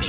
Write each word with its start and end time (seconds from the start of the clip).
Hello 0.00 0.08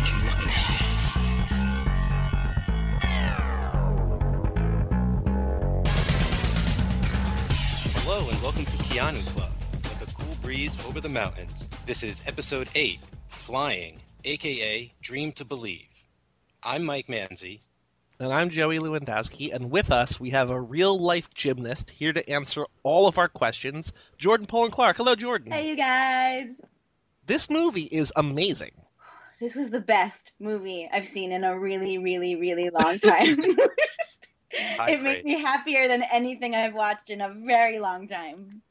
and 8.30 8.42
welcome 8.42 8.64
to 8.64 8.78
Keanu 8.78 9.20
Club, 9.34 9.52
with 9.84 10.10
a 10.10 10.14
cool 10.14 10.34
breeze 10.42 10.78
over 10.88 11.02
the 11.02 11.10
mountains. 11.10 11.68
This 11.86 12.04
is 12.04 12.22
episode 12.26 12.70
8, 12.74 13.02
Flying, 13.28 14.00
aka 14.24 14.90
Dream 15.02 15.34
to 15.34 15.44
Believe. 15.44 16.06
I'm 16.64 16.86
Mike 16.86 17.08
Manzi. 17.08 17.60
And 18.18 18.32
I'm 18.32 18.50
Joey 18.50 18.80
Lewandowski, 18.80 19.54
and 19.54 19.72
with 19.72 19.92
us 19.92 20.22
we 20.22 20.30
have 20.30 20.52
a 20.52 20.62
real 20.62 20.98
life 20.98 21.34
gymnast 21.34 21.90
here 21.90 22.14
to 22.14 22.30
answer 22.30 22.66
all 22.84 23.08
of 23.08 23.18
our 23.18 23.28
questions, 23.28 23.92
Jordan 24.18 24.48
Poland 24.48 24.72
Clark. 24.72 24.96
Hello, 24.96 25.16
Jordan. 25.16 25.52
Hey, 25.52 25.68
you 25.68 25.76
guys. 25.76 26.62
This 27.26 27.50
movie 27.50 27.90
is 27.92 28.14
amazing. 28.16 28.72
This 29.42 29.56
was 29.56 29.72
the 29.72 29.80
best 29.82 30.34
movie 30.40 30.88
I've 30.94 31.08
seen 31.08 31.32
in 31.32 31.44
a 31.44 31.60
really, 31.60 31.98
really, 31.98 32.36
really 32.36 32.70
long 32.80 32.98
time. 33.00 33.38
It 34.54 35.02
makes 35.02 35.24
me 35.24 35.42
happier 35.42 35.88
than 35.88 36.04
anything 36.04 36.56
I've 36.56 36.74
watched 36.74 37.10
in 37.10 37.22
a 37.22 37.34
very 37.34 37.80
long 37.80 38.06
time. 38.06 38.62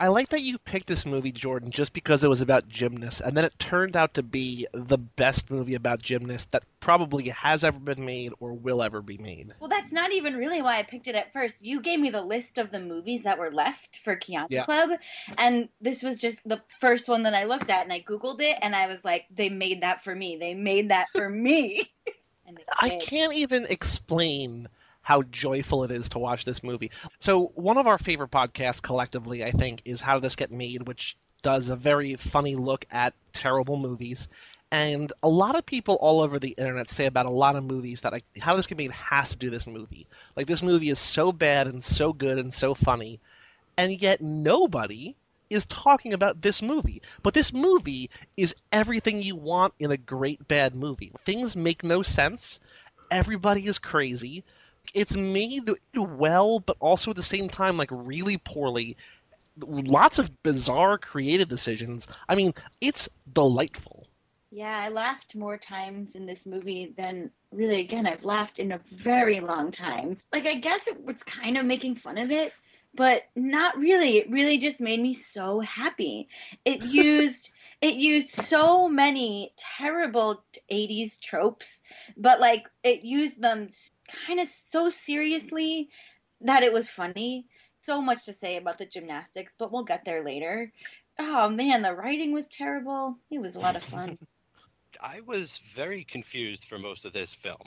I 0.00 0.08
like 0.08 0.28
that 0.28 0.42
you 0.42 0.58
picked 0.58 0.86
this 0.86 1.04
movie, 1.04 1.32
Jordan, 1.32 1.72
just 1.72 1.92
because 1.92 2.22
it 2.22 2.28
was 2.28 2.40
about 2.40 2.68
gymnasts, 2.68 3.20
and 3.20 3.36
then 3.36 3.44
it 3.44 3.58
turned 3.58 3.96
out 3.96 4.14
to 4.14 4.22
be 4.22 4.64
the 4.72 4.96
best 4.96 5.50
movie 5.50 5.74
about 5.74 6.02
gymnasts 6.02 6.46
that 6.52 6.62
probably 6.78 7.28
has 7.30 7.64
ever 7.64 7.80
been 7.80 8.04
made 8.04 8.32
or 8.38 8.52
will 8.52 8.80
ever 8.80 9.02
be 9.02 9.18
made. 9.18 9.52
Well, 9.58 9.68
that's 9.68 9.90
not 9.90 10.12
even 10.12 10.36
really 10.36 10.62
why 10.62 10.78
I 10.78 10.84
picked 10.84 11.08
it 11.08 11.16
at 11.16 11.32
first. 11.32 11.56
You 11.60 11.80
gave 11.80 11.98
me 11.98 12.10
the 12.10 12.22
list 12.22 12.58
of 12.58 12.70
the 12.70 12.78
movies 12.78 13.24
that 13.24 13.38
were 13.38 13.50
left 13.50 13.98
for 14.04 14.14
Keanu 14.14 14.46
Yeah. 14.50 14.64
Club, 14.66 14.90
and 15.36 15.68
this 15.80 16.02
was 16.02 16.20
just 16.20 16.48
the 16.48 16.62
first 16.80 17.08
one 17.08 17.24
that 17.24 17.34
I 17.34 17.44
looked 17.44 17.68
at, 17.68 17.82
and 17.82 17.92
I 17.92 18.00
Googled 18.00 18.40
it, 18.40 18.56
and 18.62 18.76
I 18.76 18.86
was 18.86 19.04
like, 19.04 19.26
they 19.30 19.48
made 19.48 19.82
that 19.82 20.04
for 20.04 20.14
me. 20.14 20.36
They 20.36 20.54
made 20.54 20.90
that 20.90 21.08
for 21.08 21.28
me. 21.28 21.90
and 22.46 22.58
I 22.80 23.00
can't 23.02 23.34
even 23.34 23.66
explain 23.68 24.68
how 25.08 25.22
joyful 25.22 25.84
it 25.84 25.90
is 25.90 26.06
to 26.10 26.18
watch 26.18 26.44
this 26.44 26.62
movie. 26.62 26.90
So, 27.18 27.46
one 27.54 27.78
of 27.78 27.86
our 27.86 27.96
favorite 27.96 28.30
podcasts 28.30 28.82
collectively, 28.82 29.42
I 29.42 29.52
think, 29.52 29.80
is 29.86 30.02
How 30.02 30.16
Did 30.16 30.24
This 30.24 30.36
Get 30.36 30.52
Made, 30.52 30.86
which 30.86 31.16
does 31.40 31.70
a 31.70 31.76
very 31.76 32.16
funny 32.16 32.56
look 32.56 32.84
at 32.90 33.14
terrible 33.32 33.78
movies. 33.78 34.28
And 34.70 35.10
a 35.22 35.28
lot 35.30 35.56
of 35.56 35.64
people 35.64 35.94
all 35.94 36.20
over 36.20 36.38
the 36.38 36.54
internet 36.58 36.90
say 36.90 37.06
about 37.06 37.24
a 37.24 37.30
lot 37.30 37.56
of 37.56 37.64
movies 37.64 38.02
that 38.02 38.12
like 38.12 38.24
How 38.38 38.52
Did 38.52 38.58
This 38.58 38.66
Get 38.66 38.76
Made 38.76 38.90
has 38.90 39.30
to 39.30 39.38
do 39.38 39.48
this 39.48 39.66
movie. 39.66 40.06
Like 40.36 40.46
this 40.46 40.62
movie 40.62 40.90
is 40.90 40.98
so 40.98 41.32
bad 41.32 41.68
and 41.68 41.82
so 41.82 42.12
good 42.12 42.36
and 42.36 42.52
so 42.52 42.74
funny, 42.74 43.18
and 43.78 43.98
yet 44.02 44.20
nobody 44.20 45.16
is 45.48 45.64
talking 45.64 46.12
about 46.12 46.42
this 46.42 46.60
movie. 46.60 47.00
But 47.22 47.32
this 47.32 47.50
movie 47.50 48.10
is 48.36 48.54
everything 48.72 49.22
you 49.22 49.36
want 49.36 49.72
in 49.78 49.90
a 49.90 49.96
great 49.96 50.46
bad 50.48 50.74
movie. 50.74 51.12
Things 51.24 51.56
make 51.56 51.82
no 51.82 52.02
sense. 52.02 52.60
Everybody 53.10 53.64
is 53.64 53.78
crazy. 53.78 54.44
It's 54.94 55.16
made 55.16 55.70
well, 55.94 56.60
but 56.60 56.76
also 56.80 57.10
at 57.10 57.16
the 57.16 57.22
same 57.22 57.48
time, 57.48 57.76
like 57.76 57.90
really 57.92 58.38
poorly. 58.38 58.96
Lots 59.60 60.18
of 60.18 60.42
bizarre 60.42 60.98
creative 60.98 61.48
decisions. 61.48 62.06
I 62.28 62.34
mean, 62.34 62.54
it's 62.80 63.08
delightful. 63.32 64.08
Yeah, 64.50 64.78
I 64.78 64.88
laughed 64.88 65.34
more 65.34 65.58
times 65.58 66.14
in 66.14 66.24
this 66.24 66.46
movie 66.46 66.94
than 66.96 67.30
really, 67.52 67.80
again, 67.80 68.06
I've 68.06 68.24
laughed 68.24 68.58
in 68.58 68.72
a 68.72 68.80
very 68.92 69.40
long 69.40 69.70
time. 69.70 70.18
Like, 70.32 70.46
I 70.46 70.54
guess 70.54 70.86
it 70.86 71.04
was 71.04 71.16
kind 71.24 71.58
of 71.58 71.66
making 71.66 71.96
fun 71.96 72.16
of 72.16 72.30
it, 72.30 72.52
but 72.94 73.24
not 73.36 73.76
really. 73.76 74.18
It 74.18 74.30
really 74.30 74.58
just 74.58 74.80
made 74.80 75.00
me 75.00 75.18
so 75.34 75.60
happy. 75.60 76.28
It 76.64 76.82
used. 76.84 77.50
It 77.80 77.94
used 77.94 78.30
so 78.48 78.88
many 78.88 79.52
terrible 79.78 80.42
80s 80.68 81.20
tropes, 81.20 81.66
but 82.16 82.40
like 82.40 82.64
it 82.82 83.04
used 83.04 83.40
them 83.40 83.68
kind 84.26 84.40
of 84.40 84.48
so 84.70 84.90
seriously 84.90 85.88
that 86.40 86.62
it 86.62 86.72
was 86.72 86.88
funny. 86.88 87.46
So 87.82 88.02
much 88.02 88.24
to 88.24 88.32
say 88.32 88.56
about 88.56 88.78
the 88.78 88.86
gymnastics, 88.86 89.54
but 89.58 89.72
we'll 89.72 89.84
get 89.84 90.04
there 90.04 90.24
later. 90.24 90.72
Oh 91.18 91.48
man, 91.48 91.82
the 91.82 91.94
writing 91.94 92.32
was 92.32 92.46
terrible. 92.48 93.16
It 93.30 93.40
was 93.40 93.54
a 93.54 93.60
lot 93.60 93.76
of 93.76 93.82
fun. 93.84 94.18
I 95.00 95.20
was 95.20 95.60
very 95.76 96.04
confused 96.04 96.64
for 96.68 96.78
most 96.78 97.04
of 97.04 97.12
this 97.12 97.36
film. 97.42 97.62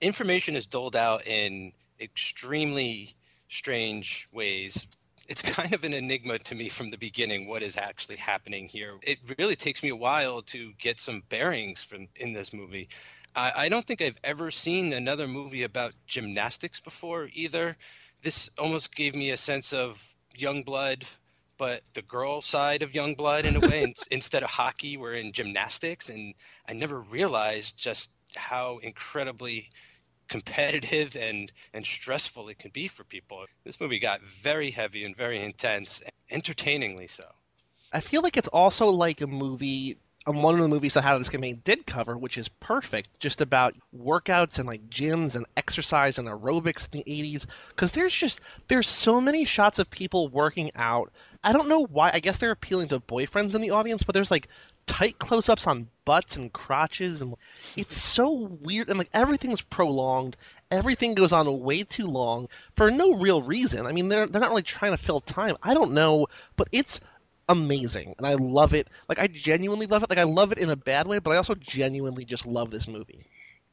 Information 0.00 0.56
is 0.56 0.66
doled 0.66 0.96
out 0.96 1.26
in 1.26 1.72
extremely 2.00 3.16
strange 3.48 4.28
ways. 4.32 4.86
It's 5.28 5.42
kind 5.58 5.72
of 5.72 5.84
an 5.84 5.92
enigma 5.92 6.38
to 6.40 6.54
me 6.54 6.68
from 6.68 6.90
the 6.90 6.98
beginning 6.98 7.48
what 7.48 7.62
is 7.62 7.76
actually 7.76 8.16
happening 8.16 8.68
here. 8.68 8.98
It 9.02 9.18
really 9.38 9.56
takes 9.56 9.82
me 9.82 9.88
a 9.88 9.96
while 9.96 10.42
to 10.42 10.72
get 10.78 10.98
some 10.98 11.22
bearings 11.28 11.82
from 11.82 12.08
in 12.16 12.32
this 12.32 12.52
movie. 12.52 12.88
I, 13.36 13.52
I 13.56 13.68
don't 13.68 13.86
think 13.86 14.02
I've 14.02 14.20
ever 14.24 14.50
seen 14.50 14.92
another 14.92 15.26
movie 15.26 15.62
about 15.62 15.94
gymnastics 16.06 16.80
before 16.80 17.28
either. 17.32 17.76
This 18.22 18.50
almost 18.58 18.94
gave 18.94 19.14
me 19.14 19.30
a 19.30 19.36
sense 19.36 19.72
of 19.72 20.16
young 20.34 20.62
blood, 20.62 21.04
but 21.58 21.82
the 21.94 22.02
girl 22.02 22.40
side 22.42 22.82
of 22.82 22.94
young 22.94 23.14
blood 23.14 23.44
in 23.44 23.56
a 23.56 23.60
way. 23.60 23.82
In- 23.82 23.94
instead 24.10 24.42
of 24.42 24.50
hockey, 24.50 24.96
we're 24.96 25.14
in 25.14 25.32
gymnastics, 25.32 26.08
and 26.08 26.34
I 26.68 26.72
never 26.72 27.00
realized 27.00 27.76
just 27.78 28.10
how 28.36 28.78
incredibly 28.78 29.70
competitive 30.28 31.16
and 31.16 31.52
and 31.74 31.84
stressful 31.84 32.48
it 32.48 32.58
can 32.58 32.70
be 32.70 32.88
for 32.88 33.04
people. 33.04 33.44
This 33.64 33.80
movie 33.80 33.98
got 33.98 34.22
very 34.22 34.70
heavy 34.70 35.04
and 35.04 35.14
very 35.14 35.40
intense, 35.42 36.02
entertainingly 36.30 37.06
so. 37.06 37.24
I 37.92 38.00
feel 38.00 38.22
like 38.22 38.36
it's 38.36 38.48
also 38.48 38.86
like 38.88 39.20
a 39.20 39.26
movie, 39.26 39.98
um, 40.26 40.42
one 40.42 40.54
of 40.54 40.62
the 40.62 40.68
movies 40.68 40.94
that 40.94 41.04
How 41.04 41.18
This 41.18 41.32
Made 41.32 41.64
did 41.64 41.86
cover, 41.86 42.16
which 42.16 42.38
is 42.38 42.48
perfect, 42.48 43.20
just 43.20 43.40
about 43.40 43.74
workouts 43.96 44.58
and 44.58 44.66
like 44.66 44.88
gyms 44.88 45.36
and 45.36 45.44
exercise 45.56 46.18
and 46.18 46.28
aerobics 46.28 46.88
in 46.92 47.02
the 47.02 47.04
80s. 47.04 47.46
Because 47.68 47.92
there's 47.92 48.14
just, 48.14 48.40
there's 48.68 48.88
so 48.88 49.20
many 49.20 49.44
shots 49.44 49.78
of 49.78 49.90
people 49.90 50.28
working 50.28 50.70
out. 50.76 51.12
I 51.42 51.52
don't 51.52 51.68
know 51.68 51.84
why, 51.86 52.10
I 52.14 52.20
guess 52.20 52.38
they're 52.38 52.50
appealing 52.50 52.88
to 52.88 53.00
boyfriends 53.00 53.54
in 53.54 53.60
the 53.60 53.70
audience, 53.70 54.02
but 54.02 54.14
there's 54.14 54.30
like 54.30 54.48
tight 54.86 55.18
close 55.18 55.48
ups 55.50 55.66
on 55.66 55.88
butts 56.06 56.36
and 56.36 56.52
crotches. 56.52 57.20
And 57.20 57.34
it's 57.76 57.94
so 58.00 58.30
weird. 58.62 58.88
And 58.88 58.98
like 58.98 59.10
everything's 59.12 59.60
prolonged. 59.60 60.38
Everything 60.70 61.14
goes 61.14 61.32
on 61.32 61.60
way 61.60 61.84
too 61.84 62.06
long 62.06 62.48
for 62.76 62.90
no 62.90 63.12
real 63.12 63.42
reason. 63.42 63.84
I 63.84 63.92
mean, 63.92 64.08
they're, 64.08 64.26
they're 64.26 64.40
not 64.40 64.50
really 64.50 64.62
trying 64.62 64.92
to 64.92 64.96
fill 64.96 65.20
time. 65.20 65.56
I 65.62 65.74
don't 65.74 65.92
know, 65.92 66.26
but 66.56 66.68
it's 66.72 67.00
amazing 67.48 68.14
and 68.18 68.26
I 68.26 68.34
love 68.34 68.74
it. 68.74 68.88
Like 69.08 69.18
I 69.18 69.26
genuinely 69.28 69.86
love 69.86 70.02
it. 70.02 70.10
Like 70.10 70.18
I 70.18 70.24
love 70.24 70.52
it 70.52 70.58
in 70.58 70.70
a 70.70 70.76
bad 70.76 71.06
way, 71.06 71.18
but 71.18 71.32
I 71.32 71.36
also 71.36 71.54
genuinely 71.54 72.24
just 72.24 72.46
love 72.46 72.70
this 72.70 72.88
movie. 72.88 73.26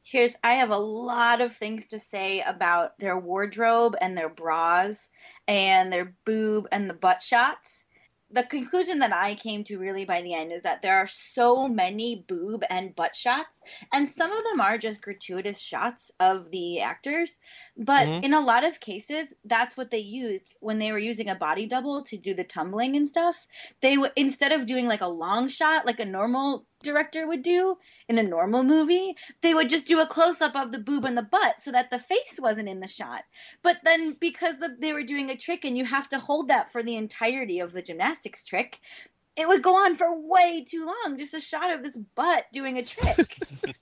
Here's 0.03 0.33
I 0.43 0.53
have 0.53 0.71
a 0.71 0.77
lot 0.77 1.41
of 1.41 1.55
things 1.55 1.87
to 1.87 1.99
say 1.99 2.41
about 2.41 2.97
their 2.99 3.17
wardrobe 3.17 3.95
and 4.01 4.17
their 4.17 4.29
bras 4.29 5.09
and 5.47 5.91
their 5.93 6.15
boob 6.25 6.67
and 6.71 6.89
the 6.89 6.93
butt 6.93 7.23
shots. 7.23 7.81
The 8.34 8.44
conclusion 8.44 9.00
that 9.00 9.12
I 9.12 9.36
came 9.36 9.64
to 9.66 9.78
really 9.78 10.06
by 10.06 10.22
the 10.22 10.34
end 10.34 10.53
is 10.53 10.64
that 10.64 10.81
there 10.81 10.97
are 10.97 11.08
so 11.08 11.68
many 11.68 12.24
boob 12.28 12.64
and 12.69 12.96
butt 12.96 13.16
shots, 13.16 13.62
and 13.92 14.09
some 14.09 14.31
of 14.31 14.44
them 14.46 14.62
are 14.62 14.78
just 14.78 15.02
gratuitous 15.02 15.59
shots 15.59 16.12
of 16.19 16.50
the 16.50 16.80
actors. 16.80 17.40
But 17.75 18.09
Mhm. 18.09 18.22
in 18.22 18.34
a 18.34 18.40
lot 18.40 18.64
of 18.64 18.80
cases, 18.80 19.34
that's 19.44 19.75
what 19.75 19.92
they 19.92 19.97
used 20.00 20.56
when 20.62 20.80
they 20.80 20.92
were 20.94 20.97
using 21.00 21.30
a 21.30 21.36
body 21.36 21.66
double 21.68 22.03
to 22.06 22.18
do 22.18 22.34
the 22.34 22.46
tumbling 22.46 22.96
and 22.96 23.08
stuff. 23.08 23.46
They 23.81 23.97
would 23.97 24.14
instead 24.16 24.52
of 24.53 24.66
doing 24.66 24.88
like 24.88 25.02
a 25.02 25.08
long 25.08 25.50
shot 25.50 25.86
like 25.86 26.00
a 26.00 26.06
normal 26.06 26.68
director 26.84 27.28
would 27.28 27.44
do 27.44 27.78
in 28.08 28.18
a 28.18 28.24
normal 28.24 28.64
movie, 28.64 29.16
they 29.42 29.53
would 29.53 29.69
just 29.69 29.86
do 29.86 30.00
a 30.00 30.08
close 30.08 30.42
up 30.42 30.56
of 30.56 30.72
the 30.72 30.80
boob 30.80 31.06
and 31.06 31.18
the 31.18 31.22
butt 31.22 31.62
so 31.62 31.72
that 31.72 31.90
the 31.90 32.00
face 32.00 32.40
wasn't 32.40 32.69
in 32.69 32.80
the 32.80 32.88
shot. 32.88 33.24
But 33.62 33.78
then 33.84 34.18
because 34.19 34.58
the, 34.59 34.75
they 34.80 34.94
were 34.94 35.03
doing 35.03 35.30
a 35.30 35.38
trick 35.38 35.66
and 35.66 35.78
you 35.78 35.86
have 35.86 36.09
to 36.09 36.19
hold 36.19 36.47
that 36.50 36.72
for 36.72 36.84
the 36.84 36.96
entirety 36.96 37.59
of 37.59 37.72
the 37.72 37.81
gymnastics 37.81 38.44
trick, 38.44 38.80
it 39.36 39.47
would 39.47 39.64
go 39.64 39.75
on 39.75 39.96
for 39.97 40.08
way 40.14 40.66
too 40.69 40.86
long. 40.86 41.18
Just 41.18 41.34
a 41.34 41.42
shot 41.42 41.74
of 41.74 41.84
this 41.84 41.97
butt 42.16 42.46
doing 42.53 42.78
a 42.78 42.84
trick. 42.84 43.38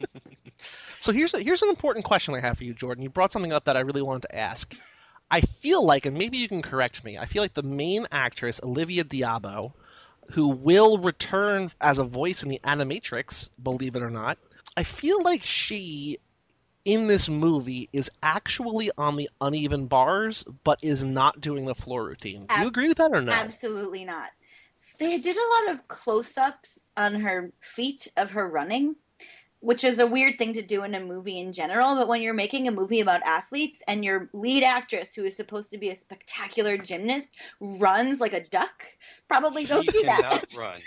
So 0.99 1.13
here's 1.13 1.33
a, 1.33 1.39
here's 1.39 1.61
an 1.61 1.69
important 1.69 2.05
question 2.05 2.35
I 2.35 2.41
have 2.41 2.57
for 2.57 2.65
you, 2.65 2.73
Jordan. 2.73 3.03
You 3.03 3.09
brought 3.09 3.31
something 3.31 3.53
up 3.53 3.65
that 3.65 3.77
I 3.77 3.81
really 3.81 4.01
wanted 4.01 4.23
to 4.23 4.35
ask. 4.35 4.75
I 5.31 5.41
feel 5.41 5.85
like, 5.85 6.05
and 6.05 6.17
maybe 6.17 6.37
you 6.37 6.47
can 6.47 6.61
correct 6.61 7.03
me. 7.03 7.17
I 7.17 7.25
feel 7.25 7.41
like 7.41 7.53
the 7.53 7.63
main 7.63 8.07
actress 8.11 8.59
Olivia 8.63 9.03
d'Abo, 9.03 9.73
who 10.31 10.49
will 10.49 10.97
return 10.97 11.71
as 11.81 11.97
a 11.97 12.03
voice 12.03 12.43
in 12.43 12.49
the 12.49 12.59
Animatrix, 12.63 13.49
believe 13.61 13.95
it 13.95 14.03
or 14.03 14.09
not, 14.09 14.37
I 14.77 14.83
feel 14.83 15.21
like 15.23 15.43
she 15.43 16.19
in 16.85 17.07
this 17.07 17.27
movie 17.27 17.89
is 17.93 18.09
actually 18.23 18.89
on 18.97 19.15
the 19.15 19.29
uneven 19.41 19.87
bars, 19.87 20.43
but 20.63 20.79
is 20.81 21.03
not 21.03 21.41
doing 21.41 21.65
the 21.65 21.75
floor 21.75 22.05
routine. 22.05 22.45
Do 22.47 22.61
you 22.61 22.67
agree 22.67 22.87
with 22.87 22.97
that 22.97 23.11
or 23.11 23.21
no? 23.21 23.31
Absolutely 23.31 24.05
not. 24.05 24.29
They 24.97 25.17
did 25.17 25.37
a 25.37 25.67
lot 25.67 25.75
of 25.75 25.87
close 25.87 26.37
ups 26.37 26.79
on 26.97 27.15
her 27.21 27.51
feet 27.59 28.07
of 28.17 28.31
her 28.31 28.47
running, 28.47 28.95
which 29.61 29.83
is 29.83 29.99
a 29.99 30.07
weird 30.07 30.37
thing 30.37 30.53
to 30.53 30.61
do 30.61 30.83
in 30.83 30.95
a 30.95 30.99
movie 30.99 31.39
in 31.39 31.51
general. 31.53 31.95
But 31.95 32.07
when 32.07 32.21
you're 32.21 32.33
making 32.33 32.67
a 32.67 32.71
movie 32.71 33.01
about 33.01 33.21
athletes 33.23 33.81
and 33.87 34.03
your 34.05 34.29
lead 34.33 34.63
actress, 34.63 35.13
who 35.15 35.25
is 35.25 35.35
supposed 35.35 35.71
to 35.71 35.77
be 35.77 35.89
a 35.89 35.95
spectacular 35.95 36.77
gymnast, 36.77 37.31
runs 37.59 38.19
like 38.19 38.33
a 38.33 38.43
duck, 38.43 38.85
probably 39.27 39.65
don't 39.65 39.83
she 39.83 39.91
do 39.91 40.03
that. 40.05 40.21
cannot 40.21 40.47
run. 40.57 40.81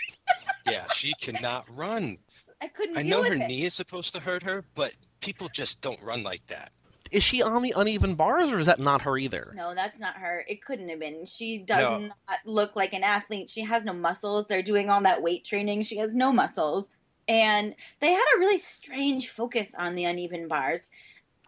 Yeah, 0.65 0.85
she 0.95 1.13
cannot 1.21 1.65
run. 1.75 2.17
I 2.61 2.67
couldn't 2.67 2.97
I 2.97 3.01
know 3.03 3.19
with 3.19 3.27
her 3.29 3.33
it. 3.35 3.47
knee 3.47 3.65
is 3.65 3.73
supposed 3.73 4.13
to 4.13 4.19
hurt 4.19 4.43
her, 4.43 4.63
but 4.75 4.93
people 5.21 5.49
just 5.53 5.81
don't 5.81 6.01
run 6.01 6.23
like 6.23 6.45
that. 6.47 6.71
Is 7.11 7.21
she 7.21 7.43
on 7.43 7.61
the 7.61 7.73
uneven 7.77 8.15
bars, 8.15 8.51
or 8.51 8.57
is 8.59 8.65
that 8.65 8.79
not 8.79 9.03
her 9.03 9.17
either? 9.17 9.53
No, 9.55 9.75
that's 9.75 9.99
not 9.99 10.15
her. 10.15 10.43
It 10.47 10.63
couldn't 10.65 10.89
have 10.89 10.99
been. 10.99 11.27
She 11.27 11.59
does 11.59 11.77
No. 11.77 11.97
not 11.99 12.39
look 12.43 12.75
like 12.75 12.93
an 12.93 13.03
athlete. 13.03 13.51
She 13.51 13.61
has 13.61 13.83
no 13.85 13.93
muscles. 13.93 14.47
They're 14.47 14.63
doing 14.63 14.89
all 14.89 15.01
that 15.03 15.21
weight 15.21 15.45
training. 15.45 15.83
She 15.83 15.97
has 15.97 16.15
no 16.15 16.31
muscles. 16.31 16.89
And 17.27 17.75
they 18.01 18.11
had 18.11 18.25
a 18.35 18.39
really 18.39 18.59
strange 18.59 19.29
focus 19.29 19.73
on 19.77 19.95
the 19.95 20.05
uneven 20.05 20.47
bars. 20.47 20.87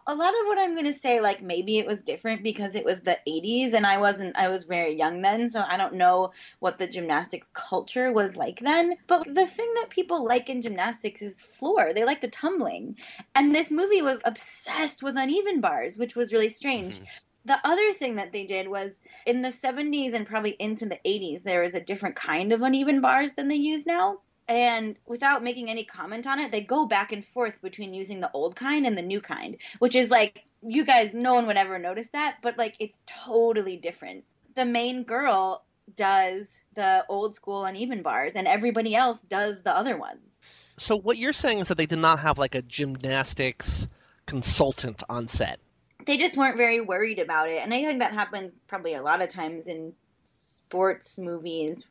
A 0.08 0.14
lot 0.14 0.30
of 0.30 0.46
what 0.46 0.58
I'm 0.58 0.74
going 0.74 0.92
to 0.92 0.98
say, 0.98 1.20
like 1.20 1.42
maybe 1.42 1.78
it 1.78 1.86
was 1.86 2.02
different 2.02 2.42
because 2.44 2.74
it 2.76 2.84
was 2.84 3.02
the 3.02 3.18
80s 3.26 3.72
and 3.74 3.86
I 3.86 3.98
wasn't, 3.98 4.36
I 4.36 4.48
was 4.48 4.64
very 4.64 4.94
young 4.96 5.20
then. 5.22 5.48
So 5.48 5.64
I 5.68 5.76
don't 5.76 5.94
know 5.94 6.32
what 6.60 6.78
the 6.78 6.86
gymnastics 6.86 7.48
culture 7.54 8.12
was 8.12 8.36
like 8.36 8.60
then. 8.60 8.96
But 9.08 9.26
the 9.34 9.46
thing 9.46 9.72
that 9.76 9.90
people 9.90 10.24
like 10.24 10.48
in 10.48 10.62
gymnastics 10.62 11.22
is 11.22 11.40
floor. 11.40 11.92
They 11.92 12.04
like 12.04 12.20
the 12.20 12.28
tumbling. 12.28 12.96
And 13.34 13.54
this 13.54 13.70
movie 13.70 14.02
was 14.02 14.20
obsessed 14.24 15.02
with 15.02 15.16
uneven 15.16 15.60
bars, 15.60 15.96
which 15.96 16.16
was 16.16 16.32
really 16.32 16.50
strange 16.50 17.00
Mhm. 17.00 17.08
the 17.44 17.58
other 17.64 17.92
thing 17.94 18.16
that 18.16 18.32
they 18.32 18.44
did 18.44 18.68
was 18.68 19.00
in 19.24 19.42
the 19.42 19.52
70s 19.52 20.14
and 20.14 20.26
probably 20.26 20.56
into 20.58 20.84
the 20.86 20.98
80s 21.04 21.42
there 21.42 21.62
was 21.62 21.74
a 21.76 21.80
different 21.80 22.16
kind 22.16 22.52
of 22.52 22.62
uneven 22.62 23.00
bars 23.00 23.32
than 23.34 23.48
they 23.48 23.54
use 23.54 23.86
now 23.86 24.18
and 24.48 24.96
without 25.06 25.42
making 25.42 25.68
any 25.68 25.84
comment 25.84 26.26
on 26.26 26.38
it 26.38 26.52
they 26.52 26.60
go 26.60 26.86
back 26.86 27.12
and 27.12 27.24
forth 27.24 27.60
between 27.62 27.92
using 27.94 28.20
the 28.20 28.30
old 28.32 28.56
kind 28.56 28.86
and 28.86 28.96
the 28.96 29.02
new 29.02 29.20
kind 29.20 29.56
which 29.78 29.94
is 29.94 30.10
like 30.10 30.44
you 30.62 30.84
guys 30.84 31.10
no 31.12 31.34
one 31.34 31.46
would 31.46 31.56
ever 31.56 31.78
notice 31.78 32.08
that 32.12 32.36
but 32.42 32.56
like 32.58 32.74
it's 32.78 32.98
totally 33.06 33.76
different 33.76 34.24
the 34.54 34.64
main 34.64 35.02
girl 35.02 35.64
does 35.96 36.58
the 36.74 37.04
old 37.08 37.34
school 37.34 37.64
uneven 37.64 38.02
bars 38.02 38.34
and 38.34 38.46
everybody 38.46 38.94
else 38.94 39.18
does 39.28 39.62
the 39.62 39.76
other 39.76 39.96
ones 39.96 40.40
So 40.78 40.96
what 40.96 41.16
you're 41.16 41.32
saying 41.32 41.60
is 41.60 41.68
that 41.68 41.78
they 41.78 41.86
did 41.86 41.98
not 41.98 42.18
have 42.20 42.38
like 42.38 42.54
a 42.54 42.62
gymnastics 42.62 43.88
consultant 44.26 45.02
on 45.08 45.26
set. 45.28 45.58
they 46.06 46.18
just 46.18 46.36
weren't 46.36 46.56
very 46.56 46.80
worried 46.80 47.18
about 47.18 47.48
it 47.48 47.58
and 47.62 47.72
i 47.72 47.84
think 47.84 48.00
that 48.00 48.12
happens 48.12 48.52
probably 48.66 48.94
a 48.94 49.02
lot 49.02 49.22
of 49.22 49.28
times 49.30 49.66
in 49.66 49.92
sports 50.24 51.16
movies 51.18 51.86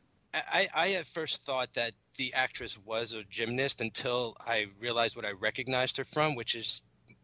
I, 0.52 0.68
I 0.74 0.92
at 0.92 1.06
first 1.06 1.42
thought 1.42 1.72
that 1.74 1.92
the 2.16 2.32
actress 2.34 2.78
was 2.84 3.12
a 3.12 3.24
gymnast 3.24 3.80
until 3.80 4.36
I 4.40 4.66
realized 4.80 5.16
what 5.16 5.24
I 5.24 5.32
recognized 5.32 5.96
her 5.96 6.04
from, 6.04 6.34
which 6.34 6.54
is 6.54 6.82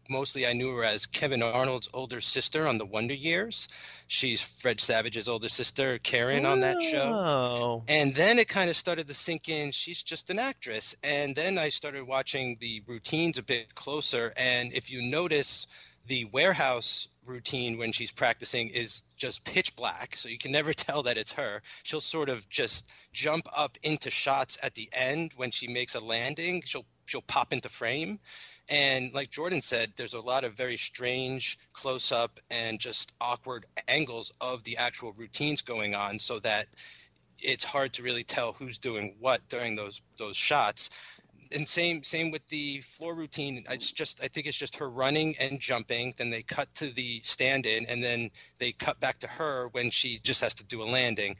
mostly 0.08 0.46
I 0.46 0.52
knew 0.52 0.74
her 0.76 0.84
as 0.84 1.06
Kevin 1.06 1.42
Arnold's 1.42 1.88
older 1.94 2.20
sister 2.20 2.66
on 2.66 2.78
The 2.78 2.84
Wonder 2.84 3.14
Years. 3.14 3.68
She's 4.08 4.42
Fred 4.42 4.80
Savage's 4.80 5.28
older 5.28 5.48
sister, 5.48 5.98
Karen, 5.98 6.44
on 6.44 6.60
that 6.60 6.82
show. 6.82 7.02
Oh. 7.02 7.84
And 7.88 8.14
then 8.14 8.38
it 8.38 8.48
kind 8.48 8.68
of 8.68 8.76
started 8.76 9.06
to 9.06 9.14
sink 9.14 9.48
in. 9.48 9.72
She's 9.72 10.02
just 10.02 10.28
an 10.30 10.38
actress. 10.38 10.94
And 11.02 11.34
then 11.34 11.56
I 11.56 11.68
started 11.70 12.06
watching 12.06 12.56
the 12.60 12.82
routines 12.86 13.38
a 13.38 13.42
bit 13.42 13.74
closer. 13.74 14.32
And 14.36 14.72
if 14.74 14.90
you 14.90 15.02
notice, 15.02 15.66
the 16.06 16.24
warehouse 16.26 17.08
routine 17.26 17.78
when 17.78 17.92
she's 17.92 18.10
practicing 18.10 18.68
is 18.68 19.04
just 19.16 19.44
pitch 19.44 19.74
black. 19.76 20.16
So 20.16 20.28
you 20.28 20.38
can 20.38 20.52
never 20.52 20.72
tell 20.72 21.02
that 21.04 21.18
it's 21.18 21.32
her. 21.32 21.62
She'll 21.82 22.00
sort 22.00 22.28
of 22.28 22.48
just 22.48 22.90
jump 23.12 23.48
up 23.56 23.78
into 23.82 24.10
shots 24.10 24.58
at 24.62 24.74
the 24.74 24.88
end 24.92 25.32
when 25.36 25.50
she 25.50 25.66
makes 25.68 25.94
a 25.94 26.00
landing. 26.00 26.62
She'll 26.64 26.86
she'll 27.06 27.22
pop 27.22 27.52
into 27.52 27.68
frame. 27.68 28.18
And 28.68 29.12
like 29.12 29.30
Jordan 29.30 29.60
said, 29.60 29.92
there's 29.96 30.14
a 30.14 30.20
lot 30.20 30.44
of 30.44 30.54
very 30.54 30.76
strange 30.76 31.58
close 31.72 32.12
up 32.12 32.38
and 32.50 32.78
just 32.78 33.12
awkward 33.20 33.66
angles 33.88 34.32
of 34.40 34.64
the 34.64 34.76
actual 34.76 35.12
routines 35.12 35.60
going 35.60 35.94
on 35.94 36.18
so 36.18 36.38
that 36.40 36.68
it's 37.38 37.64
hard 37.64 37.92
to 37.92 38.02
really 38.02 38.22
tell 38.22 38.52
who's 38.52 38.78
doing 38.78 39.16
what 39.18 39.46
during 39.48 39.74
those 39.74 40.00
those 40.16 40.36
shots 40.36 40.90
and 41.54 41.68
same 41.68 42.02
same 42.02 42.30
with 42.30 42.46
the 42.48 42.80
floor 42.82 43.14
routine 43.14 43.64
i 43.68 43.76
just, 43.76 43.96
just 43.96 44.22
i 44.22 44.28
think 44.28 44.46
it's 44.46 44.56
just 44.56 44.76
her 44.76 44.88
running 44.88 45.36
and 45.38 45.60
jumping 45.60 46.14
then 46.16 46.30
they 46.30 46.42
cut 46.42 46.72
to 46.74 46.88
the 46.90 47.20
stand 47.22 47.66
in 47.66 47.86
and 47.86 48.02
then 48.02 48.30
they 48.58 48.72
cut 48.72 48.98
back 49.00 49.18
to 49.18 49.26
her 49.26 49.68
when 49.72 49.90
she 49.90 50.18
just 50.22 50.40
has 50.40 50.54
to 50.54 50.64
do 50.64 50.82
a 50.82 50.84
landing 50.84 51.36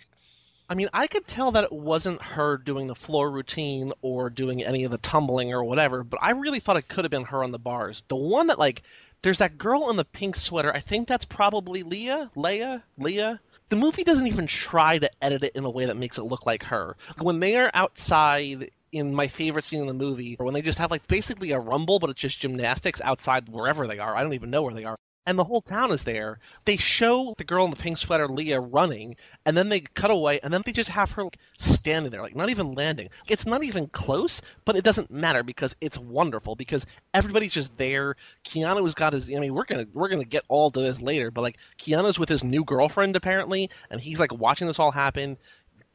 I 0.69 0.75
mean, 0.75 0.89
I 0.95 1.07
could 1.07 1.27
tell 1.27 1.51
that 1.51 1.65
it 1.65 1.73
wasn't 1.73 2.23
her 2.23 2.57
doing 2.57 2.87
the 2.87 2.95
floor 2.95 3.31
routine 3.31 3.93
or 4.01 4.31
doing 4.31 4.65
any 4.65 4.85
of 4.85 4.91
the 4.91 4.97
tumbling 4.97 5.53
or 5.53 5.63
whatever, 5.63 6.03
but 6.03 6.19
I 6.23 6.31
really 6.31 6.61
thought 6.61 6.79
it 6.79 6.89
could 6.89 7.05
have 7.05 7.11
been 7.11 7.25
her 7.25 7.45
on 7.45 7.51
the 7.51 7.59
bars. 7.59 8.05
The 8.09 8.17
one 8.17 8.47
that 8.47 8.59
like 8.59 8.83
there's 9.23 9.39
that 9.39 9.59
girl 9.59 9.91
in 9.91 9.97
the 9.97 10.05
pink 10.05 10.35
sweater. 10.35 10.75
I 10.75 10.81
think 10.81 11.09
that's 11.09 11.25
probably 11.25 11.83
Leah, 11.83 12.31
Leia, 12.37 12.83
Leah. 12.99 13.41
The 13.69 13.77
movie 13.77 14.03
doesn't 14.03 14.27
even 14.27 14.47
try 14.47 14.99
to 14.99 15.11
edit 15.23 15.45
it 15.45 15.55
in 15.55 15.65
a 15.65 15.71
way 15.71 15.87
that 15.87 15.97
makes 15.97 16.19
it 16.19 16.25
look 16.25 16.45
like 16.45 16.65
her. 16.65 16.97
When 17.19 17.41
they 17.41 17.57
are 17.57 17.71
outside 17.73 18.71
in 18.93 19.15
my 19.15 19.27
favorite 19.27 19.65
scene 19.65 19.81
in 19.81 19.87
the 19.87 19.95
movie, 19.95 20.37
when 20.39 20.55
they 20.55 20.63
just 20.63 20.79
have 20.79 20.91
like 20.91 21.07
basically 21.09 21.51
a 21.51 21.59
rumble, 21.59 21.99
but 21.99 22.11
it's 22.11 22.21
just 22.21 22.41
gymnastics 22.41 23.01
outside 23.01 23.49
wherever 23.49 23.87
they 23.87 23.99
are. 23.99 24.15
I 24.15 24.23
don't 24.23 24.35
even 24.35 24.51
know 24.51 24.63
where 24.63 24.75
they 24.75 24.85
are. 24.85 24.97
And 25.25 25.39
the 25.39 25.45
whole 25.45 25.61
town 25.61 25.93
is 25.93 26.03
there. 26.03 26.41
They 26.65 26.77
show 26.77 27.33
the 27.39 27.45
girl 27.45 27.65
in 27.65 27.71
the 27.71 27.77
pink 27.77 27.97
sweater, 27.97 28.27
Leah, 28.27 28.59
running, 28.59 29.15
and 29.47 29.57
then 29.57 29.69
they 29.69 29.79
cut 29.79 30.11
away, 30.11 30.41
and 30.43 30.53
then 30.53 30.63
they 30.67 30.73
just 30.73 30.91
have 30.91 31.13
her 31.13 31.23
like, 31.23 31.39
standing 31.59 32.11
there, 32.11 32.23
like 32.23 32.35
not 32.35 32.51
even 32.51 32.75
landing. 32.75 33.09
It's 33.29 33.47
not 33.47 33.63
even 33.63 33.87
close, 33.87 34.43
but 34.65 34.75
it 34.75 34.83
doesn't 34.83 35.13
matter 35.13 35.45
because 35.45 35.77
it's 35.81 35.97
wonderful 35.97 36.57
because 36.57 36.87
everybody's 37.15 37.53
just 37.53 37.77
there. 37.77 38.17
Keanu's 38.45 38.95
got 38.95 39.13
his. 39.13 39.31
I 39.33 39.39
mean, 39.39 39.55
we're 39.55 39.65
gonna 39.65 39.87
we're 39.95 40.09
gonna 40.09 40.25
get 40.25 40.43
all 40.49 40.73
to 40.73 40.81
this 40.81 41.01
later, 41.01 41.31
but 41.31 41.43
like 41.43 41.57
Keanu's 41.79 42.19
with 42.19 42.29
his 42.29 42.43
new 42.43 42.65
girlfriend 42.65 43.15
apparently, 43.15 43.71
and 43.91 44.01
he's 44.01 44.19
like 44.19 44.33
watching 44.33 44.67
this 44.67 44.81
all 44.81 44.91
happen. 44.91 45.39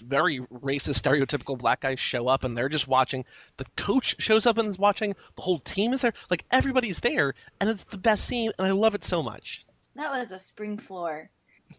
Very 0.01 0.39
racist, 0.39 1.01
stereotypical 1.01 1.57
black 1.57 1.81
guys 1.81 1.99
show 1.99 2.27
up, 2.27 2.43
and 2.43 2.57
they're 2.57 2.69
just 2.69 2.87
watching. 2.87 3.25
The 3.57 3.65
coach 3.75 4.15
shows 4.19 4.45
up 4.45 4.57
and 4.57 4.67
is 4.67 4.77
watching. 4.77 5.15
The 5.35 5.41
whole 5.41 5.59
team 5.59 5.93
is 5.93 6.01
there. 6.01 6.13
Like 6.29 6.45
everybody's 6.51 6.99
there, 6.99 7.33
and 7.59 7.69
it's 7.69 7.83
the 7.85 7.97
best 7.97 8.25
scene, 8.25 8.51
and 8.57 8.67
I 8.67 8.71
love 8.71 8.95
it 8.95 9.03
so 9.03 9.23
much. 9.23 9.65
That 9.95 10.11
was 10.11 10.31
a 10.31 10.39
spring 10.39 10.77
floor. 10.77 11.29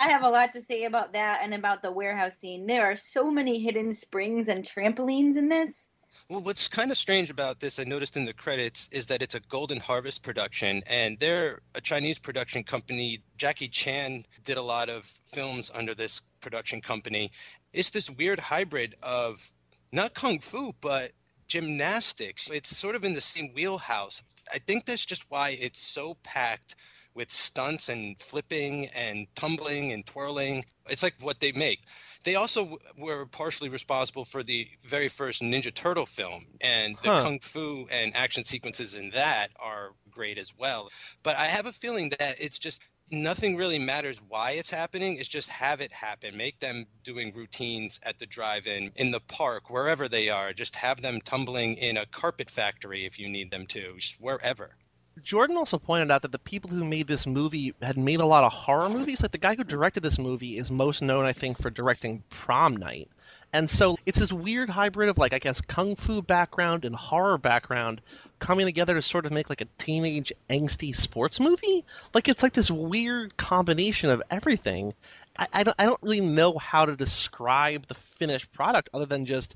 I 0.00 0.08
have 0.08 0.22
a 0.22 0.28
lot 0.28 0.52
to 0.52 0.62
say 0.62 0.84
about 0.84 1.12
that 1.12 1.40
and 1.42 1.54
about 1.54 1.82
the 1.82 1.90
warehouse 1.90 2.36
scene. 2.38 2.66
There 2.66 2.90
are 2.90 2.96
so 2.96 3.30
many 3.30 3.58
hidden 3.60 3.94
springs 3.94 4.48
and 4.48 4.64
trampolines 4.64 5.36
in 5.36 5.48
this. 5.48 5.88
Well, 6.28 6.42
what's 6.42 6.68
kind 6.68 6.90
of 6.90 6.98
strange 6.98 7.30
about 7.30 7.58
this, 7.58 7.78
I 7.78 7.84
noticed 7.84 8.16
in 8.16 8.26
the 8.26 8.34
credits, 8.34 8.90
is 8.92 9.06
that 9.06 9.22
it's 9.22 9.34
a 9.34 9.40
Golden 9.40 9.80
Harvest 9.80 10.22
production, 10.22 10.82
and 10.86 11.18
they're 11.18 11.62
a 11.74 11.80
Chinese 11.80 12.18
production 12.18 12.64
company. 12.64 13.22
Jackie 13.38 13.68
Chan 13.68 14.26
did 14.44 14.58
a 14.58 14.62
lot 14.62 14.90
of 14.90 15.04
films 15.04 15.70
under 15.74 15.94
this 15.94 16.20
production 16.42 16.82
company. 16.82 17.30
It's 17.72 17.90
this 17.90 18.10
weird 18.10 18.40
hybrid 18.40 18.94
of 19.02 19.52
not 19.92 20.14
kung 20.14 20.40
fu, 20.40 20.74
but 20.80 21.12
gymnastics. 21.46 22.48
It's 22.50 22.76
sort 22.76 22.94
of 22.94 23.04
in 23.04 23.14
the 23.14 23.20
same 23.20 23.52
wheelhouse. 23.54 24.22
I 24.52 24.58
think 24.58 24.84
that's 24.84 25.04
just 25.04 25.24
why 25.28 25.50
it's 25.60 25.80
so 25.80 26.16
packed 26.22 26.76
with 27.14 27.32
stunts 27.32 27.88
and 27.88 28.20
flipping 28.20 28.86
and 28.94 29.26
tumbling 29.34 29.92
and 29.92 30.06
twirling. 30.06 30.64
It's 30.88 31.02
like 31.02 31.14
what 31.20 31.40
they 31.40 31.52
make. 31.52 31.80
They 32.24 32.34
also 32.34 32.78
were 32.96 33.26
partially 33.26 33.68
responsible 33.68 34.24
for 34.24 34.42
the 34.42 34.68
very 34.82 35.08
first 35.08 35.42
Ninja 35.42 35.74
Turtle 35.74 36.06
film, 36.06 36.46
and 36.60 36.96
the 37.02 37.08
kung 37.08 37.40
fu 37.40 37.86
and 37.90 38.14
action 38.14 38.44
sequences 38.44 38.94
in 38.94 39.10
that 39.10 39.48
are 39.58 39.90
great 40.10 40.38
as 40.38 40.52
well. 40.56 40.90
But 41.22 41.36
I 41.36 41.46
have 41.46 41.66
a 41.66 41.72
feeling 41.72 42.10
that 42.18 42.36
it's 42.38 42.58
just 42.58 42.80
nothing 43.10 43.56
really 43.56 43.78
matters 43.78 44.20
why 44.28 44.52
it's 44.52 44.70
happening. 44.70 45.16
It's 45.16 45.28
just 45.28 45.48
have 45.48 45.80
it 45.80 45.92
happen. 45.92 46.36
Make 46.36 46.60
them 46.60 46.86
doing 47.04 47.32
routines 47.34 48.00
at 48.02 48.18
the 48.18 48.26
drive-in, 48.26 48.92
in 48.96 49.10
the 49.10 49.20
park, 49.20 49.70
wherever 49.70 50.08
they 50.08 50.28
are. 50.28 50.52
Just 50.52 50.76
have 50.76 51.02
them 51.02 51.20
tumbling 51.20 51.74
in 51.74 51.96
a 51.96 52.06
carpet 52.06 52.50
factory 52.50 53.04
if 53.06 53.18
you 53.18 53.28
need 53.28 53.50
them 53.50 53.66
to, 53.66 53.94
just 53.98 54.20
wherever. 54.20 54.76
Jordan 55.22 55.56
also 55.56 55.78
pointed 55.78 56.10
out 56.10 56.22
that 56.22 56.32
the 56.32 56.38
people 56.38 56.70
who 56.70 56.84
made 56.84 57.08
this 57.08 57.26
movie 57.26 57.74
had 57.82 57.98
made 57.98 58.20
a 58.20 58.26
lot 58.26 58.44
of 58.44 58.52
horror 58.52 58.88
movies. 58.88 59.22
Like 59.22 59.32
the 59.32 59.38
guy 59.38 59.56
who 59.56 59.64
directed 59.64 60.02
this 60.02 60.18
movie 60.18 60.58
is 60.58 60.70
most 60.70 61.02
known, 61.02 61.24
I 61.24 61.32
think, 61.32 61.60
for 61.60 61.70
directing 61.70 62.22
Prom 62.30 62.76
Night. 62.76 63.08
And 63.52 63.68
so 63.68 63.96
it's 64.04 64.18
this 64.18 64.32
weird 64.32 64.68
hybrid 64.68 65.08
of 65.08 65.18
like 65.18 65.32
I 65.32 65.38
guess 65.38 65.60
kung 65.60 65.96
fu 65.96 66.20
background 66.22 66.84
and 66.84 66.94
horror 66.94 67.38
background 67.38 68.00
coming 68.38 68.66
together 68.66 68.94
to 68.94 69.02
sort 69.02 69.26
of 69.26 69.32
make 69.32 69.48
like 69.48 69.60
a 69.60 69.68
teenage 69.78 70.32
angsty 70.50 70.94
sports 70.94 71.40
movie. 71.40 71.84
Like 72.14 72.28
it's 72.28 72.42
like 72.42 72.52
this 72.52 72.70
weird 72.70 73.36
combination 73.36 74.10
of 74.10 74.22
everything. 74.30 74.94
I, 75.38 75.46
I 75.52 75.62
don't 75.64 75.76
I 75.78 75.86
don't 75.86 76.02
really 76.02 76.20
know 76.20 76.58
how 76.58 76.84
to 76.84 76.94
describe 76.96 77.86
the 77.86 77.94
finished 77.94 78.52
product 78.52 78.90
other 78.92 79.06
than 79.06 79.24
just 79.24 79.54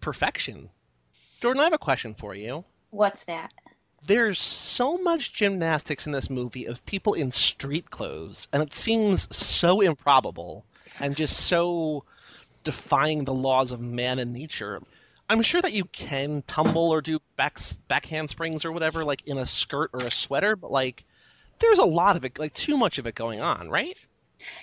perfection. 0.00 0.70
Jordan, 1.40 1.60
I 1.60 1.64
have 1.64 1.72
a 1.72 1.78
question 1.78 2.14
for 2.14 2.34
you 2.34 2.64
What's 2.90 3.24
that? 3.24 3.52
there's 4.06 4.38
so 4.38 4.96
much 4.98 5.32
gymnastics 5.32 6.06
in 6.06 6.12
this 6.12 6.30
movie 6.30 6.66
of 6.66 6.84
people 6.86 7.14
in 7.14 7.30
street 7.30 7.90
clothes, 7.90 8.48
and 8.52 8.62
it 8.62 8.72
seems 8.72 9.28
so 9.36 9.80
improbable 9.80 10.64
and 11.00 11.16
just 11.16 11.36
so 11.40 12.04
defying 12.68 13.24
the 13.24 13.32
laws 13.32 13.72
of 13.72 13.80
man 13.80 14.18
and 14.18 14.30
nature. 14.30 14.78
I'm 15.30 15.40
sure 15.40 15.62
that 15.62 15.72
you 15.72 15.86
can 15.86 16.42
tumble 16.46 16.90
or 16.90 17.00
do 17.00 17.18
back 17.34 17.58
back 17.88 18.04
handsprings 18.04 18.66
or 18.66 18.72
whatever, 18.72 19.04
like 19.04 19.26
in 19.26 19.38
a 19.38 19.46
skirt 19.46 19.88
or 19.94 20.00
a 20.00 20.10
sweater, 20.10 20.54
but 20.54 20.70
like 20.70 21.06
there's 21.60 21.78
a 21.78 21.86
lot 21.86 22.16
of 22.18 22.26
it, 22.26 22.38
like 22.38 22.52
too 22.52 22.76
much 22.76 22.98
of 22.98 23.06
it 23.06 23.14
going 23.14 23.40
on, 23.40 23.70
right? 23.70 23.96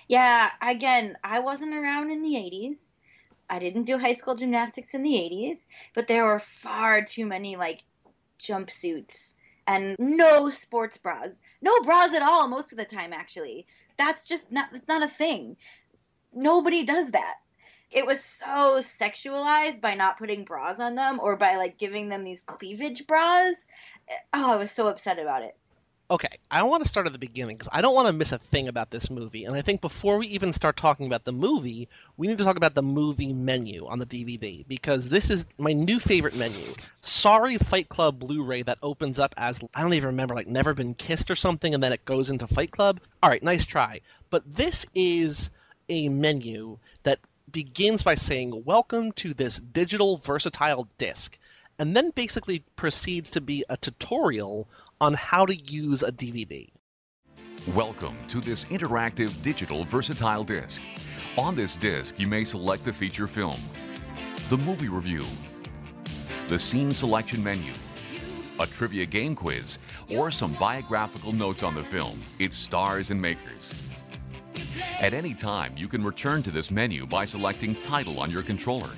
Yeah, 0.07 0.51
again, 0.61 1.17
I 1.23 1.39
wasn't 1.39 1.73
around 1.73 2.11
in 2.11 2.21
the 2.21 2.35
80s. 2.35 2.77
I 3.49 3.57
didn't 3.57 3.85
do 3.85 3.97
high 3.97 4.13
school 4.13 4.35
gymnastics 4.35 4.93
in 4.93 5.01
the 5.01 5.15
80s, 5.15 5.57
but 5.95 6.07
there 6.07 6.25
were 6.25 6.39
far 6.39 7.03
too 7.03 7.25
many 7.25 7.55
like 7.55 7.85
jumpsuits 8.39 9.33
and 9.65 9.95
no 9.97 10.51
sports 10.51 10.99
bras. 10.99 11.39
No 11.59 11.79
bras 11.81 12.13
at 12.13 12.21
all 12.21 12.47
most 12.47 12.71
of 12.71 12.77
the 12.77 12.85
time 12.85 13.13
actually. 13.13 13.65
That's 13.97 14.27
just 14.27 14.51
not 14.51 14.69
it's 14.75 14.87
not 14.87 15.01
a 15.01 15.11
thing. 15.11 15.57
Nobody 16.35 16.83
does 16.83 17.09
that. 17.09 17.37
It 17.91 18.05
was 18.05 18.19
so 18.21 18.83
sexualized 18.99 19.81
by 19.81 19.95
not 19.95 20.17
putting 20.17 20.43
bras 20.43 20.79
on 20.79 20.95
them 20.95 21.19
or 21.21 21.35
by 21.35 21.55
like 21.55 21.77
giving 21.77 22.09
them 22.09 22.23
these 22.23 22.41
cleavage 22.41 23.07
bras. 23.07 23.55
Eh, 24.07 24.13
oh, 24.33 24.53
I 24.53 24.55
was 24.57 24.71
so 24.71 24.87
upset 24.87 25.19
about 25.19 25.43
it. 25.43 25.55
Okay, 26.11 26.37
I 26.51 26.61
want 26.61 26.83
to 26.83 26.89
start 26.89 27.07
at 27.07 27.13
the 27.13 27.19
beginning 27.19 27.57
because 27.57 27.69
I 27.71 27.81
don't 27.81 27.95
want 27.95 28.05
to 28.05 28.13
miss 28.13 28.31
a 28.31 28.37
thing 28.37 28.67
about 28.67 28.91
this 28.91 29.09
movie. 29.09 29.45
And 29.45 29.55
I 29.55 29.63
think 29.63 29.81
before 29.81 30.19
we 30.19 30.27
even 30.27 30.53
start 30.53 30.77
talking 30.77 31.07
about 31.07 31.23
the 31.23 31.31
movie, 31.31 31.89
we 32.17 32.27
need 32.27 32.37
to 32.37 32.43
talk 32.43 32.57
about 32.57 32.75
the 32.75 32.83
movie 32.83 33.33
menu 33.33 33.87
on 33.87 33.97
the 33.97 34.05
DVD 34.05 34.63
because 34.67 35.09
this 35.09 35.31
is 35.31 35.47
my 35.57 35.73
new 35.73 35.99
favorite 35.99 36.35
menu. 36.35 36.63
Sorry 37.01 37.57
Fight 37.57 37.89
Club 37.89 38.19
Blu 38.19 38.43
ray 38.43 38.61
that 38.61 38.77
opens 38.83 39.17
up 39.17 39.33
as, 39.37 39.59
I 39.73 39.81
don't 39.81 39.95
even 39.95 40.09
remember, 40.09 40.35
like 40.35 40.45
Never 40.45 40.75
Been 40.75 40.93
Kissed 40.93 41.31
or 41.31 41.35
something, 41.35 41.73
and 41.73 41.81
then 41.81 41.91
it 41.91 42.05
goes 42.05 42.29
into 42.29 42.45
Fight 42.45 42.69
Club. 42.69 42.99
All 43.23 43.29
right, 43.31 43.41
nice 43.41 43.65
try. 43.65 43.99
But 44.29 44.43
this 44.45 44.85
is 44.93 45.49
a 45.89 46.07
menu 46.09 46.77
that 47.01 47.17
begins 47.51 48.03
by 48.03 48.15
saying, 48.15 48.63
Welcome 48.65 49.11
to 49.13 49.33
this 49.33 49.59
digital 49.59 50.17
versatile 50.17 50.87
disc 50.97 51.37
and 51.79 51.95
then 51.95 52.11
basically 52.11 52.63
proceeds 52.75 53.29
to 53.31 53.41
be 53.41 53.63
a 53.69 53.77
tutorial 53.77 54.67
on 55.01 55.13
how 55.13 55.45
to 55.45 55.55
use 55.55 56.03
a 56.03 56.11
DVD. 56.11 56.69
Welcome 57.73 58.15
to 58.29 58.39
this 58.39 58.65
interactive 58.65 59.41
digital 59.43 59.83
versatile 59.85 60.43
disc. 60.43 60.81
On 61.37 61.55
this 61.55 61.75
disc, 61.75 62.19
you 62.19 62.27
may 62.27 62.43
select 62.43 62.85
the 62.85 62.93
feature 62.93 63.27
film, 63.27 63.57
the 64.49 64.57
movie 64.57 64.87
review, 64.87 65.23
the 66.47 66.57
scene 66.57 66.91
selection 66.91 67.43
menu, 67.43 67.73
a 68.59 68.67
trivia 68.67 69.05
game 69.05 69.35
quiz, 69.35 69.79
or 70.09 70.31
some 70.31 70.53
biographical 70.53 71.33
notes 71.33 71.63
on 71.63 71.75
the 71.75 71.83
film, 71.83 72.17
its 72.39 72.55
stars 72.55 73.11
and 73.11 73.21
makers. 73.21 73.84
At 75.01 75.13
any 75.13 75.33
time, 75.33 75.73
you 75.77 75.87
can 75.87 76.03
return 76.03 76.43
to 76.43 76.51
this 76.51 76.71
menu 76.71 77.05
by 77.05 77.25
selecting 77.25 77.75
Title 77.75 78.19
on 78.19 78.31
your 78.31 78.43
controller. 78.43 78.89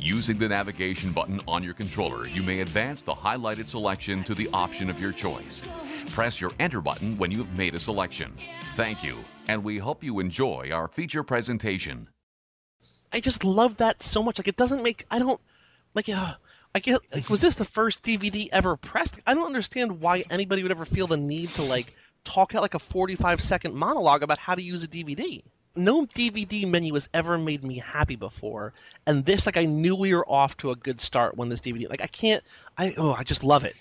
Using 0.00 0.38
the 0.38 0.48
navigation 0.48 1.12
button 1.12 1.40
on 1.46 1.62
your 1.62 1.74
controller, 1.74 2.26
you 2.26 2.42
may 2.42 2.60
advance 2.60 3.02
the 3.02 3.14
highlighted 3.14 3.66
selection 3.66 4.24
to 4.24 4.34
the 4.34 4.48
option 4.52 4.90
of 4.90 5.00
your 5.00 5.12
choice. 5.12 5.62
Press 6.10 6.40
your 6.40 6.50
Enter 6.58 6.80
button 6.80 7.16
when 7.18 7.30
you 7.30 7.38
have 7.38 7.56
made 7.56 7.74
a 7.74 7.80
selection. 7.80 8.32
Thank 8.74 9.04
you, 9.04 9.16
and 9.48 9.62
we 9.62 9.78
hope 9.78 10.02
you 10.02 10.18
enjoy 10.18 10.70
our 10.72 10.88
feature 10.88 11.22
presentation. 11.22 12.08
I 13.12 13.20
just 13.20 13.44
love 13.44 13.76
that 13.76 14.02
so 14.02 14.22
much. 14.22 14.38
Like 14.38 14.48
it 14.48 14.56
doesn't 14.56 14.82
make 14.82 15.06
I 15.10 15.18
don't 15.18 15.40
like 15.94 16.08
uh, 16.08 16.34
I 16.74 16.78
guess 16.78 16.98
like, 17.14 17.28
was 17.28 17.40
this 17.40 17.54
the 17.54 17.64
first 17.64 18.02
DVD 18.02 18.48
ever 18.52 18.76
pressed? 18.76 19.20
I 19.26 19.34
don't 19.34 19.46
understand 19.46 20.00
why 20.00 20.24
anybody 20.30 20.62
would 20.62 20.72
ever 20.72 20.84
feel 20.84 21.06
the 21.06 21.16
need 21.16 21.50
to 21.50 21.62
like 21.62 21.94
talk 22.24 22.54
out 22.54 22.62
like 22.62 22.74
a 22.74 22.78
45 22.78 23.40
second 23.40 23.74
monologue 23.74 24.22
about 24.22 24.38
how 24.38 24.54
to 24.54 24.62
use 24.62 24.82
a 24.82 24.88
DVD 24.88 25.42
no 25.76 26.06
DVD 26.06 26.68
menu 26.68 26.94
has 26.94 27.08
ever 27.14 27.38
made 27.38 27.64
me 27.64 27.78
happy 27.78 28.16
before, 28.16 28.72
and 29.06 29.24
this 29.24 29.46
like 29.46 29.56
I 29.56 29.64
knew 29.64 29.94
we 29.94 30.14
were 30.14 30.28
off 30.28 30.56
to 30.58 30.70
a 30.70 30.76
good 30.76 31.00
start 31.00 31.36
when 31.36 31.48
this 31.48 31.60
DVD 31.60 31.88
like 31.88 32.02
I 32.02 32.06
can't 32.06 32.42
I 32.76 32.94
oh 32.96 33.12
I 33.12 33.22
just 33.22 33.44
love 33.44 33.64
it. 33.64 33.74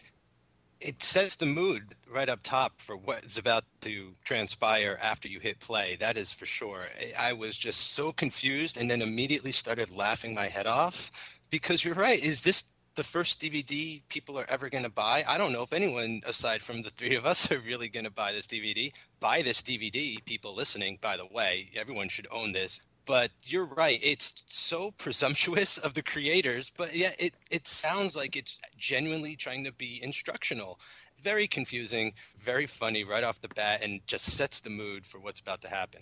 It 0.79 1.03
sets 1.03 1.35
the 1.35 1.45
mood 1.45 1.95
right 2.11 2.27
up 2.27 2.39
top 2.43 2.73
for 2.87 2.97
what's 2.97 3.37
about 3.37 3.65
to 3.81 4.13
transpire 4.25 4.97
after 4.99 5.27
you 5.27 5.39
hit 5.39 5.59
play. 5.59 5.95
That 5.99 6.17
is 6.17 6.33
for 6.33 6.47
sure. 6.47 6.87
I 7.15 7.33
was 7.33 7.55
just 7.55 7.93
so 7.93 8.11
confused 8.11 8.77
and 8.77 8.89
then 8.89 9.03
immediately 9.03 9.51
started 9.51 9.91
laughing 9.91 10.33
my 10.33 10.47
head 10.47 10.65
off 10.65 11.11
because 11.51 11.85
you're 11.85 11.93
right. 11.93 12.19
Is 12.21 12.41
this 12.41 12.63
the 12.95 13.03
first 13.03 13.41
DVD 13.41 14.01
people 14.09 14.37
are 14.37 14.49
ever 14.49 14.69
going 14.69 14.83
to 14.83 14.89
buy. 14.89 15.23
I 15.27 15.37
don't 15.37 15.53
know 15.53 15.63
if 15.63 15.73
anyone 15.73 16.21
aside 16.25 16.61
from 16.61 16.81
the 16.81 16.89
three 16.89 17.15
of 17.15 17.25
us 17.25 17.49
are 17.51 17.59
really 17.59 17.89
going 17.89 18.03
to 18.03 18.11
buy 18.11 18.31
this 18.31 18.47
DVD. 18.47 18.91
Buy 19.19 19.41
this 19.41 19.61
DVD, 19.61 20.23
people 20.25 20.55
listening, 20.55 20.97
by 21.01 21.17
the 21.17 21.25
way. 21.27 21.69
Everyone 21.75 22.09
should 22.09 22.27
own 22.31 22.51
this. 22.51 22.81
But 23.05 23.31
you're 23.45 23.65
right. 23.65 23.99
It's 24.03 24.33
so 24.45 24.91
presumptuous 24.91 25.77
of 25.77 25.93
the 25.93 26.03
creators, 26.03 26.71
but 26.75 26.95
yeah, 26.95 27.13
it, 27.17 27.33
it 27.49 27.65
sounds 27.65 28.15
like 28.15 28.35
it's 28.35 28.57
genuinely 28.77 29.35
trying 29.35 29.63
to 29.63 29.71
be 29.71 29.99
instructional. 30.03 30.79
Very 31.21 31.47
confusing, 31.47 32.13
very 32.37 32.65
funny 32.65 33.03
right 33.03 33.23
off 33.23 33.41
the 33.41 33.47
bat, 33.49 33.81
and 33.83 34.01
just 34.07 34.25
sets 34.25 34.59
the 34.59 34.69
mood 34.69 35.05
for 35.05 35.19
what's 35.19 35.39
about 35.39 35.61
to 35.61 35.67
happen. 35.67 36.01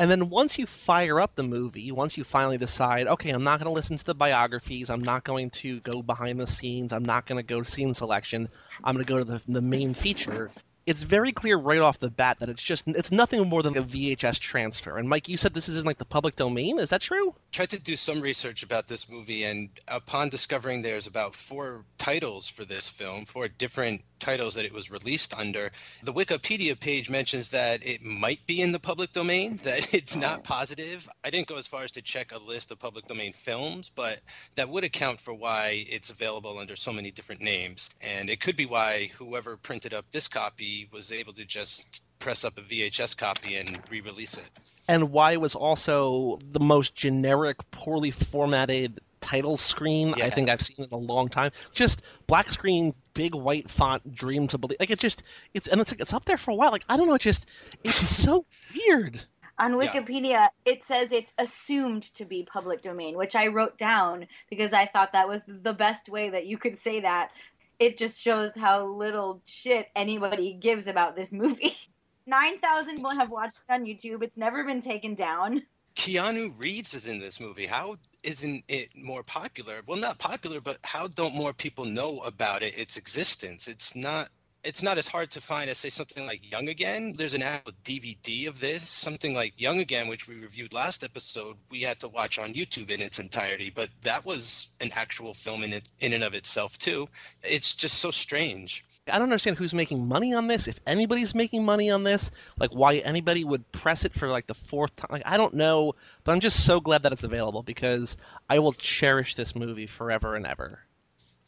And 0.00 0.08
then 0.08 0.30
once 0.30 0.58
you 0.58 0.66
fire 0.66 1.20
up 1.20 1.34
the 1.34 1.42
movie, 1.42 1.90
once 1.90 2.16
you 2.16 2.22
finally 2.22 2.56
decide, 2.56 3.08
okay, 3.08 3.30
I'm 3.30 3.42
not 3.42 3.58
going 3.58 3.68
to 3.68 3.74
listen 3.74 3.96
to 3.96 4.04
the 4.04 4.14
biographies, 4.14 4.90
I'm 4.90 5.02
not 5.02 5.24
going 5.24 5.50
to 5.50 5.80
go 5.80 6.02
behind 6.02 6.38
the 6.38 6.46
scenes, 6.46 6.92
I'm 6.92 7.04
not 7.04 7.26
going 7.26 7.38
to 7.38 7.42
go 7.42 7.62
to 7.62 7.68
scene 7.68 7.94
selection, 7.94 8.48
I'm 8.84 8.94
going 8.94 9.04
to 9.04 9.12
go 9.12 9.18
to 9.18 9.24
the, 9.24 9.42
the 9.48 9.60
main 9.60 9.94
feature. 9.94 10.52
It's 10.88 11.02
very 11.02 11.32
clear 11.32 11.58
right 11.58 11.82
off 11.82 11.98
the 11.98 12.08
bat 12.08 12.38
that 12.40 12.48
it's 12.48 12.62
just 12.62 12.84
it's 12.86 13.12
nothing 13.12 13.46
more 13.46 13.62
than 13.62 13.76
a 13.76 13.82
VHS 13.82 14.38
transfer. 14.38 14.96
And 14.96 15.06
Mike, 15.06 15.28
you 15.28 15.36
said 15.36 15.52
this 15.52 15.68
is 15.68 15.76
in 15.76 15.84
like 15.84 15.98
the 15.98 16.06
public 16.06 16.34
domain. 16.36 16.78
Is 16.78 16.88
that 16.88 17.02
true? 17.02 17.34
Tried 17.52 17.68
to 17.70 17.78
do 17.78 17.94
some 17.94 18.22
research 18.22 18.62
about 18.62 18.86
this 18.88 19.06
movie, 19.06 19.44
and 19.44 19.68
upon 19.88 20.30
discovering 20.30 20.80
there's 20.80 21.06
about 21.06 21.34
four 21.34 21.84
titles 21.98 22.46
for 22.46 22.64
this 22.64 22.88
film, 22.88 23.26
four 23.26 23.48
different 23.48 24.02
titles 24.18 24.54
that 24.54 24.64
it 24.64 24.72
was 24.72 24.90
released 24.90 25.34
under. 25.34 25.70
The 26.02 26.12
Wikipedia 26.12 26.78
page 26.78 27.10
mentions 27.10 27.50
that 27.50 27.86
it 27.86 28.02
might 28.02 28.44
be 28.46 28.60
in 28.60 28.72
the 28.72 28.78
public 28.78 29.12
domain, 29.12 29.60
that 29.64 29.92
it's 29.94 30.16
not 30.16 30.40
oh. 30.40 30.42
positive. 30.42 31.08
I 31.22 31.30
didn't 31.30 31.48
go 31.48 31.56
as 31.56 31.66
far 31.66 31.82
as 31.82 31.90
to 31.92 32.02
check 32.02 32.32
a 32.32 32.38
list 32.38 32.70
of 32.70 32.78
public 32.78 33.06
domain 33.06 33.32
films, 33.32 33.90
but 33.94 34.20
that 34.54 34.68
would 34.68 34.84
account 34.84 35.20
for 35.20 35.34
why 35.34 35.86
it's 35.88 36.10
available 36.10 36.58
under 36.58 36.76
so 36.76 36.92
many 36.92 37.10
different 37.10 37.40
names. 37.40 37.90
And 38.00 38.30
it 38.30 38.40
could 38.40 38.56
be 38.56 38.66
why 38.66 39.10
whoever 39.18 39.56
printed 39.56 39.94
up 39.94 40.06
this 40.10 40.28
copy 40.28 40.77
was 40.92 41.10
able 41.10 41.32
to 41.34 41.44
just 41.44 42.02
press 42.18 42.44
up 42.44 42.58
a 42.58 42.62
VHS 42.62 43.16
copy 43.16 43.56
and 43.56 43.78
re 43.90 44.00
release 44.00 44.34
it. 44.34 44.50
And 44.88 45.10
why 45.10 45.32
it 45.32 45.40
was 45.40 45.54
also 45.54 46.38
the 46.52 46.60
most 46.60 46.94
generic, 46.94 47.58
poorly 47.70 48.10
formatted 48.10 49.00
title 49.20 49.56
screen 49.56 50.14
yeah. 50.16 50.26
I 50.26 50.30
think 50.30 50.48
I've 50.48 50.60
seen 50.60 50.86
in 50.86 50.92
a 50.92 50.96
long 50.96 51.28
time. 51.28 51.50
Just 51.72 52.02
black 52.26 52.50
screen, 52.50 52.94
big 53.14 53.34
white 53.34 53.70
font, 53.70 54.14
dream 54.14 54.46
to 54.48 54.58
believe. 54.58 54.78
Like 54.80 54.90
it 54.90 54.98
just 54.98 55.22
it's 55.54 55.66
and 55.66 55.80
it's 55.80 55.92
like 55.92 56.00
it's 56.00 56.12
up 56.12 56.24
there 56.24 56.38
for 56.38 56.50
a 56.50 56.54
while. 56.54 56.70
Like 56.70 56.84
I 56.88 56.96
don't 56.96 57.08
know, 57.08 57.14
it 57.14 57.20
just 57.20 57.46
it's 57.84 57.96
so 58.24 58.46
weird. 58.74 59.20
On 59.60 59.72
Wikipedia, 59.72 60.30
yeah. 60.30 60.48
it 60.64 60.84
says 60.84 61.10
it's 61.10 61.32
assumed 61.36 62.14
to 62.14 62.24
be 62.24 62.44
public 62.44 62.80
domain, 62.80 63.16
which 63.16 63.34
I 63.34 63.48
wrote 63.48 63.76
down 63.76 64.28
because 64.48 64.72
I 64.72 64.86
thought 64.86 65.12
that 65.12 65.28
was 65.28 65.42
the 65.48 65.72
best 65.72 66.08
way 66.08 66.30
that 66.30 66.46
you 66.46 66.58
could 66.58 66.78
say 66.78 67.00
that. 67.00 67.32
It 67.78 67.96
just 67.96 68.20
shows 68.20 68.54
how 68.56 68.86
little 68.86 69.40
shit 69.44 69.88
anybody 69.94 70.52
gives 70.54 70.86
about 70.86 71.16
this 71.16 71.32
movie. 71.32 71.76
9,000 72.26 72.96
people 72.96 73.10
have 73.10 73.30
watched 73.30 73.62
it 73.68 73.72
on 73.72 73.84
YouTube. 73.84 74.22
It's 74.22 74.36
never 74.36 74.64
been 74.64 74.82
taken 74.82 75.14
down. 75.14 75.62
Keanu 75.96 76.52
Reeves 76.58 76.94
is 76.94 77.06
in 77.06 77.18
this 77.18 77.40
movie. 77.40 77.66
How 77.66 77.96
isn't 78.22 78.64
it 78.68 78.90
more 78.96 79.22
popular? 79.22 79.82
Well, 79.86 79.98
not 79.98 80.18
popular, 80.18 80.60
but 80.60 80.78
how 80.82 81.08
don't 81.08 81.34
more 81.34 81.52
people 81.52 81.84
know 81.84 82.20
about 82.20 82.62
it, 82.62 82.78
its 82.78 82.96
existence? 82.96 83.66
It's 83.66 83.96
not 83.96 84.28
it's 84.64 84.82
not 84.82 84.98
as 84.98 85.06
hard 85.06 85.30
to 85.30 85.40
find 85.40 85.70
as 85.70 85.78
say 85.78 85.88
something 85.88 86.26
like 86.26 86.50
Young 86.50 86.68
Again. 86.68 87.14
There's 87.16 87.34
an 87.34 87.42
actual 87.42 87.72
DVD 87.84 88.48
of 88.48 88.60
this. 88.60 88.88
Something 88.88 89.34
like 89.34 89.60
Young 89.60 89.78
Again, 89.78 90.08
which 90.08 90.26
we 90.26 90.34
reviewed 90.34 90.72
last 90.72 91.04
episode, 91.04 91.56
we 91.70 91.82
had 91.82 92.00
to 92.00 92.08
watch 92.08 92.38
on 92.38 92.54
YouTube 92.54 92.90
in 92.90 93.00
its 93.00 93.18
entirety. 93.18 93.70
But 93.74 93.90
that 94.02 94.24
was 94.24 94.70
an 94.80 94.90
actual 94.94 95.34
film 95.34 95.62
in 95.62 95.72
it 95.72 95.88
in 96.00 96.12
and 96.12 96.24
of 96.24 96.34
itself 96.34 96.76
too. 96.78 97.08
It's 97.42 97.74
just 97.74 97.98
so 98.00 98.10
strange. 98.10 98.84
I 99.10 99.12
don't 99.12 99.22
understand 99.22 99.56
who's 99.56 99.72
making 99.72 100.06
money 100.06 100.34
on 100.34 100.48
this. 100.48 100.68
If 100.68 100.78
anybody's 100.86 101.34
making 101.34 101.64
money 101.64 101.90
on 101.90 102.04
this, 102.04 102.30
like 102.58 102.72
why 102.72 102.96
anybody 102.96 103.44
would 103.44 103.70
press 103.72 104.04
it 104.04 104.12
for 104.12 104.28
like 104.28 104.46
the 104.46 104.54
fourth 104.54 104.94
time. 104.96 105.08
Like 105.10 105.22
I 105.24 105.36
don't 105.36 105.54
know, 105.54 105.94
but 106.24 106.32
I'm 106.32 106.40
just 106.40 106.66
so 106.66 106.80
glad 106.80 107.02
that 107.04 107.12
it's 107.12 107.24
available 107.24 107.62
because 107.62 108.16
I 108.50 108.58
will 108.58 108.72
cherish 108.72 109.34
this 109.34 109.54
movie 109.54 109.86
forever 109.86 110.34
and 110.34 110.46
ever. 110.46 110.80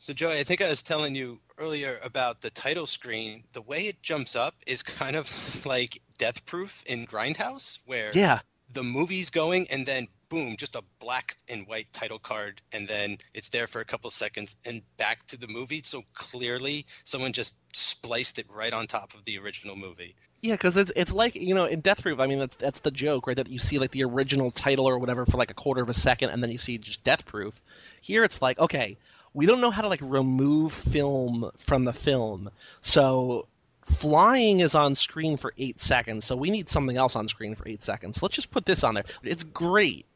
So 0.03 0.15
Joey, 0.15 0.39
I 0.39 0.45
think 0.45 0.63
I 0.63 0.71
was 0.71 0.81
telling 0.81 1.15
you 1.15 1.39
earlier 1.59 1.99
about 2.03 2.41
the 2.41 2.49
title 2.49 2.87
screen. 2.87 3.45
The 3.53 3.61
way 3.61 3.87
it 3.87 4.01
jumps 4.01 4.35
up 4.35 4.55
is 4.67 4.83
kind 4.83 5.15
of 5.15 5.31
like 5.67 6.01
Death 6.17 6.47
Proof 6.47 6.83
in 6.87 7.07
Grindhouse, 7.07 7.81
where 7.85 8.11
yeah. 8.15 8.41
the 8.73 8.83
movie's 8.83 9.29
going 9.29 9.69
and 9.69 9.85
then 9.85 10.09
boom, 10.31 10.57
just 10.57 10.75
a 10.75 10.83
black 11.01 11.37
and 11.49 11.67
white 11.67 11.93
title 11.93 12.19
card, 12.19 12.63
and 12.73 12.89
then 12.89 13.19
it's 13.35 13.51
there 13.51 13.67
for 13.67 13.83
a 13.83 13.85
couple 13.85 14.09
seconds 14.09 14.57
and 14.65 14.81
back 14.97 15.27
to 15.27 15.37
the 15.37 15.49
movie. 15.49 15.83
So 15.85 16.03
clearly, 16.15 16.87
someone 17.05 17.35
just 17.35 17.55
spliced 17.75 18.39
it 18.39 18.47
right 18.49 18.73
on 18.73 18.87
top 18.87 19.13
of 19.13 19.25
the 19.25 19.37
original 19.37 19.77
movie. 19.77 20.15
Yeah, 20.41 20.55
because 20.55 20.79
it's 20.79 20.93
it's 20.97 21.13
like 21.13 21.35
you 21.35 21.55
know 21.55 21.67
in 21.67 21.81
Death 21.81 22.01
Proof. 22.01 22.21
I 22.21 22.27
mean, 22.27 22.39
that's 22.39 22.57
that's 22.57 22.81
the 22.81 22.91
joke, 22.91 23.27
right? 23.27 23.37
That 23.37 23.51
you 23.51 23.59
see 23.59 23.79
like 23.79 23.91
the 23.91 24.05
original 24.05 24.51
title 24.51 24.89
or 24.89 24.99
whatever 24.99 25.27
for 25.27 25.37
like 25.37 25.51
a 25.51 25.55
quarter 25.55 25.83
of 25.83 25.91
a 25.91 25.95
second, 25.95 26.31
and 26.31 26.43
then 26.43 26.51
you 26.51 26.57
see 26.57 26.79
just 26.79 27.05
Death 27.05 27.27
Proof. 27.27 27.61
Here, 28.01 28.25
it's 28.25 28.41
like 28.41 28.59
okay, 28.59 28.97
we 29.35 29.47
don't 29.47 29.61
know 29.61 29.71
how 29.71 29.83
to 29.83 29.89
like 29.89 30.01
remove 30.03 30.73
film 30.73 31.51
from 31.59 31.85
the 31.85 31.93
film, 31.93 32.51
so 32.81 33.47
flying 33.83 34.61
is 34.61 34.75
on 34.75 34.95
screen 34.95 35.37
for 35.37 35.53
eight 35.59 35.81
seconds, 35.81 36.25
so 36.25 36.37
we 36.37 36.51
need 36.51 36.69
something 36.69 36.97
else 36.97 37.17
on 37.17 37.29
screen 37.29 37.55
for 37.55 37.67
eight 37.69 37.83
seconds. 37.83 38.23
Let's 38.23 38.37
just 38.37 38.51
put 38.51 38.67
this 38.67 38.85
on 38.85 38.95
there. 38.95 39.05
It's 39.23 39.45
great 39.45 40.07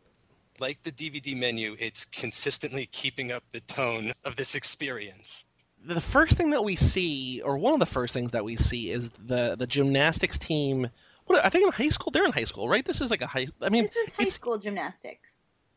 like 0.60 0.82
the 0.82 0.92
DVD 0.92 1.36
menu, 1.36 1.76
it's 1.78 2.04
consistently 2.06 2.86
keeping 2.86 3.32
up 3.32 3.42
the 3.52 3.60
tone 3.60 4.12
of 4.24 4.36
this 4.36 4.54
experience. 4.54 5.44
the 5.84 6.00
first 6.00 6.36
thing 6.36 6.50
that 6.50 6.64
we 6.64 6.76
see, 6.76 7.42
or 7.42 7.58
one 7.58 7.74
of 7.74 7.80
the 7.80 7.86
first 7.86 8.14
things 8.14 8.30
that 8.30 8.44
we 8.44 8.56
see, 8.56 8.90
is 8.90 9.10
the 9.26 9.56
the 9.56 9.66
gymnastics 9.66 10.38
team. 10.38 10.88
What 11.26 11.44
I 11.44 11.48
think 11.48 11.66
in 11.66 11.72
high 11.72 11.90
school, 11.90 12.10
they're 12.10 12.24
in 12.24 12.32
high 12.32 12.44
school, 12.44 12.68
right? 12.68 12.84
This 12.84 13.00
is 13.00 13.10
like 13.10 13.22
a 13.22 13.26
high. 13.26 13.46
I 13.60 13.68
mean, 13.68 13.84
this 13.84 14.08
is 14.08 14.12
high 14.14 14.28
school 14.28 14.58
gymnastics. 14.58 15.33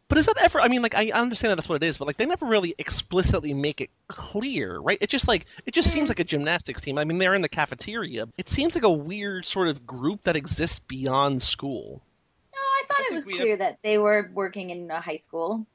But 0.10 0.18
is 0.18 0.26
that 0.28 0.38
ever? 0.38 0.62
I 0.62 0.70
mean, 0.70 0.82
like 0.82 0.96
I 0.96 1.12
understand 1.12 1.52
that 1.52 1.56
that's 1.58 1.68
what 1.68 1.82
it 1.84 1.86
is, 1.86 1.98
but 1.98 2.08
like 2.08 2.18
they 2.18 2.26
never 2.26 2.46
really 2.46 2.74
explicitly 2.78 3.54
make 3.54 3.82
it 3.82 3.90
clear, 4.08 4.80
right? 4.80 4.98
It 5.02 5.10
just 5.10 5.28
like 5.28 5.48
it 5.66 5.74
just 5.74 5.92
seems 5.92 6.06
mm-hmm. 6.06 6.12
like 6.12 6.20
a 6.20 6.24
gymnastics 6.24 6.82
team. 6.82 6.98
I 6.98 7.04
mean, 7.04 7.18
they're 7.18 7.34
in 7.34 7.42
the 7.42 7.50
cafeteria. 7.50 8.28
It 8.38 8.48
seems 8.48 8.76
like 8.76 8.86
a 8.86 8.90
weird 8.90 9.46
sort 9.46 9.68
of 9.68 9.86
group 9.86 10.24
that 10.24 10.38
exists 10.38 10.80
beyond 10.80 11.42
school. 11.42 12.02
No, 12.54 12.60
I 12.60 12.84
thought 12.88 13.00
I 13.00 13.08
it 13.12 13.16
was 13.16 13.26
we 13.26 13.38
clear 13.38 13.58
that 13.58 13.80
they 13.84 13.98
were 13.98 14.32
working 14.34 14.70
in 14.70 14.90
a 14.90 15.02
high 15.02 15.18
school. 15.18 15.66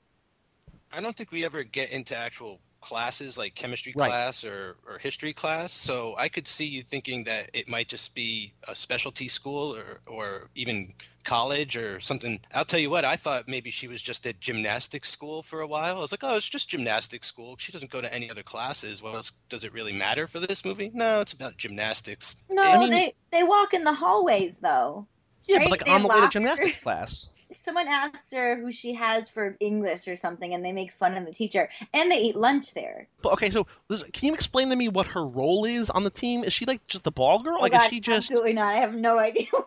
I 0.91 1.01
don't 1.01 1.17
think 1.17 1.31
we 1.31 1.45
ever 1.45 1.63
get 1.63 1.91
into 1.91 2.17
actual 2.17 2.59
classes 2.83 3.39
like 3.39 3.55
chemistry 3.55 3.95
Right. 3.97 4.09
class 4.09 4.45
or, 4.45 4.77
or 4.87 4.99
history 4.99 5.33
class. 5.33 5.73
So 5.73 6.15
I 6.19 6.29
could 6.29 6.47
see 6.47 6.65
you 6.67 6.83
thinking 6.83 7.25
that 7.25 7.51
it 7.55 7.69
might 7.69 7.89
just 7.89 8.15
be 8.15 8.53
a 8.69 8.75
specialty 8.75 9.29
school 9.29 9.75
or, 9.77 10.01
or 10.07 10.49
even 10.55 10.93
college 11.25 11.77
or 11.77 12.01
something. 12.01 12.41
I'll 12.53 12.65
tell 12.65 12.81
you 12.81 12.91
what, 12.91 13.05
I 13.05 13.17
thought 13.17 13.47
maybe 13.49 13.71
she 13.71 13.89
was 13.89 14.03
just 14.03 14.27
at 14.27 14.41
gymnastics 14.41 15.09
school 15.09 15.43
for 15.43 15.61
a 15.61 15.67
while. 15.67 15.97
I 15.97 16.01
was 16.01 16.11
like, 16.13 16.25
oh, 16.25 16.37
it's 16.37 16.49
just 16.49 16.69
gymnastics 16.69 17.29
school. 17.29 17.57
She 17.59 17.73
doesn't 17.73 17.91
go 17.91 18.01
to 18.01 18.13
any 18.13 18.31
other 18.31 18.43
classes. 18.43 19.01
What 19.03 19.15
else 19.15 19.33
does 19.49 19.65
it 19.65 19.73
really 19.73 19.93
matter 19.93 20.27
for 20.27 20.41
this 20.41 20.65
movie? 20.65 20.91
No, 20.93 21.21
it's 21.21 21.33
about 21.33 21.57
gymnastics. 21.57 22.35
No, 22.51 22.63
I 22.63 22.77
mean- 22.79 22.91
they 22.91 23.15
they 23.31 23.43
walk 23.45 23.73
in 23.73 23.85
the 23.85 23.93
hallways 23.95 24.59
though. 24.59 25.07
Yeah, 25.47 25.57
Right, 25.57 25.65
but 25.65 25.71
like 25.71 25.85
they 25.85 25.91
on 25.91 26.03
the 26.03 26.09
way 26.09 26.21
to 26.21 26.29
gymnastics 26.29 26.77
class. 26.83 27.29
Someone 27.55 27.89
asks 27.89 28.31
her 28.33 28.57
who 28.61 28.73
she 28.73 28.95
has 28.95 29.29
for 29.29 29.57
English 29.61 30.09
or 30.09 30.17
something, 30.17 30.55
and 30.55 30.65
they 30.65 30.73
make 30.73 30.93
fun 30.93 31.17
of 31.17 31.25
the 31.25 31.33
teacher, 31.33 31.69
and 31.93 32.11
they 32.11 32.21
eat 32.21 32.37
lunch 32.37 32.75
there. 32.75 33.09
But 33.23 33.35
okay, 33.35 33.51
so 33.51 33.67
can 34.13 34.27
you 34.29 34.35
explain 34.35 34.69
to 34.71 34.77
me 34.77 34.89
what 34.89 35.07
her 35.09 35.25
role 35.27 35.65
is 35.65 35.91
on 35.91 36.05
the 36.05 36.11
team? 36.11 36.45
Is 36.45 36.53
she 36.53 36.65
like 36.65 36.87
just 36.89 37.05
the 37.05 37.13
ball 37.13 37.43
girl? 37.43 37.59
Oh, 37.61 37.63
Like 37.63 37.73
God, 37.73 37.81
is 37.81 37.83
she 37.85 38.01
just? 38.01 38.27
absolutely 38.27 38.53
not? 38.53 38.75
I 38.75 38.79
have 38.79 38.95
no 38.95 39.19
idea. 39.19 39.47
What, 39.51 39.67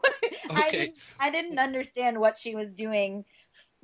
I 0.54 0.72
Okay. 0.72 0.72
didn't, 0.72 0.98
I 1.20 1.30
didn't 1.30 1.60
understand 1.60 2.20
what 2.20 2.38
she 2.38 2.56
was 2.56 2.72
doing 2.72 3.26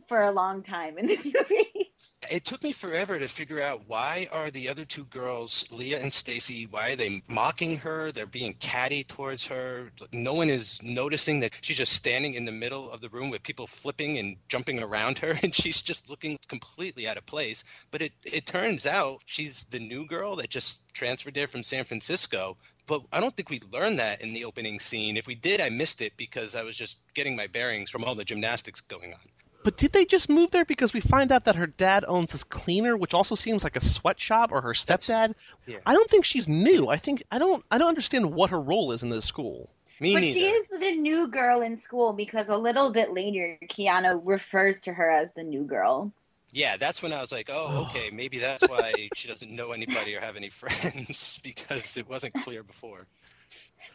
for 0.08 0.22
a 0.24 0.32
long 0.32 0.64
time 0.64 0.98
in 0.98 1.06
this 1.06 1.26
movie. 1.26 1.81
It 2.30 2.46
took 2.46 2.64
me 2.64 2.72
forever 2.72 3.18
to 3.18 3.28
figure 3.28 3.62
out 3.62 3.88
why 3.88 4.28
are 4.32 4.52
the 4.52 4.70
other 4.70 4.86
two 4.86 5.06
girls, 5.06 5.66
Leah 5.72 6.00
and 6.00 6.14
Stacy, 6.14 6.68
why 6.68 6.92
are 6.92 6.96
they 6.96 7.24
mocking 7.28 7.78
her? 7.78 8.12
They're 8.12 8.28
being 8.28 8.54
catty 8.56 9.04
towards 9.04 9.46
her. 9.48 9.92
No 10.14 10.34
one 10.34 10.50
is 10.50 10.80
noticing 10.84 11.40
that 11.40 11.54
she's 11.62 11.78
just 11.78 11.94
standing 11.94 12.36
in 12.36 12.46
the 12.46 12.52
middle 12.52 12.92
of 12.92 13.02
the 13.02 13.10
room 13.10 13.32
with 13.32 13.42
people 13.42 13.66
flipping 13.66 14.20
and 14.20 14.38
jumping 14.50 14.82
around 14.84 15.18
her 15.20 15.38
and 15.44 15.54
she's 15.54 15.82
just 15.82 16.10
looking 16.10 16.38
completely 16.48 17.08
out 17.08 17.18
of 17.18 17.26
place. 17.26 17.64
But 17.90 18.04
it, 18.04 18.14
it 18.24 18.46
turns 18.46 18.86
out 18.86 19.22
she's 19.26 19.66
the 19.66 19.80
new 19.80 20.06
girl 20.06 20.36
that 20.36 20.50
just 20.50 20.82
transferred 20.94 21.34
there 21.34 21.48
from 21.48 21.64
San 21.64 21.86
Francisco. 21.86 22.56
But 22.86 23.02
I 23.12 23.20
don't 23.20 23.36
think 23.36 23.50
we 23.50 23.62
learned 23.72 24.00
that 24.00 24.22
in 24.22 24.34
the 24.34 24.46
opening 24.46 24.80
scene. 24.80 25.18
If 25.18 25.28
we 25.28 25.36
did, 25.36 25.60
I 25.60 25.70
missed 25.70 26.02
it 26.02 26.14
because 26.18 26.56
I 26.56 26.64
was 26.64 26.76
just 26.76 26.98
getting 27.16 27.36
my 27.36 27.48
bearings 27.48 27.90
from 27.90 28.04
all 28.04 28.16
the 28.16 28.26
gymnastics 28.26 28.82
going 28.82 29.14
on. 29.14 29.20
But 29.64 29.78
did 29.78 29.92
they 29.92 30.06
just 30.06 30.30
move 30.30 30.52
there 30.52 30.66
because 30.66 30.94
we 30.94 31.02
find 31.02 31.32
out 31.32 31.46
that 31.46 31.56
her 31.56 31.68
dad 31.68 32.04
owns 32.08 32.32
this 32.32 32.44
cleaner, 32.44 32.98
which 32.98 33.14
also 33.14 33.36
seems 33.36 33.64
like 33.64 33.76
a 33.76 33.82
sweatshop, 33.82 34.52
or 34.52 34.62
her 34.62 34.74
stepdad? 34.74 35.36
yeah. 35.68 35.78
I 35.86 35.94
don't 35.94 36.10
think 36.10 36.26
she's 36.26 36.48
new. 36.48 36.88
I 36.90 36.98
think 36.98 37.24
I 37.32 37.40
don't. 37.40 37.64
I 37.70 37.78
don't 37.78 37.90
understand 37.90 38.34
what 38.34 38.50
her 38.50 38.60
role 38.60 38.92
is 38.92 39.04
in 39.04 39.10
this 39.10 39.26
school. 39.26 39.70
Me 40.00 40.16
but 40.16 40.22
neither. 40.22 40.34
she 40.34 40.46
is 40.48 40.68
the 40.68 40.96
new 40.96 41.28
girl 41.28 41.62
in 41.62 41.78
school 41.78 42.12
because 42.12 42.50
a 42.50 42.58
little 42.58 42.90
bit 42.90 43.14
later, 43.14 43.60
Keanu 43.66 44.20
refers 44.24 44.82
to 44.82 44.94
her 44.94 45.10
as 45.10 45.32
the 45.34 45.44
new 45.44 45.64
girl. 45.64 46.12
Yeah, 46.54 46.76
that's 46.76 47.02
when 47.02 47.14
I 47.14 47.22
was 47.22 47.32
like, 47.32 47.50
Oh. 47.52 47.88
okay, 47.90 48.10
maybe 48.12 48.40
that's 48.40 48.68
why 48.68 49.10
she 49.14 49.28
doesn't 49.28 49.52
know 49.52 49.72
anybody 49.72 50.16
or 50.16 50.20
have 50.20 50.36
any 50.36 50.50
friends 50.62 51.40
because 51.44 51.98
it 51.98 52.10
wasn't 52.10 52.34
clear 52.34 52.64
before. 52.64 53.06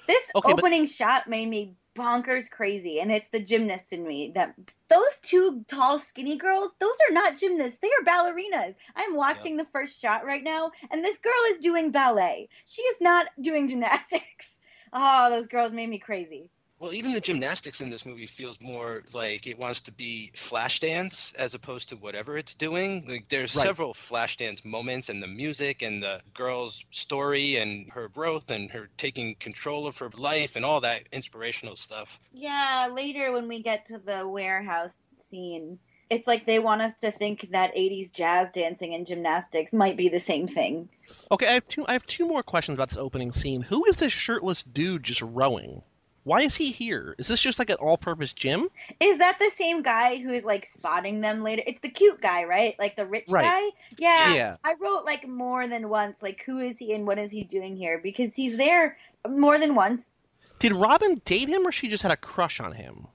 This 0.07 0.31
Okay, 0.35 0.53
but- 0.53 0.59
opening 0.59 0.87
shot 0.87 1.29
made 1.29 1.49
me 1.49 1.75
bonkers 1.95 2.51
crazy, 2.51 3.01
and 3.01 3.11
it's 3.11 3.29
the 3.29 3.41
gymnast 3.41 3.93
in 3.93 4.07
me 4.07 4.31
that 4.35 4.55
those 4.89 5.19
two 5.23 5.65
tall, 5.67 5.99
skinny 5.99 6.37
girls, 6.37 6.73
those 6.79 6.97
are 7.09 7.15
not 7.15 7.39
gymnasts. 7.39 7.79
They 7.81 7.89
are 7.89 8.05
ballerinas. 8.05 8.75
I'm 8.95 9.17
watching 9.17 9.57
the 9.57 9.65
first 9.73 10.01
shot 10.01 10.25
right 10.27 10.45
now, 10.45 10.73
and 10.91 11.03
this 11.03 11.17
girl 11.19 11.33
is 11.51 11.59
doing 11.59 11.91
ballet. 11.91 12.49
She 12.67 12.83
is 12.83 13.01
not 13.01 13.29
doing 13.41 13.69
gymnastics. 13.69 14.53
Oh, 14.93 15.29
those 15.29 15.49
girls 15.49 15.73
made 15.73 15.91
me 15.91 15.99
crazy. 15.99 16.49
Well, 16.79 16.93
even 16.93 17.15
the 17.15 17.21
gymnastics 17.23 17.81
in 17.81 17.89
this 17.89 18.05
movie 18.05 18.27
feels 18.27 18.61
more 18.61 19.03
like 19.15 19.47
it 19.47 19.59
wants 19.59 19.81
to 19.83 19.93
be 19.93 20.33
flash 20.37 20.79
dance 20.81 21.33
as 21.39 21.55
opposed 21.55 21.89
to 21.89 21.97
whatever 21.97 22.37
it's 22.37 22.55
doing. 22.55 23.07
Like 23.09 23.29
there's 23.31 23.57
Right. 23.57 23.65
several 23.65 23.95
flash 23.95 24.37
dance 24.37 24.63
moments 24.63 25.09
and 25.09 25.23
the 25.23 25.27
music 25.27 25.81
and 25.81 26.03
the 26.03 26.21
girl's 26.35 26.85
story 26.91 27.57
and 27.57 27.91
her 27.93 28.09
growth 28.09 28.51
and 28.51 28.71
her 28.73 28.91
taking 28.99 29.37
control 29.37 29.87
of 29.87 29.97
her 29.99 30.11
life 30.19 30.55
and 30.55 30.67
all 30.67 30.83
that 30.83 31.05
inspirational 31.13 31.77
stuff. 31.77 32.21
Yeah, 32.33 32.91
later 32.93 33.33
when 33.33 33.49
we 33.49 33.63
get 33.63 33.87
to 33.87 33.99
the 33.99 34.29
warehouse 34.29 34.99
scene, 35.17 35.79
it's 36.11 36.27
like 36.27 36.45
they 36.45 36.59
want 36.59 36.83
us 36.83 36.95
to 36.97 37.11
think 37.11 37.49
that 37.53 37.75
80s 37.75 38.11
jazz 38.13 38.51
dancing 38.51 38.95
and 38.95 39.07
gymnastics 39.07 39.73
might 39.73 39.97
be 39.97 40.11
the 40.11 40.21
same 40.21 40.47
thing. 40.47 40.91
Okay, 41.33 41.49
I 41.49 41.53
have 41.55 41.67
two. 41.69 41.87
I 41.89 41.95
have 41.95 42.07
two 42.07 42.29
more 42.29 42.43
questions 42.43 42.77
about 42.77 42.91
this 42.91 42.99
opening 42.99 43.33
scene. 43.33 43.63
Who 43.63 43.87
is 43.87 43.97
this 43.97 44.13
shirtless 44.13 44.63
dude 44.63 45.03
just 45.05 45.23
rowing? 45.23 45.83
Why 46.27 46.41
is 46.43 46.57
he 46.57 46.73
here? 46.73 47.15
Is 47.19 47.29
this 47.29 47.41
just 47.41 47.61
like 47.61 47.71
an 47.71 47.77
all-purpose 47.77 48.33
gym? 48.33 48.69
Is 48.99 49.19
that 49.19 49.39
the 49.39 49.49
same 49.55 49.81
guy 49.81 50.17
who 50.17 50.33
is 50.33 50.43
like 50.43 50.67
spotting 50.67 51.21
them 51.21 51.45
later? 51.45 51.63
It's 51.69 51.79
the 51.79 51.89
cute 51.89 52.21
guy, 52.21 52.43
right? 52.43 52.75
Like 52.81 52.97
the 52.97 53.07
rich 53.07 53.27
Right. 53.29 53.45
guy? 53.45 53.63
Yeah. 53.97 54.35
Yeah. 54.35 54.57
I 54.65 54.75
wrote 54.81 55.05
like 55.05 55.29
more 55.29 55.69
than 55.69 55.89
once, 55.89 56.23
like 56.23 56.43
who 56.45 56.59
is 56.59 56.79
he 56.79 56.93
and 56.95 57.07
what 57.07 57.21
is 57.21 57.31
he 57.31 57.45
doing 57.45 57.77
here? 57.77 58.01
Because 58.03 58.35
he's 58.35 58.57
there 58.57 58.99
more 59.29 59.57
than 59.57 59.77
once. 59.77 60.15
Did 60.59 60.73
Robin 60.73 61.23
date 61.25 61.49
him, 61.49 61.65
or 61.65 61.71
she 61.71 61.87
just 61.87 62.03
had 62.03 62.11
a 62.11 62.17
crush 62.17 62.59
on 62.59 62.73
him? 62.73 63.07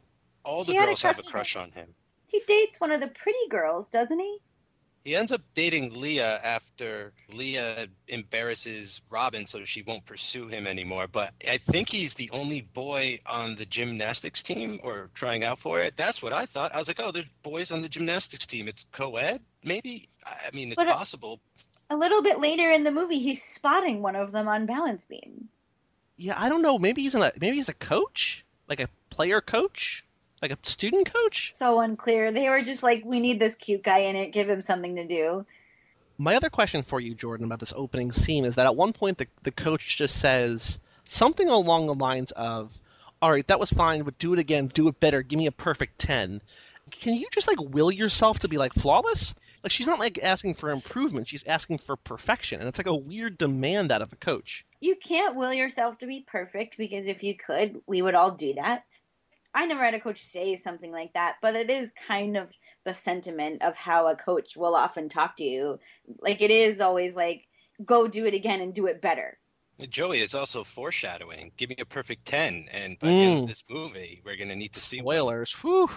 All 0.46 0.64
She 0.64 0.72
the 0.72 0.78
had 0.78 0.86
a 0.86 0.92
girls 0.92 1.02
have 1.02 1.20
a 1.20 1.24
crush 1.24 1.32
crush 1.32 1.56
on 1.58 1.64
on 1.64 1.72
him. 1.72 1.94
He 2.28 2.42
dates 2.48 2.80
one 2.80 2.94
of 2.94 3.02
the 3.02 3.08
pretty 3.10 3.46
girls, 3.50 3.90
doesn't 3.90 4.20
he? 4.20 4.38
He 5.04 5.16
ends 5.16 5.32
up 5.32 5.42
dating 5.56 6.00
Leah 6.00 6.40
after 6.44 7.12
Leah 7.28 7.88
embarrasses 8.08 9.02
Robin 9.10 9.48
so 9.48 9.66
she 9.66 9.82
won't 9.82 10.06
pursue 10.06 10.48
him 10.48 10.68
anymore. 10.68 11.08
But 11.08 11.34
I 11.48 11.58
think 11.58 11.90
he's 11.90 12.14
the 12.14 12.30
only 12.32 12.62
boy 12.62 13.20
on 13.26 13.56
the 13.56 13.66
gymnastics 13.66 14.44
team 14.44 14.80
or 14.84 15.10
trying 15.16 15.44
out 15.44 15.60
for 15.60 15.80
it. 15.80 15.96
That's 15.98 16.22
what 16.22 16.34
I 16.34 16.46
thought. 16.46 16.74
I 16.76 16.78
was 16.78 16.88
like, 16.88 17.00
oh, 17.00 17.12
there's 17.12 17.26
boys 17.42 17.72
on 17.72 17.82
the 17.82 17.90
gymnastics 17.90 18.46
team. 18.46 18.68
It's 18.68 18.86
co 18.92 19.16
ed? 19.16 19.42
Maybe? 19.64 20.08
I 20.26 20.54
mean, 20.54 20.70
it's 20.70 20.76
But, 20.76 20.88
uh, 20.88 20.94
possible. 20.94 21.40
A 21.90 21.96
little 21.96 22.22
bit 22.22 22.40
later 22.40 22.72
in 22.72 22.84
the 22.84 22.92
movie, 22.92 23.20
he's 23.20 23.44
spotting 23.44 24.02
one 24.02 24.16
of 24.16 24.32
them 24.32 24.48
on 24.48 24.66
balance 24.68 25.04
beam. 25.06 25.50
Yeah, 26.16 26.36
I 26.38 26.48
don't 26.48 26.62
know. 26.62 26.78
Maybe 26.78 27.02
he's 27.02 27.16
in 27.16 27.24
a 27.24 27.32
maybe 27.40 27.58
he's 27.58 27.70
a 27.70 27.74
coach, 27.74 28.46
like 28.70 28.80
a 28.80 28.88
player 29.10 29.42
coach, 29.42 30.06
like 30.42 30.52
a 30.52 30.58
student 30.64 31.12
coach. 31.12 31.52
So 31.54 31.80
unclear. 31.80 32.32
They 32.32 32.50
were 32.50 32.62
just 32.62 32.84
like, 32.84 33.04
we 33.06 33.20
need 33.20 33.40
this 33.40 33.56
cute 33.56 33.84
guy 33.84 34.00
in 34.00 34.16
it. 34.16 34.32
Give 34.32 34.50
him 34.50 34.62
something 34.62 34.96
to 34.96 35.08
do. 35.08 35.46
My 36.18 36.36
other 36.36 36.50
question 36.50 36.84
for 36.84 37.00
you, 37.00 37.16
Jordan, 37.16 37.46
about 37.46 37.60
this 37.60 37.74
opening 37.76 38.12
scene 38.12 38.46
is 38.46 38.56
that 38.56 38.66
at 38.66 38.76
one 38.76 38.94
point 38.94 39.18
the 39.18 39.28
the 39.42 39.52
coach 39.52 39.98
just 39.98 40.18
says 40.18 40.80
something 41.04 41.50
along 41.50 41.88
the 41.88 41.96
lines 41.96 42.32
of, 42.34 42.80
"All 43.22 43.32
right, 43.32 43.48
that 43.48 43.60
was 43.60 43.72
fine, 43.72 44.04
but 44.04 44.20
do 44.20 44.34
it 44.34 44.40
again, 44.40 44.68
do 44.72 44.88
it 44.88 45.00
better, 45.00 45.24
give 45.24 45.40
me 45.40 45.48
a 45.48 45.52
perfect 45.52 45.98
10." 46.00 46.42
Can 46.92 47.16
you 47.16 47.28
just 47.32 47.48
like 47.48 47.60
will 47.60 47.92
yourself 47.92 48.38
to 48.40 48.48
be 48.48 48.60
like 48.60 48.74
flawless? 48.74 49.34
Like 49.64 49.72
she's 49.72 49.88
not 49.88 49.98
like 49.98 50.20
asking 50.22 50.56
for 50.56 50.70
improvement, 50.70 51.28
she's 51.28 51.48
asking 51.48 51.80
for 51.80 51.96
perfection, 51.96 52.60
and 52.60 52.68
it's 52.68 52.78
like 52.78 52.86
a 52.88 52.96
weird 52.96 53.40
demand 53.40 53.92
out 53.92 54.04
of 54.04 54.14
a 54.14 54.18
coach. 54.18 54.64
You 54.80 54.96
can't 54.96 55.36
will 55.36 55.54
yourself 55.54 55.98
to 56.00 56.06
be 56.06 56.26
perfect 56.28 56.78
because 56.78 57.08
if 57.08 57.24
you 57.24 57.36
could, 57.36 57.82
we 57.88 58.04
would 58.04 58.16
all 58.16 58.32
do 58.32 58.54
that. 58.56 58.84
I 59.54 59.66
never 59.66 59.84
had 59.84 59.94
a 59.94 60.00
coach 60.00 60.24
say 60.26 60.56
something 60.58 60.92
like 60.92 61.14
that, 61.14 61.36
but 61.42 61.56
it 61.56 61.70
is 61.70 61.92
kind 62.08 62.38
of 62.38 62.50
the 62.86 62.94
sentiment 62.94 63.62
of 63.62 63.76
how 63.76 64.08
a 64.08 64.16
coach 64.16 64.56
will 64.56 64.76
often 64.76 65.10
talk 65.10 65.36
to 65.38 65.44
you. 65.44 65.80
Like 66.20 66.42
it 66.42 66.52
is 66.52 66.80
always 66.82 67.16
like, 67.16 67.48
go 67.84 68.08
do 68.08 68.26
it 68.26 68.34
again 68.34 68.62
and 68.62 68.74
do 68.74 68.88
it 68.88 69.02
better. 69.02 69.38
Joey 69.90 70.22
is 70.22 70.36
also 70.36 70.64
foreshadowing. 70.64 71.52
Give 71.58 71.70
me 71.70 71.76
a 71.80 71.86
perfect 71.86 72.26
10. 72.28 72.68
And 72.72 73.00
by 73.00 73.08
the 73.08 73.14
end 73.14 73.40
Mm. 73.40 73.42
of 73.44 73.48
this 73.50 73.64
movie, 73.70 74.22
we're 74.24 74.36
going 74.38 74.50
to 74.50 74.56
need 74.56 74.74
to 74.74 74.80
see 74.80 75.02
one. 75.02 75.16
Spoilers. 75.16 75.54
Whew. 75.54 75.90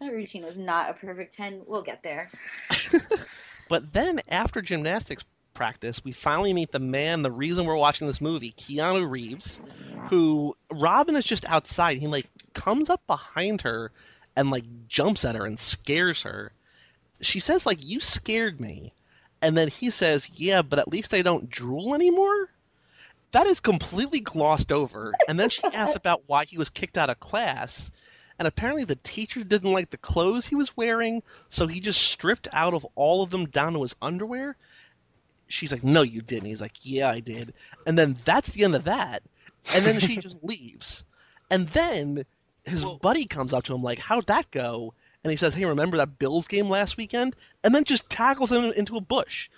That 0.00 0.12
routine 0.12 0.44
was 0.44 0.56
not 0.56 0.90
a 0.90 0.94
perfect 0.94 1.32
10. 1.34 1.62
We'll 1.66 1.82
get 1.82 2.02
there. 2.02 2.28
But 3.68 3.92
then 3.92 4.20
after 4.28 4.60
gymnastics 4.60 5.24
practice, 5.54 6.04
we 6.04 6.12
finally 6.12 6.52
meet 6.52 6.72
the 6.72 6.78
man, 6.78 7.22
the 7.22 7.30
reason 7.30 7.66
we're 7.66 7.76
watching 7.76 8.06
this 8.06 8.20
movie, 8.20 8.52
Keanu 8.52 9.08
Reeves, 9.08 9.60
who 10.08 10.56
Robin 10.70 11.16
is 11.16 11.24
just 11.24 11.48
outside. 11.48 11.98
He 11.98 12.06
like 12.06 12.28
comes 12.54 12.90
up 12.90 13.06
behind 13.06 13.62
her 13.62 13.92
and 14.36 14.50
like 14.50 14.64
jumps 14.88 15.24
at 15.24 15.34
her 15.34 15.46
and 15.46 15.58
scares 15.58 16.22
her. 16.22 16.52
She 17.20 17.40
says 17.40 17.66
like 17.66 17.84
you 17.84 18.00
scared 18.00 18.60
me. 18.60 18.92
And 19.40 19.56
then 19.56 19.66
he 19.66 19.90
says, 19.90 20.30
"Yeah, 20.34 20.62
but 20.62 20.78
at 20.78 20.86
least 20.86 21.12
I 21.12 21.22
don't 21.22 21.50
drool 21.50 21.94
anymore." 21.94 22.50
That 23.32 23.46
is 23.46 23.58
completely 23.58 24.20
glossed 24.20 24.70
over. 24.70 25.12
And 25.26 25.40
then 25.40 25.50
she 25.50 25.64
asks 25.64 25.96
about 25.96 26.22
why 26.28 26.44
he 26.44 26.58
was 26.58 26.68
kicked 26.68 26.96
out 26.96 27.10
of 27.10 27.18
class. 27.18 27.90
And 28.38 28.46
apparently 28.46 28.84
the 28.84 28.96
teacher 28.96 29.42
didn't 29.42 29.72
like 29.72 29.90
the 29.90 29.96
clothes 29.96 30.46
he 30.46 30.54
was 30.54 30.76
wearing, 30.76 31.22
so 31.48 31.66
he 31.66 31.80
just 31.80 32.00
stripped 32.00 32.48
out 32.52 32.74
of 32.74 32.86
all 32.94 33.22
of 33.22 33.30
them 33.30 33.46
down 33.46 33.72
to 33.72 33.82
his 33.82 33.96
underwear. 34.00 34.56
She's 35.52 35.70
like, 35.72 35.84
no, 35.84 36.02
you 36.02 36.22
didn't. 36.22 36.46
He's 36.46 36.60
like, 36.60 36.76
yeah, 36.82 37.10
I 37.10 37.20
did. 37.20 37.52
And 37.86 37.98
then 37.98 38.16
that's 38.24 38.50
the 38.50 38.64
end 38.64 38.74
of 38.74 38.84
that. 38.84 39.22
And 39.72 39.84
then 39.84 40.00
she 40.00 40.16
just 40.16 40.42
leaves. 40.44 41.04
And 41.50 41.68
then 41.68 42.24
his 42.64 42.84
Well- 42.84 42.96
buddy 42.98 43.26
comes 43.26 43.52
up 43.52 43.64
to 43.64 43.74
him 43.74 43.82
like, 43.82 43.98
how'd 43.98 44.26
that 44.26 44.50
go? 44.50 44.94
And 45.24 45.30
he 45.30 45.36
says, 45.36 45.54
hey, 45.54 45.64
remember 45.66 45.96
that 45.98 46.18
Bills 46.18 46.48
game 46.48 46.68
last 46.68 46.96
weekend? 46.96 47.36
And 47.62 47.74
then 47.74 47.84
just 47.84 48.08
tackles 48.10 48.50
him 48.50 48.64
into 48.72 48.96
a 48.96 49.00
bush. 49.00 49.48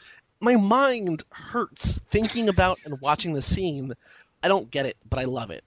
My 0.41 0.57
mind 0.57 1.25
hurts 1.31 2.01
thinking 2.11 2.49
about 2.51 2.79
and 2.85 3.01
watching 3.01 3.33
the 3.33 3.41
scene. 3.41 3.95
I 4.43 4.49
don't 4.49 4.71
get 4.71 4.85
it, 4.85 4.97
but 5.09 5.21
I 5.21 5.25
love 5.25 5.51
it. 5.51 5.65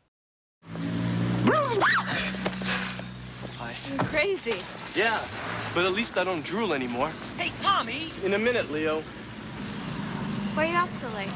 You're 3.90 4.04
crazy. 4.06 4.62
Yeah, 4.96 5.24
but 5.74 5.86
at 5.86 5.94
least 5.94 6.18
I 6.18 6.24
don't 6.24 6.44
drool 6.44 6.74
anymore. 6.74 7.10
Hey, 7.38 7.52
Tommy! 7.62 8.10
In 8.24 8.34
a 8.34 8.38
minute, 8.38 8.72
Leo. 8.72 9.02
Why 10.58 10.66
are 10.66 10.70
you 10.72 10.76
out 10.76 10.90
so 10.90 11.08
late? 11.10 11.30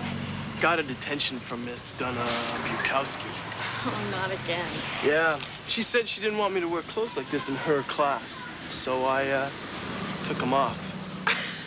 Got 0.62 0.80
a 0.80 0.84
detention 0.84 1.38
from 1.38 1.64
Miss 1.64 1.96
Donna 2.00 2.26
Bukowski. 2.66 3.22
Oh, 3.84 4.08
not 4.12 4.32
again. 4.32 4.66
Yeah, 5.06 5.40
she 5.68 5.84
said 5.84 6.08
she 6.08 6.22
didn't 6.22 6.40
want 6.40 6.56
me 6.56 6.62
to 6.62 6.68
wear 6.68 6.82
clothes 6.82 7.18
like 7.18 7.30
this 7.30 7.48
in 7.48 7.56
her 7.56 7.82
class. 7.84 8.44
So 8.72 9.06
I, 9.06 9.28
uh, 9.30 9.50
took 10.26 10.38
them 10.38 10.56
off. 10.56 10.80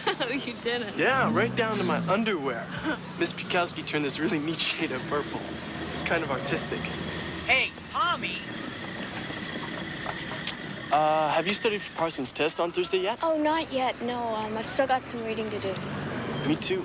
Oh, 0.06 0.28
you 0.32 0.52
didn't. 0.62 0.96
Yeah, 0.96 1.32
right 1.32 1.54
down 1.54 1.78
to 1.78 1.84
my 1.84 1.98
underwear. 2.08 2.66
Miss 3.20 3.32
Bukowski 3.32 3.86
turned 3.86 4.04
this 4.04 4.18
really 4.18 4.40
neat 4.40 4.58
shade 4.58 4.90
of 4.90 5.00
purple. 5.06 5.40
It's 5.92 6.02
kind 6.02 6.24
of 6.24 6.32
artistic. 6.32 6.80
Hey, 7.46 7.70
Tommy! 7.92 8.38
Uh, 10.90 11.30
have 11.30 11.46
you 11.46 11.54
studied 11.54 11.82
for 11.82 11.96
Parsons' 11.96 12.32
test 12.32 12.58
on 12.58 12.72
Thursday 12.72 12.98
yet? 12.98 13.20
Oh, 13.22 13.38
not 13.38 13.72
yet. 13.72 14.02
No, 14.02 14.18
um, 14.18 14.56
I've 14.56 14.68
still 14.68 14.88
got 14.88 15.04
some 15.04 15.24
reading 15.24 15.48
to 15.50 15.60
do. 15.60 15.74
Me 16.48 16.56
too. 16.56 16.84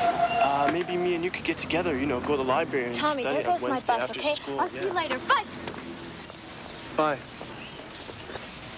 Uh, 0.00 0.70
maybe 0.72 0.96
me 0.96 1.14
and 1.14 1.24
you 1.24 1.30
could 1.30 1.44
get 1.44 1.58
together, 1.58 1.96
you 1.96 2.06
know, 2.06 2.20
go 2.20 2.32
to 2.32 2.36
the 2.38 2.44
library 2.44 2.86
and 2.86 2.94
Tommy, 2.94 3.22
study 3.22 3.38
there 3.38 3.46
on 3.48 3.54
goes 3.54 3.62
my 3.62 3.70
Wednesday 3.70 3.92
bus, 3.94 4.10
after 4.10 4.20
okay? 4.20 4.34
school. 4.34 4.60
I'll 4.60 4.68
see 4.68 4.82
you 4.82 4.92
later. 4.92 5.18
Bye. 5.28 5.44
Bye. 6.96 7.18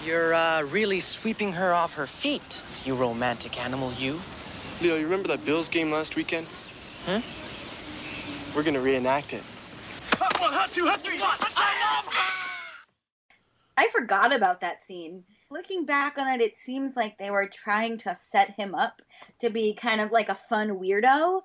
You're 0.05 0.35
uh, 0.35 0.63
really 0.63 1.01
sweeping 1.01 1.53
her 1.55 1.75
off 1.75 1.95
her 1.95 2.07
feet, 2.07 2.63
you 2.85 2.95
romantic 2.95 3.59
animal, 3.59 3.93
you. 3.93 4.21
Leo, 4.81 4.97
you 4.97 5.05
remember 5.05 5.29
that 5.29 5.45
Bills 5.45 5.69
game 5.69 5.91
last 5.91 6.17
weekend? 6.17 6.47
Hmm? 7.07 7.21
We're 8.57 8.63
gonna 8.63 8.81
reenact 8.81 9.33
it. 9.33 9.43
Hot 10.15 10.41
one, 10.41 10.53
hot 10.53 10.71
two, 10.73 10.87
hot 10.87 11.03
three. 11.03 11.21
I 13.77 13.89
forgot 13.89 14.33
about 14.33 14.61
that 14.61 14.83
scene. 14.83 15.25
Looking 15.51 15.85
back 15.85 16.19
on 16.19 16.29
it, 16.29 16.41
it 16.41 16.57
seems 16.57 16.97
like 16.97 17.19
they 17.19 17.31
were 17.31 17.47
trying 17.47 17.99
to 17.99 18.15
set 18.15 18.51
him 18.51 18.75
up 18.75 19.01
to 19.39 19.49
be 19.49 19.75
kind 19.75 20.01
of 20.01 20.11
like 20.11 20.29
a 20.29 20.35
fun 20.35 20.71
weirdo, 20.71 21.43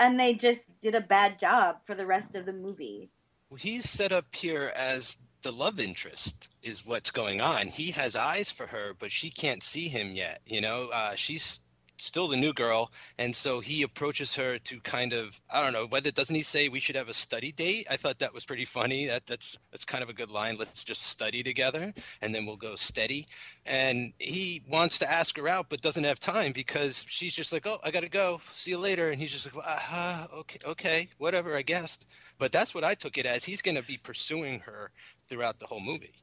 and 0.00 0.18
they 0.18 0.34
just 0.34 0.78
did 0.80 0.94
a 0.94 1.00
bad 1.00 1.38
job 1.38 1.76
for 1.84 1.94
the 1.94 2.06
rest 2.06 2.34
of 2.34 2.44
the 2.44 2.52
movie. 2.52 3.08
He's 3.56 3.88
set 3.88 4.12
up 4.12 4.26
here 4.32 4.72
as 4.74 5.16
the 5.42 5.52
love 5.52 5.78
interest 5.78 6.48
is 6.62 6.84
what's 6.84 7.12
going 7.12 7.40
on. 7.40 7.68
He 7.68 7.92
has 7.92 8.16
eyes 8.16 8.50
for 8.50 8.66
her, 8.66 8.94
but 8.98 9.12
she 9.12 9.30
can't 9.30 9.62
see 9.62 9.88
him 9.88 10.16
yet. 10.16 10.40
You 10.44 10.60
know, 10.60 10.88
uh, 10.88 11.14
she's 11.14 11.60
still 11.98 12.28
the 12.28 12.36
new 12.36 12.52
girl, 12.52 12.90
and 13.18 13.34
so 13.34 13.60
he 13.60 13.82
approaches 13.82 14.34
her 14.36 14.58
to 14.58 14.80
kind 14.80 15.12
of 15.12 15.40
I 15.50 15.62
don't 15.62 15.72
know 15.72 15.86
whether 15.86 16.10
doesn't 16.10 16.34
he 16.34 16.42
say 16.42 16.68
we 16.68 16.80
should 16.80 16.96
have 16.96 17.08
a 17.08 17.14
study 17.14 17.52
date? 17.52 17.86
I 17.90 17.96
thought 17.96 18.18
that 18.18 18.32
was 18.32 18.44
pretty 18.44 18.64
funny. 18.64 19.06
That 19.06 19.26
that's 19.26 19.58
that's 19.70 19.84
kind 19.84 20.02
of 20.02 20.08
a 20.08 20.14
good 20.14 20.30
line. 20.30 20.56
Let's 20.58 20.82
just 20.82 21.02
study 21.02 21.42
together, 21.42 21.92
and 22.22 22.34
then 22.34 22.46
we'll 22.46 22.56
go 22.56 22.76
steady. 22.76 23.26
And 23.66 24.12
he 24.18 24.62
wants 24.70 24.98
to 25.00 25.10
ask 25.10 25.36
her 25.36 25.48
out, 25.48 25.68
but 25.68 25.82
doesn't 25.82 26.04
have 26.04 26.20
time 26.20 26.52
because 26.52 27.04
she's 27.08 27.34
just 27.34 27.52
like, 27.52 27.66
oh, 27.66 27.78
I 27.84 27.90
gotta 27.90 28.08
go. 28.08 28.40
See 28.54 28.70
you 28.70 28.78
later. 28.78 29.10
And 29.10 29.20
he's 29.20 29.32
just 29.32 29.54
like, 29.54 29.64
uh, 29.66 30.26
okay, 30.38 30.58
okay, 30.64 31.08
whatever, 31.18 31.56
I 31.56 31.62
guessed. 31.62 32.06
But 32.38 32.52
that's 32.52 32.74
what 32.74 32.84
I 32.84 32.94
took 32.94 33.18
it 33.18 33.26
as. 33.26 33.44
He's 33.44 33.62
to 33.74 33.82
be 33.82 33.96
pursuing 33.96 34.60
her 34.60 34.90
throughout 35.28 35.58
the 35.58 35.66
whole 35.66 35.80
movie. 35.80 36.14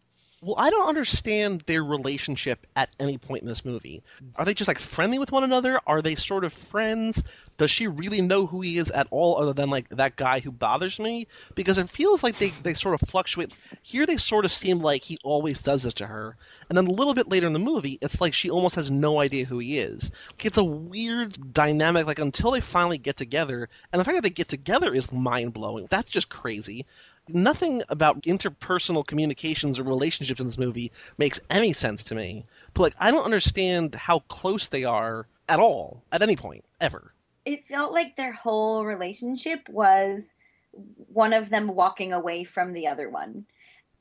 Well, 0.44 0.56
I 0.58 0.72
don't 0.72 0.90
understand 0.90 1.62
their 1.62 1.86
relationship 1.86 2.68
at 2.76 2.90
any 3.00 3.18
point 3.18 3.44
in 3.44 3.48
this 3.48 3.64
movie. 3.64 4.04
Are 4.36 4.44
they 4.44 4.54
just 4.54 4.68
like 4.68 4.78
friendly 4.78 5.18
with 5.18 5.32
one 5.32 5.46
another? 5.46 5.80
Are 5.88 6.02
they 6.02 6.16
sort 6.16 6.44
of 6.44 6.52
friends? 6.52 7.24
Does 7.58 7.72
she 7.72 7.88
really 7.88 8.20
know 8.20 8.46
who 8.46 8.60
he 8.60 8.78
is 8.78 8.92
at 8.92 9.08
all 9.10 9.38
other 9.38 9.54
than 9.54 9.70
like 9.70 9.88
that 9.90 10.18
guy 10.18 10.42
who 10.42 10.52
bothers 10.52 11.00
me? 11.00 11.28
Because 11.56 11.78
it 11.78 11.90
feels 11.90 12.24
like 12.24 12.40
they, 12.40 12.50
they 12.62 12.74
sort 12.74 13.02
of 13.02 13.08
fluctuate. 13.08 13.54
Here 13.84 14.06
they 14.06 14.18
sort 14.18 14.44
of 14.44 14.52
seem 14.52 14.80
like 14.80 15.02
he 15.02 15.18
always 15.24 15.62
does 15.62 15.84
this 15.84 15.94
to 15.96 16.08
her. 16.08 16.36
And 16.68 16.78
then 16.78 16.88
a 16.88 16.92
little 16.92 17.14
bit 17.14 17.30
later 17.30 17.48
in 17.48 17.54
the 17.54 17.60
movie, 17.60 17.98
it's 18.02 18.20
like 18.20 18.34
she 18.34 18.50
almost 18.50 18.76
has 18.76 18.92
no 18.92 19.22
idea 19.22 19.46
who 19.46 19.60
he 19.60 19.80
is. 19.80 20.12
It's 20.44 20.58
a 20.58 20.64
weird 20.64 21.54
dynamic, 21.54 22.06
like 22.06 22.20
until 22.20 22.52
they 22.52 22.60
finally 22.60 22.98
get 22.98 23.16
together. 23.16 23.70
And 23.94 24.00
the 24.00 24.04
fact 24.04 24.18
that 24.18 24.24
they 24.24 24.30
get 24.30 24.50
together 24.50 24.94
is 24.94 25.10
mind 25.10 25.54
blowing. 25.54 25.88
That's 25.90 26.10
just 26.10 26.28
crazy 26.28 26.86
nothing 27.30 27.84
about 27.90 28.22
interpersonal 28.24 29.06
communications 29.06 29.80
or 29.80 29.84
relationships 29.84 30.40
in 30.40 30.48
this 30.48 30.58
movie 30.58 30.92
makes 31.18 31.40
any 31.50 31.74
sense 31.74 32.04
to 32.06 32.16
me. 32.16 32.46
But 32.74 32.84
like 32.84 32.96
I 33.00 33.12
don't 33.12 33.26
understand 33.26 33.96
how 33.96 34.20
close 34.20 34.68
they 34.68 34.84
are 34.84 35.28
at 35.50 35.60
all 35.60 36.04
at 36.12 36.22
any 36.22 36.36
point 36.36 36.64
ever. 36.82 37.14
It 37.46 37.68
felt 37.68 37.94
like 37.94 38.16
their 38.16 38.32
whole 38.32 38.86
relationship 38.86 39.68
was 39.70 40.34
one 40.72 41.34
of 41.34 41.50
them 41.50 41.68
walking 41.68 42.14
away 42.14 42.44
from 42.44 42.74
the 42.74 42.88
other 42.88 43.10
one. 43.10 43.46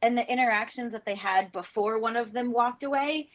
And 0.00 0.16
the 0.16 0.30
interactions 0.30 0.92
that 0.92 1.04
they 1.04 1.14
had 1.14 1.52
before 1.52 1.98
one 1.98 2.16
of 2.16 2.32
them 2.32 2.52
walked 2.52 2.82
away 2.82 3.28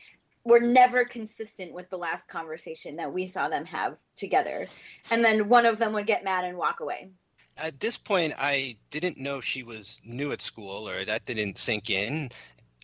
were 0.43 0.60
never 0.60 1.04
consistent 1.04 1.73
with 1.73 1.89
the 1.89 1.97
last 1.97 2.28
conversation 2.28 2.95
that 2.95 3.12
we 3.12 3.28
saw 3.28 3.50
them 3.50 3.65
have 3.65 3.97
together. 4.15 4.67
And 5.12 5.23
then 5.23 5.50
one 5.50 5.65
of 5.65 5.78
them 5.78 5.93
would 5.93 6.08
get 6.08 6.23
mad 6.23 6.45
and 6.45 6.58
walk 6.58 6.80
away. 6.80 7.10
At 7.58 7.80
this 7.80 7.98
point, 7.98 8.34
I 8.38 8.78
didn't 8.91 9.17
know 9.17 9.41
she 9.41 9.63
was 9.63 10.00
new 10.04 10.32
at 10.32 10.41
school, 10.41 10.88
or 10.88 11.06
that 11.06 11.26
didn't 11.26 11.58
sink 11.58 11.89
in. 11.89 12.30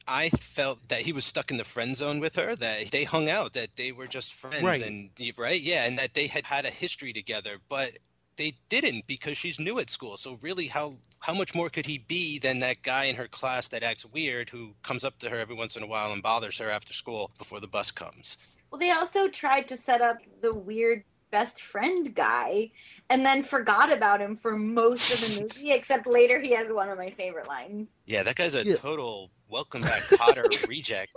I 0.08 0.30
felt 0.30 0.80
that 0.90 1.02
he 1.02 1.14
was 1.14 1.24
stuck 1.26 1.52
in 1.52 1.58
the 1.58 1.64
friend 1.64 1.96
zone 1.96 2.20
with 2.20 2.36
her, 2.36 2.56
that 2.58 2.92
they 2.92 3.04
hung 3.04 3.30
out, 3.30 3.54
that 3.54 3.76
they 3.76 3.92
were 3.92 4.08
just 4.08 4.34
friends, 4.34 4.64
Right. 4.64 4.82
and 4.82 5.12
right, 5.38 5.62
yeah, 5.62 5.86
and 5.86 5.98
that 6.00 6.14
they 6.14 6.28
had 6.28 6.46
had 6.46 6.66
a 6.66 6.70
history 6.70 7.14
together, 7.14 7.58
but 7.70 8.00
they 8.36 8.58
didn't 8.70 9.06
because 9.08 9.38
she's 9.38 9.60
new 9.60 9.80
at 9.80 9.90
school. 9.90 10.18
So 10.18 10.38
really, 10.42 10.68
how 10.68 10.96
how 11.20 11.34
much 11.34 11.56
more 11.56 11.70
could 11.70 11.86
he 11.86 12.00
be 12.00 12.40
than 12.40 12.60
that 12.60 12.82
guy 12.82 13.06
in 13.06 13.16
her 13.16 13.28
class 13.28 13.68
that 13.70 13.84
acts 13.84 14.06
weird, 14.06 14.50
who 14.50 14.74
comes 14.82 15.04
up 15.04 15.20
to 15.20 15.30
her 15.30 15.38
every 15.40 15.56
once 15.56 15.78
in 15.78 15.84
a 15.84 15.88
while 15.88 16.12
and 16.12 16.22
bothers 16.22 16.58
her 16.58 16.70
after 16.70 16.94
school 16.94 17.32
before 17.38 17.60
the 17.60 17.68
bus 17.68 17.92
comes? 17.92 18.38
Well, 18.72 18.80
they 18.80 18.92
also 18.92 19.28
tried 19.30 19.68
to 19.70 19.78
set 19.78 20.02
up 20.02 20.18
the 20.42 20.54
weird 20.54 21.04
best 21.32 21.62
friend 21.62 22.14
guy 22.14 22.72
and 23.14 23.24
then 23.24 23.44
forgot 23.44 23.94
about 23.94 24.20
him 24.20 24.36
for 24.36 24.58
most 24.58 25.14
of 25.14 25.22
the 25.22 25.42
movie, 25.42 25.72
except 25.72 26.08
later 26.08 26.40
he 26.40 26.52
has 26.56 26.68
one 26.68 26.90
of 26.90 26.98
my 26.98 27.12
favorite 27.12 27.48
lines. 27.48 28.00
Yeah, 28.08 28.24
that 28.24 28.36
guy's 28.36 28.56
a 28.56 28.66
Yeah. 28.66 28.76
total 28.76 29.30
welcome 29.48 29.82
back 29.82 30.02
Kotter 30.02 30.50
reject. 30.68 31.12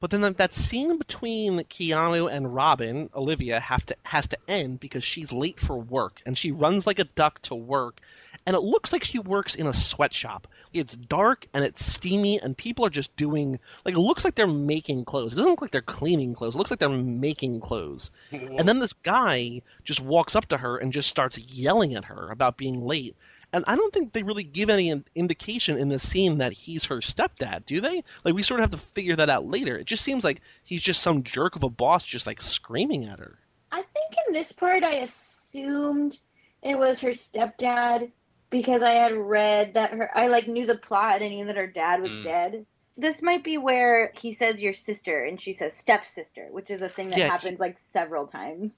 But 0.00 0.10
then 0.10 0.22
that, 0.22 0.38
that 0.38 0.52
scene 0.52 0.98
between 0.98 1.60
Keanu 1.60 2.28
and 2.32 2.52
Robin, 2.52 3.10
Olivia, 3.14 3.60
have 3.60 3.86
to 3.86 3.96
has 4.06 4.26
to 4.28 4.38
end 4.48 4.80
because 4.80 5.04
she's 5.04 5.32
late 5.32 5.60
for 5.60 5.76
work 5.76 6.20
and 6.26 6.36
she 6.36 6.50
runs 6.50 6.84
like 6.86 6.98
a 6.98 7.04
duck 7.04 7.40
to 7.42 7.54
work. 7.54 8.00
And 8.46 8.56
it 8.56 8.60
looks 8.60 8.92
like 8.92 9.04
she 9.04 9.18
works 9.18 9.54
in 9.54 9.66
a 9.66 9.72
sweatshop. 9.72 10.48
It's 10.72 10.96
dark 10.96 11.46
and 11.52 11.64
it's 11.64 11.84
steamy 11.84 12.40
and 12.40 12.56
people 12.56 12.86
are 12.86 12.90
just 12.90 13.14
doing 13.16 13.60
like 13.84 13.94
it 13.94 14.00
looks 14.00 14.24
like 14.24 14.34
they're 14.34 14.46
making 14.46 15.04
clothes. 15.04 15.34
It 15.34 15.36
doesn't 15.36 15.50
look 15.50 15.62
like 15.62 15.70
they're 15.70 15.82
cleaning 15.82 16.34
clothes. 16.34 16.54
It 16.54 16.58
looks 16.58 16.70
like 16.70 16.80
they're 16.80 16.88
making 16.88 17.60
clothes. 17.60 18.10
And 18.60 18.68
then 18.68 18.78
this 18.78 18.92
guy 18.92 19.62
just 19.84 20.00
walks 20.00 20.34
up 20.36 20.46
to 20.46 20.56
her 20.56 20.76
and 20.76 20.92
just 20.92 21.08
starts 21.08 21.38
yelling 21.38 21.94
at 21.94 22.06
her 22.06 22.30
about 22.30 22.56
being 22.56 22.84
late. 22.84 23.16
And 23.52 23.64
I 23.66 23.76
don't 23.76 23.92
think 23.92 24.12
they 24.12 24.22
really 24.22 24.44
give 24.44 24.70
any 24.70 24.92
indication 25.14 25.76
in 25.76 25.88
this 25.88 26.08
scene 26.08 26.38
that 26.38 26.52
he's 26.52 26.84
her 26.86 26.98
stepdad, 26.98 27.66
do 27.66 27.80
they? 27.80 28.04
Like 28.24 28.34
we 28.34 28.42
sort 28.42 28.60
of 28.60 28.70
have 28.70 28.80
to 28.80 28.86
figure 28.94 29.16
that 29.16 29.30
out 29.30 29.46
later. 29.46 29.76
It 29.76 29.86
just 29.86 30.04
seems 30.04 30.24
like 30.24 30.40
he's 30.62 30.82
just 30.82 31.02
some 31.02 31.22
jerk 31.22 31.56
of 31.56 31.62
a 31.62 31.70
boss 31.70 32.02
just 32.02 32.26
like 32.26 32.40
screaming 32.40 33.06
at 33.06 33.18
her. 33.18 33.38
I 33.72 33.82
think 33.82 34.14
in 34.26 34.32
this 34.32 34.52
part 34.52 34.84
I 34.84 34.94
assumed 34.94 36.18
it 36.62 36.78
was 36.78 37.00
her 37.00 37.10
stepdad 37.10 38.10
because 38.50 38.82
I 38.82 38.90
had 38.90 39.12
read 39.16 39.74
that 39.74 39.92
her 39.92 40.10
I 40.16 40.26
like 40.28 40.48
knew 40.48 40.66
the 40.66 40.76
plot 40.76 41.22
and 41.22 41.34
knew 41.34 41.46
that 41.46 41.56
her 41.56 41.66
dad 41.66 42.02
was 42.02 42.10
Mm. 42.10 42.24
dead. 42.24 42.66
This 42.96 43.16
might 43.22 43.42
be 43.44 43.56
where 43.56 44.12
he 44.14 44.34
says 44.34 44.58
your 44.58 44.74
sister 44.74 45.24
and 45.24 45.40
she 45.40 45.54
says 45.54 45.72
stepsister, 45.80 46.48
which 46.50 46.70
is 46.70 46.82
a 46.82 46.88
thing 46.88 47.08
that 47.10 47.18
Yeah, 47.18 47.24
he- 47.24 47.30
happens 47.30 47.58
like 47.60 47.76
several 47.92 48.26
times. 48.26 48.72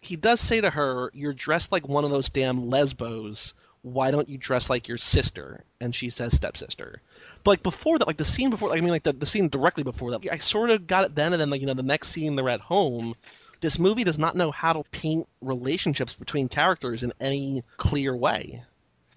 He 0.00 0.16
does 0.16 0.40
say 0.40 0.60
to 0.60 0.68
her, 0.68 1.10
"You're 1.14 1.32
dressed 1.32 1.72
like 1.72 1.88
one 1.88 2.04
of 2.04 2.10
those 2.10 2.28
damn 2.28 2.68
lesbos. 2.68 3.54
Why 3.80 4.10
don't 4.10 4.28
you 4.28 4.36
dress 4.36 4.68
like 4.68 4.86
your 4.88 4.98
sister?" 4.98 5.64
And 5.80 5.94
she 5.94 6.10
says 6.10 6.34
stepsister. 6.36 7.00
But 7.42 7.52
like 7.52 7.62
before 7.62 7.98
that, 7.98 8.06
like 8.06 8.18
the 8.18 8.24
scene 8.24 8.50
before, 8.50 8.68
like, 8.68 8.78
I 8.78 8.80
mean, 8.82 8.90
like 8.90 9.02
the, 9.04 9.12
the 9.14 9.24
scene 9.26 9.48
directly 9.48 9.82
before 9.82 10.10
that, 10.10 10.20
I 10.30 10.36
sort 10.36 10.70
of 10.70 10.86
got 10.86 11.04
it 11.04 11.14
then, 11.14 11.32
and 11.32 11.40
then 11.40 11.48
like 11.48 11.60
you 11.62 11.66
know 11.66 11.74
the 11.74 11.82
next 11.82 12.08
scene 12.08 12.36
they're 12.36 12.50
at 12.50 12.60
home. 12.60 13.14
This 13.60 13.78
movie 13.78 14.04
does 14.04 14.18
not 14.18 14.36
know 14.36 14.50
how 14.50 14.74
to 14.74 14.82
paint 14.90 15.26
relationships 15.40 16.12
between 16.12 16.48
characters 16.48 17.02
in 17.02 17.14
any 17.18 17.62
clear 17.78 18.14
way. 18.14 18.62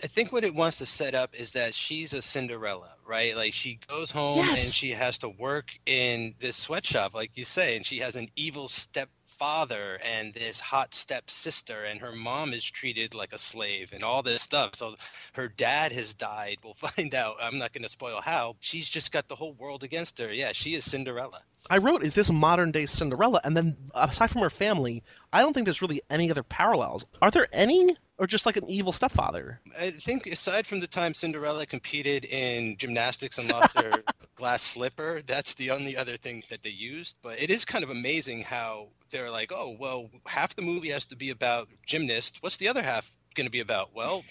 I 0.03 0.07
think 0.07 0.31
what 0.31 0.43
it 0.43 0.53
wants 0.53 0.77
to 0.77 0.86
set 0.86 1.15
up 1.15 1.33
is 1.33 1.51
that 1.53 1.73
she's 1.73 2.13
a 2.13 2.21
Cinderella, 2.21 2.89
right? 3.05 3.36
Like 3.36 3.53
she 3.53 3.79
goes 3.88 4.12
home 4.12 4.38
Yes. 4.45 4.65
and 4.65 4.73
she 4.73 4.91
has 4.91 5.17
to 5.19 5.29
work 5.29 5.69
in 5.86 6.36
this 6.39 6.55
sweatshop, 6.55 7.13
like 7.15 7.36
you 7.36 7.43
say, 7.45 7.75
and 7.75 7.86
she 7.86 7.97
has 7.99 8.15
an 8.15 8.29
evil 8.36 8.67
stepfather 8.67 9.99
and 10.05 10.33
this 10.33 10.60
hot 10.60 10.93
step 10.93 11.29
sister, 11.29 11.83
and 11.83 11.99
her 11.99 12.12
mom 12.12 12.53
is 12.53 12.63
treated 12.63 13.13
like 13.15 13.33
a 13.33 13.38
slave 13.39 13.91
and 13.93 14.03
all 14.03 14.21
this 14.21 14.41
stuff. 14.41 14.75
So 14.75 14.95
her 15.33 15.47
dad 15.47 15.91
has 15.93 16.13
died. 16.13 16.57
We'll 16.63 16.73
find 16.75 17.13
out. 17.15 17.36
I'm 17.41 17.57
not 17.57 17.73
going 17.73 17.83
to 17.83 17.89
spoil 17.89 18.21
how. 18.21 18.55
She's 18.60 18.88
just 18.89 19.12
got 19.12 19.27
the 19.27 19.36
whole 19.36 19.53
world 19.53 19.83
against 19.83 20.19
her. 20.19 20.31
Yeah, 20.31 20.51
she 20.53 20.75
is 20.75 20.86
Cinderella. 20.86 21.41
I 21.69 21.77
wrote, 21.77 22.03
is 22.03 22.13
this 22.13 22.32
modern 22.32 22.71
day 22.71 22.86
Cinderella? 22.86 23.41
And 23.43 23.56
then 23.56 23.77
aside 23.93 24.30
from 24.30 24.41
her 24.41 24.49
family, 24.49 25.03
I 25.34 25.41
don't 25.41 25.53
think 25.53 25.65
there's 25.65 25.82
really 25.82 26.01
any 26.10 26.32
other 26.32 26.43
parallels. 26.43 27.06
Are 27.21 27.32
there 27.32 27.47
any? 27.51 27.95
Or 28.19 28.25
just 28.25 28.47
like 28.47 28.58
an 28.58 28.67
evil 28.67 28.91
stepfather? 28.91 29.62
I 29.80 29.91
think 29.91 30.25
aside 30.25 30.65
from 30.65 30.80
the 30.80 30.88
time 30.88 31.13
Cinderella 31.13 31.67
competed 31.67 32.25
in 32.25 32.75
gymnastics 32.77 33.38
and 33.38 33.47
lost 33.47 33.77
her 33.77 33.91
glass 34.36 34.63
slipper, 34.63 35.21
that's 35.27 35.53
the 35.53 35.69
only 35.69 35.95
other 35.95 36.17
thing 36.17 36.41
that 36.49 36.63
they 36.63 36.71
used. 36.71 37.19
But 37.21 37.39
it 37.39 37.51
is 37.51 37.63
kind 37.63 37.84
of 37.84 37.91
amazing 37.91 38.41
how 38.41 38.88
they're 39.12 39.30
like, 39.30 39.51
oh, 39.56 39.77
well, 39.80 40.10
half 40.25 40.56
the 40.56 40.63
movie 40.63 40.89
has 40.89 41.06
to 41.08 41.15
be 41.15 41.30
about 41.30 41.69
gymnasts. 41.86 42.41
What's 42.41 42.58
the 42.58 42.67
other 42.67 42.82
half 42.82 43.15
going 43.36 43.45
to 43.45 43.51
be 43.51 43.60
about? 43.60 43.93
Well, 43.93 44.23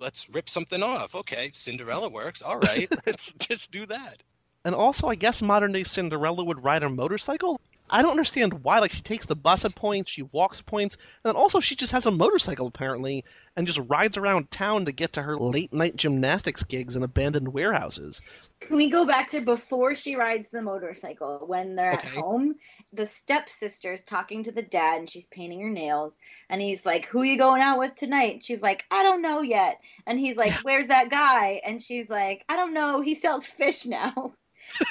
let's 0.00 0.28
rip 0.30 0.48
something 0.48 0.82
off. 0.82 1.14
Okay, 1.14 1.50
Cinderella 1.54 2.08
works. 2.08 2.42
All 2.42 2.58
right, 2.58 2.88
let's 3.06 3.34
just 3.34 3.70
do 3.70 3.86
that. 3.86 4.22
And 4.64 4.74
also, 4.74 5.06
I 5.08 5.14
guess 5.14 5.40
modern 5.40 5.72
day 5.72 5.84
Cinderella 5.84 6.44
would 6.44 6.62
ride 6.62 6.82
a 6.82 6.88
motorcycle. 6.90 7.60
I 7.90 8.02
don't 8.02 8.10
understand 8.10 8.64
why. 8.64 8.80
Like, 8.80 8.90
she 8.90 9.00
takes 9.00 9.24
the 9.24 9.34
bus 9.36 9.64
at 9.64 9.74
points, 9.74 10.10
she 10.10 10.22
walks 10.22 10.58
at 10.60 10.66
points, 10.66 10.96
and 11.24 11.30
then 11.30 11.36
also 11.36 11.58
she 11.58 11.74
just 11.74 11.92
has 11.92 12.04
a 12.04 12.10
motorcycle 12.10 12.66
apparently, 12.66 13.24
and 13.56 13.66
just 13.66 13.80
rides 13.88 14.18
around 14.18 14.50
town 14.50 14.84
to 14.84 14.92
get 14.92 15.14
to 15.14 15.22
her 15.22 15.38
late 15.38 15.72
night 15.72 15.96
gymnastics 15.96 16.62
gigs 16.64 16.96
in 16.96 17.02
abandoned 17.02 17.48
warehouses. 17.48 18.20
Can 18.60 18.76
we 18.76 18.90
go 18.90 19.06
back 19.06 19.28
to 19.28 19.40
before 19.40 19.94
she 19.94 20.16
rides 20.16 20.50
the 20.50 20.60
motorcycle 20.60 21.44
when 21.46 21.76
they're 21.76 21.94
Okay. 21.94 22.08
at 22.08 22.14
home? 22.14 22.56
The 22.92 23.06
stepsister's 23.06 24.02
talking 24.02 24.44
to 24.44 24.52
the 24.52 24.60
dad 24.62 24.98
and 24.98 25.08
she's 25.08 25.26
painting 25.26 25.60
her 25.62 25.70
nails. 25.70 26.18
And 26.50 26.60
he's 26.60 26.84
like, 26.84 27.06
Who 27.06 27.22
you 27.22 27.38
going 27.38 27.62
out 27.62 27.78
with 27.78 27.94
tonight? 27.94 28.34
And 28.34 28.44
she's 28.44 28.60
like, 28.60 28.84
I 28.90 29.02
don't 29.02 29.22
know 29.22 29.40
yet. 29.40 29.78
And 30.06 30.18
he's 30.18 30.36
like, 30.36 30.52
Where's 30.62 30.88
that 30.88 31.08
guy? 31.10 31.62
And 31.64 31.80
she's 31.80 32.10
like, 32.10 32.44
I 32.50 32.56
don't 32.56 32.74
know. 32.74 33.00
He 33.00 33.14
sells 33.14 33.46
fish 33.46 33.86
now. 33.86 34.34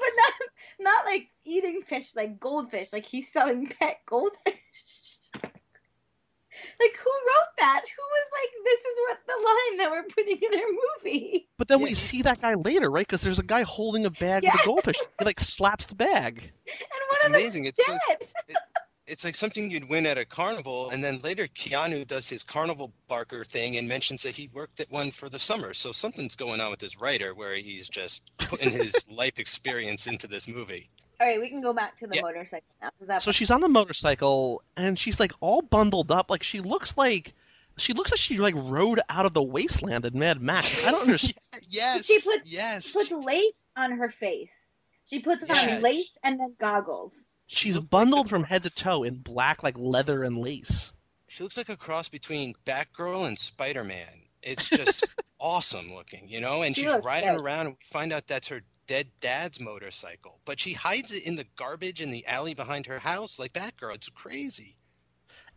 but 0.00 0.12
not 0.16 0.32
not 0.80 1.04
like 1.06 1.28
eating 1.44 1.82
fish 1.86 2.14
like 2.16 2.38
goldfish. 2.40 2.92
Like 2.92 3.06
he's 3.06 3.30
selling 3.32 3.66
pet 3.68 4.00
goldfish. 4.06 5.18
like 5.34 6.96
who 6.98 7.10
wrote 7.10 7.52
that? 7.58 7.82
Who 7.84 8.02
was 8.02 8.28
like, 8.32 8.50
This 8.64 8.80
is 8.80 8.96
what 9.08 9.18
the 9.26 9.36
line 9.46 9.76
that 9.78 9.90
we're 9.90 10.08
putting 10.14 10.38
in 10.38 10.58
our 10.58 10.70
movie? 11.04 11.48
But 11.58 11.68
then 11.68 11.80
we 11.80 11.94
see 11.94 12.22
that 12.22 12.40
guy 12.42 12.54
later, 12.54 12.90
right? 12.90 13.06
Because 13.06 13.20
there's 13.22 13.38
a 13.38 13.44
guy 13.44 13.62
holding 13.62 14.06
a 14.06 14.10
bag 14.10 14.42
with 14.44 14.54
a 14.60 14.64
goldfish. 14.64 14.96
He 15.18 15.24
like 15.24 15.38
slaps 15.40 15.86
the 15.86 15.94
bag. 15.94 16.38
And 16.66 16.74
It's 17.12 17.24
of 17.24 17.30
amazing. 17.30 17.64
them's 17.64 17.74
It's 17.78 17.86
so- 17.86 17.98
dead. 18.08 18.28
It's 19.12 19.24
like 19.24 19.34
something 19.34 19.70
you'd 19.70 19.90
win 19.90 20.06
at 20.06 20.16
a 20.16 20.24
carnival, 20.24 20.88
and 20.88 21.04
then 21.04 21.20
later 21.22 21.46
Keanu 21.46 22.06
does 22.06 22.30
his 22.30 22.42
carnival 22.42 22.90
barker 23.08 23.44
thing 23.44 23.76
and 23.76 23.86
mentions 23.86 24.22
that 24.22 24.34
he 24.34 24.48
worked 24.54 24.80
at 24.80 24.90
one 24.90 25.10
for 25.10 25.28
the 25.28 25.38
summer. 25.38 25.74
So 25.74 25.92
something's 25.92 26.34
going 26.34 26.62
on 26.62 26.70
with 26.70 26.80
this 26.80 26.98
writer 26.98 27.34
where 27.34 27.54
he's 27.56 27.90
just 27.90 28.22
putting 28.38 28.70
his 28.70 28.94
life 29.10 29.38
experience 29.38 30.06
into 30.06 30.26
this 30.26 30.48
movie. 30.48 30.88
All 31.20 31.26
right, 31.26 31.38
we 31.38 31.50
can 31.50 31.60
go 31.60 31.74
back 31.74 31.98
to 31.98 32.06
the 32.06 32.16
Yeah. 32.16 32.22
motorcycle 32.22 32.66
now. 32.80 32.88
'cause 32.98 33.08
that 33.08 33.20
So 33.22 33.32
she's 33.32 33.50
on 33.50 33.60
the 33.60 33.68
motorcycle 33.68 34.62
and 34.78 34.98
she's 34.98 35.20
like 35.20 35.32
all 35.40 35.60
bundled 35.60 36.10
up. 36.10 36.30
Like 36.30 36.42
she 36.42 36.60
looks 36.60 36.96
like 36.96 37.34
she 37.76 37.92
looks 37.92 38.10
like 38.12 38.18
she 38.20 38.38
like 38.38 38.54
rode 38.56 39.00
out 39.10 39.26
of 39.26 39.34
the 39.34 39.42
wasteland 39.42 40.06
in 40.06 40.18
Mad 40.18 40.40
Max. 40.40 40.86
I 40.86 40.90
don't 40.90 41.02
understand. 41.02 41.34
yes. 41.68 42.06
She 42.06 42.18
put- 42.22 42.46
yes. 42.46 42.84
She 42.86 42.92
puts 42.94 43.10
lace 43.26 43.62
on 43.76 43.92
her 43.92 44.08
face. 44.10 44.54
She 45.04 45.18
puts 45.18 45.44
Yeah. 45.46 45.76
on 45.76 45.82
lace 45.82 46.16
and 46.24 46.40
then 46.40 46.56
goggles. 46.58 47.28
She's 47.46 47.78
bundled 47.78 48.30
from 48.30 48.44
head 48.44 48.62
to 48.64 48.70
toe 48.70 49.02
in 49.02 49.16
black 49.16 49.62
like 49.62 49.78
leather 49.78 50.22
and 50.22 50.38
lace. 50.38 50.92
She 51.28 51.42
looks 51.42 51.56
like 51.56 51.68
a 51.68 51.76
cross 51.76 52.08
between 52.08 52.54
Batgirl 52.64 53.26
and 53.26 53.38
Spider 53.38 53.84
Man. 53.84 54.22
It's 54.42 54.68
just 54.68 55.14
awesome 55.40 55.94
looking, 55.94 56.28
you 56.28 56.40
know? 56.40 56.62
And 56.62 56.74
She 56.74 56.82
she's 56.82 57.04
riding 57.04 57.30
good. 57.30 57.40
around, 57.40 57.66
and 57.66 57.76
we 57.78 57.84
find 57.84 58.12
out 58.12 58.26
that's 58.26 58.48
her 58.48 58.62
dead 58.86 59.08
dad's 59.20 59.60
motorcycle. 59.60 60.40
But 60.44 60.60
she 60.60 60.72
hides 60.72 61.12
it 61.12 61.24
in 61.24 61.36
the 61.36 61.46
garbage 61.56 62.00
in 62.02 62.10
the 62.10 62.26
alley 62.26 62.54
behind 62.54 62.86
her 62.86 62.98
house 62.98 63.38
like 63.38 63.52
Batgirl. 63.52 63.94
It's 63.94 64.08
crazy. 64.08 64.76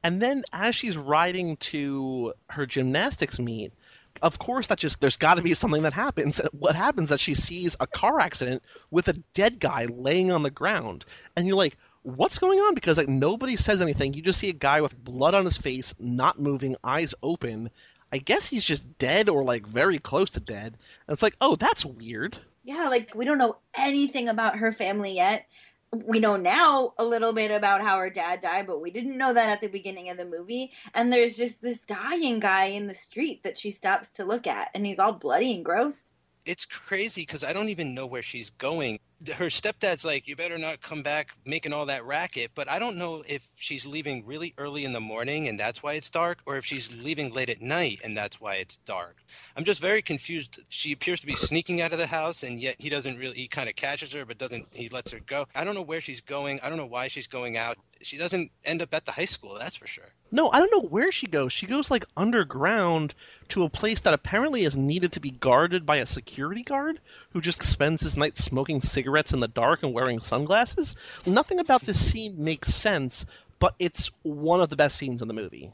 And 0.03 0.21
then 0.21 0.43
as 0.53 0.75
she's 0.75 0.97
riding 0.97 1.57
to 1.57 2.33
her 2.51 2.65
gymnastics 2.65 3.39
meet, 3.39 3.73
of 4.21 4.39
course 4.39 4.67
that 4.67 4.79
just 4.79 5.01
there's 5.01 5.17
got 5.17 5.35
to 5.35 5.41
be 5.41 5.53
something 5.53 5.83
that 5.83 5.93
happens. 5.93 6.39
What 6.51 6.75
happens 6.75 7.09
that 7.09 7.19
she 7.19 7.33
sees 7.33 7.75
a 7.79 7.87
car 7.87 8.19
accident 8.19 8.63
with 8.91 9.07
a 9.07 9.13
dead 9.33 9.59
guy 9.59 9.85
laying 9.85 10.31
on 10.31 10.43
the 10.43 10.51
ground, 10.51 11.05
and 11.35 11.47
you're 11.47 11.57
like, 11.57 11.77
"What's 12.03 12.39
going 12.39 12.59
on?" 12.59 12.75
Because 12.75 12.97
like 12.97 13.09
nobody 13.09 13.55
says 13.55 13.81
anything. 13.81 14.13
You 14.13 14.21
just 14.21 14.39
see 14.39 14.49
a 14.49 14.53
guy 14.53 14.81
with 14.81 15.03
blood 15.03 15.33
on 15.33 15.45
his 15.45 15.57
face, 15.57 15.93
not 15.99 16.39
moving, 16.39 16.75
eyes 16.83 17.13
open. 17.23 17.69
I 18.11 18.19
guess 18.19 18.47
he's 18.47 18.63
just 18.63 18.97
dead 18.97 19.29
or 19.29 19.43
like 19.43 19.65
very 19.65 19.97
close 19.97 20.29
to 20.31 20.39
dead. 20.39 20.77
And 21.07 21.13
it's 21.13 21.23
like, 21.23 21.35
"Oh, 21.41 21.55
that's 21.55 21.85
weird." 21.85 22.37
Yeah, 22.63 22.89
like 22.89 23.13
we 23.13 23.25
don't 23.25 23.37
know 23.37 23.57
anything 23.75 24.27
about 24.29 24.57
her 24.57 24.73
family 24.73 25.13
yet. 25.13 25.45
We 25.93 26.19
know 26.19 26.35
now 26.35 26.93
a 26.97 27.05
little 27.05 27.31
bit 27.31 27.51
about 27.51 27.81
how 27.81 27.97
her 27.99 28.09
dad 28.09 28.41
died, 28.41 28.67
but 28.67 28.81
we 28.81 28.91
didn't 28.91 29.17
know 29.17 29.33
that 29.33 29.49
at 29.49 29.61
the 29.61 29.67
beginning 29.67 30.09
of 30.09 30.17
the 30.17 30.25
movie. 30.25 30.71
And 30.93 31.11
there's 31.11 31.37
just 31.37 31.61
this 31.61 31.81
dying 31.81 32.39
guy 32.39 32.65
in 32.65 32.87
the 32.87 32.93
street 32.93 33.43
that 33.43 33.57
she 33.57 33.71
stops 33.71 34.09
to 34.15 34.25
look 34.25 34.47
at, 34.47 34.69
and 34.73 34.85
he's 34.85 34.99
all 34.99 35.13
bloody 35.13 35.53
and 35.53 35.63
gross. 35.63 36.07
It's 36.45 36.65
crazy 36.65 37.21
because 37.21 37.43
I 37.43 37.53
don't 37.53 37.69
even 37.69 37.93
know 37.93 38.05
where 38.05 38.21
she's 38.21 38.49
going. 38.51 38.99
Her 39.29 39.45
stepdad's 39.45 40.05
like, 40.05 40.27
You 40.27 40.35
better 40.35 40.57
not 40.57 40.81
come 40.81 41.03
back 41.03 41.31
making 41.45 41.73
all 41.73 41.85
that 41.87 42.05
racket. 42.05 42.51
But 42.55 42.69
I 42.69 42.79
don't 42.79 42.97
know 42.97 43.23
if 43.27 43.49
she's 43.55 43.85
leaving 43.85 44.25
really 44.25 44.53
early 44.57 44.85
in 44.85 44.93
the 44.93 44.99
morning 44.99 45.47
and 45.47 45.59
that's 45.59 45.83
why 45.83 45.93
it's 45.93 46.09
dark, 46.09 46.39
or 46.45 46.57
if 46.57 46.65
she's 46.65 46.93
leaving 47.03 47.33
late 47.33 47.49
at 47.49 47.61
night 47.61 48.01
and 48.03 48.15
that's 48.15 48.39
why 48.39 48.55
it's 48.55 48.77
dark. 48.77 49.17
I'm 49.55 49.63
just 49.63 49.81
very 49.81 50.01
confused. 50.01 50.59
She 50.69 50.91
appears 50.91 51.19
to 51.21 51.27
be 51.27 51.35
sneaking 51.35 51.81
out 51.81 51.93
of 51.93 51.99
the 51.99 52.07
house, 52.07 52.43
and 52.43 52.59
yet 52.59 52.75
he 52.79 52.89
doesn't 52.89 53.17
really, 53.17 53.35
he 53.35 53.47
kind 53.47 53.69
of 53.69 53.75
catches 53.75 54.13
her, 54.13 54.25
but 54.25 54.37
doesn't, 54.37 54.67
he 54.71 54.89
lets 54.89 55.11
her 55.11 55.19
go. 55.25 55.47
I 55.55 55.63
don't 55.63 55.75
know 55.75 55.81
where 55.81 56.01
she's 56.01 56.21
going. 56.21 56.59
I 56.61 56.69
don't 56.69 56.77
know 56.77 56.85
why 56.85 57.07
she's 57.07 57.27
going 57.27 57.57
out. 57.57 57.77
She 58.01 58.17
doesn't 58.17 58.51
end 58.63 58.81
up 58.81 58.93
at 58.93 59.05
the 59.05 59.11
high 59.11 59.25
school, 59.25 59.57
that's 59.59 59.75
for 59.75 59.87
sure. 59.87 60.13
No, 60.31 60.49
I 60.51 60.59
don't 60.59 60.71
know 60.71 60.87
where 60.87 61.11
she 61.11 61.27
goes. 61.27 61.53
She 61.53 61.65
goes 61.65 61.89
like 61.89 62.05
underground 62.17 63.13
to 63.49 63.63
a 63.63 63.69
place 63.69 64.01
that 64.01 64.13
apparently 64.13 64.63
is 64.63 64.75
needed 64.75 65.13
to 65.13 65.19
be 65.19 65.31
guarded 65.31 65.85
by 65.85 65.97
a 65.97 66.05
security 66.05 66.61
guard 66.61 66.99
who 67.31 67.41
just 67.41 67.63
spends 67.63 68.01
his 68.01 68.17
night 68.17 68.37
smoking 68.37 68.81
cigarettes 68.81 69.33
in 69.33 69.39
the 69.39 69.47
dark 69.47 69.81
and 69.81 69.93
wearing 69.93 70.19
sunglasses. 70.19 70.95
Nothing 71.25 71.59
about 71.59 71.85
this 71.85 72.11
scene 72.11 72.35
makes 72.43 72.73
sense, 72.73 73.25
but 73.59 73.75
it's 73.79 74.11
one 74.23 74.61
of 74.61 74.69
the 74.69 74.75
best 74.75 74.97
scenes 74.97 75.21
in 75.21 75.27
the 75.27 75.33
movie. 75.33 75.71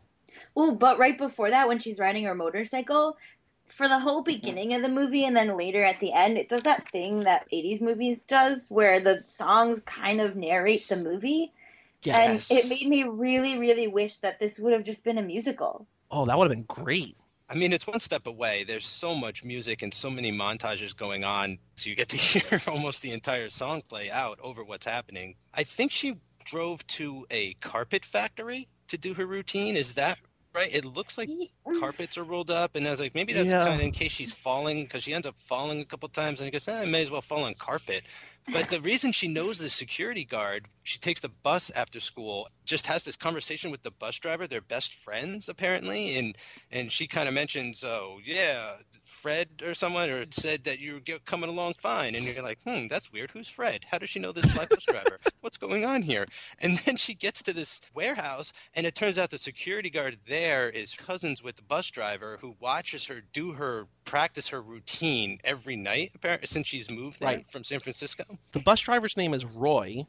Oh, 0.55 0.75
but 0.75 0.99
right 0.99 1.17
before 1.17 1.49
that, 1.49 1.67
when 1.67 1.79
she's 1.79 1.99
riding 1.99 2.25
her 2.25 2.36
motorcycle, 2.36 3.17
for 3.71 3.88
the 3.88 3.99
whole 3.99 4.21
mm-hmm. 4.21 4.34
beginning 4.34 4.73
of 4.73 4.81
the 4.81 4.89
movie 4.89 5.25
and 5.25 5.36
then 5.36 5.57
later 5.57 5.84
at 5.84 5.99
the 5.99 6.13
end, 6.13 6.38
it 6.38 6.49
does 6.49 6.63
that 6.63 6.89
thing 6.89 7.21
that 7.21 7.47
80s 7.51 7.81
movies 7.81 8.25
does 8.25 8.65
where 8.69 8.99
the 8.99 9.23
songs 9.27 9.81
kind 9.86 10.21
of 10.21 10.36
narrate 10.36 10.88
the 10.88 10.97
movie. 10.97 11.53
Yes. 12.03 12.49
And 12.49 12.59
it 12.59 12.69
made 12.69 12.87
me 12.87 13.03
really, 13.03 13.57
really 13.57 13.87
wish 13.87 14.17
that 14.17 14.39
this 14.39 14.57
would 14.59 14.73
have 14.73 14.83
just 14.83 15.03
been 15.03 15.17
a 15.17 15.21
musical. 15.21 15.87
oh, 16.11 16.25
that 16.25 16.37
would 16.37 16.49
have 16.49 16.55
been 16.55 16.65
great. 16.83 17.15
I 17.49 17.55
mean, 17.55 17.73
it's 17.73 17.85
one 17.85 17.99
step 17.99 18.27
away. 18.27 18.63
There's 18.63 18.85
so 18.85 19.13
much 19.13 19.43
music 19.43 19.81
and 19.81 19.93
so 19.93 20.09
many 20.09 20.31
montages 20.31 20.95
going 20.95 21.23
on, 21.25 21.57
so 21.75 21.89
you 21.89 21.95
get 21.97 22.07
to 22.09 22.17
hear 22.49 22.61
almost 22.67 23.01
the 23.01 23.11
entire 23.11 23.49
song 23.49 23.81
play 23.89 24.09
out 24.09 24.39
over 24.41 24.63
what's 24.63 24.85
happening. 24.85 25.35
I 25.53 25.63
think 25.63 25.91
she 25.91 26.15
drove 26.45 26.85
to 26.87 27.25
a 27.29 27.53
carpet 27.55 28.05
factory 28.05 28.67
to 28.87 28.97
do 28.97 29.13
her 29.13 29.25
routine. 29.25 29.75
Is 29.75 29.93
that 29.95 30.17
right? 30.53 30.73
It 30.73 30.83
looks 30.85 31.17
like 31.17 31.29
carpets 31.79 32.17
are 32.17 32.23
rolled 32.25 32.51
up, 32.51 32.75
and 32.75 32.85
I 32.87 32.91
was 32.91 32.99
like, 32.99 33.15
maybe 33.15 33.31
that's 33.33 33.51
Yeah. 33.51 33.65
kind 33.65 33.75
of 33.75 33.85
in 33.85 33.91
case 33.91 34.11
she's 34.11 34.33
falling, 34.33 34.83
because 34.83 35.03
she 35.03 35.13
ends 35.13 35.27
up 35.27 35.37
falling 35.37 35.79
a 35.81 35.85
couple 35.85 36.07
times, 36.09 36.39
and 36.41 36.47
I 36.47 36.49
guess 36.51 36.67
eh, 36.67 36.81
I 36.81 36.85
may 36.85 37.01
as 37.01 37.11
well 37.11 37.21
fall 37.21 37.43
on 37.43 37.53
carpet. 37.55 38.03
But 38.51 38.69
the 38.69 38.82
reason 38.82 39.12
she 39.12 39.27
knows 39.27 39.60
the 39.60 39.69
security 39.69 40.25
guard, 40.25 40.67
she 40.84 40.99
takes 40.99 41.21
the 41.21 41.30
bus 41.30 41.71
after 41.71 41.99
school, 41.99 42.49
just 42.71 42.88
has 42.88 43.03
this 43.03 43.17
conversation 43.17 43.69
with 43.69 43.81
the 43.84 43.91
bus 43.91 44.17
driver. 44.17 44.47
They're 44.47 44.62
best 44.62 44.95
friends 44.95 45.49
apparently, 45.49 46.17
and 46.17 46.38
and 46.71 46.89
she 46.91 47.05
kind 47.05 47.27
of 47.27 47.36
mentions, 47.36 47.84
oh 47.84 48.19
yeah, 48.23 48.71
Fred 49.03 49.49
or 49.65 49.73
someone, 49.73 50.10
or 50.10 50.19
it 50.19 50.34
said 50.34 50.63
that 50.63 50.79
you're 50.79 51.01
coming 51.25 51.49
along 51.49 51.73
fine, 51.73 52.15
and 52.15 52.23
you're 52.25 52.41
like, 52.41 52.60
hmm, 52.65 52.88
that's 52.88 53.12
weird. 53.12 53.29
Who's 53.31 53.49
Fred? 53.49 53.81
How 53.91 53.97
does 53.97 54.10
she 54.10 54.19
know 54.19 54.31
this 54.31 54.51
black 54.53 54.69
bus 54.69 54.86
driver? 54.86 55.19
What's 55.41 55.57
going 55.57 55.84
on 55.84 56.01
here? 56.01 56.25
And 56.60 56.77
then 56.86 56.95
she 56.95 57.13
gets 57.13 57.41
to 57.43 57.53
this 57.53 57.81
warehouse, 57.93 58.53
and 58.73 58.86
it 58.88 58.95
turns 58.95 59.17
out 59.17 59.31
the 59.31 59.38
security 59.38 59.89
guard 59.89 60.15
there 60.27 60.69
is 60.69 60.93
cousins 60.95 61.43
with 61.43 61.57
the 61.57 61.63
bus 61.63 61.91
driver 61.91 62.38
who 62.39 62.55
watches 62.62 63.05
her 63.07 63.21
do 63.34 63.51
her 63.51 63.88
practice 64.05 64.47
her 64.47 64.62
routine 64.62 65.39
every 65.43 65.75
night 65.75 66.12
apparently 66.15 66.47
since 66.47 66.67
she's 66.67 66.89
moved 66.89 67.19
there 67.19 67.27
Right. 67.27 67.49
from 67.49 67.63
San 67.65 67.79
Francisco. 67.79 68.23
The 68.53 68.60
bus 68.60 68.79
driver's 68.79 69.17
name 69.17 69.34
is 69.34 69.43
Roy, 69.45 70.05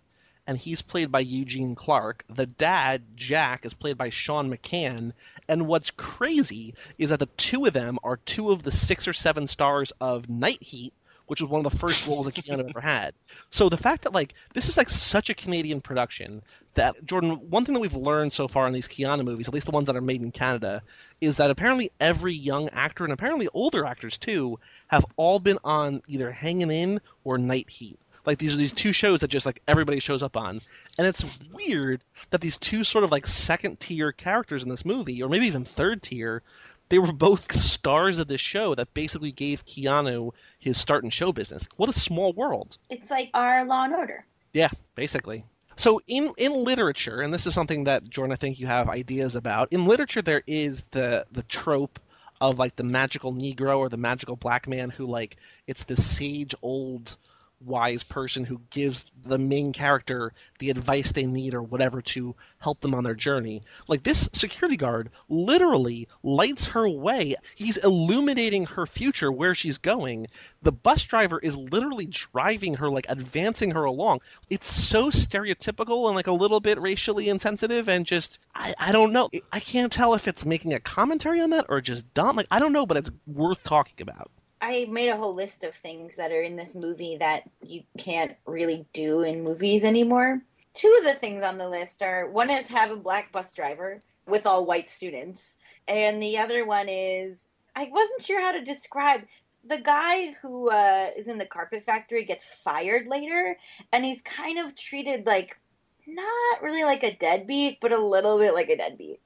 and 0.47 0.59
he's 0.59 0.83
played 0.83 1.13
by 1.13 1.21
Eugene 1.21 1.75
Clark. 1.75 2.25
The 2.29 2.47
dad, 2.47 3.03
Jack, 3.15 3.65
is 3.65 3.75
played 3.75 3.97
by 3.97 4.11
Sean 4.11 4.51
McCann. 4.51 5.13
And 5.49 5.67
what's 5.67 5.91
crazy 5.91 6.75
is 6.99 7.11
that 7.11 7.21
the 7.21 7.27
two 7.37 7.67
of 7.67 7.73
them 7.73 7.99
are 8.03 8.17
two 8.19 8.51
of 8.51 8.63
the 8.63 8.73
six 8.73 9.07
or 9.07 9.13
seven 9.13 9.47
stars 9.47 9.93
of 10.01 10.29
Night 10.29 10.63
Heat, 10.63 10.93
which 11.27 11.41
was 11.41 11.49
one 11.49 11.65
of 11.65 11.73
the 11.73 11.79
first 11.79 12.07
roles 12.09 12.27
that 12.27 12.35
Keanu 12.35 12.69
ever 12.69 12.81
had. 12.81 13.15
So 13.51 13.69
the 13.69 13.77
fact 13.77 14.03
that 14.03 14.13
like 14.13 14.35
this 14.53 14.69
is 14.69 14.77
like 14.77 14.91
such 14.91 15.31
a 15.31 15.35
Canadian 15.35 15.81
production 15.81 16.43
that 16.75 17.05
Jordan, 17.05 17.51
one 17.51 17.65
thing 17.65 17.75
that 17.75 17.81
we've 17.81 17.95
learned 17.95 18.33
so 18.33 18.49
far 18.49 18.67
in 18.67 18.73
these 18.73 18.89
Keanu 18.89 19.25
movies, 19.25 19.47
at 19.47 19.55
least 19.55 19.67
the 19.67 19.73
ones 19.73 19.87
that 19.87 19.97
are 19.97 20.01
made 20.01 20.23
in 20.23 20.33
Canada, 20.33 20.83
is 21.21 21.37
that 21.37 21.51
apparently 21.51 21.93
every 22.01 22.33
young 22.33 22.69
actor 22.71 23.05
and 23.05 23.13
apparently 23.13 23.49
older 23.55 23.85
actors 23.85 24.19
too 24.19 24.59
have 24.89 25.05
all 25.17 25.39
been 25.39 25.59
on 25.63 26.03
either 26.09 26.33
Hanging 26.33 26.71
In 26.71 27.01
or 27.25 27.39
Night 27.39 27.71
Heat. 27.71 27.99
Like 28.25 28.39
these 28.39 28.53
are 28.55 28.57
these 28.57 28.73
two 28.73 28.93
shows 28.93 29.21
that 29.21 29.29
just 29.29 29.47
like 29.47 29.63
everybody 29.67 30.01
shows 30.01 30.23
up 30.23 30.37
on, 30.37 30.61
and 30.99 31.07
it's 31.07 31.25
weird 31.53 32.05
that 32.31 32.41
these 32.41 32.57
two 32.57 32.85
sort 32.85 33.05
of 33.05 33.11
like 33.11 33.27
second 33.27 33.81
tier 33.81 34.13
characters 34.13 34.63
in 34.63 34.69
this 34.69 34.85
movie, 34.85 35.23
or 35.23 35.29
maybe 35.29 35.47
even 35.47 35.65
third 35.65 36.03
tier, 36.03 36.43
they 36.89 36.99
were 36.99 37.13
both 37.13 37.53
stars 37.57 38.19
of 38.19 38.29
this 38.29 38.41
show 38.41 38.75
that 38.75 38.95
basically 38.95 39.33
gave 39.33 39.65
Keanu 39.65 40.33
his 40.59 40.79
start 40.79 41.05
in 41.05 41.11
show 41.11 41.33
business. 41.33 41.69
What 41.77 41.89
a 41.89 41.93
small 41.93 42.33
world. 42.33 42.79
It's 42.91 43.11
like 43.11 43.31
our 43.35 43.65
Law 43.65 43.85
and 43.85 43.95
Order. 43.95 44.25
Yeah, 44.53 44.71
basically. 44.95 45.45
So 45.77 46.01
in 46.07 46.33
in 46.37 46.53
literature, 46.53 47.23
and 47.23 47.33
this 47.33 47.47
is 47.47 47.55
something 47.55 47.85
that 47.85 48.09
Jordan, 48.09 48.33
I 48.33 48.37
think 48.37 48.61
you 48.61 48.67
have 48.67 48.89
ideas 48.89 49.35
about. 49.35 49.73
In 49.73 49.85
literature, 49.85 50.23
there 50.23 50.43
is 50.47 50.85
the 50.91 51.27
the 51.33 51.43
trope 51.45 51.99
of 52.41 52.59
like 52.59 52.77
the 52.77 52.85
magical 52.85 53.33
Negro 53.33 53.79
or 53.79 53.89
the 53.89 53.97
magical 53.97 54.37
black 54.37 54.69
man 54.69 54.91
who 54.91 55.07
like 55.07 55.37
it's 55.67 55.85
the 55.85 55.97
sage 55.97 56.55
old 56.61 57.17
wise 57.65 58.03
person 58.03 58.45
who 58.45 58.61
gives 58.71 59.05
the 59.25 59.39
main 59.39 59.73
character 59.73 60.33
the 60.59 60.71
advice 60.71 61.13
they 61.13 61.27
need 61.27 61.55
or 61.55 61.63
whatever 61.63 62.03
to 62.03 62.35
help 62.59 62.81
them 62.81 62.95
on 62.95 63.05
their 63.05 63.15
journey. 63.15 63.63
Like 63.89 64.03
this 64.03 64.29
security 64.33 64.77
guard 64.77 65.11
literally 65.29 66.09
lights 66.23 66.67
her 66.67 66.89
way. 66.89 67.35
He's 67.55 67.77
illuminating 67.79 68.67
her 68.67 68.87
future 68.87 69.31
where 69.31 69.55
she's 69.55 69.79
going. 69.79 70.27
The 70.63 70.73
bus 70.73 71.03
driver 71.03 71.39
is 71.39 71.57
literally 71.57 72.07
driving 72.07 72.75
her, 72.75 72.91
like 72.91 73.07
advancing 73.09 73.71
her 73.73 73.85
along. 73.85 74.21
It's 74.51 74.67
so 74.67 75.11
stereotypical 75.11 76.07
and 76.07 76.17
like 76.17 76.27
a 76.27 76.33
little 76.33 76.61
bit 76.61 76.81
racially 76.81 77.29
insensitive 77.29 77.89
and 77.89 78.07
just 78.07 78.39
I, 78.55 78.75
I 78.79 78.93
don't 78.93 79.13
know. 79.13 79.29
I 79.53 79.61
can't 79.61 79.93
tell 79.93 80.15
if 80.15 80.29
it's 80.29 80.45
making 80.45 80.73
a 80.73 80.81
commentary 80.81 81.41
on 81.41 81.51
that 81.51 81.67
or 81.69 81.81
just 81.81 82.13
dumb. 82.15 82.37
Like 82.37 82.49
I 82.51 82.59
don't 82.59 82.73
know, 82.73 82.87
but 82.87 82.97
it's 82.97 83.11
worth 83.27 83.63
talking 83.65 84.03
about. 84.03 84.31
I 84.63 84.87
made 84.89 85.09
a 85.09 85.17
whole 85.17 85.35
list 85.35 85.65
of 85.65 85.75
things 85.75 86.15
that 86.15 86.31
are 86.31 86.41
in 86.41 86.55
this 86.55 86.77
movie 86.77 87.17
that 87.17 87.43
you 87.63 87.83
can't 87.99 88.37
really 88.47 88.87
do 88.93 89.23
in 89.23 89.43
movies 89.43 89.83
anymore. 89.83 90.41
Two 90.73 90.95
of 90.99 91.05
the 91.05 91.15
things 91.15 91.43
on 91.43 91.59
the 91.59 91.69
list 91.69 92.01
are 92.01 92.31
one 92.31 92.49
is 92.49 92.69
have 92.69 92.93
a 92.93 92.97
black 92.97 93.33
bus 93.33 93.53
driver 93.53 94.01
with 94.27 94.47
all 94.47 94.65
white 94.65 94.89
students, 94.89 95.57
and 95.89 96.23
the 96.23 96.39
other 96.39 96.65
one 96.65 96.89
is 96.89 97.49
I 97.75 97.91
wasn't 97.91 98.23
sure 98.23 98.41
how 98.41 98.53
to 98.53 98.63
describe 98.63 99.23
the 99.65 99.79
guy 99.79 100.37
who 100.41 100.71
uh, 100.71 101.11
is 101.17 101.27
in 101.27 101.39
the 101.39 101.47
carpet 101.47 101.85
factory 101.85 102.25
gets 102.25 102.45
fired 102.45 103.09
later, 103.09 103.59
and 103.93 104.05
he's 104.05 104.23
kind 104.23 104.61
of 104.61 104.77
treated 104.77 105.27
like 105.27 105.59
not 106.07 106.63
really 106.63 106.85
like 106.85 107.03
a 107.03 107.17
deadbeat, 107.17 107.81
but 107.81 107.93
a 107.93 108.01
little 108.01 108.39
bit 108.39 108.55
like 108.55 108.69
a 108.71 108.77
deadbeat. 108.77 109.21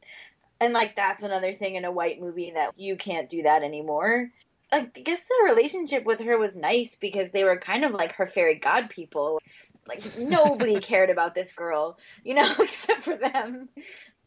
And 0.61 0.73
like 0.73 0.97
that's 0.97 1.23
another 1.23 1.53
thing 1.53 1.75
in 1.75 1.85
a 1.85 1.93
white 1.93 2.23
movie 2.23 2.53
that 2.55 2.73
you 2.79 2.97
can't 2.97 3.29
do 3.29 3.43
that 3.43 3.63
anymore. 3.63 4.31
I 4.73 4.83
guess 4.83 5.25
the 5.25 5.45
relationship 5.49 6.05
with 6.05 6.21
her 6.21 6.39
was 6.39 6.57
nice 6.57 6.97
because 6.97 7.31
they 7.31 7.45
were 7.45 7.59
kind 7.59 7.85
of 7.85 7.93
like 7.93 8.13
her 8.13 8.27
fairy 8.27 8.57
god 8.57 8.91
people. 8.91 9.41
Like 9.87 10.19
nobody 10.19 10.81
cared 10.81 11.11
about 11.11 11.35
this 11.35 11.53
girl, 11.53 11.99
you 12.25 12.35
know, 12.35 12.53
except 12.61 13.03
for 13.03 13.17
them. 13.17 13.69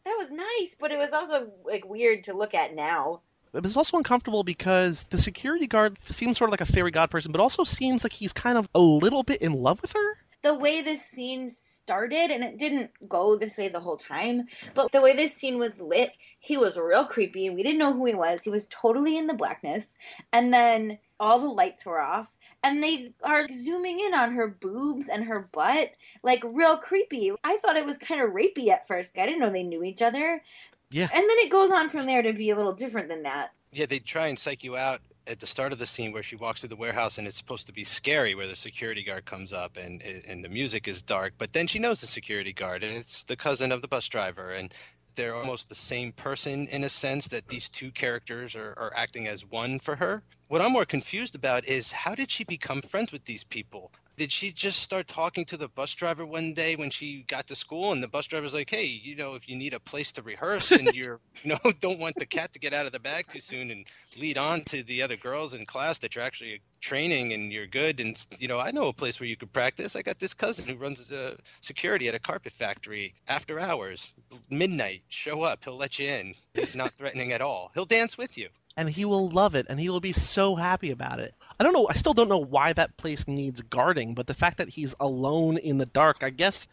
That 0.04 0.16
was 0.18 0.30
nice, 0.30 0.76
but 0.78 0.92
it 0.92 0.98
was 0.98 1.12
also 1.12 1.50
like 1.64 1.84
weird 1.86 2.24
to 2.24 2.34
look 2.34 2.54
at 2.54 2.74
now. 2.74 3.20
It 3.52 3.64
was 3.64 3.76
also 3.76 3.96
uncomfortable 3.96 4.44
because 4.44 5.04
the 5.10 5.18
security 5.18 5.66
guard 5.66 5.98
seems 6.04 6.38
sort 6.38 6.48
of 6.48 6.52
like 6.52 6.60
a 6.60 6.72
fairy 6.72 6.92
god 6.92 7.10
person, 7.10 7.32
but 7.32 7.40
also 7.40 7.64
seems 7.64 8.04
like 8.04 8.12
he's 8.12 8.32
kind 8.32 8.56
of 8.56 8.68
a 8.74 8.80
little 8.80 9.24
bit 9.24 9.42
in 9.42 9.52
love 9.52 9.82
with 9.82 9.92
her. 9.92 10.16
The 10.42 10.54
way 10.54 10.80
this 10.80 11.04
scene 11.04 11.50
started, 11.50 12.30
and 12.30 12.42
it 12.42 12.58
didn't 12.58 12.90
go 13.08 13.36
this 13.36 13.58
way 13.58 13.68
the 13.68 13.80
whole 13.80 13.96
time, 13.96 14.46
but 14.74 14.90
the 14.90 15.00
way 15.00 15.14
this 15.14 15.34
scene 15.34 15.58
was 15.58 15.80
lit, 15.80 16.12
he 16.38 16.56
was 16.56 16.76
real 16.76 17.04
creepy, 17.04 17.46
and 17.46 17.54
we 17.54 17.62
didn't 17.62 17.78
know 17.78 17.92
who 17.92 18.06
he 18.06 18.14
was. 18.14 18.42
He 18.42 18.50
was 18.50 18.66
totally 18.70 19.18
in 19.18 19.26
the 19.26 19.34
blackness, 19.34 19.96
and 20.32 20.52
then 20.52 20.98
all 21.18 21.40
the 21.40 21.48
lights 21.48 21.84
were 21.84 22.00
off, 22.00 22.32
and 22.62 22.82
they 22.82 23.12
are 23.22 23.46
zooming 23.48 24.00
in 24.00 24.14
on 24.14 24.32
her 24.32 24.48
boobs 24.48 25.08
and 25.08 25.24
her 25.24 25.48
butt, 25.52 25.92
like 26.22 26.42
real 26.44 26.76
creepy. 26.76 27.32
I 27.44 27.58
thought 27.58 27.76
it 27.76 27.86
was 27.86 27.98
kind 27.98 28.20
of 28.20 28.30
rapey 28.30 28.68
at 28.68 28.86
first. 28.86 29.18
I 29.18 29.26
didn't 29.26 29.40
know 29.40 29.50
they 29.50 29.62
knew 29.62 29.82
each 29.82 30.02
other. 30.02 30.42
Yeah. 30.90 31.08
And 31.12 31.22
then 31.22 31.38
it 31.38 31.50
goes 31.50 31.70
on 31.70 31.88
from 31.88 32.06
there 32.06 32.22
to 32.22 32.32
be 32.32 32.50
a 32.50 32.56
little 32.56 32.72
different 32.72 33.08
than 33.08 33.22
that. 33.22 33.52
Yeah, 33.72 33.86
they 33.86 33.98
try 33.98 34.26
and 34.26 34.38
psych 34.38 34.64
you 34.64 34.76
out 34.76 35.00
at 35.26 35.38
the 35.38 35.46
start 35.46 35.72
of 35.72 35.78
the 35.78 35.86
scene 35.86 36.12
where 36.12 36.22
she 36.22 36.36
walks 36.36 36.60
through 36.60 36.68
the 36.68 36.76
warehouse 36.76 37.18
and 37.18 37.26
it's 37.26 37.36
supposed 37.36 37.66
to 37.66 37.72
be 37.72 37.84
scary 37.84 38.34
where 38.34 38.46
the 38.46 38.56
security 38.56 39.02
guard 39.02 39.24
comes 39.24 39.52
up 39.52 39.76
and 39.76 40.02
and 40.02 40.44
the 40.44 40.48
music 40.48 40.88
is 40.88 41.02
dark 41.02 41.32
but 41.38 41.52
then 41.52 41.66
she 41.66 41.78
knows 41.78 42.00
the 42.00 42.06
security 42.06 42.52
guard 42.52 42.82
and 42.82 42.96
it's 42.96 43.22
the 43.24 43.36
cousin 43.36 43.72
of 43.72 43.82
the 43.82 43.88
bus 43.88 44.08
driver 44.08 44.52
and 44.52 44.74
they're 45.16 45.34
almost 45.34 45.68
the 45.68 45.74
same 45.74 46.12
person 46.12 46.66
in 46.68 46.84
a 46.84 46.88
sense 46.88 47.28
that 47.28 47.48
these 47.48 47.68
two 47.68 47.90
characters 47.90 48.54
are, 48.54 48.74
are 48.76 48.92
acting 48.94 49.26
as 49.26 49.44
one 49.44 49.78
for 49.78 49.96
her. 49.96 50.22
What 50.48 50.60
i'm 50.60 50.72
more 50.72 50.84
confused 50.84 51.34
about 51.34 51.64
is 51.64 51.92
how 51.92 52.14
did 52.14 52.30
she 52.30 52.44
become 52.44 52.80
friends 52.82 53.12
with 53.12 53.24
these 53.24 53.44
people 53.44 53.92
did 54.20 54.30
she 54.30 54.52
just 54.52 54.82
start 54.82 55.06
talking 55.06 55.46
to 55.46 55.56
the 55.56 55.68
bus 55.68 55.94
driver 55.94 56.26
one 56.26 56.52
day 56.52 56.76
when 56.76 56.90
she 56.90 57.22
got 57.22 57.46
to 57.46 57.54
school 57.54 57.92
and 57.92 58.02
the 58.02 58.08
bus 58.08 58.26
driver's 58.26 58.52
like 58.52 58.68
hey 58.68 58.84
you 58.84 59.16
know 59.16 59.34
if 59.34 59.48
you 59.48 59.56
need 59.56 59.72
a 59.72 59.80
place 59.80 60.12
to 60.12 60.20
rehearse 60.20 60.72
and 60.72 60.94
you're 60.94 61.20
you 61.42 61.48
know 61.48 61.72
don't 61.80 61.98
want 61.98 62.14
the 62.16 62.26
cat 62.26 62.52
to 62.52 62.58
get 62.58 62.74
out 62.74 62.84
of 62.84 62.92
the 62.92 63.00
bag 63.00 63.26
too 63.28 63.40
soon 63.40 63.70
and 63.70 63.86
lead 64.18 64.36
on 64.36 64.60
to 64.62 64.82
the 64.82 65.00
other 65.00 65.16
girls 65.16 65.54
in 65.54 65.64
class 65.64 65.96
that 65.96 66.14
you're 66.14 66.22
actually 66.22 66.60
training 66.82 67.32
and 67.32 67.50
you're 67.50 67.66
good 67.66 67.98
and 67.98 68.26
you 68.38 68.46
know 68.46 68.58
i 68.58 68.70
know 68.70 68.88
a 68.88 68.92
place 68.92 69.18
where 69.18 69.28
you 69.28 69.36
could 69.36 69.52
practice. 69.54 69.96
I 69.96 70.02
got 70.02 70.18
this 70.18 70.34
cousin 70.34 70.66
who 70.66 70.74
runs 70.74 71.10
uh, 71.10 71.36
security 71.62 72.06
at 72.06 72.14
a 72.14 72.18
carpet 72.18 72.52
factory 72.52 73.14
after 73.26 73.58
hours 73.58 74.12
midnight 74.50 75.00
show 75.08 75.44
up 75.44 75.64
he'll 75.64 75.78
let 75.78 75.98
you 75.98 76.08
in. 76.08 76.34
He's 76.52 76.76
not 76.76 76.92
threatening 76.92 77.32
at 77.32 77.40
all. 77.40 77.70
He'll 77.72 77.86
dance 77.86 78.18
with 78.18 78.36
you 78.36 78.50
and 78.80 78.88
he 78.88 79.04
will 79.04 79.28
love 79.28 79.54
it 79.54 79.66
and 79.68 79.78
he 79.78 79.90
will 79.90 80.00
be 80.00 80.14
so 80.14 80.54
happy 80.54 80.90
about 80.90 81.20
it. 81.20 81.34
I 81.58 81.64
don't 81.64 81.74
know, 81.74 81.86
I 81.90 81.92
still 81.92 82.14
don't 82.14 82.30
know 82.30 82.38
why 82.38 82.72
that 82.72 82.96
place 82.96 83.28
needs 83.28 83.60
guarding, 83.60 84.14
but 84.14 84.26
the 84.26 84.32
fact 84.32 84.56
that 84.56 84.70
he's 84.70 84.94
alone 84.98 85.58
in 85.58 85.76
the 85.76 85.84
dark, 85.84 86.22
I 86.22 86.30
guess 86.30 86.66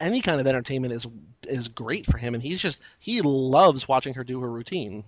any 0.00 0.22
kind 0.22 0.40
of 0.40 0.46
entertainment 0.46 0.94
is 0.94 1.06
is 1.46 1.68
great 1.68 2.06
for 2.06 2.16
him 2.16 2.32
and 2.32 2.42
he's 2.42 2.62
just 2.62 2.80
he 2.98 3.20
loves 3.20 3.86
watching 3.86 4.14
her 4.14 4.24
do 4.24 4.40
her 4.40 4.50
routine. 4.50 5.04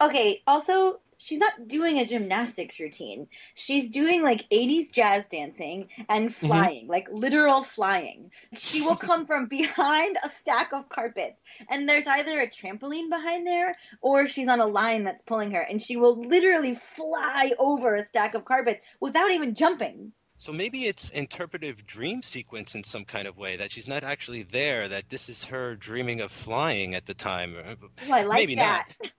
Okay, 0.00 0.40
also 0.46 1.00
she's 1.18 1.38
not 1.38 1.68
doing 1.68 1.98
a 1.98 2.06
gymnastics 2.06 2.80
routine. 2.80 3.28
She's 3.54 3.88
doing 3.90 4.22
like 4.22 4.48
80s 4.50 4.90
jazz 4.90 5.28
dancing 5.28 5.88
and 6.08 6.34
flying, 6.34 6.84
mm-hmm. 6.84 6.90
like 6.90 7.08
literal 7.12 7.62
flying. 7.62 8.30
She 8.56 8.80
will 8.80 8.96
come 8.96 9.26
from 9.26 9.46
behind 9.46 10.16
a 10.24 10.30
stack 10.30 10.72
of 10.72 10.88
carpets, 10.88 11.42
and 11.68 11.88
there's 11.88 12.06
either 12.06 12.40
a 12.40 12.48
trampoline 12.48 13.10
behind 13.10 13.46
there 13.46 13.74
or 14.00 14.26
she's 14.26 14.48
on 14.48 14.60
a 14.60 14.66
line 14.66 15.04
that's 15.04 15.22
pulling 15.22 15.50
her, 15.50 15.60
and 15.60 15.82
she 15.82 15.96
will 15.96 16.20
literally 16.22 16.74
fly 16.74 17.52
over 17.58 17.96
a 17.96 18.06
stack 18.06 18.34
of 18.34 18.44
carpets 18.44 18.80
without 19.00 19.30
even 19.30 19.54
jumping. 19.54 20.12
So 20.40 20.52
maybe 20.52 20.86
it's 20.86 21.10
interpretive 21.10 21.84
dream 21.84 22.22
sequence 22.22 22.76
in 22.76 22.84
some 22.84 23.04
kind 23.04 23.26
of 23.26 23.36
way 23.36 23.56
that 23.56 23.72
she's 23.72 23.88
not 23.88 24.04
actually 24.04 24.44
there. 24.44 24.86
That 24.86 25.08
this 25.08 25.28
is 25.28 25.42
her 25.44 25.74
dreaming 25.74 26.20
of 26.20 26.30
flying 26.30 26.94
at 26.94 27.06
the 27.06 27.14
time. 27.14 27.56
Oh, 27.58 28.12
I 28.12 28.22
like 28.22 28.38
maybe 28.38 28.54
that. 28.54 28.86
Not. 29.02 29.10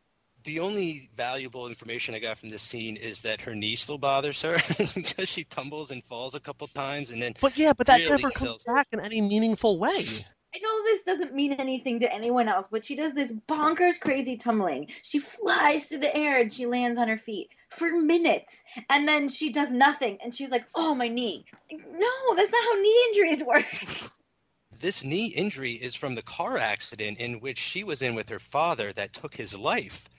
The 0.43 0.59
only 0.59 1.09
valuable 1.15 1.67
information 1.67 2.15
I 2.15 2.19
got 2.19 2.37
from 2.37 2.49
this 2.49 2.61
scene 2.61 2.95
is 2.95 3.21
that 3.21 3.41
her 3.41 3.55
knee 3.55 3.75
still 3.75 3.97
bothers 3.97 4.41
her 4.41 4.57
because 4.95 5.29
she 5.29 5.43
tumbles 5.43 5.91
and 5.91 6.03
falls 6.03 6.35
a 6.35 6.39
couple 6.39 6.67
times, 6.67 7.11
and 7.11 7.21
then. 7.21 7.33
But 7.41 7.57
yeah, 7.57 7.73
but 7.73 7.87
that 7.87 7.97
really 7.97 8.09
never 8.09 8.27
sells- 8.27 8.63
comes 8.63 8.77
back 8.77 8.87
in 8.91 8.99
any 8.99 9.21
meaningful 9.21 9.79
way. 9.79 10.25
I 10.53 10.57
know 10.59 10.83
this 10.83 11.01
doesn't 11.01 11.35
mean 11.35 11.53
anything 11.53 11.99
to 11.99 12.11
anyone 12.11 12.47
else, 12.47 12.65
but 12.71 12.83
she 12.83 12.95
does 12.95 13.13
this 13.13 13.31
bonkers 13.47 13.99
crazy 13.99 14.35
tumbling. 14.35 14.87
She 15.03 15.19
flies 15.19 15.85
through 15.85 15.99
the 15.99 16.15
air 16.15 16.41
and 16.41 16.51
she 16.51 16.65
lands 16.65 16.97
on 16.97 17.07
her 17.07 17.19
feet 17.19 17.49
for 17.69 17.91
minutes. 17.91 18.63
And 18.89 19.07
then 19.07 19.29
she 19.29 19.51
does 19.51 19.71
nothing 19.71 20.17
and 20.23 20.33
she's 20.33 20.49
like, 20.49 20.65
oh, 20.73 20.95
my 20.95 21.07
knee. 21.07 21.45
No, 21.71 22.35
that's 22.35 22.51
not 22.51 22.63
how 22.63 22.81
knee 22.81 23.05
injuries 23.09 23.43
work. 23.47 23.65
This 24.79 25.03
knee 25.03 25.27
injury 25.27 25.73
is 25.73 25.93
from 25.93 26.15
the 26.15 26.23
car 26.23 26.57
accident 26.57 27.19
in 27.19 27.39
which 27.41 27.59
she 27.59 27.83
was 27.83 28.01
in 28.01 28.15
with 28.15 28.29
her 28.29 28.39
father 28.39 28.91
that 28.93 29.13
took 29.13 29.35
his 29.35 29.55
life. 29.55 30.09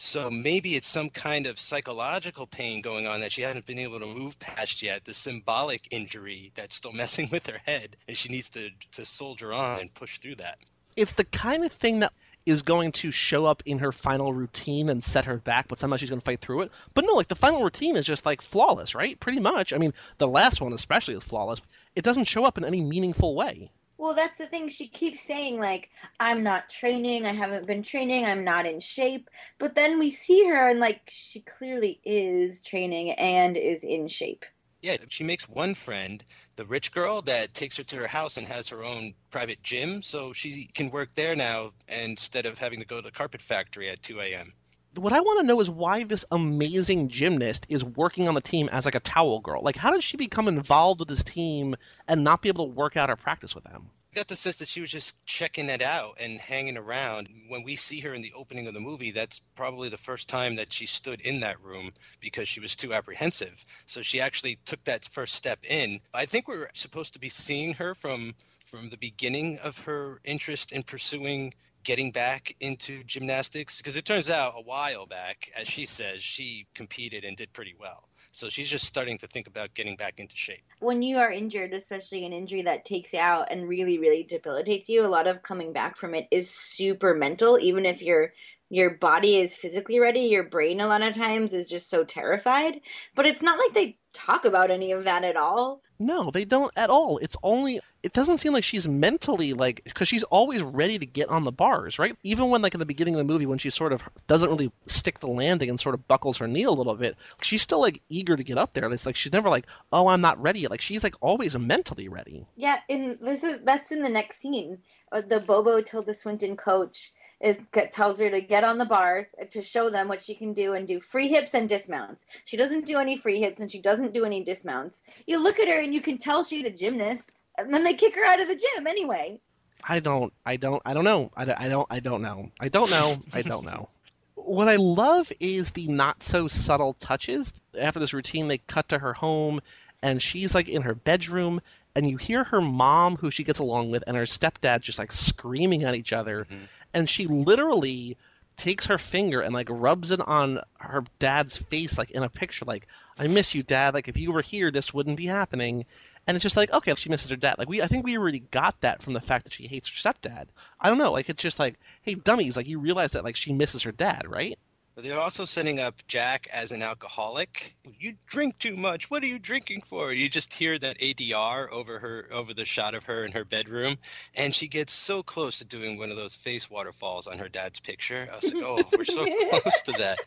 So 0.00 0.30
maybe 0.30 0.76
it's 0.76 0.86
some 0.86 1.10
kind 1.10 1.44
of 1.44 1.58
psychological 1.58 2.46
pain 2.46 2.80
going 2.82 3.08
on 3.08 3.18
that 3.18 3.32
she 3.32 3.42
hasn't 3.42 3.66
been 3.66 3.80
able 3.80 3.98
to 3.98 4.06
move 4.06 4.38
past 4.38 4.80
yet, 4.80 5.04
the 5.04 5.12
symbolic 5.12 5.88
injury 5.90 6.52
that's 6.54 6.76
still 6.76 6.92
messing 6.94 7.28
with 7.32 7.48
her 7.48 7.58
head, 7.66 7.96
and 8.06 8.16
she 8.16 8.28
needs 8.28 8.48
to, 8.50 8.70
to 8.92 9.04
soldier 9.04 9.52
on 9.52 9.80
and 9.80 9.94
push 9.94 10.20
through 10.20 10.36
that. 10.36 10.58
It's 10.94 11.14
the 11.14 11.24
kind 11.24 11.64
of 11.64 11.72
thing 11.72 11.98
that 11.98 12.12
is 12.46 12.62
going 12.62 12.92
to 12.92 13.10
show 13.10 13.44
up 13.44 13.60
in 13.66 13.80
her 13.80 13.90
final 13.90 14.32
routine 14.32 14.88
and 14.88 15.02
set 15.02 15.24
her 15.24 15.38
back, 15.38 15.66
but 15.66 15.78
somehow 15.78 15.96
she's 15.96 16.10
going 16.10 16.20
to 16.20 16.24
fight 16.24 16.40
through 16.42 16.62
it. 16.62 16.70
But 16.94 17.04
no, 17.04 17.14
like 17.14 17.26
the 17.26 17.34
final 17.34 17.64
routine 17.64 17.96
is 17.96 18.06
just 18.06 18.24
like 18.24 18.40
flawless, 18.40 18.94
right? 18.94 19.18
Pretty 19.18 19.40
much. 19.40 19.72
I 19.72 19.78
mean, 19.78 19.92
the 20.18 20.28
last 20.28 20.60
one 20.60 20.72
especially 20.72 21.14
is 21.14 21.24
flawless. 21.24 21.60
It 21.96 22.04
doesn't 22.04 22.26
show 22.26 22.44
up 22.44 22.56
in 22.56 22.64
any 22.64 22.82
meaningful 22.82 23.34
way. 23.34 23.72
Well, 23.98 24.14
that's 24.14 24.38
the 24.38 24.46
thing. 24.46 24.68
She 24.68 24.86
keeps 24.86 25.22
saying, 25.22 25.58
like, 25.58 25.90
I'm 26.20 26.44
not 26.44 26.70
training. 26.70 27.26
I 27.26 27.32
haven't 27.32 27.66
been 27.66 27.82
training. 27.82 28.24
I'm 28.24 28.44
not 28.44 28.64
in 28.64 28.78
shape. 28.78 29.28
But 29.58 29.74
then 29.74 29.98
we 29.98 30.12
see 30.12 30.46
her, 30.46 30.70
and, 30.70 30.78
like, 30.78 31.00
she 31.08 31.40
clearly 31.40 32.00
is 32.04 32.62
training 32.62 33.10
and 33.10 33.56
is 33.56 33.82
in 33.82 34.06
shape. 34.06 34.44
Yeah, 34.82 34.98
she 35.08 35.24
makes 35.24 35.48
one 35.48 35.74
friend, 35.74 36.24
the 36.54 36.64
rich 36.64 36.92
girl 36.92 37.20
that 37.22 37.52
takes 37.54 37.76
her 37.76 37.82
to 37.82 37.96
her 37.96 38.06
house 38.06 38.36
and 38.36 38.46
has 38.46 38.68
her 38.68 38.84
own 38.84 39.14
private 39.30 39.60
gym, 39.64 40.02
so 40.02 40.32
she 40.32 40.70
can 40.72 40.90
work 40.90 41.10
there 41.14 41.34
now 41.34 41.72
instead 41.88 42.46
of 42.46 42.56
having 42.56 42.78
to 42.78 42.86
go 42.86 42.96
to 42.96 43.02
the 43.02 43.10
carpet 43.10 43.42
factory 43.42 43.88
at 43.88 44.04
2 44.04 44.20
a.m. 44.20 44.52
What 44.94 45.12
I 45.12 45.20
want 45.20 45.40
to 45.40 45.46
know 45.46 45.60
is 45.60 45.70
why 45.70 46.04
this 46.04 46.24
amazing 46.30 47.08
gymnast 47.08 47.66
is 47.68 47.84
working 47.84 48.26
on 48.26 48.34
the 48.34 48.40
team 48.40 48.68
as 48.72 48.84
like 48.84 48.94
a 48.94 49.00
towel 49.00 49.40
girl. 49.40 49.62
Like, 49.62 49.76
how 49.76 49.92
did 49.92 50.02
she 50.02 50.16
become 50.16 50.48
involved 50.48 51.00
with 51.00 51.08
this 51.08 51.22
team 51.22 51.76
and 52.08 52.24
not 52.24 52.42
be 52.42 52.48
able 52.48 52.66
to 52.66 52.72
work 52.72 52.96
out 52.96 53.10
or 53.10 53.16
practice 53.16 53.54
with 53.54 53.64
them? 53.64 53.90
I 54.12 54.16
got 54.16 54.28
the 54.28 54.36
sense 54.36 54.56
that 54.56 54.68
she 54.68 54.80
was 54.80 54.90
just 54.90 55.24
checking 55.26 55.68
it 55.68 55.82
out 55.82 56.16
and 56.18 56.40
hanging 56.40 56.78
around. 56.78 57.28
When 57.48 57.62
we 57.62 57.76
see 57.76 58.00
her 58.00 58.14
in 58.14 58.22
the 58.22 58.32
opening 58.34 58.66
of 58.66 58.74
the 58.74 58.80
movie, 58.80 59.10
that's 59.10 59.40
probably 59.54 59.90
the 59.90 59.98
first 59.98 60.28
time 60.28 60.56
that 60.56 60.72
she 60.72 60.86
stood 60.86 61.20
in 61.20 61.40
that 61.40 61.62
room 61.62 61.92
because 62.18 62.48
she 62.48 62.58
was 62.58 62.74
too 62.74 62.94
apprehensive. 62.94 63.64
So 63.86 64.00
she 64.00 64.20
actually 64.20 64.58
took 64.64 64.82
that 64.84 65.04
first 65.04 65.34
step 65.34 65.58
in. 65.62 66.00
I 66.14 66.24
think 66.24 66.48
we're 66.48 66.70
supposed 66.72 67.12
to 67.12 67.20
be 67.20 67.28
seeing 67.28 67.74
her 67.74 67.94
from 67.94 68.34
from 68.64 68.90
the 68.90 68.98
beginning 68.98 69.58
of 69.60 69.78
her 69.78 70.20
interest 70.24 70.72
in 70.72 70.82
pursuing 70.82 71.54
getting 71.88 72.10
back 72.12 72.54
into 72.60 73.02
gymnastics 73.04 73.78
because 73.78 73.96
it 73.96 74.04
turns 74.04 74.28
out 74.28 74.52
a 74.58 74.62
while 74.62 75.06
back 75.06 75.50
as 75.58 75.66
she 75.66 75.86
says 75.86 76.22
she 76.22 76.66
competed 76.74 77.24
and 77.24 77.34
did 77.38 77.50
pretty 77.54 77.74
well 77.80 78.10
so 78.30 78.50
she's 78.50 78.68
just 78.68 78.84
starting 78.84 79.16
to 79.16 79.26
think 79.26 79.46
about 79.46 79.72
getting 79.72 79.96
back 79.96 80.20
into 80.20 80.36
shape 80.36 80.68
when 80.80 81.02
you 81.02 81.18
are 81.18 81.30
injured, 81.30 81.74
especially 81.74 82.24
an 82.24 82.32
injury 82.32 82.62
that 82.62 82.84
takes 82.84 83.12
you 83.12 83.18
out 83.18 83.50
and 83.50 83.68
really, 83.68 83.98
really 83.98 84.22
debilitates 84.22 84.88
you, 84.88 85.04
a 85.04 85.08
lot 85.08 85.26
of 85.26 85.42
coming 85.42 85.72
back 85.72 85.96
from 85.96 86.14
it 86.14 86.28
is 86.30 86.50
super 86.50 87.14
mental. 87.14 87.58
Even 87.58 87.84
if 87.84 88.02
your 88.02 88.32
your 88.70 88.90
body 88.90 89.38
is 89.38 89.56
physically 89.56 89.98
ready, 89.98 90.20
your 90.20 90.42
brain 90.42 90.80
a 90.80 90.86
lot 90.86 91.02
of 91.02 91.14
times 91.14 91.54
is 91.54 91.70
just 91.70 91.88
so 91.88 92.04
terrified. 92.04 92.80
But 93.14 93.26
it's 93.26 93.42
not 93.42 93.58
like 93.58 93.72
they 93.72 93.98
talk 94.12 94.44
about 94.44 94.70
any 94.70 94.92
of 94.92 95.04
that 95.04 95.24
at 95.24 95.36
all. 95.36 95.82
No, 95.98 96.30
they 96.30 96.44
don't 96.44 96.72
at 96.76 96.90
all. 96.90 97.18
It's 97.18 97.36
only 97.42 97.80
it 98.04 98.12
doesn't 98.12 98.38
seem 98.38 98.52
like 98.52 98.62
she's 98.62 98.86
mentally 98.86 99.52
like 99.52 99.82
because 99.84 100.06
she's 100.06 100.22
always 100.24 100.62
ready 100.62 100.98
to 100.98 101.06
get 101.06 101.28
on 101.28 101.44
the 101.44 101.50
bars, 101.50 101.98
right? 101.98 102.16
Even 102.22 102.50
when 102.50 102.62
like 102.62 102.74
in 102.74 102.80
the 102.80 102.86
beginning 102.86 103.14
of 103.14 103.18
the 103.18 103.24
movie 103.24 103.46
when 103.46 103.58
she 103.58 103.70
sort 103.70 103.92
of 103.92 104.02
doesn't 104.28 104.48
really 104.48 104.70
stick 104.86 105.18
the 105.18 105.26
landing 105.26 105.68
and 105.68 105.80
sort 105.80 105.94
of 105.96 106.06
buckles 106.06 106.38
her 106.38 106.46
knee 106.46 106.62
a 106.62 106.70
little 106.70 106.94
bit, 106.94 107.16
she's 107.42 107.62
still 107.62 107.80
like 107.80 108.00
eager 108.08 108.36
to 108.36 108.44
get 108.44 108.58
up 108.58 108.74
there. 108.74 108.90
It's 108.92 109.06
like 109.06 109.16
she's 109.16 109.32
never 109.32 109.48
like, 109.48 109.66
"Oh, 109.92 110.06
I'm 110.06 110.20
not 110.20 110.40
ready." 110.40 110.68
Like 110.68 110.80
she's 110.80 111.02
like 111.02 111.16
always 111.20 111.58
mentally 111.58 112.08
ready. 112.08 112.46
Yeah, 112.56 112.78
and 112.88 113.18
this 113.20 113.42
is 113.42 113.58
that's 113.64 113.90
in 113.90 114.02
the 114.02 114.08
next 114.08 114.38
scene. 114.38 114.78
Uh, 115.10 115.22
the 115.22 115.40
Bobo 115.40 115.80
Tilda 115.80 116.14
Swinton 116.14 116.56
coach 116.56 117.12
is 117.40 117.56
tells 117.92 118.18
her 118.18 118.30
to 118.30 118.40
get 118.40 118.64
on 118.64 118.78
the 118.78 118.84
bars 118.84 119.26
to 119.50 119.62
show 119.62 119.90
them 119.90 120.08
what 120.08 120.22
she 120.22 120.34
can 120.34 120.52
do 120.52 120.74
and 120.74 120.88
do 120.88 120.98
free 121.00 121.28
hips 121.28 121.54
and 121.54 121.68
dismounts. 121.68 122.24
She 122.44 122.56
doesn't 122.56 122.86
do 122.86 122.98
any 122.98 123.16
free 123.16 123.40
hips 123.40 123.60
and 123.60 123.70
she 123.70 123.80
doesn't 123.80 124.12
do 124.12 124.24
any 124.24 124.42
dismounts. 124.42 125.02
You 125.26 125.42
look 125.42 125.58
at 125.58 125.68
her 125.68 125.80
and 125.80 125.94
you 125.94 126.00
can 126.00 126.18
tell 126.18 126.42
she's 126.42 126.66
a 126.66 126.70
gymnast, 126.70 127.42
and 127.56 127.72
then 127.72 127.84
they 127.84 127.94
kick 127.94 128.14
her 128.16 128.24
out 128.24 128.40
of 128.40 128.48
the 128.48 128.56
gym 128.56 128.86
anyway. 128.86 129.40
I 129.84 130.00
don't, 130.00 130.32
I 130.44 130.56
don't, 130.56 130.82
I 130.84 130.94
don't 130.94 131.04
know. 131.04 131.30
I, 131.36 131.42
I 131.42 131.68
don't, 131.68 131.86
I 131.90 132.00
don't 132.00 132.22
know. 132.22 132.50
I 132.60 132.68
don't 132.68 132.90
know. 132.90 133.18
I 133.32 133.42
don't 133.42 133.64
know. 133.64 133.88
what 134.34 134.68
I 134.68 134.76
love 134.76 135.30
is 135.40 135.72
the 135.72 135.86
not 135.86 136.22
so 136.22 136.48
subtle 136.48 136.94
touches. 136.94 137.52
After 137.78 138.00
this 138.00 138.14
routine, 138.14 138.48
they 138.48 138.58
cut 138.58 138.88
to 138.88 138.98
her 138.98 139.12
home, 139.12 139.60
and 140.02 140.22
she's 140.22 140.54
like 140.54 140.68
in 140.68 140.82
her 140.82 140.94
bedroom, 140.94 141.60
and 141.98 142.08
you 142.08 142.16
hear 142.16 142.44
her 142.44 142.60
mom, 142.60 143.16
who 143.16 143.28
she 143.28 143.42
gets 143.42 143.58
along 143.58 143.90
with, 143.90 144.04
and 144.06 144.16
her 144.16 144.22
stepdad 144.22 144.82
just 144.82 145.00
like 145.00 145.10
screaming 145.10 145.82
at 145.82 145.96
each 145.96 146.12
other. 146.12 146.44
Mm-hmm. 146.44 146.64
And 146.94 147.10
she 147.10 147.26
literally 147.26 148.16
takes 148.56 148.86
her 148.86 148.98
finger 148.98 149.40
and 149.40 149.52
like 149.52 149.66
rubs 149.68 150.12
it 150.12 150.20
on 150.20 150.60
her 150.78 151.02
dad's 151.18 151.56
face 151.56 151.96
like 151.96 152.10
in 152.10 152.24
a 152.24 152.28
picture 152.28 152.64
like 152.64 152.88
i 153.16 153.26
miss 153.28 153.54
you 153.54 153.62
dad. 153.62 153.94
Like 153.94 154.08
if 154.08 154.16
you 154.16 154.32
were 154.32 154.42
here 154.42 154.70
this 154.70 154.92
wouldn't 154.94 155.16
be 155.16 155.26
happening. 155.26 155.86
And 156.26 156.36
it's 156.36 156.42
just 156.42 156.56
like 156.56 156.72
okay 156.72 156.94
she 156.94 157.08
misses 157.08 157.30
her 157.30 157.36
dad. 157.36 157.56
Like 157.58 157.68
we 157.68 157.82
i 157.82 157.88
think 157.88 158.04
we 158.04 158.16
already 158.16 158.40
got 158.40 158.80
that 158.80 159.02
from 159.02 159.12
the 159.12 159.20
fact 159.20 159.44
that 159.44 159.52
she 159.52 159.66
hates 159.66 159.88
her 159.88 159.94
stepdad. 159.94 160.46
I 160.80 160.88
don't 160.88 160.98
know. 160.98 161.12
Like 161.12 161.28
it's 161.28 161.42
just 161.42 161.58
like 161.58 161.80
hey 162.02 162.14
dummies. 162.14 162.56
Like 162.56 162.68
you 162.68 162.78
realize 162.78 163.12
that 163.12 163.24
like 163.24 163.36
she 163.36 163.52
misses 163.52 163.82
her 163.82 163.92
dad 163.92 164.24
right 164.28 164.58
but 164.98 165.04
they're 165.04 165.20
also 165.20 165.44
setting 165.44 165.78
up 165.78 165.94
Jack 166.08 166.48
as 166.52 166.72
an 166.72 166.82
alcoholic. 166.82 167.76
You 168.00 168.14
drink 168.26 168.58
too 168.58 168.74
much. 168.74 169.08
What 169.08 169.22
are 169.22 169.28
you 169.28 169.38
drinking 169.38 169.82
for? 169.88 170.12
You 170.12 170.28
just 170.28 170.52
hear 170.52 170.76
that 170.76 170.98
ADR 170.98 171.70
over 171.70 172.00
her 172.00 172.28
over 172.32 172.52
the 172.52 172.64
shot 172.64 172.96
of 172.96 173.04
her 173.04 173.24
in 173.24 173.30
her 173.30 173.44
bedroom, 173.44 173.98
and 174.34 174.52
she 174.52 174.66
gets 174.66 174.92
so 174.92 175.22
close 175.22 175.58
to 175.58 175.64
doing 175.64 175.98
one 175.98 176.10
of 176.10 176.16
those 176.16 176.34
face 176.34 176.68
waterfalls 176.68 177.28
on 177.28 177.38
her 177.38 177.48
dad's 177.48 177.78
picture. 177.78 178.28
I 178.28 178.34
was 178.34 178.52
like, 178.52 178.64
oh, 178.66 178.82
we're 178.98 179.04
so 179.04 179.24
close 179.50 179.82
to 179.82 179.92
that. 179.98 180.18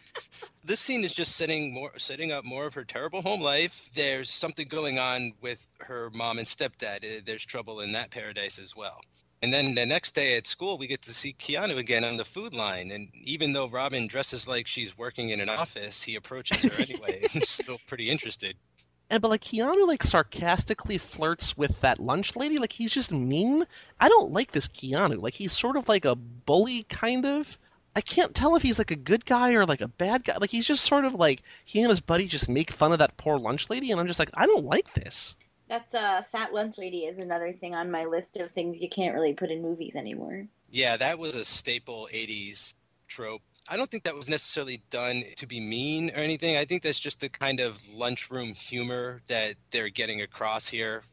This 0.63 0.79
scene 0.79 1.03
is 1.03 1.13
just 1.13 1.35
setting 1.35 1.73
more 1.73 1.91
setting 1.97 2.31
up 2.31 2.45
more 2.45 2.65
of 2.65 2.73
her 2.75 2.85
terrible 2.85 3.21
home 3.21 3.41
life. 3.41 3.89
There's 3.93 4.29
something 4.29 4.69
going 4.69 4.99
on 4.99 5.33
with 5.41 5.67
her 5.81 6.09
mom 6.13 6.37
and 6.37 6.47
stepdad. 6.47 7.03
Uh, 7.03 7.21
there's 7.25 7.45
trouble 7.45 7.81
in 7.81 7.91
that 7.91 8.09
paradise 8.09 8.57
as 8.57 8.73
well. 8.73 9.01
And 9.41 9.51
then 9.51 9.73
the 9.73 9.85
next 9.85 10.13
day 10.13 10.37
at 10.37 10.45
school, 10.45 10.77
we 10.77 10.85
get 10.85 11.01
to 11.03 11.13
see 11.13 11.33
Keanu 11.33 11.77
again 11.77 12.03
on 12.03 12.17
the 12.17 12.25
food 12.25 12.53
line. 12.53 12.91
And 12.91 13.09
even 13.13 13.53
though 13.53 13.67
Robin 13.67 14.05
dresses 14.05 14.47
like 14.47 14.67
she's 14.67 14.97
working 14.97 15.29
in 15.31 15.41
an 15.41 15.49
office, 15.49 16.03
he 16.03 16.15
approaches 16.15 16.61
her 16.61 16.81
anyway 16.81 17.27
and 17.33 17.43
still 17.43 17.79
pretty 17.87 18.09
interested. 18.11 18.55
And 19.09 19.21
but 19.21 19.29
like 19.29 19.43
Keanu 19.43 19.87
like 19.87 20.03
sarcastically 20.03 20.97
flirts 20.97 21.57
with 21.57 21.81
that 21.81 21.99
lunch 21.99 22.35
lady, 22.35 22.59
like 22.59 22.71
he's 22.71 22.91
just 22.91 23.11
mean. 23.11 23.65
I 23.99 24.07
don't 24.09 24.31
like 24.31 24.51
this 24.51 24.67
Keanu. 24.67 25.21
Like 25.21 25.33
he's 25.33 25.51
sort 25.51 25.75
of 25.75 25.89
like 25.89 26.05
a 26.05 26.15
bully 26.15 26.83
kind 26.83 27.25
of. 27.25 27.57
I 27.95 28.01
can't 28.01 28.33
tell 28.33 28.55
if 28.55 28.61
he's 28.61 28.77
like 28.77 28.91
a 28.91 28.95
good 28.95 29.25
guy 29.25 29.53
or 29.53 29.65
like 29.65 29.81
a 29.81 29.87
bad 29.87 30.23
guy. 30.23 30.37
Like 30.37 30.51
he's 30.51 30.65
just 30.65 30.85
sort 30.85 31.03
of 31.03 31.13
like 31.15 31.41
he 31.65 31.81
and 31.81 31.89
his 31.89 31.99
buddy 31.99 32.27
just 32.27 32.47
make 32.47 32.71
fun 32.71 32.93
of 32.93 32.99
that 32.99 33.17
poor 33.17 33.37
lunch 33.37 33.69
lady, 33.69 33.91
and 33.91 33.99
I'm 33.99 34.07
just 34.07 34.19
like, 34.19 34.31
I 34.35 34.45
don't 34.45 34.65
like 34.65 34.93
this. 34.93 35.35
That's 35.71 35.95
uh, 35.95 36.21
Fat 36.33 36.53
Lunch 36.53 36.77
Lady 36.77 37.05
is 37.05 37.17
another 37.17 37.53
thing 37.53 37.75
on 37.75 37.89
my 37.89 38.03
list 38.03 38.35
of 38.35 38.51
things 38.51 38.81
you 38.81 38.89
can't 38.89 39.15
really 39.15 39.33
put 39.33 39.49
in 39.49 39.61
movies 39.61 39.95
anymore. 39.95 40.45
Yeah, 40.69 40.97
that 40.97 41.17
was 41.17 41.33
a 41.33 41.45
staple 41.45 42.09
'80s 42.13 42.73
trope. 43.07 43.41
I 43.69 43.77
don't 43.77 43.89
think 43.89 44.03
that 44.03 44.13
was 44.13 44.27
necessarily 44.27 44.83
done 44.89 45.23
to 45.37 45.47
be 45.47 45.61
mean 45.61 46.09
or 46.09 46.17
anything. 46.17 46.57
I 46.57 46.65
think 46.65 46.83
that's 46.83 46.99
just 46.99 47.21
the 47.21 47.29
kind 47.29 47.61
of 47.61 47.81
lunchroom 47.93 48.53
humor 48.53 49.21
that 49.27 49.55
they're 49.71 49.87
getting 49.87 50.21
across 50.21 50.67
here. 50.67 51.03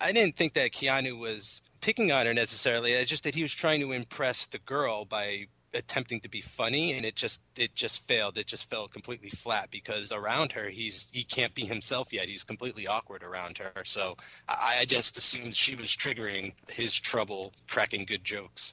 I 0.00 0.10
didn't 0.10 0.34
think 0.34 0.54
that 0.54 0.72
Keanu 0.72 1.16
was 1.16 1.62
picking 1.80 2.10
on 2.10 2.26
her 2.26 2.34
necessarily. 2.34 2.90
It's 2.90 3.08
just 3.08 3.22
that 3.22 3.36
he 3.36 3.42
was 3.42 3.54
trying 3.54 3.78
to 3.82 3.92
impress 3.92 4.46
the 4.46 4.58
girl 4.58 5.04
by 5.04 5.46
attempting 5.76 6.20
to 6.20 6.28
be 6.28 6.40
funny 6.40 6.92
and 6.92 7.04
it 7.04 7.14
just 7.14 7.40
it 7.56 7.74
just 7.74 8.06
failed 8.06 8.38
it 8.38 8.46
just 8.46 8.68
fell 8.70 8.88
completely 8.88 9.30
flat 9.30 9.70
because 9.70 10.12
around 10.12 10.52
her 10.52 10.68
he's 10.68 11.08
he 11.12 11.24
can't 11.24 11.54
be 11.54 11.64
himself 11.64 12.12
yet 12.12 12.28
he's 12.28 12.44
completely 12.44 12.86
awkward 12.86 13.22
around 13.22 13.58
her 13.58 13.72
so 13.84 14.16
i, 14.48 14.78
I 14.80 14.84
just 14.84 15.16
assumed 15.16 15.54
she 15.54 15.74
was 15.74 15.88
triggering 15.88 16.52
his 16.68 16.98
trouble 16.98 17.52
cracking 17.68 18.04
good 18.04 18.24
jokes 18.24 18.72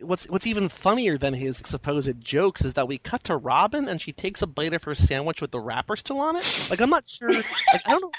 what's 0.00 0.28
what's 0.28 0.46
even 0.46 0.68
funnier 0.68 1.18
than 1.18 1.34
his 1.34 1.58
supposed 1.64 2.20
jokes 2.20 2.64
is 2.64 2.74
that 2.74 2.88
we 2.88 2.98
cut 2.98 3.22
to 3.24 3.36
Robin 3.36 3.88
and 3.88 4.00
she 4.00 4.12
takes 4.12 4.42
a 4.42 4.46
bite 4.46 4.72
of 4.72 4.82
her 4.84 4.94
sandwich 4.94 5.40
with 5.40 5.50
the 5.50 5.60
wrapper 5.60 5.96
still 5.96 6.18
on 6.18 6.36
it. 6.36 6.66
Like 6.70 6.80
I'm 6.80 6.90
not 6.90 7.08
sure. 7.08 7.32
Like 7.32 7.82
I 7.86 7.90
don't 7.90 8.02
know 8.02 8.10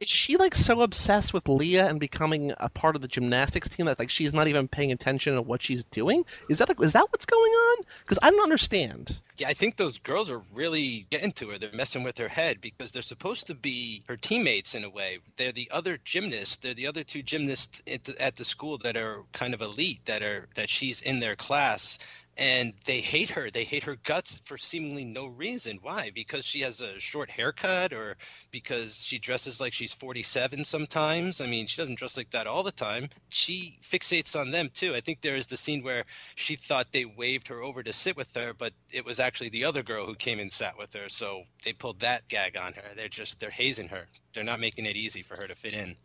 is 0.00 0.08
she 0.08 0.38
like 0.38 0.54
so 0.54 0.80
obsessed 0.80 1.34
with 1.34 1.46
Leah 1.46 1.86
and 1.86 2.00
becoming 2.00 2.54
a 2.58 2.70
part 2.70 2.96
of 2.96 3.02
the 3.02 3.08
gymnastics 3.08 3.68
team 3.68 3.84
that 3.86 3.98
like 3.98 4.08
she's 4.08 4.32
not 4.32 4.48
even 4.48 4.66
paying 4.66 4.90
attention 4.90 5.34
to 5.34 5.42
what 5.42 5.62
she's 5.62 5.84
doing? 5.84 6.24
Is 6.48 6.58
that 6.58 6.68
like 6.68 6.82
is 6.82 6.94
that 6.94 7.06
what's 7.10 7.26
going 7.26 7.52
on? 7.52 7.84
Because 8.00 8.18
I 8.22 8.30
don't 8.30 8.42
understand. 8.42 9.18
Yeah, 9.36 9.48
I 9.48 9.54
think 9.54 9.76
those 9.76 9.98
girls 9.98 10.30
are 10.30 10.42
really 10.54 11.06
getting 11.10 11.32
to 11.32 11.50
her. 11.50 11.58
They're 11.58 11.70
messing 11.72 12.02
with 12.02 12.16
her 12.18 12.28
head 12.28 12.60
because 12.60 12.92
they're 12.92 13.02
supposed 13.02 13.46
to 13.46 13.54
be 13.54 14.02
her 14.08 14.16
teammates 14.16 14.74
in 14.74 14.84
a 14.84 14.90
way. 14.90 15.18
They're 15.36 15.52
the 15.52 15.70
other 15.70 15.98
gymnasts. 16.04 16.56
They're 16.56 16.74
the 16.74 16.86
other 16.86 17.04
two 17.04 17.22
gymnasts 17.22 17.82
at 17.86 18.04
the, 18.04 18.20
at 18.20 18.36
the 18.36 18.44
school 18.44 18.78
that 18.78 18.96
are 18.96 19.22
kind 19.32 19.52
of 19.52 19.60
elite. 19.60 20.00
That 20.06 20.22
are 20.22 20.48
that 20.54 20.70
she's 20.70 21.02
in 21.02 21.20
their 21.20 21.36
class 21.36 21.98
and 22.36 22.72
they 22.86 23.00
hate 23.00 23.30
her. 23.30 23.50
They 23.50 23.64
hate 23.64 23.82
her 23.82 23.96
guts 23.96 24.38
for 24.44 24.56
seemingly 24.56 25.04
no 25.04 25.26
reason. 25.26 25.78
Why? 25.82 26.10
Because 26.14 26.44
she 26.44 26.60
has 26.60 26.80
a 26.80 26.98
short 26.98 27.28
haircut 27.30 27.92
or 27.92 28.16
because 28.50 28.96
she 28.96 29.18
dresses 29.18 29.60
like 29.60 29.72
she's 29.72 29.92
47 29.92 30.64
sometimes. 30.64 31.40
I 31.40 31.46
mean, 31.46 31.66
she 31.66 31.76
doesn't 31.76 31.98
dress 31.98 32.16
like 32.16 32.30
that 32.30 32.46
all 32.46 32.62
the 32.62 32.72
time. 32.72 33.10
She 33.28 33.78
fixates 33.82 34.38
on 34.38 34.50
them 34.50 34.70
too. 34.72 34.94
I 34.94 35.00
think 35.00 35.20
there 35.20 35.36
is 35.36 35.46
the 35.46 35.56
scene 35.56 35.82
where 35.82 36.04
she 36.34 36.56
thought 36.56 36.92
they 36.92 37.04
waved 37.04 37.48
her 37.48 37.62
over 37.62 37.82
to 37.82 37.92
sit 37.92 38.16
with 38.16 38.34
her, 38.34 38.54
but 38.54 38.72
it 38.90 39.04
was 39.04 39.20
actually 39.20 39.50
the 39.50 39.64
other 39.64 39.82
girl 39.82 40.06
who 40.06 40.14
came 40.14 40.40
and 40.40 40.50
sat 40.50 40.78
with 40.78 40.94
her. 40.94 41.08
So 41.08 41.42
they 41.64 41.72
pulled 41.72 42.00
that 42.00 42.26
gag 42.28 42.56
on 42.58 42.72
her. 42.72 42.94
They're 42.96 43.08
just, 43.08 43.38
they're 43.38 43.50
hazing 43.50 43.88
her. 43.88 44.06
They're 44.32 44.44
not 44.44 44.60
making 44.60 44.86
it 44.86 44.96
easy 44.96 45.22
for 45.22 45.36
her 45.36 45.46
to 45.46 45.54
fit 45.54 45.74
in 45.74 45.96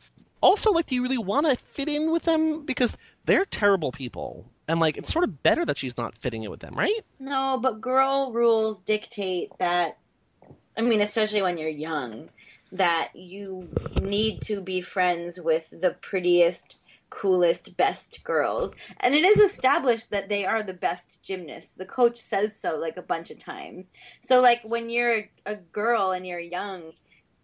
also 0.42 0.70
like 0.72 0.86
do 0.86 0.94
you 0.94 1.02
really 1.02 1.18
want 1.18 1.46
to 1.46 1.56
fit 1.56 1.88
in 1.88 2.12
with 2.12 2.24
them 2.24 2.66
because 2.66 2.96
they're 3.26 3.46
terrible 3.46 3.92
people 3.92 4.46
and 4.68 4.80
like 4.80 4.98
it's 4.98 5.12
sort 5.12 5.24
of 5.24 5.44
better 5.44 5.66
that 5.66 5.78
she's 5.78 5.98
not 5.98 6.18
fitting 6.18 6.44
in 6.44 6.52
with 6.52 6.60
them, 6.60 6.76
right? 6.76 7.02
No, 7.20 7.60
but 7.62 7.82
girl 7.82 8.32
rules 8.32 8.80
dictate 8.80 9.52
that. 9.60 9.98
I 10.78 10.82
mean, 10.82 11.02
especially 11.02 11.42
when 11.42 11.58
you're 11.58 11.70
young, 11.70 12.30
that 12.72 13.12
you 13.16 13.70
need 14.02 14.42
to 14.42 14.62
be 14.62 14.82
friends 14.82 15.40
with 15.40 15.68
the 15.72 15.92
prettiest, 16.02 16.76
coolest, 17.10 17.78
best 17.78 18.24
girls. 18.24 18.74
And 19.00 19.16
it 19.16 19.24
is 19.24 19.52
established 19.52 20.10
that 20.10 20.28
they 20.28 20.46
are 20.46 20.64
the 20.64 20.74
best 20.74 21.24
gymnasts. 21.24 21.74
The 21.74 21.86
coach 21.86 22.20
says 22.20 22.60
so 22.60 22.78
like 22.78 22.98
a 22.98 23.02
bunch 23.02 23.32
of 23.32 23.40
times. 23.40 23.90
So 24.22 24.42
like 24.42 24.62
when 24.64 24.90
you're 24.90 25.26
a 25.46 25.56
girl 25.56 26.12
and 26.12 26.28
you're 26.28 26.40
young, 26.40 26.92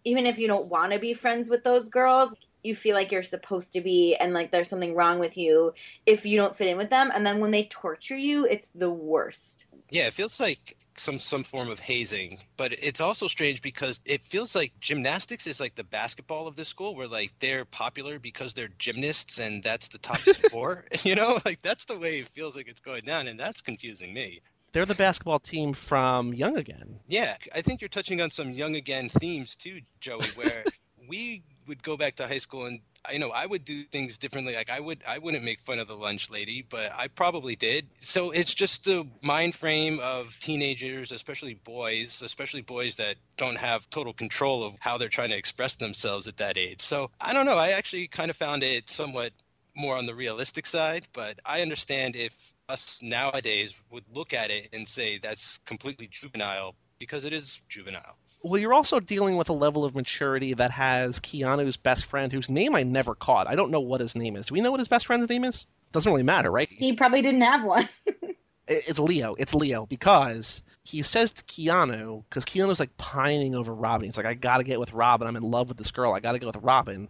even 0.04 0.26
if 0.26 0.38
you 0.38 0.48
don't 0.48 0.66
want 0.66 0.92
to 0.92 0.98
be 0.98 1.14
friends 1.14 1.48
with 1.48 1.64
those 1.64 1.88
girls, 1.88 2.34
you 2.62 2.74
feel 2.74 2.94
like 2.94 3.10
you're 3.12 3.22
supposed 3.22 3.72
to 3.72 3.80
be 3.80 4.14
and 4.16 4.32
like 4.34 4.50
there's 4.50 4.68
something 4.68 4.94
wrong 4.94 5.18
with 5.18 5.36
you 5.36 5.72
if 6.06 6.24
you 6.26 6.36
don't 6.36 6.56
fit 6.56 6.68
in 6.68 6.76
with 6.76 6.90
them 6.90 7.10
and 7.14 7.26
then 7.26 7.40
when 7.40 7.50
they 7.50 7.64
torture 7.64 8.16
you 8.16 8.46
it's 8.46 8.68
the 8.74 8.90
worst 8.90 9.66
Yeah, 9.90 10.06
it 10.06 10.12
feels 10.14 10.40
like 10.40 10.76
some 10.96 11.18
some 11.18 11.42
form 11.44 11.70
of 11.70 11.78
hazing, 11.78 12.38
but 12.56 12.72
it's 12.72 13.00
also 13.00 13.26
strange 13.28 13.62
because 13.62 14.00
it 14.04 14.24
feels 14.24 14.54
like 14.54 14.72
gymnastics 14.80 15.46
is 15.46 15.60
like 15.60 15.74
the 15.74 15.84
basketball 15.84 16.46
of 16.46 16.56
this 16.56 16.68
school, 16.68 16.94
where 16.94 17.08
like 17.08 17.32
they're 17.40 17.64
popular 17.64 18.18
because 18.18 18.54
they're 18.54 18.68
gymnasts 18.78 19.38
and 19.38 19.62
that's 19.62 19.88
the 19.88 19.98
top 19.98 20.18
sport. 20.20 20.88
You 21.04 21.14
know, 21.14 21.38
like 21.44 21.60
that's 21.62 21.84
the 21.86 21.98
way 21.98 22.20
it 22.20 22.28
feels 22.28 22.56
like 22.56 22.68
it's 22.68 22.80
going 22.80 23.04
down, 23.04 23.26
and 23.28 23.38
that's 23.38 23.60
confusing 23.60 24.14
me. 24.14 24.40
They're 24.72 24.86
the 24.86 24.94
basketball 24.94 25.40
team 25.40 25.74
from 25.74 26.32
Young 26.32 26.56
Again. 26.56 27.00
Yeah, 27.06 27.36
I 27.54 27.60
think 27.62 27.80
you're 27.80 27.88
touching 27.88 28.20
on 28.22 28.30
some 28.30 28.52
young 28.52 28.76
again 28.76 29.08
themes 29.08 29.56
too, 29.56 29.80
Joey, 30.00 30.26
where 30.34 30.64
we 31.08 31.42
would 31.66 31.82
go 31.82 31.96
back 31.96 32.14
to 32.16 32.26
high 32.26 32.38
school 32.38 32.66
and 32.66 32.80
I 33.04 33.18
know 33.18 33.30
I 33.30 33.46
would 33.46 33.64
do 33.64 33.82
things 33.82 34.16
differently. 34.16 34.54
Like 34.54 34.70
I 34.70 34.78
would 34.78 35.02
I 35.08 35.18
wouldn't 35.18 35.42
make 35.44 35.60
fun 35.60 35.78
of 35.78 35.88
the 35.88 35.96
lunch 35.96 36.30
lady, 36.30 36.64
but 36.68 36.92
I 36.96 37.08
probably 37.08 37.56
did. 37.56 37.88
So 38.00 38.30
it's 38.30 38.54
just 38.54 38.84
the 38.84 39.06
mind 39.22 39.54
frame 39.54 39.98
of 40.00 40.38
teenagers, 40.38 41.10
especially 41.10 41.54
boys, 41.54 42.22
especially 42.22 42.62
boys 42.62 42.96
that 42.96 43.16
don't 43.36 43.58
have 43.58 43.90
total 43.90 44.12
control 44.12 44.62
of 44.64 44.74
how 44.78 44.98
they're 44.98 45.08
trying 45.08 45.30
to 45.30 45.36
express 45.36 45.74
themselves 45.74 46.28
at 46.28 46.36
that 46.36 46.56
age. 46.56 46.80
So 46.80 47.10
I 47.20 47.32
don't 47.32 47.46
know. 47.46 47.58
I 47.58 47.70
actually 47.70 48.06
kind 48.06 48.30
of 48.30 48.36
found 48.36 48.62
it 48.62 48.88
somewhat 48.88 49.32
more 49.74 49.96
on 49.96 50.06
the 50.06 50.14
realistic 50.14 50.66
side, 50.66 51.06
but 51.12 51.40
I 51.44 51.62
understand 51.62 52.14
if 52.14 52.52
us 52.68 53.00
nowadays 53.02 53.74
would 53.90 54.04
look 54.12 54.32
at 54.32 54.50
it 54.50 54.68
and 54.72 54.86
say 54.86 55.18
that's 55.18 55.58
completely 55.66 56.06
juvenile 56.10 56.74
because 56.98 57.24
it 57.24 57.32
is 57.32 57.60
juvenile. 57.68 58.16
Well, 58.42 58.60
you're 58.60 58.74
also 58.74 58.98
dealing 58.98 59.36
with 59.36 59.48
a 59.48 59.52
level 59.52 59.84
of 59.84 59.94
maturity 59.94 60.54
that 60.54 60.70
has 60.72 61.20
Keanu's 61.20 61.76
best 61.76 62.04
friend, 62.06 62.32
whose 62.32 62.50
name 62.50 62.74
I 62.74 62.82
never 62.82 63.14
caught. 63.14 63.46
I 63.46 63.54
don't 63.54 63.70
know 63.70 63.80
what 63.80 64.00
his 64.00 64.16
name 64.16 64.36
is. 64.36 64.46
Do 64.46 64.54
we 64.54 64.60
know 64.60 64.70
what 64.70 64.80
his 64.80 64.88
best 64.88 65.06
friend's 65.06 65.28
name 65.28 65.44
is? 65.44 65.64
Doesn't 65.92 66.10
really 66.10 66.24
matter, 66.24 66.50
right? 66.50 66.68
he 66.68 66.94
probably 66.94 67.22
didn't 67.22 67.42
have 67.42 67.64
one 67.64 67.88
It's 68.68 68.98
Leo. 68.98 69.34
It's 69.38 69.54
Leo 69.54 69.86
because 69.86 70.62
he 70.84 71.02
says 71.02 71.32
to 71.32 71.42
Keanu, 71.44 72.24
because 72.28 72.44
Keanu's 72.44 72.80
like 72.80 72.96
pining 72.96 73.54
over 73.54 73.74
Robin. 73.74 74.06
He's 74.06 74.16
like, 74.16 74.26
I 74.26 74.34
gotta 74.34 74.64
get 74.64 74.80
with 74.80 74.92
Robin. 74.92 75.26
I'm 75.26 75.36
in 75.36 75.42
love 75.42 75.68
with 75.68 75.78
this 75.78 75.90
girl. 75.90 76.12
I 76.12 76.20
gotta 76.20 76.38
get 76.38 76.46
with 76.46 76.62
Robin. 76.62 77.08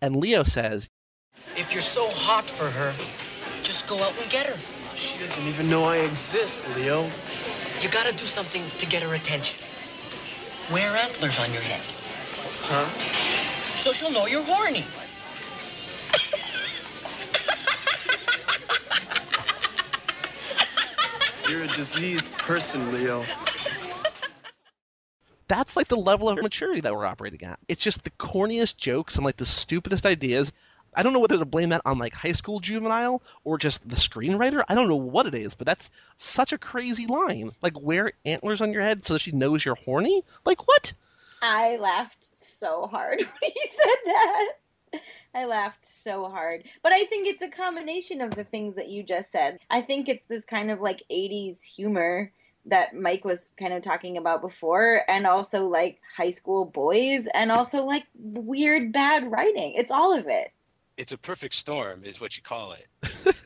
And 0.00 0.16
Leo 0.16 0.42
says, 0.42 0.88
If 1.56 1.72
you're 1.72 1.82
so 1.82 2.08
hot 2.08 2.48
for 2.48 2.64
her, 2.64 2.94
just 3.62 3.88
go 3.88 4.02
out 4.02 4.14
and 4.20 4.30
get 4.30 4.46
her. 4.46 4.96
She 4.96 5.18
doesn't 5.18 5.46
even 5.46 5.68
know 5.68 5.84
I 5.84 5.98
exist, 5.98 6.62
Leo. 6.76 7.08
You 7.80 7.88
gotta 7.88 8.12
do 8.12 8.24
something 8.24 8.62
to 8.78 8.86
get 8.86 9.02
her 9.02 9.14
attention. 9.14 9.60
Wear 10.70 10.96
antlers 10.96 11.38
on 11.38 11.52
your 11.52 11.62
head. 11.62 11.80
Huh? 12.62 12.88
So 13.76 13.92
she'll 13.92 14.10
know 14.10 14.26
you're 14.26 14.42
horny. 14.42 14.84
You're 21.48 21.64
a 21.64 21.68
diseased 21.68 22.32
person, 22.38 22.92
Leo. 22.92 23.22
that's 25.48 25.76
like 25.76 25.88
the 25.88 25.96
level 25.96 26.30
of 26.30 26.40
maturity 26.42 26.80
that 26.80 26.94
we're 26.94 27.04
operating 27.04 27.42
at. 27.42 27.58
It's 27.68 27.80
just 27.80 28.04
the 28.04 28.10
corniest 28.12 28.78
jokes 28.78 29.16
and 29.16 29.24
like 29.24 29.36
the 29.36 29.44
stupidest 29.44 30.06
ideas. 30.06 30.52
I 30.94 31.02
don't 31.02 31.12
know 31.12 31.20
whether 31.20 31.38
to 31.38 31.44
blame 31.44 31.70
that 31.70 31.82
on 31.84 31.98
like 31.98 32.14
high 32.14 32.32
school 32.32 32.60
juvenile 32.60 33.22
or 33.44 33.58
just 33.58 33.88
the 33.88 33.96
screenwriter. 33.96 34.62
I 34.68 34.74
don't 34.74 34.88
know 34.88 34.96
what 34.96 35.26
it 35.26 35.34
is, 35.34 35.54
but 35.54 35.66
that's 35.66 35.90
such 36.16 36.52
a 36.52 36.58
crazy 36.58 37.06
line. 37.06 37.52
Like 37.62 37.80
wear 37.80 38.12
antlers 38.24 38.60
on 38.60 38.72
your 38.72 38.82
head 38.82 39.04
so 39.04 39.18
she 39.18 39.32
knows 39.32 39.64
you're 39.64 39.74
horny? 39.74 40.22
Like 40.44 40.66
what? 40.68 40.92
i 41.42 41.76
laughed 41.76 42.28
so 42.34 42.86
hard 42.86 43.18
when 43.40 43.50
he 43.52 43.70
said 43.70 43.96
that 44.06 44.52
i 45.34 45.44
laughed 45.44 45.84
so 45.84 46.28
hard 46.28 46.64
but 46.82 46.92
i 46.92 47.04
think 47.04 47.26
it's 47.26 47.42
a 47.42 47.48
combination 47.48 48.20
of 48.20 48.30
the 48.34 48.44
things 48.44 48.76
that 48.76 48.88
you 48.88 49.02
just 49.02 49.30
said 49.30 49.58
i 49.68 49.80
think 49.80 50.08
it's 50.08 50.26
this 50.26 50.44
kind 50.44 50.70
of 50.70 50.80
like 50.80 51.02
80s 51.10 51.62
humor 51.64 52.32
that 52.64 52.94
Mike 52.94 53.24
was 53.24 53.52
kind 53.58 53.72
of 53.72 53.82
talking 53.82 54.16
about 54.16 54.40
before, 54.40 55.02
and 55.08 55.26
also 55.26 55.66
like 55.66 56.00
high 56.16 56.30
school 56.30 56.64
boys, 56.64 57.26
and 57.34 57.50
also 57.50 57.82
like 57.82 58.04
weird 58.14 58.92
bad 58.92 59.28
writing. 59.32 59.72
It's 59.74 59.90
all 59.90 60.16
of 60.16 60.28
it. 60.28 60.52
It's 60.96 61.12
a 61.12 61.18
perfect 61.18 61.54
storm, 61.54 62.04
is 62.04 62.20
what 62.20 62.36
you 62.36 62.42
call 62.42 62.72
it. 62.72 62.86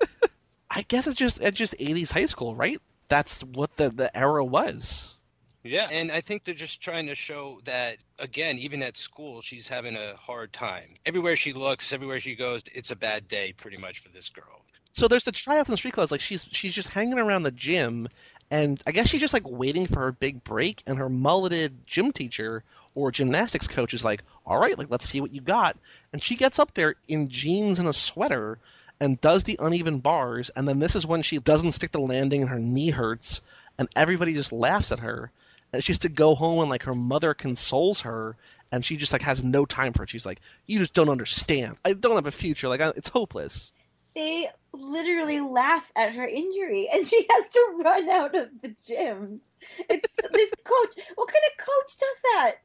I 0.71 0.83
guess 0.83 1.07
it's 1.07 1.17
just 1.17 1.41
it's 1.41 1.57
just 1.57 1.77
80s 1.79 2.13
high 2.13 2.27
school, 2.27 2.55
right? 2.55 2.81
That's 3.09 3.43
what 3.43 3.77
the 3.77 3.91
the 3.91 4.15
era 4.17 4.45
was. 4.45 5.15
Yeah, 5.63 5.89
and 5.91 6.13
I 6.13 6.21
think 6.21 6.45
they're 6.45 6.55
just 6.55 6.81
trying 6.81 7.07
to 7.07 7.15
show 7.15 7.61
that 7.65 7.99
again, 8.19 8.59
even 8.59 8.83
at 8.83 8.97
school, 8.97 9.43
she's 9.43 9.67
having 9.67 9.97
a 9.97 10.15
hard 10.17 10.53
time. 10.53 10.95
Everywhere 11.07 11.37
she 11.37 11.53
looks, 11.53 11.93
everywhere 11.93 12.21
she 12.21 12.35
goes, 12.35 12.63
it's 12.73 12.91
a 12.91 12.97
bad 12.97 13.27
day, 13.27 13.53
pretty 13.57 13.77
much 13.77 13.99
for 14.01 14.09
this 14.11 14.29
girl. 14.29 14.63
So 14.93 15.09
there's 15.09 15.25
the 15.25 15.33
tryouts 15.33 15.69
and 15.69 15.77
street 15.77 15.95
clothes. 15.95 16.11
Like 16.11 16.21
she's 16.21 16.47
she's 16.51 16.75
just 16.75 16.89
hanging 16.89 17.19
around 17.19 17.43
the 17.43 17.51
gym, 17.51 18.09
and 18.51 18.83
I 18.87 18.93
guess 18.93 19.09
she's 19.09 19.21
just 19.21 19.35
like 19.35 19.49
waiting 19.49 19.87
for 19.87 20.01
her 20.01 20.13
big 20.13 20.43
break. 20.45 20.83
And 20.87 20.99
her 20.99 21.09
mulleted 21.09 21.87
gym 21.87 22.13
teacher 22.13 22.65
or 22.97 23.13
gymnastics 23.13 23.69
coach 23.69 23.95
is 23.95 24.03
like, 24.03 24.25
"All 24.45 24.59
right, 24.59 24.77
like 24.77 24.91
let's 24.91 25.09
see 25.09 25.21
what 25.21 25.33
you 25.33 25.41
got." 25.41 25.77
And 26.13 26.21
she 26.21 26.35
gets 26.35 26.59
up 26.59 26.75
there 26.75 26.97
in 27.07 27.29
jeans 27.29 27.79
and 27.79 27.87
a 27.87 27.93
sweater 27.93 28.59
and 28.99 29.21
does 29.21 29.45
the 29.45 29.59
uneven 29.61 29.99
bars. 30.01 30.51
And 30.57 30.67
then 30.67 30.81
this 30.81 30.97
is 30.97 31.07
when 31.07 31.23
she 31.23 31.39
doesn't 31.39 31.73
stick 31.73 31.93
the 31.93 32.01
landing 32.01 32.41
and 32.41 32.51
her 32.51 32.59
knee 32.59 32.91
hurts, 32.91 33.43
and 33.79 33.89
everybody 33.95 34.33
just 34.33 34.51
laughs 34.51 34.91
at 34.91 35.01
her. 35.01 35.31
And 35.73 35.85
she 35.85 35.93
has 35.93 36.01
to 36.01 36.09
go 36.09 36.35
home 36.35 36.61
and 36.61 36.71
like 36.71 36.83
her 36.85 36.95
mother 36.95 37.35
consoles 37.35 38.01
her. 38.01 38.35
And 38.73 38.85
she 38.85 38.97
just 38.97 39.13
like 39.13 39.23
has 39.23 39.45
no 39.45 39.65
time 39.65 39.93
for 39.93 40.03
it. 40.03 40.11
She's 40.11 40.27
like, 40.27 40.41
"You 40.67 40.81
just 40.81 40.95
don't 40.95 41.11
understand. 41.11 41.77
I 41.85 41.93
don't 41.93 42.17
have 42.17 42.27
a 42.27 42.33
future. 42.33 42.69
Like 42.69 42.81
I, 42.81 42.89
it's 42.97 43.09
hopeless." 43.09 43.71
They 44.15 44.49
literally 44.73 45.41
laugh 45.41 45.85
at 45.95 46.15
her 46.15 46.27
injury, 46.27 46.89
and 46.91 47.07
she 47.07 47.27
has 47.31 47.49
to 47.51 47.81
run 47.85 48.09
out 48.09 48.35
of 48.35 48.49
the 48.63 48.75
gym. 48.87 49.43
It's 49.91 50.17
this 50.17 50.51
coach. 50.65 51.05
What 51.17 51.29
kind 51.29 51.45
of 51.51 51.65
coach 51.65 51.99
does 51.99 52.23
that? 52.23 52.57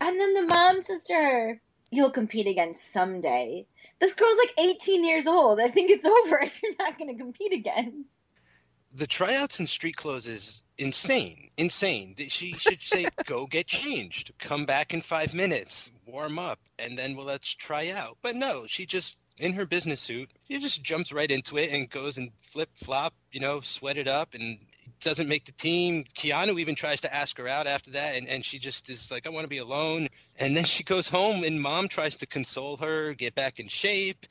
And 0.00 0.18
then 0.18 0.34
the 0.34 0.42
mom 0.42 0.82
sister, 0.82 1.60
"You'll 1.90 2.10
compete 2.10 2.46
again 2.46 2.74
someday." 2.74 3.66
This 3.98 4.14
girl's 4.14 4.38
like 4.38 4.54
18 4.58 5.04
years 5.04 5.26
old. 5.26 5.60
I 5.60 5.68
think 5.68 5.90
it's 5.90 6.04
over 6.06 6.40
if 6.40 6.62
you're 6.62 6.74
not 6.78 6.98
going 6.98 7.14
to 7.14 7.22
compete 7.22 7.52
again. 7.52 8.06
The 8.92 9.06
tryouts 9.06 9.60
in 9.60 9.66
street 9.66 9.96
clothes 9.96 10.26
is 10.26 10.62
insane. 10.78 11.50
Insane. 11.58 12.16
She 12.28 12.56
should 12.56 12.80
say, 12.80 13.06
go 13.24 13.46
get 13.46 13.66
changed, 13.66 14.32
come 14.38 14.64
back 14.64 14.92
in 14.92 15.00
five 15.02 15.32
minutes, 15.32 15.92
warm 16.06 16.38
up, 16.38 16.58
and 16.78 16.98
then 16.98 17.14
well 17.14 17.26
let's 17.26 17.54
try 17.54 17.90
out. 17.90 18.16
But 18.22 18.34
no, 18.34 18.66
she 18.66 18.86
just 18.86 19.18
in 19.38 19.52
her 19.52 19.66
business 19.66 20.00
suit, 20.00 20.30
she 20.48 20.58
just 20.58 20.82
jumps 20.82 21.12
right 21.12 21.30
into 21.30 21.56
it 21.56 21.70
and 21.70 21.88
goes 21.88 22.18
and 22.18 22.30
flip 22.38 22.70
flop, 22.74 23.14
you 23.32 23.40
know, 23.40 23.60
sweat 23.60 23.96
it 23.96 24.08
up 24.08 24.34
and 24.34 24.58
doesn't 25.00 25.28
make 25.28 25.44
the 25.44 25.52
team. 25.52 26.04
Keanu 26.14 26.58
even 26.58 26.74
tries 26.74 27.00
to 27.02 27.14
ask 27.14 27.36
her 27.38 27.48
out 27.48 27.66
after 27.66 27.90
that, 27.92 28.16
and, 28.16 28.28
and 28.28 28.44
she 28.44 28.58
just 28.58 28.88
is 28.90 29.10
like, 29.10 29.26
I 29.26 29.30
want 29.30 29.44
to 29.44 29.48
be 29.48 29.58
alone. 29.58 30.08
And 30.38 30.56
then 30.56 30.64
she 30.64 30.82
goes 30.82 31.08
home, 31.08 31.44
and 31.44 31.60
mom 31.60 31.88
tries 31.88 32.16
to 32.16 32.26
console 32.26 32.76
her, 32.78 33.14
get 33.14 33.34
back 33.34 33.60
in 33.60 33.68
shape. 33.68 34.26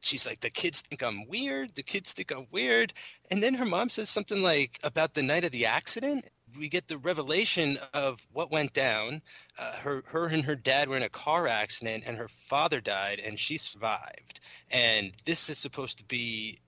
She's 0.00 0.26
like, 0.26 0.40
The 0.40 0.50
kids 0.50 0.80
think 0.80 1.02
I'm 1.02 1.26
weird. 1.28 1.74
The 1.74 1.82
kids 1.82 2.12
think 2.12 2.32
I'm 2.32 2.46
weird. 2.50 2.92
And 3.30 3.42
then 3.42 3.54
her 3.54 3.64
mom 3.64 3.88
says 3.88 4.08
something 4.08 4.42
like 4.42 4.78
about 4.82 5.14
the 5.14 5.22
night 5.22 5.44
of 5.44 5.52
the 5.52 5.66
accident. 5.66 6.24
We 6.58 6.68
get 6.68 6.88
the 6.88 6.98
revelation 6.98 7.78
of 7.92 8.26
what 8.32 8.50
went 8.50 8.72
down. 8.72 9.20
Uh, 9.58 9.76
her, 9.76 10.02
her 10.06 10.28
and 10.28 10.44
her 10.44 10.56
dad 10.56 10.88
were 10.88 10.96
in 10.96 11.02
a 11.02 11.08
car 11.10 11.46
accident, 11.46 12.04
and 12.06 12.16
her 12.16 12.28
father 12.28 12.80
died, 12.80 13.20
and 13.20 13.38
she 13.38 13.58
survived. 13.58 14.40
And 14.70 15.12
this 15.24 15.50
is 15.50 15.58
supposed 15.58 15.98
to 15.98 16.04
be 16.04 16.58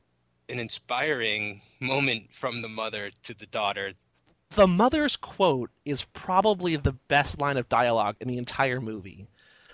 an 0.50 0.58
inspiring 0.58 1.62
moment 1.78 2.32
from 2.32 2.62
the 2.62 2.68
mother 2.68 3.10
to 3.22 3.34
the 3.34 3.46
daughter. 3.46 3.92
The 4.50 4.66
mother's 4.66 5.16
quote 5.16 5.70
is 5.84 6.02
probably 6.12 6.76
the 6.76 6.92
best 6.92 7.38
line 7.38 7.56
of 7.56 7.68
dialogue 7.68 8.16
in 8.20 8.28
the 8.28 8.38
entire 8.38 8.80
movie. 8.80 9.28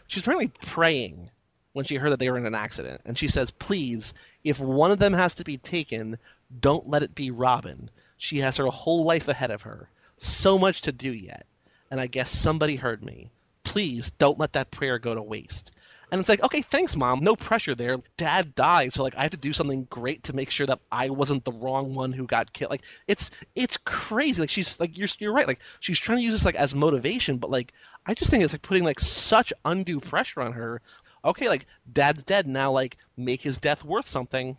She's 0.07 0.22
apparently 0.22 0.53
praying 0.61 1.31
when 1.72 1.85
she 1.85 1.97
heard 1.97 2.11
that 2.11 2.18
they 2.18 2.31
were 2.31 2.39
in 2.39 2.47
an 2.47 2.55
accident, 2.55 3.01
and 3.05 3.18
she 3.18 3.29
says, 3.29 3.51
"Please, 3.51 4.14
if 4.45 4.61
one 4.61 4.91
of 4.91 4.99
them 4.99 5.14
has 5.14 5.35
to 5.37 5.45
be 5.45 5.57
taken, 5.57 6.18
don't 6.61 6.89
let 6.89 7.03
it 7.03 7.14
be 7.14 7.31
Robin. 7.31 7.91
She 8.18 8.39
has 8.39 8.57
her 8.57 8.66
whole 8.66 9.05
life 9.05 9.29
ahead 9.29 9.51
of 9.51 9.62
her, 9.62 9.89
so 10.16 10.59
much 10.59 10.83
to 10.83 10.93
do 10.93 11.12
yet, 11.12 11.47
and 11.91 12.01
I 12.01 12.07
guess 12.07 12.31
somebody 12.31 12.77
heard 12.77 13.05
me. 13.05 13.31
Please 13.64 14.11
don't 14.12 14.39
let 14.39 14.53
that 14.53 14.70
prayer 14.70 14.99
go 14.99 15.14
to 15.14 15.22
waste." 15.22 15.70
And 16.11 16.20
it's 16.20 16.28
like, 16.28 16.42
okay, 16.42 16.62
thanks, 16.62 16.94
mom. 16.94 17.24
No 17.24 17.34
pressure 17.34 17.74
there. 17.74 17.98
Dad 18.16 18.54
died, 18.54 18.92
so 18.92 19.02
like 19.02 19.16
I 19.16 19.22
have 19.22 19.32
to 19.32 19.36
do 19.36 19.52
something 19.52 19.86
great 19.90 20.22
to 20.24 20.34
make 20.36 20.50
sure 20.50 20.66
that 20.66 20.78
I 20.92 21.11
wasn't 21.11 21.44
the 21.44 21.52
wrong 21.52 21.94
one 21.94 22.12
who 22.12 22.26
got 22.26 22.52
killed. 22.52 22.70
Like 22.70 22.82
it's 23.09 23.30
it's 23.57 23.76
crazy. 23.76 24.40
Like 24.40 24.50
she's 24.50 24.78
like 24.78 24.96
you're 24.96 25.09
you're 25.18 25.32
right. 25.32 25.48
Like 25.48 25.61
she's 25.80 25.98
trying 25.98 26.18
to 26.18 26.24
use 26.24 26.34
this 26.34 26.44
like 26.44 26.54
as 26.54 26.74
motivation, 26.74 27.38
but 27.38 27.50
like 27.50 27.72
I 28.07 28.14
just 28.14 28.30
think 28.30 28.44
it's 28.44 28.54
like 28.54 28.62
putting 28.62 28.84
like 28.84 29.00
such 29.00 29.52
undue 29.64 30.00
pressure 30.00 30.42
on 30.42 30.52
her. 30.52 30.80
Okay, 31.24 31.48
like 31.48 31.66
dad's 31.92 32.22
dead 32.22 32.46
now. 32.46 32.70
Like 32.70 32.98
make 33.16 33.42
his 33.42 33.59
death 33.59 33.84
worth 33.84 34.07
something. 34.07 34.57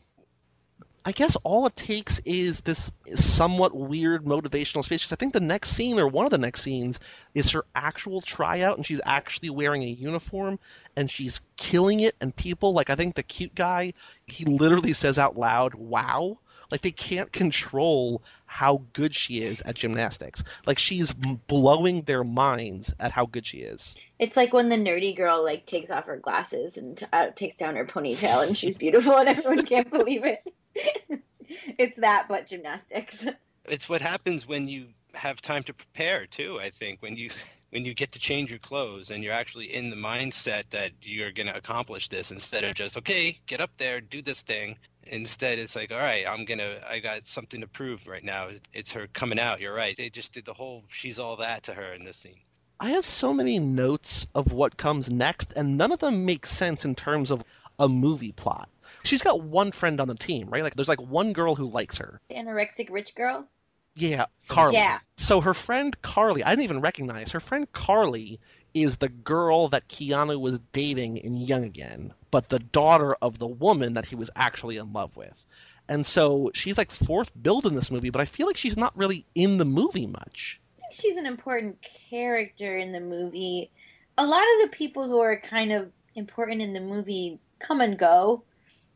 I 1.08 1.14
guess 1.14 1.38
all 1.46 1.66
it 1.66 1.76
takes 1.78 2.20
is 2.26 2.60
this 2.60 2.92
somewhat 3.16 3.74
weird 3.74 4.26
motivational 4.26 4.84
speech. 4.84 5.04
Because 5.04 5.14
I 5.14 5.16
think 5.16 5.32
the 5.32 5.40
next 5.40 5.70
scene, 5.70 5.98
or 5.98 6.06
one 6.06 6.26
of 6.26 6.32
the 6.32 6.38
next 6.38 6.64
scenes, 6.64 7.00
is 7.34 7.50
her 7.52 7.64
actual 7.76 8.20
tryout, 8.20 8.76
and 8.76 8.86
she's 8.86 9.00
actually 9.06 9.50
wearing 9.50 9.84
a 9.84 9.88
uniform, 9.88 10.60
and 10.98 11.10
she's 11.10 11.40
killing 11.56 12.02
it. 12.02 12.18
And 12.20 12.36
people, 12.36 12.74
like 12.74 12.90
I 12.90 12.96
think 12.96 13.16
the 13.16 13.24
cute 13.24 13.56
guy, 13.56 13.94
he 14.26 14.44
literally 14.44 14.92
says 14.92 15.18
out 15.18 15.40
loud, 15.40 15.76
"Wow!" 15.76 16.40
Like 16.72 16.82
they 16.82 16.92
can't 16.92 17.32
control 17.32 18.22
how 18.46 18.82
good 18.92 19.16
she 19.16 19.44
is 19.44 19.62
at 19.62 19.76
gymnastics. 19.76 20.44
Like 20.66 20.78
she's 20.78 21.14
blowing 21.14 22.02
their 22.02 22.26
minds 22.26 22.94
at 23.00 23.14
how 23.14 23.28
good 23.28 23.46
she 23.46 23.60
is. 23.60 23.96
It's 24.20 24.36
like 24.36 24.52
when 24.52 24.68
the 24.68 24.76
nerdy 24.76 25.16
girl 25.16 25.42
like 25.42 25.66
takes 25.68 25.90
off 25.90 26.04
her 26.08 26.18
glasses 26.18 26.76
and 26.76 27.08
uh, 27.14 27.28
takes 27.34 27.56
down 27.56 27.78
her 27.78 27.86
ponytail 27.86 28.46
and 28.46 28.58
she's 28.58 28.76
beautiful 28.76 29.16
and 29.16 29.30
everyone 29.30 29.66
can't 29.66 29.90
believe 29.98 30.26
it. 30.26 30.44
it's 31.78 31.98
that, 31.98 32.26
but 32.28 32.48
gymnastics. 32.48 33.26
It's 33.70 33.90
what 33.90 34.02
happens 34.02 34.48
when 34.48 34.70
you 34.70 34.88
have 35.14 35.42
time 35.42 35.62
to 35.64 35.74
prepare 35.74 36.26
too. 36.26 36.58
I 36.58 36.70
think 36.70 37.02
when 37.02 37.18
you 37.18 37.32
when 37.72 37.84
you 37.84 37.94
get 37.94 38.14
to 38.14 38.20
change 38.20 38.50
your 38.50 38.60
clothes 38.60 39.12
and 39.12 39.22
you're 39.22 39.34
actually 39.34 39.74
in 39.74 39.90
the 39.90 39.98
mindset 39.98 40.70
that 40.70 40.92
you're 41.02 41.34
going 41.34 41.48
to 41.48 41.58
accomplish 41.58 42.08
this 42.08 42.32
instead 42.32 42.64
of 42.64 42.76
just 42.76 42.98
okay, 42.98 43.38
get 43.46 43.60
up 43.60 43.72
there, 43.78 44.00
do 44.00 44.22
this 44.22 44.42
thing. 44.42 44.78
Instead, 45.04 45.60
it's 45.60 45.76
like, 45.76 45.92
all 45.92 45.98
right, 45.98 46.26
I'm 46.28 46.46
gonna, 46.46 46.78
I 46.90 47.00
got 47.00 47.28
something 47.28 47.60
to 47.60 47.68
prove 47.68 48.08
right 48.08 48.24
now. 48.24 48.50
It's 48.74 48.94
her 48.94 49.08
coming 49.08 49.38
out. 49.38 49.60
You're 49.60 49.76
right. 49.76 49.98
They 49.98 50.10
just 50.10 50.32
did 50.32 50.46
the 50.46 50.54
whole 50.54 50.86
she's 50.88 51.20
all 51.20 51.36
that 51.38 51.64
to 51.64 51.74
her 51.74 51.92
in 51.92 52.06
this 52.06 52.16
scene. 52.16 52.40
I 52.80 52.92
have 52.92 53.06
so 53.06 53.34
many 53.34 53.58
notes 53.60 54.28
of 54.36 54.52
what 54.52 54.78
comes 54.78 55.10
next, 55.10 55.52
and 55.56 55.78
none 55.78 55.92
of 55.92 56.00
them 56.00 56.26
make 56.26 56.46
sense 56.46 56.86
in 56.86 56.94
terms 56.96 57.32
of 57.32 57.44
a 57.80 57.90
movie 57.90 58.34
plot. 58.34 58.70
She's 59.04 59.22
got 59.22 59.42
one 59.42 59.72
friend 59.72 60.00
on 60.00 60.08
the 60.08 60.16
team, 60.16 60.50
right? 60.50 60.64
Like, 60.64 60.76
there's 60.76 60.88
like 60.88 61.02
one 61.02 61.34
girl 61.34 61.56
who 61.56 61.70
likes 61.70 61.98
her. 61.98 62.22
Anorexic 62.32 62.90
rich 62.90 63.16
girl. 63.16 63.48
Yeah, 63.96 64.28
Carly. 64.48 64.76
Yeah. 64.76 65.00
So 65.18 65.42
her 65.42 65.56
friend 65.56 66.00
Carly, 66.04 66.44
I 66.44 66.52
didn't 66.52 66.66
even 66.66 66.82
recognize 66.82 67.32
her 67.32 67.40
friend 67.40 67.72
Carly 67.72 68.40
is 68.76 68.98
the 68.98 69.10
girl 69.10 69.70
that 69.70 69.88
Keanu 69.88 70.40
was 70.40 70.60
dating 70.72 71.18
in 71.18 71.36
Young 71.36 71.64
Again, 71.64 72.14
but 72.30 72.50
the 72.50 72.60
daughter 72.60 73.16
of 73.22 73.40
the 73.40 73.48
woman 73.48 73.96
that 73.96 74.06
he 74.06 74.16
was 74.16 74.30
actually 74.36 74.78
in 74.78 74.94
love 74.94 75.16
with. 75.18 75.46
And 75.90 76.06
so 76.06 76.52
she's 76.54 76.78
like 76.78 76.92
fourth 76.92 77.32
billed 77.42 77.66
in 77.66 77.74
this 77.74 77.90
movie, 77.90 78.12
but 78.12 78.22
I 78.22 78.26
feel 78.26 78.46
like 78.46 78.58
she's 78.58 78.78
not 78.78 78.96
really 78.96 79.26
in 79.34 79.58
the 79.58 79.66
movie 79.66 80.06
much. 80.06 80.60
I 80.78 80.82
think 80.82 80.94
she's 80.94 81.18
an 81.18 81.26
important 81.26 81.78
character 81.82 82.78
in 82.78 82.92
the 82.92 83.00
movie. 83.00 83.72
A 84.18 84.26
lot 84.26 84.44
of 84.44 84.62
the 84.70 84.78
people 84.78 85.08
who 85.08 85.20
are 85.20 85.40
kind 85.40 85.72
of 85.72 85.92
important 86.16 86.62
in 86.62 86.74
the 86.74 86.82
movie 86.82 87.40
come 87.60 87.82
and 87.82 87.98
go, 87.98 88.44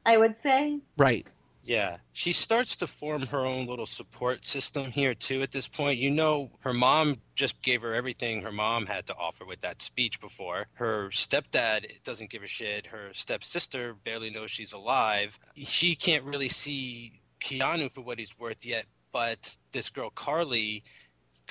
I 0.06 0.18
would 0.18 0.38
say. 0.38 0.80
Right. 0.98 1.26
Yeah, 1.64 1.98
she 2.14 2.34
starts 2.34 2.76
to 2.78 2.88
form 2.88 3.28
her 3.28 3.46
own 3.46 3.68
little 3.68 3.86
support 3.86 4.46
system 4.46 4.90
here 4.92 5.14
too 5.14 5.44
at 5.44 5.52
this 5.52 5.68
point. 5.68 6.00
You 6.00 6.10
know, 6.10 6.50
her 6.62 6.74
mom 6.74 7.18
just 7.36 7.62
gave 7.62 7.84
her 7.84 7.94
everything 7.94 8.42
her 8.42 8.52
mom 8.52 8.88
had 8.88 9.06
to 9.08 9.16
offer 9.16 9.46
with 9.46 9.62
that 9.62 9.82
speech 9.82 10.20
before. 10.20 10.66
Her 10.74 11.10
stepdad 11.10 12.04
doesn't 12.04 12.32
give 12.32 12.42
a 12.42 12.48
shit. 12.48 12.88
Her 12.88 13.10
stepsister 13.14 13.94
barely 13.94 14.32
knows 14.32 14.50
she's 14.50 14.74
alive. 14.74 15.38
She 15.56 15.96
can't 15.96 16.24
really 16.24 16.50
see 16.50 17.22
Keanu 17.40 17.92
for 17.92 18.02
what 18.02 18.18
he's 18.18 18.38
worth 18.40 18.66
yet, 18.66 18.86
but 19.12 19.56
this 19.72 19.92
girl 19.92 20.10
Carly 20.10 20.84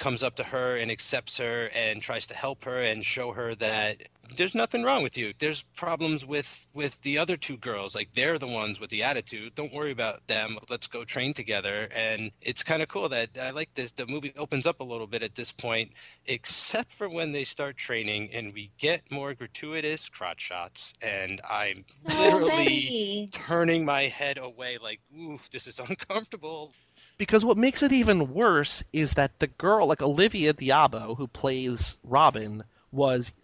comes 0.00 0.24
up 0.24 0.34
to 0.36 0.44
her 0.44 0.76
and 0.76 0.90
accepts 0.90 1.38
her 1.38 1.70
and 1.76 2.02
tries 2.02 2.26
to 2.26 2.34
help 2.34 2.64
her 2.64 2.80
and 2.80 3.04
show 3.06 3.32
her 3.32 3.54
that 3.56 3.98
there's 4.36 4.54
nothing 4.54 4.84
wrong 4.84 5.02
with 5.02 5.18
you. 5.18 5.34
There's 5.38 5.62
problems 5.76 6.24
with 6.24 6.66
with 6.74 7.00
the 7.02 7.18
other 7.18 7.36
two 7.36 7.56
girls. 7.58 7.94
Like 7.94 8.10
they're 8.14 8.38
the 8.38 8.46
ones 8.46 8.80
with 8.80 8.90
the 8.90 9.02
attitude. 9.02 9.54
Don't 9.56 9.72
worry 9.74 9.90
about 9.90 10.26
them. 10.28 10.58
Let's 10.70 10.86
go 10.86 11.04
train 11.04 11.34
together. 11.34 11.88
And 11.94 12.32
it's 12.40 12.62
kind 12.64 12.82
of 12.82 12.88
cool 12.88 13.08
that 13.10 13.30
I 13.40 13.50
like 13.50 13.74
this. 13.74 13.92
The 13.92 14.06
movie 14.06 14.32
opens 14.38 14.66
up 14.66 14.80
a 14.80 14.84
little 14.84 15.06
bit 15.08 15.22
at 15.22 15.34
this 15.34 15.52
point, 15.52 15.92
except 16.26 16.92
for 16.92 17.08
when 17.08 17.32
they 17.32 17.44
start 17.44 17.76
training 17.76 18.30
and 18.32 18.54
we 18.54 18.70
get 18.78 19.02
more 19.10 19.34
gratuitous 19.34 20.08
crotch 20.08 20.40
shots. 20.40 20.94
And 21.02 21.40
I'm 21.50 21.84
So 22.06 22.08
literally 22.18 22.84
many. 22.88 23.28
turning 23.32 23.84
my 23.84 24.02
head 24.04 24.38
away, 24.38 24.78
like, 24.82 25.00
oof, 25.18 25.50
this 25.50 25.66
is 25.66 25.78
uncomfortable. 25.88 26.72
Because 27.20 27.44
what 27.44 27.58
makes 27.58 27.82
it 27.82 27.92
even 27.92 28.32
worse 28.32 28.82
is 28.94 29.12
that 29.12 29.40
the 29.40 29.46
girl, 29.46 29.86
like 29.86 30.00
Olivia 30.00 30.54
d'Abo, 30.54 31.18
who 31.18 31.26
plays 31.26 31.98
Robin, 32.02 32.64
was 32.92 33.34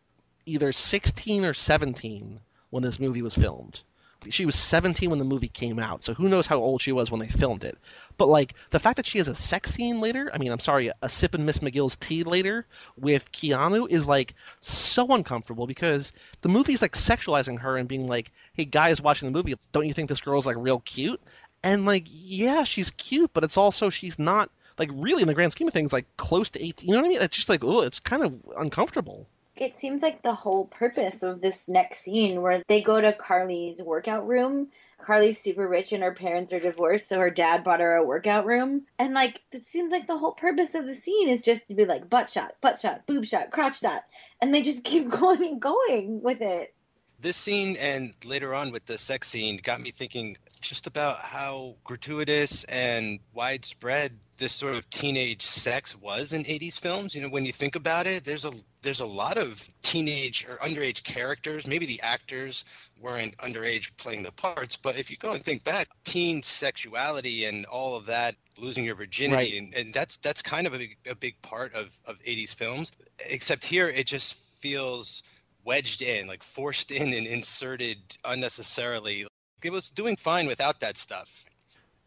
either 0.47 0.73
16 0.73 1.45
or 1.45 1.53
17 1.53 2.41
when 2.71 2.83
this 2.83 2.99
movie 2.99 3.21
was 3.21 3.35
filmed. 3.35 3.83
She 4.31 4.47
was 4.47 4.55
17 4.55 5.11
when 5.11 5.19
the 5.19 5.27
movie 5.27 5.49
came 5.49 5.79
out, 5.79 6.03
so 6.03 6.15
who 6.15 6.27
knows 6.27 6.47
how 6.47 6.57
old 6.57 6.81
she 6.81 6.91
was 6.91 7.11
when 7.11 7.21
they 7.21 7.29
filmed 7.29 7.65
it. 7.65 7.77
But 8.17 8.29
like 8.29 8.55
the 8.71 8.81
fact 8.81 8.97
that 8.97 9.05
she 9.05 9.19
has 9.19 9.29
a 9.29 9.35
sex 9.35 9.75
scene 9.75 10.01
later, 10.01 10.31
I 10.33 10.39
mean, 10.39 10.53
I'm 10.53 10.59
sorry, 10.59 10.91
a 11.03 11.09
sipping 11.11 11.45
Miss 11.45 11.59
McGill's 11.59 11.97
tea 11.97 12.25
later 12.25 12.67
with 12.97 13.31
Keanu 13.33 13.87
is 13.91 14.07
like 14.07 14.35
so 14.63 15.07
uncomfortable 15.09 15.67
because 15.67 16.15
the 16.41 16.49
movie's 16.49 16.81
like 16.81 16.95
sexualizing 16.95 17.59
her 17.61 17.77
and 17.77 17.87
being 17.87 18.09
like, 18.09 18.33
"Hey 18.55 18.65
guys 18.65 19.03
watching 19.03 19.31
the 19.31 19.37
movie, 19.37 19.55
don't 19.73 19.87
you 19.87 19.93
think 19.93 20.09
this 20.09 20.23
girl's 20.23 20.47
like 20.47 20.57
real 20.59 20.81
cute?" 20.81 21.21
And 21.67 21.85
like, 21.85 22.07
yeah, 22.09 22.63
she's 22.63 22.93
cute, 22.93 23.33
but 23.33 23.43
it's 23.43 23.57
also 23.57 23.91
she's 23.91 24.21
not 24.21 24.51
like 24.79 24.89
really 24.93 25.23
in 25.23 25.27
the 25.27 25.35
grand 25.35 25.51
scheme 25.51 25.67
of 25.67 25.75
things 25.75 25.93
like 25.93 26.07
close 26.17 26.49
to 26.51 26.65
18. 26.65 26.89
You 26.89 26.95
know 26.95 27.01
what 27.03 27.07
I 27.07 27.11
mean? 27.11 27.21
It's 27.21 27.35
just 27.35 27.49
like, 27.49 27.65
oh, 27.65 27.81
it's 27.81 27.99
kind 27.99 28.23
of 28.23 28.41
uncomfortable. 28.57 29.27
It 29.57 29.77
seems 29.77 30.01
like 30.01 30.23
the 30.23 30.35
whole 30.35 30.67
purpose 30.67 31.25
of 31.25 31.41
this 31.41 31.67
next 31.67 32.05
scene 32.05 32.41
where 32.41 32.63
they 32.69 32.83
go 32.83 33.01
to 33.01 33.13
Carly's 33.13 33.83
workout 33.83 34.29
room. 34.29 34.69
Carly's 34.99 35.41
super 35.41 35.67
rich 35.67 35.91
and 35.93 36.05
her 36.05 36.15
parents 36.15 36.53
are 36.53 36.61
divorced, 36.61 37.09
so 37.09 37.19
her 37.19 37.31
dad 37.31 37.65
bought 37.65 37.81
her 37.81 37.97
a 37.97 38.05
workout 38.05 38.47
room. 38.47 38.83
And 39.01 39.15
like 39.15 39.43
it 39.51 39.67
seems 39.67 39.91
like 39.91 40.07
the 40.07 40.19
whole 40.19 40.33
purpose 40.33 40.77
of 40.77 40.87
the 40.87 40.95
scene 40.95 41.29
is 41.29 41.43
just 41.43 41.67
to 41.67 41.75
be 41.75 41.85
like 41.85 42.09
butt 42.09 42.31
shot, 42.31 42.55
butt 42.61 42.79
shot, 42.79 43.07
boob 43.09 43.25
shot, 43.25 43.51
crotch 43.51 43.81
shot. 43.81 44.05
And 44.41 44.55
they 44.55 44.63
just 44.63 44.85
keep 44.85 45.09
going 45.09 45.43
and 45.43 45.61
going 45.61 46.23
with 46.23 46.43
it. 46.43 46.76
This 47.21 47.37
scene 47.37 47.77
and 47.77 48.15
later 48.25 48.55
on 48.55 48.71
with 48.71 48.87
the 48.87 48.99
sex 48.99 49.29
scene 49.29 49.59
got 49.63 49.81
me 49.81 49.91
thinking 49.91 50.37
just 50.61 50.87
about 50.87 51.19
how 51.19 51.75
gratuitous 51.85 52.65
and 52.65 53.21
widespread 53.35 54.13
this 54.39 54.53
sort 54.53 54.75
of 54.75 54.89
teenage 54.91 55.43
sex 55.43 55.97
was 56.01 56.33
in 56.33 56.45
80s 56.45 56.79
films 56.79 57.15
you 57.15 57.23
know 57.23 57.29
when 57.29 57.45
you 57.45 57.53
think 57.53 57.75
about 57.77 58.07
it 58.07 58.25
there's 58.25 58.45
a 58.45 58.53
there's 58.83 59.01
a 59.01 59.07
lot 59.07 59.39
of 59.39 59.67
teenage 59.83 60.47
or 60.49 60.57
underage 60.57 61.03
characters 61.05 61.67
maybe 61.67 61.87
the 61.87 62.01
actors 62.03 62.65
weren't 63.01 63.37
underage 63.39 63.91
playing 63.97 64.23
the 64.23 64.33
parts 64.33 64.77
but 64.77 64.97
if 64.97 65.11
you 65.11 65.17
go 65.17 65.33
and 65.33 65.43
think 65.45 65.65
back 65.65 65.89
teen 66.05 66.43
sexuality 66.43 67.45
and 67.45 67.65
all 67.67 67.97
of 67.97 68.07
that 68.07 68.35
losing 68.59 68.85
your 68.85 68.95
virginity 68.95 69.37
Right. 69.37 69.63
and, 69.63 69.75
and 69.75 69.95
that's 69.95 70.17
that's 70.19 70.43
kind 70.43 70.67
of 70.67 70.75
a, 70.75 70.89
a 71.09 71.15
big 71.15 71.41
part 71.43 71.75
of 71.75 71.99
of 72.07 72.19
80s 72.21 72.55
films 72.55 72.93
except 73.21 73.65
here 73.65 73.89
it 73.89 74.07
just 74.07 74.35
feels 74.35 75.23
wedged 75.67 76.01
in, 76.01 76.27
like 76.27 76.43
forced 76.43 76.91
in 76.91 77.13
and 77.13 77.27
inserted 77.27 77.99
unnecessarily. 78.25 79.27
It 79.63 79.73
was 79.73 79.91
doing 79.91 80.17
fine 80.17 80.47
without 80.47 80.81
that 80.81 80.97
stuff. 80.97 81.29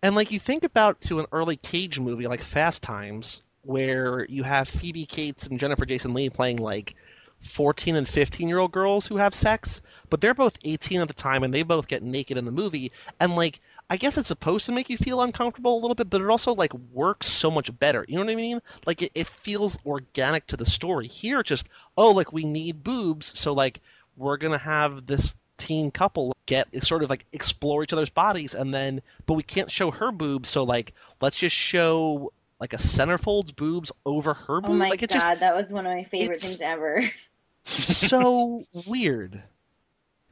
And 0.01 0.16
like 0.16 0.32
you 0.32 0.39
think 0.39 0.64
about 0.64 1.01
to 1.01 1.20
an 1.20 1.26
early 1.32 1.57
Cage 1.57 1.99
movie 1.99 2.26
like 2.26 2.41
Fast 2.41 2.82
Times, 2.82 3.43
where 3.64 4.26
you 4.30 4.43
have 4.43 4.70
Phoebe 4.70 5.05
Cates 5.05 5.45
and 5.45 5.60
Jennifer 5.60 5.86
Jason 5.86 6.14
Leigh 6.14 6.30
playing 6.30 6.57
like 6.57 6.95
14 7.41 7.95
and 7.95 8.07
15 8.07 8.47
year 8.47 8.59
old 8.59 8.71
girls 8.71 9.07
who 9.07 9.17
have 9.17 9.33
sex, 9.33 9.81
but 10.09 10.21
they're 10.21 10.33
both 10.33 10.57
18 10.63 11.01
at 11.01 11.07
the 11.07 11.13
time 11.13 11.43
and 11.43 11.53
they 11.53 11.63
both 11.63 11.87
get 11.87 12.03
naked 12.03 12.37
in 12.37 12.45
the 12.45 12.51
movie. 12.51 12.91
And 13.19 13.35
like, 13.35 13.59
I 13.89 13.97
guess 13.97 14.17
it's 14.17 14.27
supposed 14.27 14.65
to 14.67 14.71
make 14.71 14.89
you 14.89 14.97
feel 14.97 15.21
uncomfortable 15.21 15.73
a 15.73 15.79
little 15.79 15.95
bit, 15.95 16.09
but 16.09 16.21
it 16.21 16.29
also 16.29 16.53
like 16.53 16.73
works 16.73 17.27
so 17.27 17.49
much 17.49 17.77
better. 17.79 18.05
You 18.07 18.15
know 18.15 18.25
what 18.25 18.31
I 18.31 18.35
mean? 18.35 18.61
Like, 18.85 19.01
it, 19.01 19.11
it 19.15 19.27
feels 19.27 19.77
organic 19.85 20.47
to 20.47 20.57
the 20.57 20.65
story. 20.65 21.07
Here, 21.07 21.41
just, 21.43 21.67
oh, 21.97 22.11
like 22.11 22.33
we 22.33 22.45
need 22.45 22.83
boobs, 22.83 23.37
so 23.37 23.53
like 23.53 23.81
we're 24.17 24.37
gonna 24.37 24.57
have 24.57 25.07
this 25.07 25.35
teen 25.57 25.91
couple 25.91 26.33
get 26.45 26.67
sort 26.83 27.03
of 27.03 27.09
like 27.09 27.25
explore 27.33 27.83
each 27.83 27.91
other's 27.91 28.09
bodies 28.09 28.55
and 28.55 28.73
then 28.73 29.01
but 29.25 29.33
we 29.33 29.43
can't 29.43 29.69
show 29.69 29.91
her 29.91 30.09
boobs 30.09 30.47
so 30.47 30.63
like 30.63 30.93
let's 31.19 31.35
just 31.35 31.53
show 31.53 32.31
like 32.59 32.73
a 32.73 32.77
centerfold's 32.77 33.51
boobs 33.51 33.91
over 34.05 34.33
her 34.33 34.61
boobs 34.61 34.71
Oh 34.71 34.77
my 34.77 34.89
like 34.89 35.07
god, 35.07 35.39
that 35.39 35.55
was 35.55 35.71
one 35.71 35.85
of 35.85 35.93
my 35.93 36.03
favorite 36.03 36.37
things 36.37 36.61
ever. 36.61 37.03
just 37.66 38.10
so 38.10 38.64
weird 38.88 39.43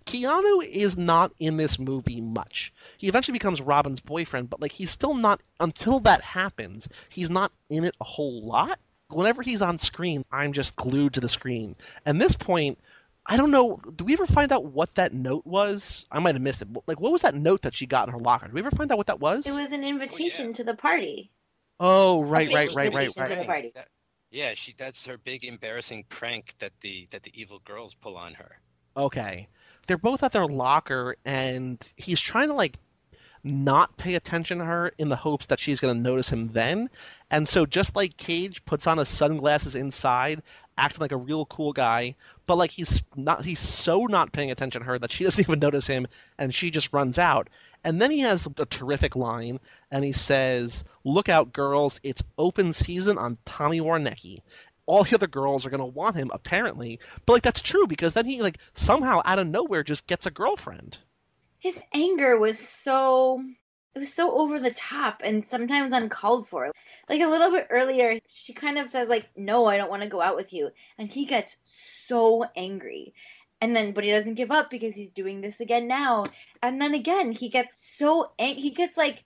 Keanu 0.07 0.65
is 0.65 0.97
not 0.97 1.33
in 1.37 1.57
this 1.57 1.77
movie 1.77 2.21
much. 2.21 2.73
He 2.97 3.07
eventually 3.07 3.33
becomes 3.33 3.61
Robin's 3.61 3.99
boyfriend, 3.99 4.49
but 4.49 4.61
like 4.61 4.71
he's 4.71 4.89
still 4.89 5.13
not 5.13 5.41
until 5.59 5.99
that 6.01 6.21
happens, 6.21 6.87
he's 7.09 7.29
not 7.29 7.51
in 7.69 7.83
it 7.83 7.95
a 7.99 8.05
whole 8.05 8.41
lot. 8.41 8.79
Whenever 9.09 9.41
he's 9.41 9.61
on 9.61 9.77
screen, 9.77 10.23
I'm 10.31 10.53
just 10.53 10.75
glued 10.75 11.13
to 11.13 11.21
the 11.21 11.29
screen. 11.29 11.75
And 12.05 12.19
this 12.19 12.35
point, 12.35 12.79
I 13.25 13.37
don't 13.37 13.51
know. 13.51 13.79
Do 13.95 14.05
we 14.05 14.13
ever 14.13 14.25
find 14.25 14.51
out 14.51 14.65
what 14.65 14.95
that 14.95 15.13
note 15.13 15.45
was? 15.45 16.05
I 16.11 16.19
might 16.19 16.35
have 16.35 16.41
missed 16.41 16.61
it. 16.61 16.69
Like, 16.87 16.99
what 16.99 17.11
was 17.11 17.21
that 17.21 17.35
note 17.35 17.61
that 17.61 17.75
she 17.75 17.85
got 17.85 18.07
in 18.07 18.13
her 18.13 18.19
locker? 18.19 18.45
Did 18.45 18.53
we 18.53 18.61
ever 18.61 18.71
find 18.71 18.91
out 18.91 18.97
what 18.97 19.07
that 19.07 19.19
was? 19.19 19.45
It 19.45 19.53
was 19.53 19.71
an 19.71 19.83
oh, 19.83 19.87
invitation 19.87 20.47
yeah. 20.47 20.53
to 20.55 20.63
the 20.63 20.73
party. 20.73 21.31
Oh, 21.79 22.23
right, 22.23 22.47
fake 22.47 22.55
right, 22.55 22.67
right, 22.69 22.93
right, 22.93 23.03
invitation 23.07 23.43
to 23.43 23.47
right. 23.47 23.75
Yeah, 24.37 24.53
she 24.53 24.75
that's 24.77 25.05
her 25.07 25.17
big 25.17 25.43
embarrassing 25.43 26.05
prank 26.09 26.53
that 26.59 26.73
the 26.81 27.07
that 27.11 27.23
the 27.23 27.31
evil 27.33 27.59
girls 27.65 27.95
pull 27.95 28.15
on 28.15 28.35
her. 28.35 28.59
Okay. 28.95 29.47
They're 29.87 29.97
both 29.97 30.21
at 30.21 30.31
their 30.31 30.45
locker, 30.45 31.15
and 31.25 31.77
he's 31.97 32.21
trying 32.21 32.49
to 32.49 32.53
like. 32.53 32.77
not 33.43 33.97
pay 33.97 34.15
attention 34.15 34.59
to 34.59 34.65
her 34.65 34.91
in 34.97 35.09
the 35.09 35.15
hopes 35.15 35.45
that 35.47 35.59
she's 35.59 35.79
going 35.79 35.95
to 35.95 36.01
notice 36.01 36.29
him 36.29 36.49
then. 36.49 36.89
And 37.31 37.47
so 37.47 37.65
just 37.65 37.95
like 37.95 38.17
Cage 38.17 38.63
puts 38.65 38.87
on 38.87 38.97
his 38.97 39.07
sunglasses 39.09 39.75
inside, 39.75 40.41
acting 40.77 41.01
like 41.01 41.11
a 41.11 41.17
real 41.17 41.45
cool 41.45 41.73
guy, 41.73 42.15
but 42.45 42.57
like 42.57 42.71
he's 42.71 43.01
not 43.15 43.45
he's 43.45 43.59
so 43.59 44.05
not 44.05 44.33
paying 44.33 44.51
attention 44.51 44.81
to 44.81 44.85
her 44.87 44.99
that 44.99 45.11
she 45.11 45.23
doesn't 45.25 45.43
even 45.43 45.59
notice 45.59 45.87
him 45.87 46.07
and 46.37 46.53
she 46.53 46.69
just 46.71 46.93
runs 46.93 47.17
out. 47.17 47.49
And 47.83 48.01
then 48.01 48.11
he 48.11 48.19
has 48.19 48.47
a 48.57 48.65
terrific 48.65 49.15
line 49.15 49.59
and 49.91 50.03
he 50.03 50.11
says, 50.11 50.83
"Look 51.03 51.29
out 51.29 51.53
girls, 51.53 51.99
it's 52.03 52.23
open 52.37 52.73
season 52.73 53.17
on 53.17 53.37
Tommy 53.45 53.79
Warnecki." 53.79 54.39
All 54.85 55.03
the 55.03 55.15
other 55.15 55.27
girls 55.27 55.65
are 55.65 55.69
going 55.69 55.79
to 55.79 55.85
want 55.85 56.15
him 56.15 56.31
apparently. 56.33 56.99
But 57.25 57.33
like 57.33 57.43
that's 57.43 57.61
true 57.61 57.87
because 57.87 58.13
then 58.13 58.25
he 58.25 58.41
like 58.41 58.57
somehow 58.73 59.21
out 59.25 59.39
of 59.39 59.47
nowhere 59.47 59.83
just 59.83 60.07
gets 60.07 60.25
a 60.25 60.31
girlfriend 60.31 60.99
his 61.59 61.81
anger 61.93 62.37
was 62.37 62.59
so 62.59 63.43
it 63.95 63.99
was 63.99 64.13
so 64.13 64.37
over 64.39 64.59
the 64.59 64.71
top 64.71 65.21
and 65.23 65.45
sometimes 65.45 65.91
uncalled 65.91 66.47
for. 66.47 66.71
Like 67.09 67.21
a 67.21 67.27
little 67.27 67.49
bit 67.49 67.67
earlier, 67.71 68.19
she 68.29 68.53
kind 68.53 68.77
of 68.77 68.89
says 68.89 69.09
like, 69.09 69.27
"No, 69.35 69.65
I 69.65 69.77
don't 69.77 69.89
want 69.89 70.03
to 70.03 70.09
go 70.09 70.21
out 70.21 70.35
with 70.35 70.53
you," 70.53 70.69
and 70.97 71.11
he 71.11 71.25
gets 71.25 71.55
so 72.07 72.45
angry. 72.55 73.13
And 73.59 73.75
then, 73.75 73.91
but 73.91 74.03
he 74.03 74.11
doesn't 74.11 74.35
give 74.35 74.51
up 74.51 74.69
because 74.69 74.93
he's 74.93 75.09
doing 75.09 75.41
this 75.41 75.59
again 75.59 75.87
now. 75.87 76.25
And 76.61 76.79
then 76.79 76.93
again, 76.93 77.31
he 77.31 77.49
gets 77.49 77.95
so 77.97 78.31
he 78.37 78.69
gets 78.71 78.97
like 78.97 79.23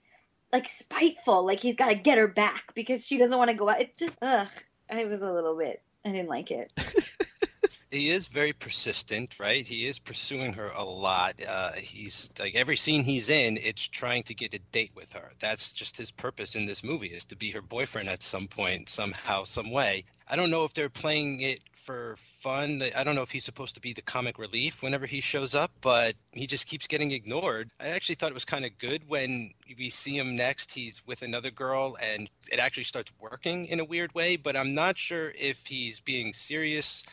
like 0.52 0.68
spiteful, 0.68 1.44
like 1.44 1.60
he's 1.60 1.76
got 1.76 1.88
to 1.88 1.94
get 1.94 2.18
her 2.18 2.28
back 2.28 2.74
because 2.74 3.04
she 3.04 3.18
doesn't 3.18 3.36
want 3.36 3.50
to 3.50 3.56
go 3.56 3.68
out. 3.68 3.80
it's 3.80 3.98
just 3.98 4.16
ugh, 4.22 4.48
it 4.90 5.08
was 5.08 5.22
a 5.22 5.32
little 5.32 5.56
bit. 5.56 5.82
I 6.04 6.10
didn't 6.10 6.28
like 6.28 6.50
it. 6.50 6.72
he 7.90 8.10
is 8.10 8.26
very 8.26 8.52
persistent, 8.52 9.38
right? 9.38 9.66
He 9.66 9.86
is 9.86 9.98
pursuing 9.98 10.54
her 10.54 10.68
a 10.68 10.82
lot. 10.82 11.34
Uh, 11.46 11.72
he's 11.72 12.28
like 12.38 12.54
every 12.54 12.76
scene 12.76 13.04
he's 13.04 13.28
in, 13.28 13.58
it's 13.58 13.86
trying 13.86 14.22
to 14.24 14.34
get 14.34 14.54
a 14.54 14.58
date 14.72 14.92
with 14.94 15.12
her. 15.12 15.32
That's 15.40 15.72
just 15.72 15.96
his 15.96 16.10
purpose 16.10 16.54
in 16.54 16.66
this 16.66 16.82
movie 16.82 17.08
is 17.08 17.24
to 17.26 17.36
be 17.36 17.50
her 17.50 17.62
boyfriend 17.62 18.08
at 18.08 18.22
some 18.22 18.48
point, 18.48 18.88
somehow, 18.88 19.44
some 19.44 19.70
way. 19.70 20.04
I 20.32 20.36
don't 20.36 20.50
know 20.50 20.64
if 20.64 20.72
they're 20.72 20.88
playing 20.88 21.42
it 21.42 21.60
for 21.74 22.16
fun. 22.16 22.82
I 22.96 23.04
don't 23.04 23.14
know 23.14 23.20
if 23.20 23.30
he's 23.30 23.44
supposed 23.44 23.74
to 23.74 23.82
be 23.82 23.92
the 23.92 24.00
comic 24.00 24.38
relief 24.38 24.82
whenever 24.82 25.04
he 25.04 25.20
shows 25.20 25.54
up, 25.54 25.70
but 25.82 26.14
he 26.32 26.46
just 26.46 26.66
keeps 26.66 26.86
getting 26.86 27.10
ignored. 27.10 27.68
I 27.78 27.88
actually 27.88 28.14
thought 28.14 28.30
it 28.30 28.34
was 28.34 28.46
kind 28.46 28.64
of 28.64 28.78
good 28.78 29.06
when 29.06 29.52
we 29.76 29.90
see 29.90 30.16
him 30.16 30.34
next. 30.34 30.72
He's 30.72 31.06
with 31.06 31.20
another 31.20 31.50
girl 31.50 31.98
and 32.02 32.30
it 32.50 32.58
actually 32.58 32.84
starts 32.84 33.12
working 33.20 33.66
in 33.66 33.78
a 33.78 33.84
weird 33.84 34.14
way, 34.14 34.36
but 34.36 34.56
I'm 34.56 34.74
not 34.74 34.96
sure 34.96 35.32
if 35.38 35.66
he's 35.66 36.00
being 36.00 36.32
serious 36.32 37.04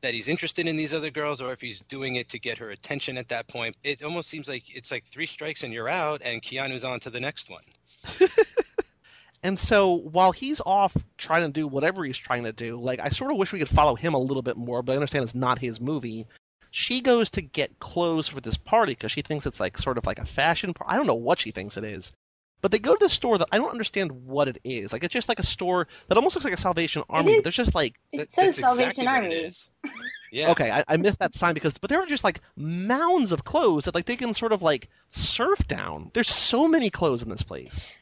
that 0.00 0.12
he's 0.12 0.26
interested 0.26 0.66
in 0.66 0.76
these 0.76 0.92
other 0.92 1.10
girls 1.12 1.40
or 1.40 1.52
if 1.52 1.60
he's 1.60 1.80
doing 1.82 2.16
it 2.16 2.28
to 2.30 2.40
get 2.40 2.58
her 2.58 2.70
attention 2.70 3.16
at 3.16 3.28
that 3.28 3.46
point. 3.46 3.76
It 3.84 4.02
almost 4.02 4.28
seems 4.28 4.48
like 4.48 4.74
it's 4.74 4.90
like 4.90 5.04
three 5.04 5.26
strikes 5.26 5.62
and 5.62 5.72
you're 5.72 5.88
out, 5.88 6.22
and 6.24 6.42
Keanu's 6.42 6.82
on 6.82 6.98
to 7.00 7.10
the 7.10 7.20
next 7.20 7.50
one. 7.50 7.62
and 9.44 9.58
so 9.58 9.92
while 9.92 10.32
he's 10.32 10.62
off 10.64 10.96
trying 11.18 11.42
to 11.42 11.50
do 11.50 11.68
whatever 11.68 12.02
he's 12.02 12.16
trying 12.16 12.44
to 12.44 12.52
do, 12.52 12.76
like 12.76 12.98
I 12.98 13.10
sort 13.10 13.30
of 13.30 13.36
wish 13.36 13.52
we 13.52 13.58
could 13.58 13.68
follow 13.68 13.94
him 13.94 14.14
a 14.14 14.18
little 14.18 14.42
bit 14.42 14.56
more, 14.56 14.82
but 14.82 14.92
I 14.92 14.96
understand 14.96 15.22
it's 15.22 15.34
not 15.34 15.58
his 15.58 15.82
movie. 15.82 16.26
She 16.70 17.02
goes 17.02 17.30
to 17.32 17.42
get 17.42 17.78
clothes 17.78 18.26
for 18.26 18.40
this 18.40 18.56
party 18.56 18.92
because 18.92 19.12
she 19.12 19.20
thinks 19.20 19.44
it's 19.44 19.60
like 19.60 19.76
sort 19.76 19.98
of 19.98 20.06
like 20.06 20.18
a 20.18 20.24
fashion. 20.24 20.72
Par- 20.72 20.86
I 20.88 20.96
don't 20.96 21.06
know 21.06 21.14
what 21.14 21.40
she 21.40 21.50
thinks 21.50 21.76
it 21.76 21.84
is, 21.84 22.10
but 22.62 22.72
they 22.72 22.78
go 22.78 22.94
to 22.94 23.04
the 23.04 23.10
store 23.10 23.36
that 23.36 23.48
I 23.52 23.58
don't 23.58 23.70
understand 23.70 24.12
what 24.12 24.48
it 24.48 24.58
is. 24.64 24.94
Like 24.94 25.04
it's 25.04 25.12
just 25.12 25.28
like 25.28 25.38
a 25.38 25.46
store 25.46 25.88
that 26.08 26.16
almost 26.16 26.34
looks 26.34 26.46
like 26.46 26.54
a 26.54 26.60
Salvation 26.60 27.02
Army, 27.10 27.34
but 27.34 27.44
there's 27.44 27.54
just 27.54 27.74
like 27.74 28.00
it 28.12 28.30
says 28.30 28.56
Salvation 28.56 29.02
exactly 29.02 29.06
Army. 29.06 29.52
Yeah. 30.32 30.50
Okay, 30.50 30.68
I, 30.68 30.82
I, 30.88 30.96
missed 30.96 31.20
that 31.20 31.32
sign 31.32 31.54
because, 31.54 31.74
but 31.74 31.88
there 31.88 32.00
are 32.00 32.06
just 32.06 32.24
like 32.24 32.40
mounds 32.56 33.30
of 33.30 33.44
clothes 33.44 33.84
that 33.84 33.94
like 33.94 34.06
they 34.06 34.16
can 34.16 34.34
sort 34.34 34.50
of 34.50 34.62
like 34.62 34.88
surf 35.08 35.60
down. 35.68 36.10
There's 36.12 36.28
so 36.28 36.66
many 36.66 36.90
clothes 36.90 37.22
in 37.22 37.28
this 37.28 37.44
place. 37.44 37.94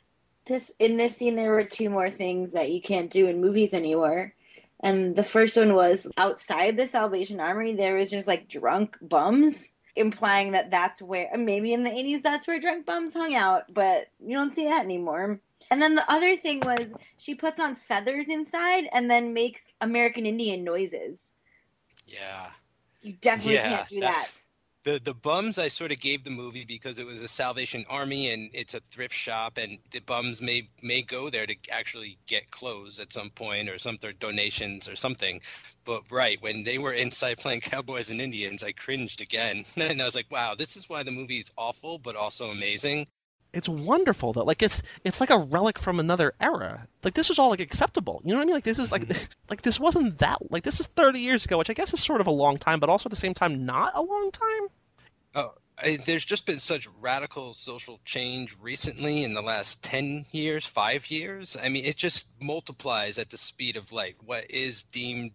This 0.47 0.72
in 0.78 0.97
this 0.97 1.16
scene, 1.16 1.36
there 1.36 1.53
were 1.53 1.64
two 1.64 1.88
more 1.88 2.11
things 2.11 2.53
that 2.53 2.70
you 2.70 2.82
can't 2.82 3.11
do 3.11 3.26
in 3.28 3.40
movies 3.40 3.74
anymore, 3.74 4.34
and 4.80 5.14
the 5.14 5.22
first 5.22 5.57
one 5.57 5.74
was 5.74 6.07
outside 6.16 6.76
the 6.76 6.86
Salvation 6.86 7.38
Army. 7.38 7.74
There 7.74 7.95
was 7.95 8.11
just 8.11 8.26
like 8.26 8.49
drunk 8.49 8.97
bums, 9.01 9.70
implying 9.95 10.53
that 10.53 10.70
that's 10.70 11.01
where 11.01 11.30
maybe 11.36 11.72
in 11.72 11.84
the 11.84 11.90
'80s 11.90 12.22
that's 12.22 12.47
where 12.49 12.59
drunk 12.59 12.86
bums 12.86 13.14
hung 13.14 13.34
out, 13.34 13.72
but 13.72 14.09
you 14.18 14.36
don't 14.36 14.55
see 14.55 14.64
that 14.64 14.84
anymore. 14.84 15.40
And 15.70 15.80
then 15.80 15.95
the 15.95 16.11
other 16.11 16.36
thing 16.36 16.61
was 16.61 16.86
she 17.18 17.34
puts 17.34 17.61
on 17.61 17.76
feathers 17.76 18.28
inside 18.28 18.88
and 18.93 19.09
then 19.11 19.32
makes 19.32 19.61
American 19.80 20.26
Indian 20.26 20.64
noises. 20.64 21.32
Yeah. 22.07 22.51
You 23.01 23.14
definitely 23.20 23.55
Yeah, 23.55 23.76
can't 23.76 23.88
do 23.88 24.01
that- 24.01 24.12
that. 24.26 24.28
The 24.84 24.98
the 24.98 25.14
bums 25.14 25.58
I 25.58 25.68
sort 25.68 25.92
of 25.92 26.00
gave 26.00 26.24
the 26.24 26.30
movie 26.30 26.64
because 26.64 26.98
it 26.98 27.06
was 27.06 27.22
a 27.22 27.28
Salvation 27.28 27.84
Army 27.88 28.30
and 28.30 28.50
it's 28.52 28.74
a 28.74 28.80
thrift 28.90 29.14
shop 29.14 29.56
and 29.56 29.78
the 29.92 30.00
bums 30.00 30.40
may 30.42 30.68
may 30.82 31.02
go 31.02 31.30
there 31.30 31.46
to 31.46 31.54
actually 31.70 32.18
get 32.26 32.50
clothes 32.50 32.98
at 32.98 33.12
some 33.12 33.30
point 33.30 33.68
or 33.68 33.78
some 33.78 33.96
their 34.00 34.10
donations 34.12 34.88
or 34.88 34.96
something. 34.96 35.40
But 35.84 36.10
right 36.10 36.42
when 36.42 36.64
they 36.64 36.78
were 36.78 36.94
inside 36.94 37.38
playing 37.44 37.60
Cowboys 37.60 38.10
and 38.10 38.20
Indians, 38.20 38.64
I 38.64 38.72
cringed 38.72 39.20
again 39.20 39.64
and 39.76 40.02
I 40.02 40.04
was 40.04 40.16
like, 40.16 40.30
wow, 40.32 40.56
this 40.56 40.76
is 40.76 40.88
why 40.88 41.04
the 41.04 41.12
movie 41.12 41.38
is 41.38 41.52
awful 41.56 41.98
but 41.98 42.16
also 42.16 42.50
amazing. 42.50 43.06
It's 43.53 43.68
wonderful 43.68 44.32
though. 44.32 44.44
Like 44.44 44.62
it's 44.62 44.82
it's 45.05 45.20
like 45.20 45.30
a 45.30 45.38
relic 45.38 45.78
from 45.78 46.00
another 46.00 46.32
era. 46.40 46.86
Like 47.03 47.14
this 47.14 47.28
was 47.28 47.38
all 47.38 47.50
like 47.50 47.61
acceptable. 47.61 48.22
You 48.24 48.32
know 48.32 48.38
what 48.38 48.42
I 48.42 48.46
mean? 48.46 48.55
Like 48.55 48.64
this 48.64 48.78
is 48.78 48.90
like 48.90 49.07
mm-hmm. 49.07 49.24
like 49.50 49.62
this 49.62 49.78
wasn't 49.78 50.18
that 50.18 50.50
like 50.50 50.64
this 50.64 50.80
is 50.80 50.86
30 50.88 51.20
years 51.20 51.44
ago, 51.44 51.59
which 51.59 51.70
I 51.70 51.74
guess 51.74 51.92
is 51.92 52.03
sort 52.03 52.20
of 52.20 52.26
a 52.26 52.32
long 52.32 52.59
time, 52.59 52.80
but 52.80 52.88
also 52.88 53.09
at 53.09 53.11
the 53.11 53.16
same 53.16 53.34
time 53.34 53.66
not 53.66 53.92
a 53.94 54.03
long 54.03 54.30
time. 54.30 54.68
Oh, 55.34 55.55
I, 55.78 55.98
there's 56.05 56.24
just 56.24 56.46
been 56.46 56.59
such 56.59 56.88
radical 57.00 57.55
social 57.55 58.00
change 58.05 58.57
recently 58.61 59.24
in 59.24 59.34
the 59.34 59.42
last 59.42 59.82
10 59.82 60.26
years, 60.30 60.66
five 60.66 61.11
years. 61.11 61.57
I 61.62 61.68
mean, 61.68 61.84
it 61.84 61.96
just 61.96 62.28
multiplies 62.40 63.18
at 63.18 63.30
the 63.30 63.38
speed 63.38 63.76
of 63.76 63.92
light. 63.92 64.16
What 64.24 64.50
is 64.50 64.84
deemed 64.84 65.32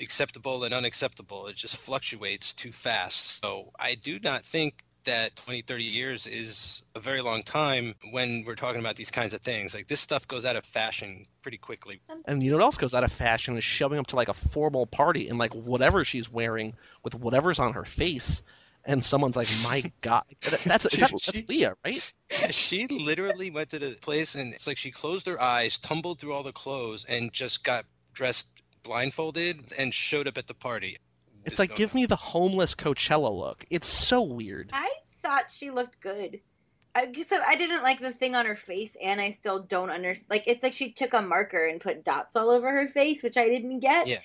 acceptable 0.00 0.64
and 0.64 0.72
unacceptable, 0.72 1.46
it 1.48 1.56
just 1.56 1.76
fluctuates 1.76 2.52
too 2.52 2.72
fast. 2.72 3.42
So 3.42 3.70
I 3.78 3.94
do 3.94 4.18
not 4.20 4.44
think 4.44 4.84
that 5.04 5.36
20, 5.36 5.62
30 5.62 5.84
years 5.84 6.26
is 6.26 6.82
a 6.94 7.00
very 7.00 7.20
long 7.20 7.42
time 7.42 7.94
when 8.10 8.44
we're 8.46 8.54
talking 8.54 8.80
about 8.80 8.96
these 8.96 9.10
kinds 9.10 9.34
of 9.34 9.40
things. 9.40 9.74
Like 9.74 9.88
this 9.88 10.00
stuff 10.00 10.26
goes 10.28 10.44
out 10.44 10.56
of 10.56 10.64
fashion 10.64 11.26
pretty 11.42 11.58
quickly. 11.58 12.00
And 12.26 12.42
you 12.42 12.50
know 12.50 12.58
what 12.58 12.64
else 12.64 12.76
goes 12.76 12.94
out 12.94 13.04
of 13.04 13.12
fashion 13.12 13.56
is 13.56 13.64
showing 13.64 13.98
up 13.98 14.06
to 14.08 14.16
like 14.16 14.28
a 14.28 14.34
formal 14.34 14.86
party 14.86 15.28
in 15.28 15.38
like 15.38 15.54
whatever 15.54 16.04
she's 16.04 16.30
wearing 16.30 16.74
with 17.02 17.14
whatever's 17.14 17.58
on 17.58 17.72
her 17.72 17.84
face. 17.84 18.42
And 18.86 19.04
someone's 19.04 19.36
like, 19.36 19.48
"My 19.62 19.92
God, 20.00 20.24
that's 20.40 20.86
is 20.86 20.98
that, 21.00 21.10
that's 21.10 21.48
Leah, 21.48 21.74
right?" 21.84 22.12
Yeah, 22.30 22.50
she 22.50 22.86
literally 22.86 23.50
went 23.50 23.68
to 23.70 23.78
the 23.78 23.90
place 24.00 24.34
and 24.34 24.54
it's 24.54 24.66
like 24.66 24.78
she 24.78 24.90
closed 24.90 25.26
her 25.26 25.40
eyes, 25.40 25.76
tumbled 25.76 26.18
through 26.18 26.32
all 26.32 26.42
the 26.42 26.52
clothes, 26.52 27.04
and 27.06 27.30
just 27.30 27.62
got 27.62 27.84
dressed 28.14 28.48
blindfolded 28.82 29.72
and 29.78 29.92
showed 29.92 30.26
up 30.26 30.38
at 30.38 30.46
the 30.46 30.54
party. 30.54 30.98
It's 31.44 31.58
like, 31.58 31.76
give 31.76 31.94
me 31.94 32.06
the 32.06 32.16
homeless 32.16 32.74
Coachella 32.74 33.36
look. 33.36 33.64
It's 33.70 33.86
so 33.86 34.22
weird. 34.22 34.70
I 34.72 34.90
thought 35.22 35.44
she 35.50 35.70
looked 35.70 36.00
good. 36.00 36.40
I 36.94 37.06
guess 37.06 37.30
I 37.30 37.38
I 37.38 37.56
didn't 37.56 37.82
like 37.82 38.00
the 38.00 38.12
thing 38.12 38.34
on 38.34 38.46
her 38.46 38.56
face, 38.56 38.96
and 39.00 39.20
I 39.20 39.30
still 39.30 39.60
don't 39.60 39.90
understand. 39.90 40.26
Like 40.28 40.44
it's 40.46 40.62
like 40.62 40.72
she 40.72 40.90
took 40.90 41.14
a 41.14 41.22
marker 41.22 41.66
and 41.66 41.80
put 41.80 42.04
dots 42.04 42.36
all 42.36 42.50
over 42.50 42.70
her 42.70 42.88
face, 42.88 43.22
which 43.22 43.36
I 43.36 43.48
didn't 43.48 43.80
get. 43.80 44.08
Yeah. 44.08 44.18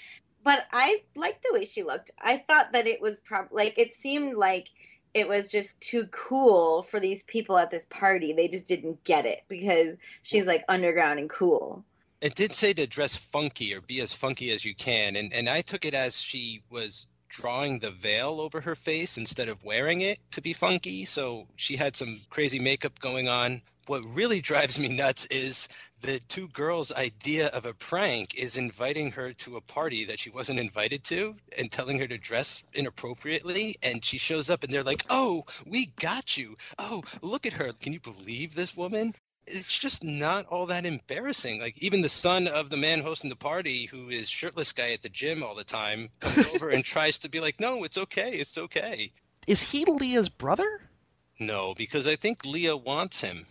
But 0.44 0.66
I 0.72 1.02
liked 1.16 1.44
the 1.44 1.58
way 1.58 1.66
she 1.66 1.84
looked. 1.84 2.12
I 2.20 2.38
thought 2.38 2.72
that 2.72 2.88
it 2.88 3.02
was 3.02 3.20
probably 3.20 3.66
like 3.66 3.78
it 3.78 3.94
seemed 3.94 4.36
like 4.36 4.70
it 5.14 5.28
was 5.28 5.50
just 5.52 5.80
too 5.80 6.08
cool 6.08 6.84
for 6.84 7.00
these 7.00 7.24
people 7.24 7.58
at 7.58 7.72
this 7.72 7.86
party. 7.90 8.34
They 8.34 8.48
just 8.48 8.68
didn't 8.68 9.04
get 9.04 9.26
it 9.26 9.44
because 9.48 9.96
she's 10.22 10.48
like 10.48 10.64
underground 10.68 11.20
and 11.20 11.30
cool. 11.30 11.86
It 12.26 12.34
did 12.34 12.54
say 12.54 12.74
to 12.74 12.88
dress 12.88 13.16
funky 13.16 13.72
or 13.72 13.82
be 13.82 14.02
as 14.02 14.12
funky 14.12 14.52
as 14.52 14.66
you 14.66 14.74
can, 14.74 15.16
and 15.16 15.32
and 15.32 15.48
I 15.48 15.62
took 15.62 15.86
it 15.86 15.94
as 15.94 16.20
she 16.20 16.64
was 16.72 17.06
drawing 17.30 17.78
the 17.78 17.92
veil 17.92 18.42
over 18.42 18.62
her 18.62 18.74
face 18.74 19.16
instead 19.16 19.48
of 19.48 19.64
wearing 19.64 20.02
it 20.02 20.18
to 20.32 20.42
be 20.42 20.52
funky. 20.52 21.06
So 21.06 21.48
she 21.56 21.76
had 21.76 21.96
some 21.96 22.22
crazy 22.32 22.58
makeup 22.58 22.98
going 23.00 23.30
on. 23.30 23.62
What 23.86 24.04
really 24.08 24.42
drives 24.42 24.80
me 24.80 24.88
nuts 24.88 25.28
is 25.28 25.68
the 26.02 26.20
two 26.22 26.48
girls' 26.48 26.92
idea 26.94 27.50
of 27.50 27.68
a 27.68 27.76
prank 27.76 28.34
is 28.34 28.58
inviting 28.58 29.12
her 29.12 29.32
to 29.34 29.58
a 29.58 29.62
party 29.62 30.04
that 30.06 30.18
she 30.20 30.32
wasn't 30.32 30.60
invited 30.60 31.04
to 31.04 31.36
and 31.60 31.72
telling 31.72 32.00
her 32.00 32.08
to 32.08 32.18
dress 32.18 32.64
inappropriately. 32.74 33.76
And 33.84 34.04
she 34.04 34.18
shows 34.18 34.50
up 34.50 34.64
and 34.64 34.74
they're 34.74 34.82
like, 34.82 35.06
oh, 35.12 35.46
we 35.68 35.94
got 36.00 36.38
you. 36.38 36.58
Oh, 36.80 37.04
look 37.22 37.46
at 37.46 37.54
her. 37.54 37.72
Can 37.74 37.94
you 37.94 38.00
believe 38.00 38.56
this 38.56 38.76
woman? 38.76 39.14
It's 39.48 39.78
just 39.78 40.04
not 40.04 40.46
all 40.48 40.66
that 40.68 40.86
embarrassing. 40.86 41.60
Like 41.62 41.78
even 41.80 42.02
the 42.02 42.10
son 42.10 42.48
of 42.48 42.70
the 42.70 42.78
man 42.78 43.02
hosting 43.02 43.30
the 43.30 43.36
party, 43.36 43.86
who 43.86 44.10
is 44.10 44.30
shirtless 44.30 44.72
guy 44.72 44.92
at 44.92 45.02
the 45.02 45.10
gym 45.10 45.44
all 45.44 45.56
the 45.56 45.64
time, 45.64 46.10
comes 46.20 46.48
over 46.56 46.70
and 46.70 46.84
tries 46.84 47.18
to 47.20 47.30
be 47.30 47.40
like, 47.40 47.60
"No, 47.60 47.84
it's 47.84 47.98
okay, 47.98 48.32
it's 48.32 48.58
okay." 48.58 49.12
Is 49.48 49.62
he 49.62 49.86
Leah's 49.86 50.30
brother? 50.30 50.82
No, 51.40 51.74
because 51.76 52.08
I 52.08 52.16
think 52.16 52.46
Leah 52.46 52.78
wants 52.78 53.22
him. 53.22 53.46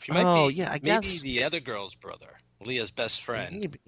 She 0.00 0.12
might 0.12 0.24
Oh, 0.24 0.48
be. 0.48 0.54
yeah, 0.54 0.68
I 0.70 0.74
maybe 0.74 0.84
guess- 0.86 1.20
the 1.20 1.44
other 1.44 1.60
girl's 1.60 1.94
brother, 1.94 2.38
Leah's 2.64 2.90
best 2.90 3.22
friend. 3.22 3.58
Maybe. 3.60 3.78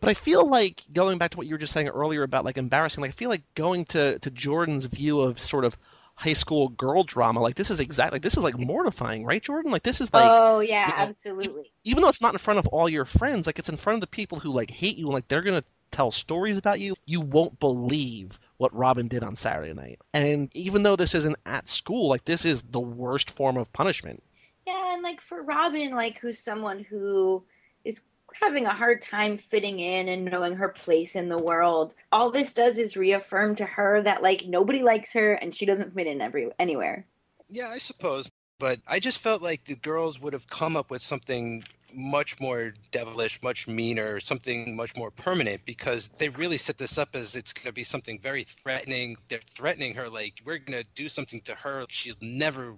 But 0.00 0.10
I 0.10 0.14
feel 0.14 0.46
like 0.46 0.82
going 0.92 1.16
back 1.18 1.30
to 1.30 1.36
what 1.38 1.46
you 1.46 1.54
were 1.54 1.58
just 1.58 1.72
saying 1.72 1.88
earlier 1.88 2.22
about 2.22 2.44
like 2.44 2.58
embarrassing. 2.58 3.00
Like 3.00 3.10
I 3.10 3.12
feel 3.12 3.30
like 3.30 3.42
going 3.54 3.84
to 3.86 4.18
to 4.18 4.30
Jordan's 4.30 4.84
view 4.84 5.20
of 5.20 5.38
sort 5.40 5.64
of 5.64 5.76
high 6.16 6.32
school 6.32 6.70
girl 6.70 7.04
drama. 7.04 7.40
Like 7.40 7.54
this 7.54 7.70
is 7.70 7.78
exactly 7.78 8.16
like 8.16 8.22
this 8.22 8.36
is 8.36 8.42
like 8.42 8.58
mortifying, 8.58 9.24
right, 9.24 9.42
Jordan? 9.42 9.70
Like 9.70 9.82
this 9.82 10.00
is 10.00 10.12
like 10.12 10.24
oh 10.26 10.60
yeah, 10.60 10.86
you 10.86 10.92
know, 10.92 11.10
absolutely. 11.10 11.72
even 11.84 12.02
though 12.02 12.08
it's 12.08 12.20
not 12.20 12.34
in 12.34 12.38
front 12.38 12.58
of 12.58 12.66
all 12.68 12.88
your 12.88 13.04
friends, 13.04 13.46
like 13.46 13.58
it's 13.58 13.68
in 13.68 13.76
front 13.76 13.96
of 13.96 14.00
the 14.00 14.06
people 14.08 14.40
who 14.40 14.50
like 14.50 14.70
hate 14.70 14.96
you 14.96 15.06
and 15.06 15.14
like 15.14 15.28
they're 15.28 15.42
gonna 15.42 15.64
tell 15.90 16.10
stories 16.10 16.56
about 16.56 16.80
you. 16.80 16.94
You 17.04 17.20
won't 17.20 17.60
believe 17.60 18.38
what 18.56 18.74
Robin 18.74 19.08
did 19.08 19.22
on 19.22 19.36
Saturday 19.36 19.74
night. 19.74 20.00
And 20.14 20.54
even 20.56 20.82
though 20.82 20.96
this 20.96 21.14
isn't 21.14 21.36
at 21.44 21.68
school, 21.68 22.08
like 22.08 22.24
this 22.24 22.44
is 22.44 22.62
the 22.62 22.80
worst 22.80 23.30
form 23.30 23.56
of 23.56 23.72
punishment. 23.72 24.22
Yeah, 24.66 24.94
and 24.94 25.02
like 25.02 25.20
for 25.20 25.42
Robin, 25.42 25.92
like 25.92 26.18
who's 26.18 26.38
someone 26.38 26.82
who 26.82 27.44
having 28.40 28.66
a 28.66 28.74
hard 28.74 29.02
time 29.02 29.38
fitting 29.38 29.80
in 29.80 30.08
and 30.08 30.24
knowing 30.24 30.54
her 30.54 30.68
place 30.68 31.16
in 31.16 31.28
the 31.28 31.38
world. 31.38 31.94
All 32.12 32.30
this 32.30 32.52
does 32.52 32.78
is 32.78 32.96
reaffirm 32.96 33.54
to 33.56 33.64
her 33.66 34.02
that 34.02 34.22
like 34.22 34.46
nobody 34.46 34.82
likes 34.82 35.12
her 35.12 35.34
and 35.34 35.54
she 35.54 35.66
doesn't 35.66 35.94
fit 35.94 36.06
in 36.06 36.20
every 36.20 36.50
anywhere. 36.58 37.06
Yeah, 37.48 37.68
I 37.68 37.78
suppose. 37.78 38.28
But 38.58 38.80
I 38.86 39.00
just 39.00 39.18
felt 39.18 39.42
like 39.42 39.64
the 39.64 39.76
girls 39.76 40.20
would 40.20 40.32
have 40.32 40.48
come 40.48 40.76
up 40.76 40.90
with 40.90 41.02
something 41.02 41.62
much 41.92 42.38
more 42.40 42.74
devilish, 42.90 43.42
much 43.42 43.68
meaner, 43.68 44.20
something 44.20 44.76
much 44.76 44.96
more 44.96 45.10
permanent 45.10 45.64
because 45.64 46.10
they 46.18 46.28
really 46.28 46.58
set 46.58 46.78
this 46.78 46.98
up 46.98 47.14
as 47.14 47.36
it's 47.36 47.52
going 47.52 47.66
to 47.66 47.72
be 47.72 47.84
something 47.84 48.18
very 48.18 48.44
threatening. 48.44 49.16
They're 49.28 49.38
threatening 49.38 49.94
her 49.94 50.08
like 50.08 50.34
we're 50.44 50.58
going 50.58 50.78
to 50.78 50.86
do 50.94 51.08
something 51.08 51.40
to 51.42 51.54
her 51.54 51.84
she's 51.88 52.16
never 52.20 52.74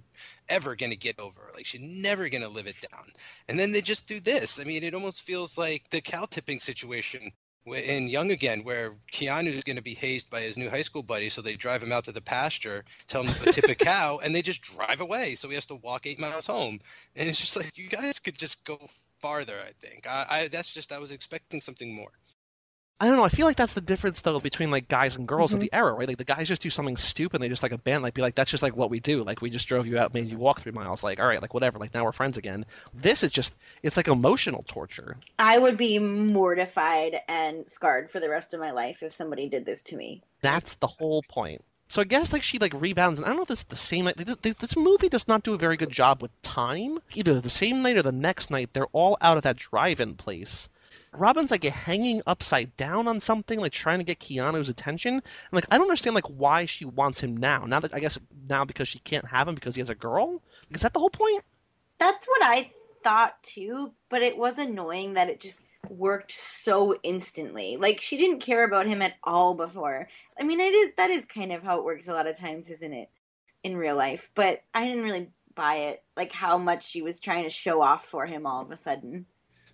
ever 0.48 0.76
going 0.76 0.90
to 0.90 0.96
get 0.96 1.18
over. 1.18 1.50
Like 1.54 1.66
she's 1.66 1.80
never 1.80 2.28
going 2.28 2.42
to 2.42 2.48
live 2.48 2.66
it 2.66 2.76
down. 2.92 3.12
And 3.48 3.58
then 3.58 3.72
they 3.72 3.80
just 3.80 4.06
do 4.06 4.20
this. 4.20 4.60
I 4.60 4.64
mean, 4.64 4.82
it 4.82 4.94
almost 4.94 5.22
feels 5.22 5.58
like 5.58 5.90
the 5.90 6.00
cow 6.00 6.26
tipping 6.26 6.60
situation 6.60 7.32
in 7.72 8.08
Young 8.08 8.30
Again, 8.30 8.62
where 8.64 8.94
Keanu 9.12 9.54
is 9.54 9.64
going 9.64 9.76
to 9.76 9.82
be 9.82 9.94
hazed 9.94 10.30
by 10.30 10.40
his 10.42 10.56
new 10.56 10.70
high 10.70 10.82
school 10.82 11.02
buddy, 11.02 11.28
so 11.28 11.42
they 11.42 11.54
drive 11.54 11.82
him 11.82 11.92
out 11.92 12.04
to 12.04 12.12
the 12.12 12.20
pasture, 12.20 12.84
tell 13.06 13.22
him 13.22 13.34
to 13.34 13.52
tip 13.52 13.68
a 13.68 13.74
cow, 13.74 14.18
and 14.22 14.34
they 14.34 14.42
just 14.42 14.62
drive 14.62 15.00
away. 15.00 15.34
So 15.34 15.48
he 15.48 15.54
has 15.54 15.66
to 15.66 15.76
walk 15.76 16.06
eight 16.06 16.18
miles 16.18 16.46
home, 16.46 16.80
and 17.16 17.28
it's 17.28 17.40
just 17.40 17.56
like 17.56 17.76
you 17.76 17.88
guys 17.88 18.18
could 18.18 18.38
just 18.38 18.64
go 18.64 18.78
farther. 19.18 19.56
I 19.60 19.72
think 19.86 20.06
I, 20.06 20.26
I 20.30 20.48
that's 20.48 20.72
just 20.72 20.92
I 20.92 20.98
was 20.98 21.12
expecting 21.12 21.60
something 21.60 21.94
more. 21.94 22.12
I 23.00 23.06
don't 23.06 23.16
know. 23.16 23.22
I 23.22 23.28
feel 23.28 23.46
like 23.46 23.56
that's 23.56 23.74
the 23.74 23.80
difference 23.80 24.22
though 24.22 24.40
between 24.40 24.72
like 24.72 24.88
guys 24.88 25.14
and 25.16 25.26
girls 25.28 25.52
Mhm. 25.52 25.54
of 25.54 25.60
the 25.60 25.72
era, 25.72 25.92
right? 25.92 26.08
Like 26.08 26.18
the 26.18 26.24
guys 26.24 26.48
just 26.48 26.62
do 26.62 26.68
something 26.70 26.96
stupid. 26.96 27.40
They 27.40 27.48
just 27.48 27.62
like 27.62 27.70
abandon, 27.70 28.02
like 28.02 28.14
be 28.14 28.22
like, 28.22 28.34
that's 28.34 28.50
just 28.50 28.62
like 28.62 28.76
what 28.76 28.90
we 28.90 28.98
do. 28.98 29.22
Like 29.22 29.40
we 29.40 29.50
just 29.50 29.68
drove 29.68 29.86
you 29.86 29.98
out, 29.98 30.14
made 30.14 30.26
you 30.26 30.36
walk 30.36 30.60
three 30.60 30.72
miles. 30.72 31.04
Like 31.04 31.20
all 31.20 31.26
right, 31.28 31.40
like 31.40 31.54
whatever. 31.54 31.78
Like 31.78 31.94
now 31.94 32.04
we're 32.04 32.10
friends 32.12 32.36
again. 32.36 32.66
This 32.92 33.22
is 33.22 33.30
just, 33.30 33.54
it's 33.84 33.96
like 33.96 34.08
emotional 34.08 34.64
torture. 34.66 35.16
I 35.38 35.58
would 35.58 35.76
be 35.76 35.98
mortified 36.00 37.20
and 37.28 37.68
scarred 37.70 38.10
for 38.10 38.20
the 38.20 38.28
rest 38.28 38.54
of 38.54 38.60
my 38.60 38.70
life 38.72 39.02
if 39.02 39.12
somebody 39.12 39.48
did 39.48 39.64
this 39.66 39.82
to 39.84 39.96
me. 39.96 40.22
That's 40.40 40.74
the 40.76 40.86
whole 40.86 41.22
point. 41.28 41.62
So 41.90 42.02
I 42.02 42.04
guess 42.04 42.32
like 42.32 42.42
she 42.42 42.58
like 42.58 42.72
rebounds, 42.74 43.18
and 43.20 43.26
I 43.26 43.28
don't 43.28 43.36
know 43.38 43.42
if 43.42 43.48
this 43.48 43.60
is 43.60 43.64
the 43.64 43.76
same 43.76 44.04
night. 44.06 44.16
This, 44.42 44.54
this- 44.56 44.76
movie 44.76 45.08
does 45.08 45.26
not 45.28 45.42
do 45.42 45.54
a 45.54 45.58
very 45.58 45.76
good 45.76 45.90
job 45.90 46.20
with 46.20 46.30
time. 46.42 46.98
Either 47.14 47.40
the 47.40 47.48
same 47.48 47.80
night 47.82 47.96
or 47.96 48.02
the 48.02 48.12
next 48.12 48.50
night, 48.50 48.70
they're 48.72 48.86
all 48.92 49.16
out 49.20 49.36
at 49.38 49.42
that 49.44 49.56
drive-in 49.56 50.14
place. 50.16 50.68
Robin's 51.18 51.50
like 51.50 51.64
hanging 51.64 52.22
upside 52.26 52.76
down 52.76 53.08
on 53.08 53.20
something, 53.20 53.60
like 53.60 53.72
trying 53.72 53.98
to 53.98 54.04
get 54.04 54.20
Keanu's 54.20 54.68
attention. 54.68 55.14
And 55.14 55.22
like 55.52 55.66
I 55.70 55.76
don't 55.76 55.86
understand 55.86 56.14
like 56.14 56.26
why 56.26 56.66
she 56.66 56.84
wants 56.84 57.20
him 57.20 57.36
now. 57.36 57.64
Now 57.64 57.80
that 57.80 57.94
I 57.94 58.00
guess 58.00 58.18
now 58.48 58.64
because 58.64 58.88
she 58.88 59.00
can't 59.00 59.26
have 59.26 59.48
him 59.48 59.54
because 59.54 59.74
he 59.74 59.80
has 59.80 59.90
a 59.90 59.94
girl. 59.94 60.42
Is 60.70 60.82
that 60.82 60.92
the 60.92 61.00
whole 61.00 61.10
point? 61.10 61.42
That's 61.98 62.26
what 62.26 62.42
I 62.42 62.70
thought 63.02 63.42
too, 63.42 63.92
but 64.08 64.22
it 64.22 64.36
was 64.36 64.58
annoying 64.58 65.14
that 65.14 65.28
it 65.28 65.40
just 65.40 65.60
worked 65.88 66.32
so 66.32 66.96
instantly. 67.02 67.76
Like 67.76 68.00
she 68.00 68.16
didn't 68.16 68.40
care 68.40 68.64
about 68.64 68.86
him 68.86 69.02
at 69.02 69.14
all 69.24 69.54
before. 69.54 70.08
I 70.38 70.44
mean, 70.44 70.60
it 70.60 70.74
is 70.74 70.92
that 70.96 71.10
is 71.10 71.24
kind 71.24 71.52
of 71.52 71.62
how 71.62 71.78
it 71.78 71.84
works 71.84 72.08
a 72.08 72.12
lot 72.12 72.26
of 72.26 72.38
times, 72.38 72.68
isn't 72.68 72.92
it? 72.92 73.10
In 73.64 73.76
real 73.76 73.96
life, 73.96 74.30
but 74.34 74.62
I 74.72 74.84
didn't 74.84 75.04
really 75.04 75.30
buy 75.54 75.76
it. 75.76 76.02
Like 76.16 76.32
how 76.32 76.58
much 76.58 76.88
she 76.88 77.02
was 77.02 77.18
trying 77.18 77.44
to 77.44 77.50
show 77.50 77.82
off 77.82 78.06
for 78.06 78.26
him 78.26 78.46
all 78.46 78.62
of 78.62 78.70
a 78.70 78.76
sudden. 78.76 79.26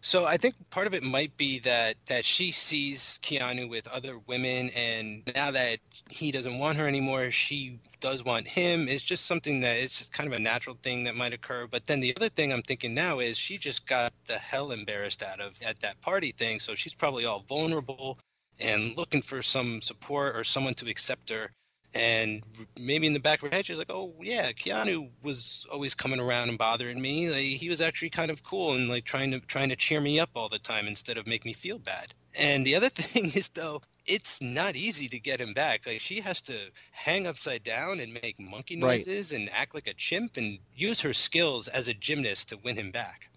So 0.05 0.27
I 0.27 0.37
think 0.37 0.55
part 0.69 0.87
of 0.87 0.93
it 0.93 1.03
might 1.03 1.35
be 1.39 1.61
that 1.61 1.97
that 2.09 2.27
she 2.27 2.53
sees 2.53 3.19
Keanu 3.23 3.71
with 3.71 3.89
other 3.89 4.19
women, 4.19 4.69
and 4.77 5.23
now 5.35 5.51
that 5.51 5.79
he 6.11 6.31
doesn't 6.31 6.59
want 6.59 6.77
her 6.77 6.87
anymore, 6.87 7.31
she 7.31 7.81
does 8.01 8.23
want 8.23 8.47
him. 8.47 8.87
It's 8.87 9.03
just 9.03 9.25
something 9.25 9.61
that 9.63 9.79
it's 9.79 10.05
kind 10.11 10.27
of 10.27 10.35
a 10.35 10.39
natural 10.39 10.77
thing 10.83 11.05
that 11.05 11.17
might 11.17 11.33
occur. 11.33 11.67
But 11.67 11.87
then 11.87 12.01
the 12.01 12.15
other 12.17 12.29
thing 12.29 12.53
I'm 12.53 12.61
thinking 12.61 12.93
now 12.93 13.21
is 13.21 13.39
she 13.39 13.57
just 13.57 13.87
got 13.87 14.13
the 14.27 14.37
hell 14.37 14.73
embarrassed 14.73 15.23
out 15.23 15.41
of 15.41 15.59
at 15.63 15.81
that 15.81 15.99
party 16.03 16.33
thing, 16.33 16.61
so 16.61 16.75
she's 16.75 16.93
probably 16.93 17.25
all 17.25 17.41
vulnerable 17.49 18.19
and 18.61 18.95
looking 18.99 19.23
for 19.23 19.41
some 19.41 19.81
support 19.81 20.37
or 20.37 20.45
someone 20.45 20.75
to 20.75 20.91
accept 20.91 21.31
her. 21.31 21.51
And 21.95 22.43
maybe 22.79 23.07
in 23.07 23.13
the 23.13 23.21
back 23.21 23.43
of 23.43 23.51
her 23.51 23.57
head, 23.57 23.67
she's 23.67 23.79
like, 23.79 23.91
"Oh 23.91 24.15
yeah, 24.21 24.51
Keanu 24.53 25.11
was 25.23 25.65
always 25.73 25.95
coming 25.95 26.21
around 26.21 26.49
and 26.49 26.59
bothering 26.59 27.01
me. 27.01 27.31
Like, 27.31 27.45
he 27.61 27.69
was 27.69 27.81
actually 27.81 28.11
kind 28.11 28.31
of 28.31 28.43
cool 28.43 28.75
and 28.75 28.89
like 28.89 29.05
trying 29.05 29.31
to 29.31 29.41
trying 29.41 29.69
to 29.69 29.77
cheer 29.77 30.01
me 30.01 30.19
up 30.19 30.31
all 30.35 30.49
the 30.49 30.59
time 30.59 30.87
instead 30.89 31.17
of 31.17 31.27
make 31.27 31.45
me 31.45 31.53
feel 31.53 31.79
bad." 31.79 32.13
And 32.37 32.67
the 32.67 32.75
other 32.75 32.89
thing 33.03 33.27
is 33.33 33.49
though, 33.49 33.81
it's 34.07 34.41
not 34.43 34.77
easy 34.77 35.09
to 35.09 35.19
get 35.21 35.41
him 35.41 35.55
back. 35.55 35.87
Like 35.87 36.01
she 36.01 36.21
has 36.21 36.43
to 36.43 36.55
hang 36.93 37.27
upside 37.27 37.63
down 37.63 38.01
and 38.01 38.13
make 38.13 38.39
monkey 38.41 38.77
Right. 38.81 39.07
noises 39.07 39.33
and 39.33 39.49
act 39.51 39.75
like 39.75 39.87
a 39.87 39.95
chimp 39.95 40.37
and 40.37 40.59
use 40.75 41.01
her 41.03 41.13
skills 41.15 41.69
as 41.69 41.89
a 41.89 41.95
gymnast 41.95 42.49
to 42.51 42.57
win 42.59 42.77
him 42.77 42.91
back. 42.91 43.31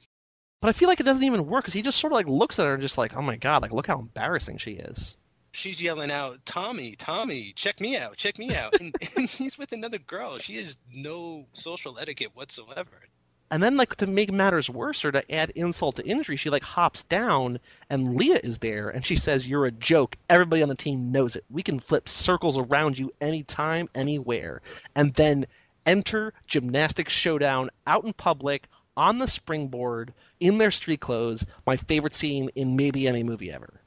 But 0.62 0.70
I 0.70 0.72
feel 0.74 0.88
like 0.90 1.00
it 1.00 1.04
doesn't 1.04 1.24
even 1.24 1.46
work 1.48 1.64
because 1.64 1.74
he 1.74 1.82
just 1.82 2.00
sort 2.00 2.14
of 2.14 2.16
like 2.16 2.28
looks 2.28 2.60
at 2.60 2.66
her 2.66 2.74
and 2.74 2.82
just 2.82 2.98
like, 2.98 3.16
oh 3.16 3.22
my 3.22 3.38
god, 3.38 3.62
like 3.62 3.72
look 3.72 3.88
how 3.88 4.00
embarrassing 4.00 4.58
she 4.58 4.74
is. 4.74 5.16
She's 5.58 5.82
yelling 5.82 6.12
out, 6.12 6.46
"Tommy, 6.46 6.96
Tommy, 6.96 7.52
check 7.56 7.82
me 7.82 7.98
out, 7.98 8.16
check 8.16 8.38
me 8.38 8.56
out!" 8.56 8.80
and, 8.80 8.96
and 9.18 9.28
he's 9.28 9.58
with 9.58 9.72
another 9.72 9.98
girl. 9.98 10.38
She 10.38 10.58
has 10.58 10.78
no 10.94 11.48
social 11.54 11.98
etiquette 11.98 12.36
whatsoever. 12.36 13.02
And 13.50 13.64
then, 13.64 13.76
like, 13.76 13.96
to 13.96 14.06
make 14.06 14.32
matters 14.32 14.70
worse 14.70 15.04
or 15.04 15.12
to 15.12 15.34
add 15.34 15.50
insult 15.56 15.96
to 15.96 16.06
injury, 16.06 16.36
she, 16.36 16.52
like, 16.52 16.62
hops 16.62 17.02
down 17.02 17.60
and 17.90 18.16
Leah 18.16 18.40
is 18.44 18.60
there 18.60 18.90
and 18.90 19.04
she 19.04 19.16
says, 19.16 19.48
You're 19.48 19.66
a 19.66 19.72
joke. 19.72 20.16
Everybody 20.30 20.62
on 20.62 20.70
the 20.70 20.76
team 20.76 21.12
knows 21.12 21.36
it. 21.36 21.44
We 21.50 21.64
can 21.64 21.80
flip 21.80 22.08
circles 22.08 22.60
around 22.60 23.00
you 23.00 23.12
anytime, 23.20 23.90
anywhere. 23.96 24.62
And 24.94 25.16
then 25.16 25.48
enter 25.88 26.36
gymnastics 26.46 27.14
showdown 27.14 27.72
out 27.88 28.04
in 28.04 28.14
public 28.14 28.68
on 28.96 29.18
the 29.18 29.28
springboard 29.28 30.14
in 30.40 30.60
their 30.60 30.70
street 30.70 31.00
clothes. 31.00 31.48
My 31.66 31.78
favorite 31.78 32.14
scene 32.14 32.50
in 32.54 32.76
maybe 32.76 33.08
any 33.08 33.24
movie 33.24 33.52
ever. 33.52 33.82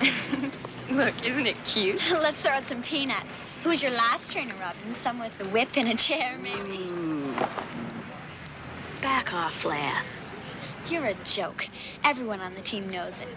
Look, 0.90 1.24
isn't 1.24 1.46
it 1.46 1.56
cute? 1.64 2.00
Let's 2.10 2.42
throw 2.42 2.52
out 2.52 2.66
some 2.66 2.82
peanuts. 2.82 3.42
Who 3.62 3.70
was 3.70 3.82
your 3.82 3.92
last 3.92 4.32
trainer, 4.32 4.54
Robin? 4.60 4.94
Some 4.94 5.18
with 5.18 5.40
a 5.40 5.48
whip 5.48 5.70
and 5.76 5.88
a 5.88 5.94
chair, 5.94 6.36
maybe? 6.40 6.90
Back 9.02 9.34
off, 9.34 9.64
Leia. 9.64 10.02
You're 10.88 11.06
a 11.06 11.14
joke. 11.24 11.68
Everyone 12.04 12.40
on 12.40 12.54
the 12.54 12.60
team 12.60 12.88
knows 12.90 13.20
it. 13.20 13.28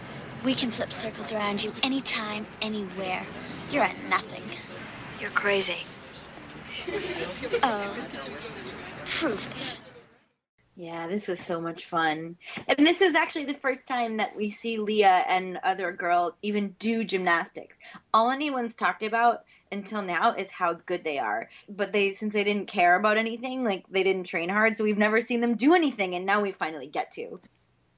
We 0.44 0.54
can 0.54 0.70
flip 0.70 0.92
circles 0.92 1.32
around 1.32 1.62
you 1.62 1.72
anytime, 1.82 2.46
anywhere. 2.60 3.24
You're 3.70 3.84
a 3.84 3.92
nothing. 4.08 4.42
You're 5.20 5.30
crazy. 5.30 5.78
Oh. 7.62 7.94
Prove 9.04 9.46
it. 9.56 9.81
Yeah, 10.74 11.06
this 11.06 11.28
was 11.28 11.38
so 11.38 11.60
much 11.60 11.84
fun. 11.84 12.36
And 12.66 12.86
this 12.86 13.02
is 13.02 13.14
actually 13.14 13.44
the 13.44 13.54
first 13.54 13.86
time 13.86 14.16
that 14.16 14.34
we 14.34 14.50
see 14.50 14.78
Leah 14.78 15.24
and 15.28 15.58
other 15.62 15.92
girl 15.92 16.36
even 16.40 16.74
do 16.78 17.04
gymnastics. 17.04 17.76
All 18.14 18.30
anyone's 18.30 18.74
talked 18.74 19.02
about 19.02 19.44
until 19.70 20.00
now 20.00 20.34
is 20.34 20.50
how 20.50 20.74
good 20.74 21.04
they 21.04 21.18
are. 21.18 21.50
But 21.68 21.92
they 21.92 22.14
since 22.14 22.32
they 22.32 22.44
didn't 22.44 22.68
care 22.68 22.96
about 22.96 23.18
anything, 23.18 23.64
like 23.64 23.84
they 23.90 24.02
didn't 24.02 24.24
train 24.24 24.48
hard, 24.48 24.76
so 24.76 24.84
we've 24.84 24.96
never 24.96 25.20
seen 25.20 25.40
them 25.40 25.56
do 25.56 25.74
anything 25.74 26.14
and 26.14 26.24
now 26.24 26.40
we 26.40 26.52
finally 26.52 26.86
get 26.86 27.12
to. 27.14 27.40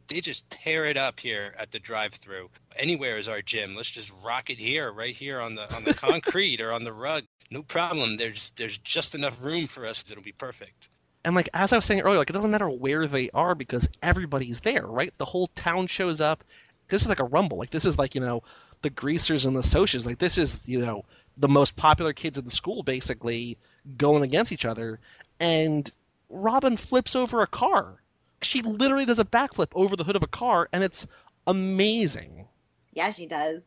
They 0.08 0.20
just 0.20 0.50
tear 0.50 0.84
it 0.84 0.96
up 0.96 1.20
here 1.20 1.54
at 1.56 1.70
the 1.70 1.78
drive-through. 1.78 2.50
Anywhere 2.76 3.16
is 3.16 3.28
our 3.28 3.40
gym. 3.40 3.74
Let's 3.74 3.90
just 3.90 4.12
rock 4.22 4.50
it 4.50 4.58
here, 4.58 4.92
right 4.92 5.16
here 5.16 5.40
on 5.40 5.54
the 5.54 5.72
on 5.74 5.84
the 5.84 5.94
concrete 6.08 6.60
or 6.60 6.72
on 6.72 6.82
the 6.82 6.92
rug. 6.92 7.22
No 7.52 7.62
problem. 7.62 8.16
There's 8.16 8.50
there's 8.56 8.78
just 8.78 9.14
enough 9.14 9.40
room 9.40 9.68
for 9.68 9.86
us. 9.86 10.04
It'll 10.10 10.24
be 10.24 10.32
perfect. 10.32 10.88
And 11.24 11.34
like 11.34 11.48
as 11.54 11.72
I 11.72 11.76
was 11.76 11.84
saying 11.84 12.02
earlier, 12.02 12.18
like 12.18 12.30
it 12.30 12.34
doesn't 12.34 12.50
matter 12.50 12.68
where 12.68 13.06
they 13.06 13.30
are 13.30 13.54
because 13.54 13.88
everybody's 14.02 14.60
there, 14.60 14.86
right? 14.86 15.12
The 15.18 15.24
whole 15.24 15.48
town 15.48 15.86
shows 15.86 16.20
up. 16.20 16.44
This 16.88 17.02
is 17.02 17.08
like 17.08 17.20
a 17.20 17.24
rumble. 17.24 17.58
Like 17.58 17.70
this 17.70 17.84
is 17.84 17.98
like 17.98 18.14
you 18.14 18.20
know 18.20 18.42
the 18.82 18.90
greasers 18.90 19.44
and 19.44 19.56
the 19.56 19.62
Socs. 19.62 20.06
Like 20.06 20.18
this 20.18 20.38
is 20.38 20.68
you 20.68 20.84
know 20.84 21.04
the 21.36 21.48
most 21.48 21.76
popular 21.76 22.12
kids 22.12 22.38
in 22.38 22.44
the 22.44 22.50
school 22.50 22.82
basically 22.82 23.58
going 23.96 24.22
against 24.22 24.52
each 24.52 24.64
other. 24.64 25.00
And 25.40 25.90
Robin 26.28 26.76
flips 26.76 27.16
over 27.16 27.42
a 27.42 27.46
car. 27.46 28.02
She 28.42 28.62
literally 28.62 29.06
does 29.06 29.18
a 29.18 29.24
backflip 29.24 29.68
over 29.74 29.96
the 29.96 30.04
hood 30.04 30.16
of 30.16 30.22
a 30.22 30.28
car, 30.28 30.68
and 30.72 30.84
it's 30.84 31.06
amazing. 31.46 32.46
Yeah, 32.92 33.10
she 33.10 33.26
does. 33.26 33.62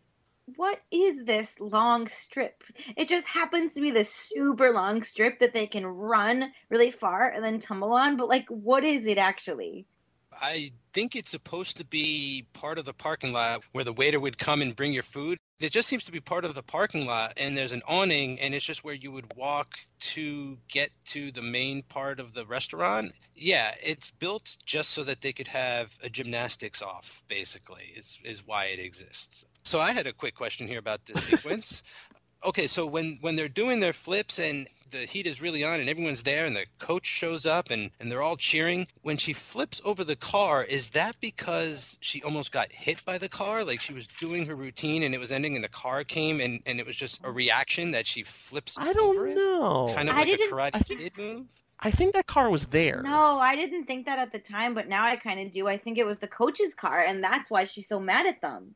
What 0.56 0.80
is 0.92 1.26
this 1.26 1.54
long 1.60 2.08
strip? 2.08 2.64
It 2.96 3.10
just 3.10 3.28
happens 3.28 3.74
to 3.74 3.82
be 3.82 3.92
this 3.92 4.14
super 4.14 4.72
long 4.72 5.04
strip 5.04 5.40
that 5.40 5.54
they 5.54 5.68
can 5.68 5.86
run 5.86 6.54
really 6.70 6.90
far 6.90 7.30
and 7.30 7.44
then 7.44 7.60
tumble 7.60 7.92
on, 7.92 8.16
but 8.16 8.30
like 8.30 8.48
what 8.48 8.86
is 8.86 9.06
it 9.08 9.18
actually? 9.18 9.86
I 10.42 10.72
think 10.94 11.16
it's 11.16 11.32
supposed 11.32 11.78
to 11.78 11.86
be 11.86 12.46
part 12.54 12.78
of 12.78 12.86
the 12.86 12.94
parking 12.94 13.34
lot 13.34 13.64
where 13.72 13.84
the 13.84 13.94
waiter 13.94 14.20
would 14.20 14.38
come 14.38 14.62
and 14.62 14.76
bring 14.76 14.94
your 14.94 15.04
food. 15.04 15.38
It 15.60 15.72
just 15.72 15.90
seems 15.90 16.06
to 16.06 16.12
be 16.12 16.20
part 16.20 16.46
of 16.46 16.54
the 16.54 16.64
parking 16.64 17.08
lot, 17.08 17.34
and 17.36 17.58
there's 17.58 17.72
an 17.72 17.82
awning, 17.88 18.40
and 18.40 18.54
it's 18.54 18.66
just 18.66 18.84
where 18.84 18.94
you 18.94 19.12
would 19.12 19.36
walk 19.36 19.80
to 20.00 20.58
get 20.68 20.92
to 21.06 21.32
the 21.32 21.42
main 21.42 21.82
part 21.82 22.20
of 22.20 22.34
the 22.34 22.46
restaurant. 22.46 23.14
Yeah, 23.36 23.74
it's 23.84 24.12
built 24.12 24.58
just 24.66 24.92
so 24.92 25.04
that 25.06 25.22
they 25.22 25.34
could 25.34 25.48
have 25.48 25.98
a 26.04 26.10
gymnastics 26.10 26.84
off, 26.84 27.24
basically, 27.28 27.94
is, 27.96 28.20
is 28.24 28.46
why 28.46 28.66
it 28.66 28.80
exists. 28.80 29.46
So 29.68 29.82
I 29.82 29.92
had 29.92 30.08
a 30.08 30.14
quick 30.14 30.34
question 30.34 30.66
here 30.66 30.80
about 30.80 31.06
this 31.06 31.24
sequence. 31.26 31.84
Okay, 32.46 32.68
so 32.68 32.86
when 32.86 33.18
when 33.22 33.36
they're 33.36 33.50
doing 33.50 33.80
their 33.80 33.92
flips 33.92 34.38
and 34.38 34.68
the 34.92 35.00
heat 35.00 35.26
is 35.26 35.42
really 35.42 35.64
on 35.64 35.80
and 35.80 35.90
everyone's 35.90 36.22
there 36.22 36.46
and 36.46 36.56
the 36.56 36.68
coach 36.78 37.08
shows 37.08 37.48
up 37.48 37.72
and, 37.72 37.90
and 38.00 38.12
they're 38.12 38.22
all 38.22 38.38
cheering. 38.38 38.86
When 39.02 39.18
she 39.18 39.34
flips 39.34 39.82
over 39.84 40.04
the 40.04 40.16
car, 40.16 40.64
is 40.64 40.92
that 40.92 41.16
because 41.20 41.98
she 42.00 42.22
almost 42.22 42.52
got 42.52 42.72
hit 42.72 43.04
by 43.06 43.18
the 43.18 43.28
car? 43.28 43.64
Like 43.66 43.82
she 43.82 43.92
was 43.92 44.08
doing 44.20 44.46
her 44.46 44.56
routine 44.56 45.02
and 45.02 45.16
it 45.16 45.18
was 45.18 45.32
ending 45.32 45.56
and 45.56 45.64
the 45.64 45.68
car 45.70 46.04
came 46.04 46.40
and, 46.40 46.62
and 46.68 46.80
it 46.80 46.86
was 46.86 46.96
just 46.96 47.20
a 47.24 47.32
reaction 47.32 47.90
that 47.92 48.06
she 48.06 48.22
flips 48.22 48.78
over? 48.78 48.88
I 48.88 48.94
don't 48.94 49.16
over 49.18 49.28
it? 49.28 49.36
know. 49.36 49.92
Kind 49.96 50.08
of 50.08 50.16
I 50.16 50.20
like 50.20 50.28
a 50.28 50.38
didn't- 50.38 50.52
Karate 50.54 50.70
I 50.76 50.80
think- 50.80 51.00
Kid 51.02 51.18
move? 51.18 51.62
I 51.80 51.90
think 51.90 52.14
that 52.14 52.28
car 52.28 52.52
was 52.52 52.68
there. 52.68 53.02
No, 53.04 53.40
I 53.40 53.56
didn't 53.56 53.86
think 53.86 54.06
that 54.06 54.20
at 54.20 54.32
the 54.32 54.40
time, 54.40 54.76
but 54.76 54.88
now 54.88 55.06
I 55.06 55.16
kind 55.16 55.40
of 55.40 55.52
do. 55.52 55.68
I 55.68 55.78
think 55.80 55.98
it 55.98 56.06
was 56.06 56.20
the 56.20 56.28
coach's 56.28 56.76
car, 56.76 57.02
and 57.04 57.24
that's 57.24 57.50
why 57.50 57.64
she's 57.66 57.88
so 57.90 58.00
mad 58.00 58.26
at 58.28 58.42
them. 58.42 58.76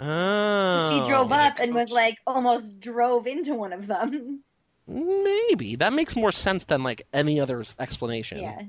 Oh. 0.00 0.90
she 0.90 1.08
drove 1.08 1.30
up 1.30 1.58
and 1.58 1.74
was 1.74 1.92
like 1.92 2.18
almost 2.26 2.80
drove 2.80 3.26
into 3.26 3.54
one 3.54 3.72
of 3.72 3.86
them. 3.86 4.42
Maybe 4.88 5.76
that 5.76 5.92
makes 5.92 6.16
more 6.16 6.32
sense 6.32 6.64
than 6.64 6.82
like 6.82 7.06
any 7.12 7.38
other 7.38 7.64
explanation. 7.78 8.40
Yeah. 8.40 8.62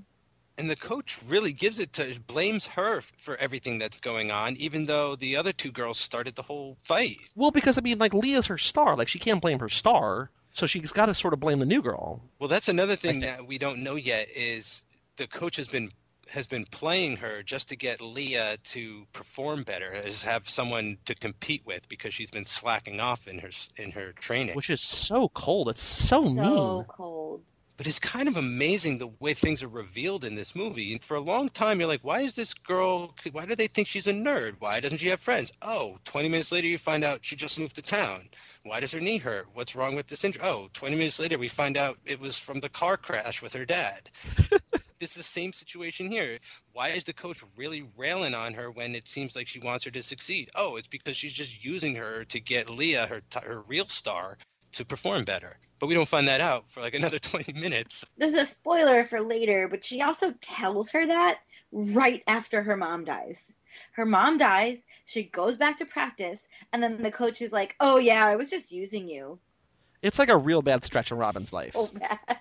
And 0.58 0.70
the 0.70 0.76
coach 0.76 1.18
really 1.26 1.54
gives 1.54 1.80
it 1.80 1.94
to 1.94 2.20
blames 2.28 2.68
her 2.68 3.02
for 3.02 3.38
everything 3.38 3.80
that's 3.80 4.00
going 4.00 4.30
on, 4.30 4.56
even 4.58 4.86
though 4.86 5.16
the 5.16 5.38
other 5.38 5.54
two 5.54 5.72
girls 5.72 5.98
started 5.98 6.36
the 6.36 6.44
whole 6.44 6.78
fight. 6.84 7.18
Well, 7.36 7.50
because 7.50 7.78
I 7.78 7.82
mean, 7.82 7.98
like 7.98 8.14
Leah's 8.14 8.46
her 8.48 8.58
star. 8.58 8.96
Like 8.96 9.08
she 9.08 9.18
can't 9.18 9.42
blame 9.42 9.60
her 9.60 9.70
star, 9.70 10.30
so 10.52 10.68
she's 10.68 10.92
got 10.92 11.08
to 11.08 11.14
sort 11.14 11.34
of 11.34 11.40
blame 11.40 11.60
the 11.60 11.66
new 11.66 11.82
girl. 11.82 12.22
Well, 12.40 12.50
that's 12.50 12.70
another 12.70 12.96
thing 12.96 13.22
that 13.22 13.48
we 13.48 13.58
don't 13.58 13.82
know 13.82 13.96
yet 13.96 14.28
is 14.36 14.84
the 15.16 15.28
coach 15.28 15.56
has 15.56 15.68
been 15.68 15.92
has 16.32 16.48
been 16.48 16.66
playing 16.66 17.18
her 17.18 17.44
just 17.44 17.70
to 17.70 17.76
get 17.76 18.02
Leah 18.02 18.58
to 18.64 19.06
perform 19.14 19.64
better, 19.64 19.94
is 19.94 20.24
have 20.24 20.48
someone 20.50 20.98
to 21.06 21.16
compete 21.16 21.64
with 21.66 21.88
because 21.90 22.14
she's 22.14 22.32
been 22.32 22.46
slacking 22.46 23.00
off 23.00 23.28
in 23.28 23.40
her 23.40 23.50
in 23.78 23.92
her 23.92 24.12
training. 24.14 24.56
Which 24.56 24.70
is 24.70 24.82
so 24.82 25.30
cold. 25.30 25.70
It's 25.70 25.84
so, 25.84 26.24
So 26.24 26.30
mean. 26.30 26.44
So 26.44 26.86
cold. 26.88 27.44
But 27.78 27.88
it's 27.88 27.98
kind 27.98 28.28
of 28.28 28.38
amazing 28.38 29.00
the 29.00 29.08
way 29.20 29.34
things 29.34 29.64
are 29.64 29.68
revealed 29.68 30.24
in 30.24 30.36
this 30.36 30.56
movie. 30.56 30.92
And 30.92 31.04
for 31.04 31.16
a 31.18 31.20
long 31.20 31.50
time, 31.50 31.80
you're 31.80 31.88
like, 31.90 32.04
why 32.04 32.20
is 32.20 32.36
this 32.36 32.54
girl, 32.54 33.16
why 33.32 33.48
do 33.48 33.56
they 33.56 33.66
think 33.66 33.88
she's 33.88 34.06
a 34.06 34.14
nerd? 34.14 34.58
Why 34.60 34.80
doesn't 34.80 35.00
she 35.00 35.08
have 35.08 35.20
friends? 35.20 35.52
Oh, 35.64 35.98
20 36.06 36.30
minutes 36.30 36.52
later, 36.52 36.68
you 36.68 36.78
find 36.78 37.04
out 37.04 37.26
she 37.26 37.36
just 37.36 37.58
moved 37.58 37.76
to 37.78 37.82
town. 37.82 38.30
Why 38.62 38.82
does 38.82 38.92
her 38.92 39.00
knee 39.00 39.18
hurt? 39.18 39.48
What's 39.56 39.76
wrong 39.76 39.96
with 39.96 40.06
this 40.06 40.24
injury? 40.24 40.44
Oh, 40.46 40.70
20 40.74 40.96
minutes 40.96 41.18
later, 41.18 41.40
we 41.40 41.48
find 41.48 41.76
out 41.76 41.98
it 42.06 42.20
was 42.20 42.38
from 42.38 42.60
the 42.60 42.70
car 42.70 42.98
crash 42.98 43.42
with 43.42 43.54
her 43.54 43.66
dad. 43.66 44.12
it's 45.02 45.16
the 45.16 45.24
same 45.24 45.54
situation 45.54 46.12
here. 46.12 46.40
Why 46.74 46.90
is 46.90 47.04
the 47.04 47.14
coach 47.14 47.44
really 47.58 47.84
railing 47.98 48.34
on 48.34 48.54
her 48.54 48.72
when 48.72 48.96
it 48.96 49.08
seems 49.08 49.36
like 49.36 49.48
she 49.48 49.60
wants 49.60 49.84
her 49.86 49.92
to 49.92 50.04
succeed? 50.04 50.50
Oh, 50.56 50.76
it's 50.76 50.88
because 50.88 51.18
she's 51.18 51.34
just 51.34 51.64
using 51.64 51.96
her 51.96 52.24
to 52.26 52.40
get 52.40 52.70
Leah, 52.70 53.08
her, 53.08 53.22
t- 53.30 53.40
her 53.46 53.62
real 53.62 53.88
star, 53.88 54.38
to 54.74 54.86
perform 54.86 55.26
better. 55.26 55.58
But 55.80 55.88
we 55.88 55.94
don't 55.94 56.08
find 56.08 56.28
that 56.28 56.42
out 56.42 56.70
for 56.70 56.82
like 56.82 56.94
another 57.02 57.20
20 57.20 57.54
minutes. 57.54 58.06
This 58.18 58.34
is 58.34 58.38
a 58.38 58.46
spoiler 58.46 59.04
for 59.04 59.22
later, 59.22 59.68
but 59.68 59.84
she 59.84 60.02
also 60.02 60.34
tells 60.42 60.92
her 60.92 61.08
that 61.08 61.40
right 61.72 62.24
after 62.28 62.62
her 62.64 62.78
mom 62.78 63.06
dies. 63.06 63.54
Her 63.94 64.06
mom 64.06 64.38
dies, 64.38 64.84
she 65.06 65.24
goes 65.24 65.58
back 65.58 65.78
to 65.78 65.86
practice, 65.86 66.40
and 66.74 66.84
then 66.84 67.02
the 67.02 67.12
coach 67.12 67.42
is 67.42 67.54
like, 67.54 67.76
"Oh 67.80 67.98
yeah, 67.98 68.26
I 68.26 68.36
was 68.36 68.50
just 68.50 68.72
using 68.72 69.08
you." 69.08 69.40
It's 70.02 70.20
like 70.20 70.30
a 70.30 70.38
real 70.38 70.62
bad 70.62 70.84
stretch 70.84 71.12
in 71.12 71.18
Robin's 71.18 71.54
life. 71.54 71.74
So 71.74 71.88
bad. 71.94 72.38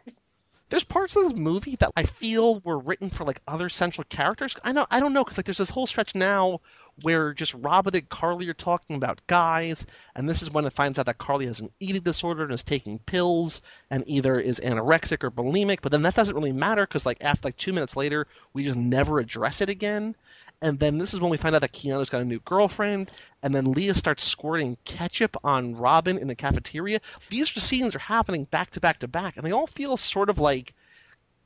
There's 0.71 0.85
parts 0.85 1.17
of 1.17 1.25
this 1.25 1.35
movie 1.35 1.77
that 1.77 1.91
I 1.97 2.05
feel 2.05 2.61
were 2.61 2.79
written 2.79 3.11
for 3.11 3.25
like 3.25 3.43
other 3.49 3.69
central 3.69 4.05
characters. 4.09 4.57
I 4.63 4.71
know 4.71 4.87
I 4.91 5.01
don't 5.01 5.13
know 5.13 5.25
because 5.25 5.37
like 5.37 5.47
there's 5.47 5.59
this 5.59 5.69
whole 5.71 5.89
stretch 5.89 6.15
now 6.15 6.61
where 7.03 7.35
just 7.35 7.55
Robin 7.55 7.95
and 7.97 8.09
Carly 8.09 8.49
are 8.49 8.55
talking 8.55 8.95
about 8.95 9.21
guys, 9.27 9.85
and 10.15 10.29
this 10.29 10.43
is 10.43 10.51
when 10.51 10.65
it 10.65 10.73
finds 10.73 10.99
out 10.99 11.07
that 11.07 11.19
Carly 11.19 11.47
has 11.47 11.61
an 11.61 11.71
eating 11.81 12.03
disorder 12.03 12.45
and 12.45 12.53
is 12.53 12.63
taking 12.63 13.01
pills 13.01 13.63
and 13.91 14.05
either 14.07 14.39
is 14.39 14.61
anorexic 14.61 15.25
or 15.25 15.31
bulimic. 15.31 15.79
But 15.83 15.91
then 15.91 16.03
that 16.03 16.15
doesn't 16.15 16.35
really 16.35 16.53
matter 16.53 16.87
because 16.87 17.05
like 17.05 17.19
after 17.21 17.49
like 17.49 17.57
two 17.57 17.73
minutes 17.73 17.97
later, 17.97 18.29
we 18.53 18.63
just 18.63 18.79
never 18.79 19.19
address 19.19 19.61
it 19.61 19.71
again. 19.71 20.15
And 20.63 20.79
then 20.79 20.99
this 20.99 21.15
is 21.15 21.21
when 21.21 21.31
we 21.31 21.39
find 21.39 21.55
out 21.55 21.63
that 21.63 21.73
Keanu's 21.73 22.11
got 22.11 22.21
a 22.21 22.25
new 22.25 22.41
girlfriend, 22.41 23.11
and 23.43 23.55
then 23.55 23.73
Leah 23.73 23.95
starts 23.95 24.25
squirting 24.25 24.77
ketchup 24.85 25.37
on 25.43 25.75
Robin 25.75 26.19
in 26.19 26.29
the 26.29 26.35
cafeteria. 26.35 27.01
These 27.31 27.51
scenes 27.51 27.95
are 27.95 28.01
happening 28.01 28.45
back 28.45 28.71
to 28.73 28.81
back 28.81 28.99
to 28.99 29.09
back, 29.09 29.37
and 29.37 29.47
they 29.47 29.53
all 29.53 29.67
feel 29.67 29.97
sort 29.97 30.29
of 30.29 30.39
like 30.39 30.75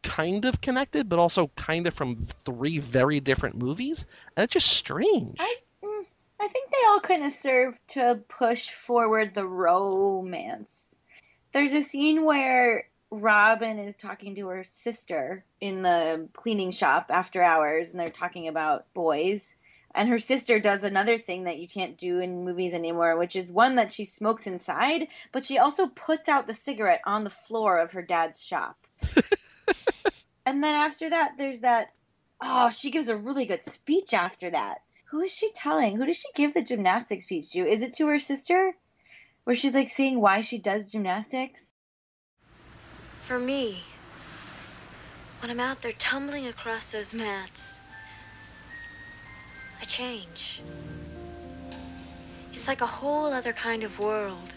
kind 0.03 0.45
of 0.45 0.61
connected, 0.61 1.09
but 1.09 1.19
also 1.19 1.51
kind 1.57 1.87
of 1.87 1.95
from 1.95 2.17
three 2.17 2.79
very 2.79 3.21
different 3.21 3.57
movies, 3.57 4.07
and 4.37 4.45
it's 4.45 4.53
just 4.53 4.69
strange. 4.69 5.37
I 5.39 5.55
mm, 5.83 6.05
I 6.41 6.49
think 6.49 6.71
they 6.71 6.87
all 6.87 7.01
kind 7.01 7.25
of 7.25 7.33
serve 7.35 7.79
to 7.89 8.21
push 8.29 8.71
forward 8.71 9.35
the 9.35 9.47
romance. 9.47 10.97
There's 11.53 11.73
a 11.73 11.83
scene 11.83 12.25
where 12.25 12.89
Robin 13.21 13.79
is 13.79 13.97
talking 13.97 14.35
to 14.35 14.49
her 14.49 14.65
sister 14.65 15.45
in 15.61 15.83
the 15.83 16.29
cleaning 16.33 16.71
shop 16.71 17.07
after 17.11 17.43
hours, 17.43 17.89
and 17.89 17.99
they're 17.99 18.11
talking 18.11 18.49
about 18.49 18.93
boys. 18.95 19.55
And 19.95 20.09
her 20.09 20.19
sister 20.19 20.59
does 20.59 20.83
another 20.83 21.19
thing 21.19 21.45
that 21.45 21.59
you 21.59 21.69
can't 21.69 21.97
do 21.97 22.19
in 22.19 22.45
movies 22.45 22.75
anymore, 22.75 23.17
which 23.17 23.37
is 23.37 23.49
one 23.49 23.77
that 23.77 23.93
she 23.93 24.05
smokes 24.05 24.47
inside, 24.47 25.07
but 25.31 25.45
she 25.45 25.59
also 25.59 25.87
puts 25.87 26.29
out 26.29 26.49
the 26.49 26.55
cigarette 26.55 27.01
on 27.07 27.23
the 27.23 27.31
floor 27.31 27.79
of 27.79 27.93
her 27.93 28.03
dad's 28.03 28.43
shop. 28.43 28.77
and 30.45 30.65
then 30.65 30.75
after 30.75 31.09
that, 31.11 31.33
there's 31.39 31.61
that. 31.61 31.93
Oh, 32.41 32.71
she 32.71 32.91
gives 32.91 33.09
a 33.09 33.17
really 33.17 33.47
good 33.47 33.65
speech 33.65 34.13
after 34.13 34.51
that. 34.51 34.79
Who 35.07 35.21
is 35.21 35.31
she 35.31 35.53
telling? 35.53 35.97
Who 35.97 36.07
does 36.07 36.17
she 36.17 36.29
give 36.35 36.55
the 36.55 36.63
gymnastics 36.63 37.25
speech 37.25 37.53
to? 37.53 37.61
Is 37.61 37.83
it 37.83 37.95
to 37.95 38.09
her 38.09 38.19
sister? 38.19 38.75
Where 39.45 39.55
she's 39.55 39.75
like 39.75 39.89
saying 39.89 40.21
why 40.21 40.41
she 40.41 40.59
does 40.59 40.91
gymnastics? 40.91 41.64
For 43.27 43.39
me, 43.39 43.81
when 45.41 45.51
I'm 45.51 45.59
out 45.59 45.81
there 45.81 45.93
tumbling 45.93 46.47
across 46.47 46.93
those 46.93 47.15
mats, 47.15 47.81
I 49.81 49.87
change. 49.87 50.61
It's 52.53 52.69
like 52.69 52.83
a 52.83 52.87
whole 52.87 53.33
other 53.33 53.55
kind 53.55 53.83
of 53.83 53.99
world. 53.99 54.53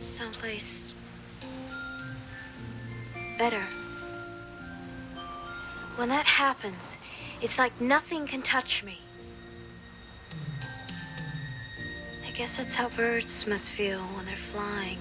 Someplace 0.00 0.92
better. 3.38 3.64
When 5.96 6.10
that 6.10 6.26
happens, 6.26 6.98
it's 7.40 7.58
like 7.58 7.80
nothing 7.80 8.26
can 8.26 8.42
touch 8.42 8.84
me. 8.84 8.98
I 12.28 12.30
guess 12.36 12.58
that's 12.58 12.74
how 12.74 12.90
birds 12.90 13.46
must 13.46 13.70
feel 13.70 14.00
when 14.00 14.26
they're 14.26 14.36
flying. 14.36 14.98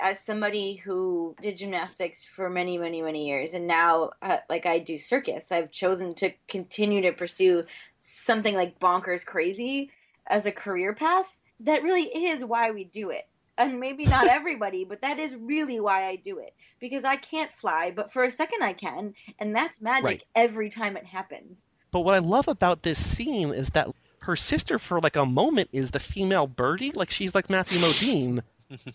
As 0.00 0.20
somebody 0.20 0.74
who 0.74 1.34
did 1.40 1.56
gymnastics 1.56 2.24
for 2.24 2.48
many, 2.48 2.78
many, 2.78 3.02
many 3.02 3.26
years, 3.26 3.54
and 3.54 3.66
now, 3.66 4.10
uh, 4.22 4.38
like 4.48 4.66
I 4.66 4.78
do 4.78 4.98
circus, 4.98 5.50
I've 5.50 5.70
chosen 5.70 6.14
to 6.16 6.30
continue 6.48 7.02
to 7.02 7.12
pursue 7.12 7.64
something 7.98 8.54
like 8.54 8.78
bonkers 8.80 9.24
crazy 9.24 9.90
as 10.26 10.46
a 10.46 10.52
career 10.52 10.94
path. 10.94 11.38
That 11.60 11.82
really 11.82 12.04
is 12.04 12.44
why 12.44 12.70
we 12.70 12.84
do 12.84 13.10
it. 13.10 13.26
And 13.56 13.80
maybe 13.80 14.04
not 14.04 14.28
everybody, 14.30 14.84
but 14.84 15.00
that 15.02 15.18
is 15.18 15.34
really 15.34 15.80
why 15.80 16.06
I 16.06 16.16
do 16.16 16.38
it. 16.38 16.54
Because 16.80 17.04
I 17.04 17.16
can't 17.16 17.50
fly, 17.50 17.92
but 17.94 18.12
for 18.12 18.22
a 18.24 18.30
second 18.30 18.62
I 18.62 18.72
can, 18.72 19.14
and 19.38 19.54
that's 19.54 19.80
magic 19.80 20.04
Right. 20.04 20.24
every 20.34 20.70
time 20.70 20.96
it 20.96 21.06
happens. 21.06 21.66
But 21.90 22.00
what 22.00 22.14
I 22.14 22.18
love 22.18 22.48
about 22.48 22.82
this 22.82 23.04
scene 23.04 23.52
is 23.52 23.70
that 23.70 23.88
her 24.20 24.36
sister, 24.36 24.78
for 24.78 25.00
like 25.00 25.16
a 25.16 25.24
moment, 25.26 25.70
is 25.72 25.90
the 25.90 26.00
female 26.00 26.46
Birdy. 26.46 26.92
Like 26.92 27.10
she's 27.10 27.34
like 27.34 27.48
Matthew 27.50 27.78
Modine, 27.78 28.42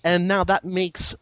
and 0.04 0.28
now 0.28 0.44
that 0.44 0.64
makes 0.66 1.16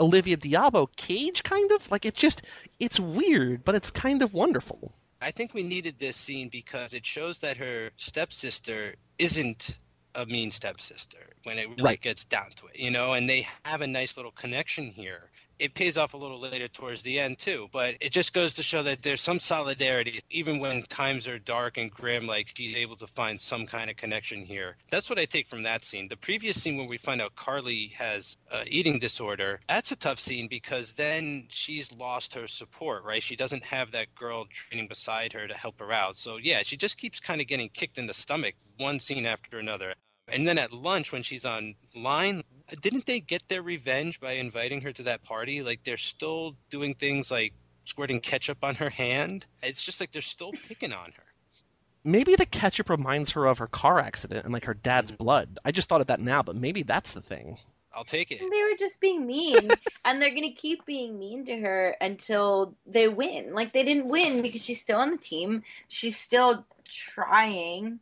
Olivia 0.00 0.36
d'Abo 0.36 0.86
Cage 0.96 1.42
kind 1.42 1.70
of 1.72 1.90
like 1.90 2.04
it. 2.04 2.14
Just 2.14 2.42
it's 2.78 2.98
weird, 3.00 3.64
but 3.64 3.74
it's 3.74 3.90
kind 3.90 4.22
of 4.22 4.32
wonderful. 4.34 4.92
I 5.20 5.30
think 5.30 5.54
we 5.54 5.62
needed 5.62 5.98
this 5.98 6.16
scene 6.16 6.48
because 6.48 6.94
it 6.94 7.04
shows 7.06 7.38
that 7.40 7.56
her 7.56 7.90
stepsister 7.96 8.94
isn't 9.18 9.78
a 10.14 10.26
mean 10.26 10.50
stepsister 10.50 11.34
when 11.44 11.58
it 11.58 11.68
really 11.68 11.82
Right. 11.82 12.00
gets 12.00 12.24
down 12.24 12.50
to 12.56 12.66
it, 12.66 12.78
you 12.78 12.90
know, 12.90 13.12
and 13.14 13.28
they 13.28 13.46
have 13.64 13.80
a 13.80 13.86
nice 13.86 14.16
little 14.16 14.32
connection 14.32 14.90
here. 14.90 15.30
It 15.58 15.74
pays 15.74 15.96
off 15.96 16.14
a 16.14 16.16
little 16.16 16.38
later 16.38 16.68
towards 16.68 17.02
the 17.02 17.18
end 17.18 17.38
too. 17.38 17.68
But 17.72 17.96
it 18.00 18.12
just 18.12 18.32
goes 18.32 18.54
to 18.54 18.62
show 18.62 18.82
that 18.82 19.02
there's 19.02 19.20
some 19.20 19.38
solidarity, 19.38 20.20
even 20.30 20.58
when 20.58 20.82
times 20.84 21.26
are 21.26 21.38
dark 21.38 21.76
and 21.76 21.90
grim. 21.90 22.26
Like 22.26 22.52
she's 22.54 22.76
able 22.76 22.96
to 22.96 23.06
find 23.06 23.40
some 23.40 23.66
kind 23.66 23.90
of 23.90 23.96
connection 23.96 24.44
here. 24.44 24.76
That's 24.90 25.10
what 25.10 25.18
I 25.18 25.24
take 25.24 25.46
from 25.46 25.62
that 25.64 25.84
scene. 25.84 26.08
The 26.08 26.16
previous 26.16 26.60
scene 26.60 26.76
where 26.76 26.88
we 26.88 26.98
find 26.98 27.20
out 27.20 27.36
Carly 27.36 27.92
has 27.96 28.36
uh, 28.50 28.64
eating 28.66 28.98
disorder, 28.98 29.60
that's 29.68 29.92
a 29.92 29.96
tough 29.96 30.18
scene 30.18 30.48
because 30.48 30.92
then 30.92 31.46
she's 31.48 31.94
lost 31.94 32.34
her 32.34 32.46
support. 32.46 33.04
Right? 33.04 33.22
She 33.22 33.36
doesn't 33.36 33.64
have 33.64 33.90
that 33.92 34.14
girl 34.14 34.46
training 34.46 34.88
beside 34.88 35.32
her 35.32 35.46
to 35.46 35.54
help 35.54 35.80
her 35.80 35.92
out. 35.92 36.16
So 36.16 36.36
yeah, 36.36 36.62
she 36.62 36.76
just 36.76 36.98
keeps 36.98 37.20
kind 37.20 37.40
of 37.40 37.46
getting 37.46 37.68
kicked 37.68 37.98
in 37.98 38.06
the 38.06 38.14
stomach 38.14 38.54
one 38.78 39.00
scene 39.00 39.26
after 39.26 39.58
another. 39.58 39.94
And 40.30 40.46
then 40.46 40.58
at 40.58 40.72
lunch, 40.72 41.10
when 41.10 41.22
she's 41.22 41.46
on 41.46 41.74
line, 41.96 42.42
didn't 42.80 43.06
they 43.06 43.20
get 43.20 43.48
their 43.48 43.62
revenge 43.62 44.20
by 44.20 44.32
inviting 44.32 44.80
her 44.82 44.92
to 44.92 45.02
that 45.04 45.22
party? 45.22 45.62
Like 45.62 45.84
they're 45.84 45.96
still 45.96 46.56
doing 46.70 46.94
things 46.94 47.30
like 47.30 47.52
squirting 47.84 48.20
ketchup 48.20 48.58
on 48.62 48.74
her 48.76 48.90
hand. 48.90 49.46
It's 49.62 49.82
just 49.82 50.00
like 50.00 50.12
they're 50.12 50.22
still 50.22 50.52
picking 50.68 50.92
on 50.92 51.06
her. 51.06 51.24
Maybe 52.04 52.36
the 52.36 52.46
ketchup 52.46 52.90
reminds 52.90 53.30
her 53.32 53.46
of 53.46 53.58
her 53.58 53.66
car 53.66 53.98
accident 53.98 54.44
and 54.44 54.52
like 54.52 54.64
her 54.64 54.74
dad's 54.74 55.10
mm-hmm. 55.10 55.22
blood. 55.22 55.58
I 55.64 55.72
just 55.72 55.88
thought 55.88 56.00
of 56.00 56.06
that 56.08 56.20
now, 56.20 56.42
but 56.42 56.56
maybe 56.56 56.82
that's 56.82 57.12
the 57.12 57.20
thing. 57.20 57.58
I'll 57.92 58.04
take 58.04 58.30
it. 58.30 58.38
They 58.38 58.62
were 58.62 58.76
just 58.78 59.00
being 59.00 59.26
mean, 59.26 59.70
and 60.04 60.20
they're 60.20 60.34
gonna 60.34 60.52
keep 60.52 60.84
being 60.84 61.18
mean 61.18 61.44
to 61.46 61.56
her 61.56 61.96
until 62.00 62.74
they 62.86 63.08
win. 63.08 63.54
Like 63.54 63.72
they 63.72 63.82
didn't 63.82 64.08
win 64.08 64.42
because 64.42 64.62
she's 64.62 64.80
still 64.80 65.00
on 65.00 65.10
the 65.10 65.16
team. 65.16 65.62
She's 65.88 66.16
still 66.16 66.64
trying 66.86 67.98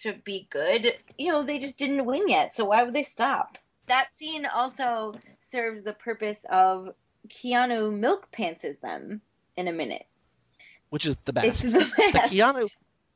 to 0.00 0.14
be 0.24 0.48
good. 0.50 0.96
You 1.18 1.32
know, 1.32 1.42
they 1.42 1.58
just 1.58 1.76
didn't 1.76 2.04
win 2.04 2.28
yet. 2.28 2.54
So 2.54 2.64
why 2.64 2.82
would 2.82 2.94
they 2.94 3.02
stop? 3.02 3.58
That 3.86 4.08
scene 4.16 4.46
also 4.46 5.14
serves 5.40 5.84
the 5.84 5.92
purpose 5.92 6.44
of 6.50 6.90
Keanu 7.28 7.96
milk 7.96 8.28
pantses 8.36 8.80
them 8.80 9.20
in 9.56 9.68
a 9.68 9.72
minute. 9.72 10.06
Which 10.90 11.06
is 11.06 11.16
the 11.24 11.32
best. 11.32 11.64
It's 11.64 11.72
the 11.72 11.78
best. 11.96 12.12
But 12.12 12.22
Keanu 12.30 12.68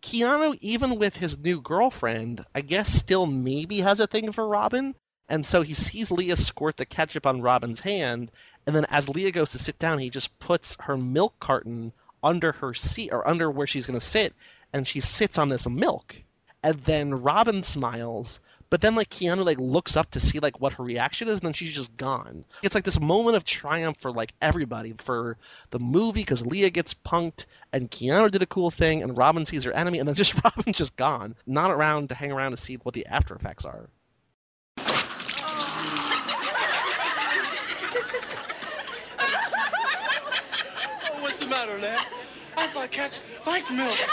Keanu, 0.03 0.57
even 0.61 0.99
with 0.99 1.17
his 1.17 1.37
new 1.39 1.61
girlfriend, 1.61 2.45
I 2.55 2.63
guess 2.63 2.93
still 2.93 3.27
maybe 3.27 3.81
has 3.81 4.01
a 4.01 4.07
thing 4.07 4.33
for 4.33 4.47
Robin. 4.47 4.95
And 5.29 5.47
so 5.47 5.63
he 5.63 5.75
sees 5.75 6.11
Leah 6.11 6.37
squirt 6.37 6.77
the 6.77 6.85
ketchup 6.85 7.25
on 7.25 7.41
Robin's 7.41 7.79
hand, 7.79 8.33
and 8.67 8.75
then 8.75 8.85
as 8.87 9.09
Leah 9.09 9.31
goes 9.31 9.51
to 9.51 9.61
sit 9.61 9.79
down, 9.79 10.01
he 10.01 10.11
just 10.11 10.37
puts 10.41 10.77
her 10.81 10.97
milk 10.97 11.39
carton 11.39 11.93
under 12.21 12.51
her 12.51 12.75
seat 12.75 13.13
or 13.13 13.27
under 13.27 13.49
where 13.49 13.69
she's 13.69 13.87
going 13.87 13.99
to 13.99 14.05
sit, 14.05 14.35
and 14.73 14.89
she 14.89 14.99
sits 14.99 15.39
on 15.39 15.49
this 15.49 15.69
milk. 15.69 16.17
And 16.65 16.81
then 16.81 17.15
Robin 17.15 17.63
smiles, 17.63 18.41
but 18.71 18.81
then 18.81 18.95
like 18.95 19.11
Keanu 19.11 19.45
like 19.45 19.59
looks 19.59 19.97
up 19.97 20.11
to 20.13 20.21
see 20.21 20.39
like 20.39 20.61
what 20.61 20.73
her 20.75 20.85
reaction 20.85 21.29
is, 21.29 21.41
and 21.41 21.47
then 21.47 21.53
she's 21.53 21.75
just 21.75 21.95
gone. 21.97 22.45
It's 22.63 22.75
like 22.75 22.85
this 22.85 23.01
moment 23.01 23.37
of 23.37 23.45
triumph 23.45 23.99
for 23.99 24.13
like 24.13 24.33
everybody 24.41 24.95
for 24.99 25.37
the 25.71 25.81
movie 25.81 26.21
because 26.21 26.47
Leah 26.47 26.71
gets 26.71 26.95
punked, 26.95 27.47
and 27.73 27.91
Keanu 27.91 28.31
did 28.31 28.43
a 28.43 28.47
cool 28.47 28.71
thing, 28.71 29.03
and 29.03 29.17
Robin 29.17 29.45
sees 29.45 29.65
her 29.65 29.73
enemy, 29.73 29.99
and 29.99 30.09
then 30.09 30.15
just 30.21 30.43
Robin's 30.43 30.77
just 30.77 30.97
gone, 30.97 31.35
not 31.47 31.73
around 31.73 32.09
to 32.09 32.15
hang 32.15 32.31
around 32.31 32.53
to 32.53 32.57
see 32.57 32.77
what 32.77 32.95
the 32.95 33.05
after 33.07 33.35
effects 33.35 33.65
are. 33.65 33.91
Oh, 41.03 41.23
what's 41.23 41.41
the 41.41 41.47
matter, 41.47 41.77
lad? 41.79 42.07
I 42.57 42.67
thought 42.69 42.91
cats 42.91 43.23
liked 43.47 43.71
milk. 43.73 43.97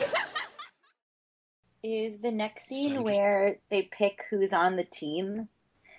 Is 0.00 0.27
the 1.82 2.30
next 2.32 2.68
scene 2.68 2.94
Sounds- 2.94 3.04
where 3.04 3.58
they 3.70 3.82
pick 3.82 4.24
who's 4.30 4.52
on 4.52 4.76
the 4.76 4.84
team? 4.84 5.48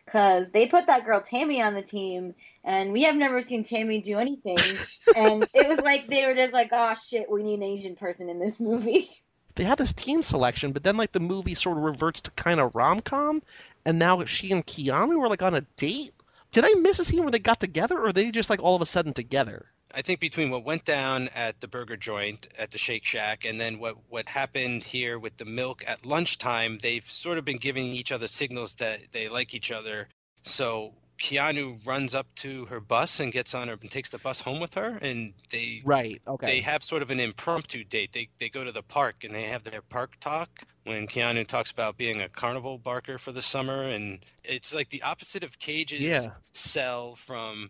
Because 0.05 0.47
they 0.53 0.65
put 0.65 0.87
that 0.87 1.05
girl 1.05 1.21
Tammy 1.21 1.61
on 1.61 1.75
the 1.75 1.83
team, 1.83 2.33
and 2.63 2.91
we 2.91 3.03
have 3.03 3.15
never 3.15 3.41
seen 3.41 3.63
Tammy 3.63 4.01
do 4.01 4.17
anything. 4.17 4.57
and 5.15 5.47
it 5.53 5.67
was 5.67 5.79
like 5.81 6.09
they 6.09 6.25
were 6.25 6.33
just 6.33 6.51
like, 6.51 6.69
"Oh 6.71 6.95
shit, 6.95 7.29
we 7.29 7.43
need 7.43 7.55
an 7.55 7.63
Asian 7.63 7.95
person 7.95 8.27
in 8.27 8.39
this 8.39 8.59
movie." 8.59 9.09
They 9.53 9.65
have 9.65 9.77
this 9.77 9.93
team 9.93 10.23
selection, 10.23 10.71
but 10.71 10.83
then 10.83 10.97
like 10.97 11.11
the 11.11 11.19
movie 11.19 11.53
sort 11.53 11.77
of 11.77 11.83
reverts 11.83 12.21
to 12.21 12.31
kind 12.31 12.59
of 12.59 12.73
rom 12.73 13.01
com, 13.01 13.43
and 13.85 13.99
now 13.99 14.23
she 14.25 14.51
and 14.51 14.65
Keanu 14.65 15.19
were 15.19 15.29
like 15.29 15.43
on 15.43 15.53
a 15.53 15.61
date. 15.77 16.13
Did 16.51 16.65
I 16.65 16.73
miss 16.75 16.97
a 16.97 17.05
scene 17.05 17.21
where 17.21 17.31
they 17.31 17.39
got 17.39 17.59
together, 17.59 17.99
or 17.99 18.07
are 18.07 18.13
they 18.13 18.31
just 18.31 18.49
like 18.49 18.63
all 18.63 18.75
of 18.75 18.81
a 18.81 18.87
sudden 18.87 19.13
together? 19.13 19.67
I 19.93 20.01
think 20.01 20.19
between 20.19 20.49
what 20.51 20.63
went 20.63 20.85
down 20.85 21.29
at 21.29 21.61
the 21.61 21.67
burger 21.67 21.97
joint 21.97 22.47
at 22.57 22.71
the 22.71 22.77
Shake 22.77 23.05
Shack 23.05 23.43
and 23.45 23.59
then 23.59 23.79
what 23.79 23.95
what 24.09 24.29
happened 24.29 24.83
here 24.83 25.17
with 25.17 25.37
the 25.37 25.45
milk 25.45 25.83
at 25.87 26.05
lunchtime, 26.05 26.77
they've 26.81 27.09
sort 27.09 27.37
of 27.37 27.45
been 27.45 27.57
giving 27.57 27.85
each 27.85 28.11
other 28.11 28.27
signals 28.27 28.75
that 28.75 28.99
they 29.11 29.27
like 29.27 29.53
each 29.53 29.71
other. 29.71 30.07
So 30.43 30.93
Keanu 31.19 31.85
runs 31.85 32.15
up 32.15 32.27
to 32.35 32.65
her 32.65 32.79
bus 32.79 33.19
and 33.19 33.31
gets 33.33 33.53
on 33.53 33.67
her 33.67 33.77
and 33.81 33.91
takes 33.91 34.09
the 34.09 34.19
bus 34.19 34.39
home 34.39 34.59
with 34.61 34.75
her, 34.75 34.97
and 35.01 35.33
they 35.51 35.81
Right. 35.83 36.21
Okay. 36.27 36.45
they 36.45 36.59
have 36.61 36.81
sort 36.81 37.01
of 37.01 37.09
an 37.11 37.19
impromptu 37.19 37.83
date. 37.83 38.13
They 38.13 38.29
they 38.37 38.49
go 38.49 38.63
to 38.63 38.71
the 38.71 38.83
park 38.83 39.23
and 39.23 39.33
they 39.35 39.43
have 39.43 39.63
their 39.63 39.81
park 39.81 40.17
talk 40.21 40.63
when 40.85 41.07
Keanu 41.07 41.45
talks 41.45 41.71
about 41.71 41.97
being 41.97 42.21
a 42.21 42.29
carnival 42.29 42.77
barker 42.77 43.17
for 43.17 43.31
the 43.31 43.41
summer, 43.41 43.83
and 43.83 44.19
it's 44.43 44.73
like 44.73 44.89
the 44.91 45.03
opposite 45.03 45.43
of 45.43 45.59
Cage's 45.59 45.99
Yeah. 45.99 46.33
sell 46.53 47.15
from 47.15 47.69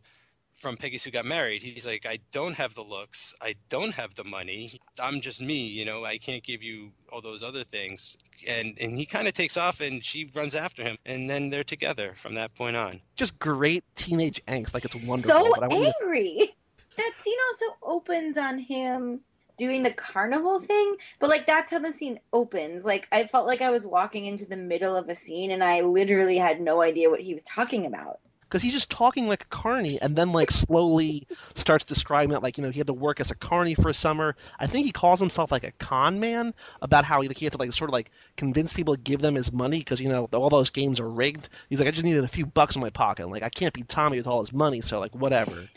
from 0.60 0.78
Peggy 0.78 0.98
Sue 0.98 1.12
Got 1.12 1.26
Married. 1.26 1.64
He's 1.64 1.86
like, 1.86 2.06
I 2.06 2.20
don't 2.32 2.54
have 2.56 2.76
the 2.76 2.82
looks, 2.84 3.34
I 3.42 3.56
don't 3.70 3.94
have 3.94 4.14
the 4.16 4.24
money. 4.24 4.80
I'm 5.02 5.22
just 5.22 5.42
me, 5.42 5.66
you 5.66 5.86
know. 5.86 6.06
I 6.06 6.18
can't 6.18 6.44
give 6.44 6.62
you 6.62 6.92
all 7.12 7.22
those 7.22 7.42
other 7.44 7.64
things. 7.64 8.18
And 8.48 8.78
and 8.80 8.98
he 8.98 9.06
kind 9.06 9.28
of 9.28 9.34
takes 9.34 9.58
off, 9.58 9.82
and 9.82 10.04
she 10.04 10.30
runs 10.36 10.56
after 10.56 10.84
him, 10.84 10.98
and 11.06 11.30
then 11.30 11.50
they're 11.50 11.64
together 11.64 12.14
from 12.16 12.36
that 12.36 12.54
point 12.56 12.78
on. 12.78 13.02
just 13.16 13.38
great 13.40 13.84
teenage 13.96 14.42
angst. 14.48 14.74
Like 14.74 14.86
it's 14.86 15.08
wonderful. 15.08 15.46
so 15.46 15.54
but 15.56 15.64
I 15.64 15.68
wonder- 15.68 15.92
angry. 16.02 16.56
That 16.98 17.12
scene 17.16 17.38
also 17.52 17.78
opens 17.82 18.38
on 18.38 18.58
him 18.58 19.22
doing 19.58 19.84
the 19.84 19.92
carnival 19.92 20.60
thing, 20.60 20.96
but 21.20 21.30
like 21.30 21.46
that's 21.46 21.72
how 21.72 21.80
the 21.80 21.92
scene 21.94 22.20
opens. 22.34 22.84
Like 22.84 23.08
I 23.12 23.24
felt 23.26 23.46
like 23.48 23.62
I 23.62 23.70
was 23.70 23.86
walking 23.86 24.26
into 24.26 24.46
the 24.46 24.58
middle 24.58 24.96
of 24.96 25.08
a 25.10 25.16
scene 25.16 25.52
and 25.52 25.64
I 25.64 25.82
literally 25.82 26.38
had 26.38 26.60
no 26.62 26.82
idea 26.82 27.10
what 27.10 27.22
he 27.22 27.34
was 27.34 27.44
talking 27.44 27.86
about. 27.86 28.20
Because 28.50 28.64
he's 28.64 28.74
just 28.74 28.90
talking 28.90 29.28
like 29.28 29.44
a 29.44 29.48
carny 29.48 30.02
and 30.02 30.16
then 30.16 30.32
like 30.32 30.50
slowly 30.50 31.28
starts 31.54 31.86
describing 31.86 32.36
it 32.36 32.42
like 32.42 32.58
you 32.58 32.64
know 32.64 32.72
he 32.72 32.80
had 32.80 32.88
to 32.88 32.94
work 32.94 33.20
as 33.20 33.30
a 33.30 33.36
carny 33.36 33.76
for 33.76 33.90
a 33.90 33.94
summer. 33.94 34.36
I 34.60 34.66
think 34.66 34.88
he 34.88 34.92
calls 34.92 35.20
himself 35.20 35.52
like 35.52 35.64
a 35.64 35.72
con 35.74 36.20
man 36.20 36.56
about 36.82 37.06
how 37.06 37.22
he, 37.22 37.28
like, 37.28 37.38
he 37.38 37.46
had 37.46 37.52
to 37.52 37.60
like 37.60 37.72
sort 37.74 37.90
of 37.90 37.94
like 37.94 38.10
convince 38.38 38.74
people 38.74 38.96
to 38.96 39.02
give 39.02 39.22
them 39.22 39.36
his 39.36 39.52
money 39.52 39.80
because 39.80 40.02
you 40.02 40.10
know 40.10 40.28
all 40.34 40.50
those 40.50 40.72
games 40.72 41.00
are 41.00 41.10
rigged. 41.10 41.50
He's 41.70 41.80
like 41.80 41.88
i 41.88 41.92
just 41.92 42.04
needed 42.04 42.24
a 42.24 42.28
few 42.28 42.48
bucks 42.48 42.76
in 42.76 42.82
my 42.82 42.90
pocket. 42.90 43.30
Like 43.30 43.44
i 43.44 43.50
can't 43.50 43.74
be 43.74 43.84
tommy 43.84 44.18
with 44.18 44.28
all 44.28 44.40
his 44.40 44.52
money 44.52 44.82
so 44.82 45.00
like 45.00 45.14
whatever. 45.14 45.70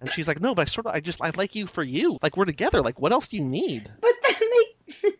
And 0.00 0.10
she's 0.10 0.26
like 0.26 0.40
no 0.40 0.54
but 0.54 0.62
i 0.62 0.64
sort 0.70 0.86
of 0.86 0.94
i 0.94 1.00
just 1.00 1.22
i 1.22 1.30
like 1.36 1.54
you 1.54 1.68
for 1.68 1.84
you. 1.84 2.18
Like 2.22 2.36
we're 2.36 2.44
together. 2.44 2.82
Like 2.82 3.00
what 3.00 3.12
else 3.12 3.28
do 3.28 3.36
you 3.36 3.44
need? 3.44 3.88
But 4.00 4.14
then 4.24 4.34
they 4.40 5.10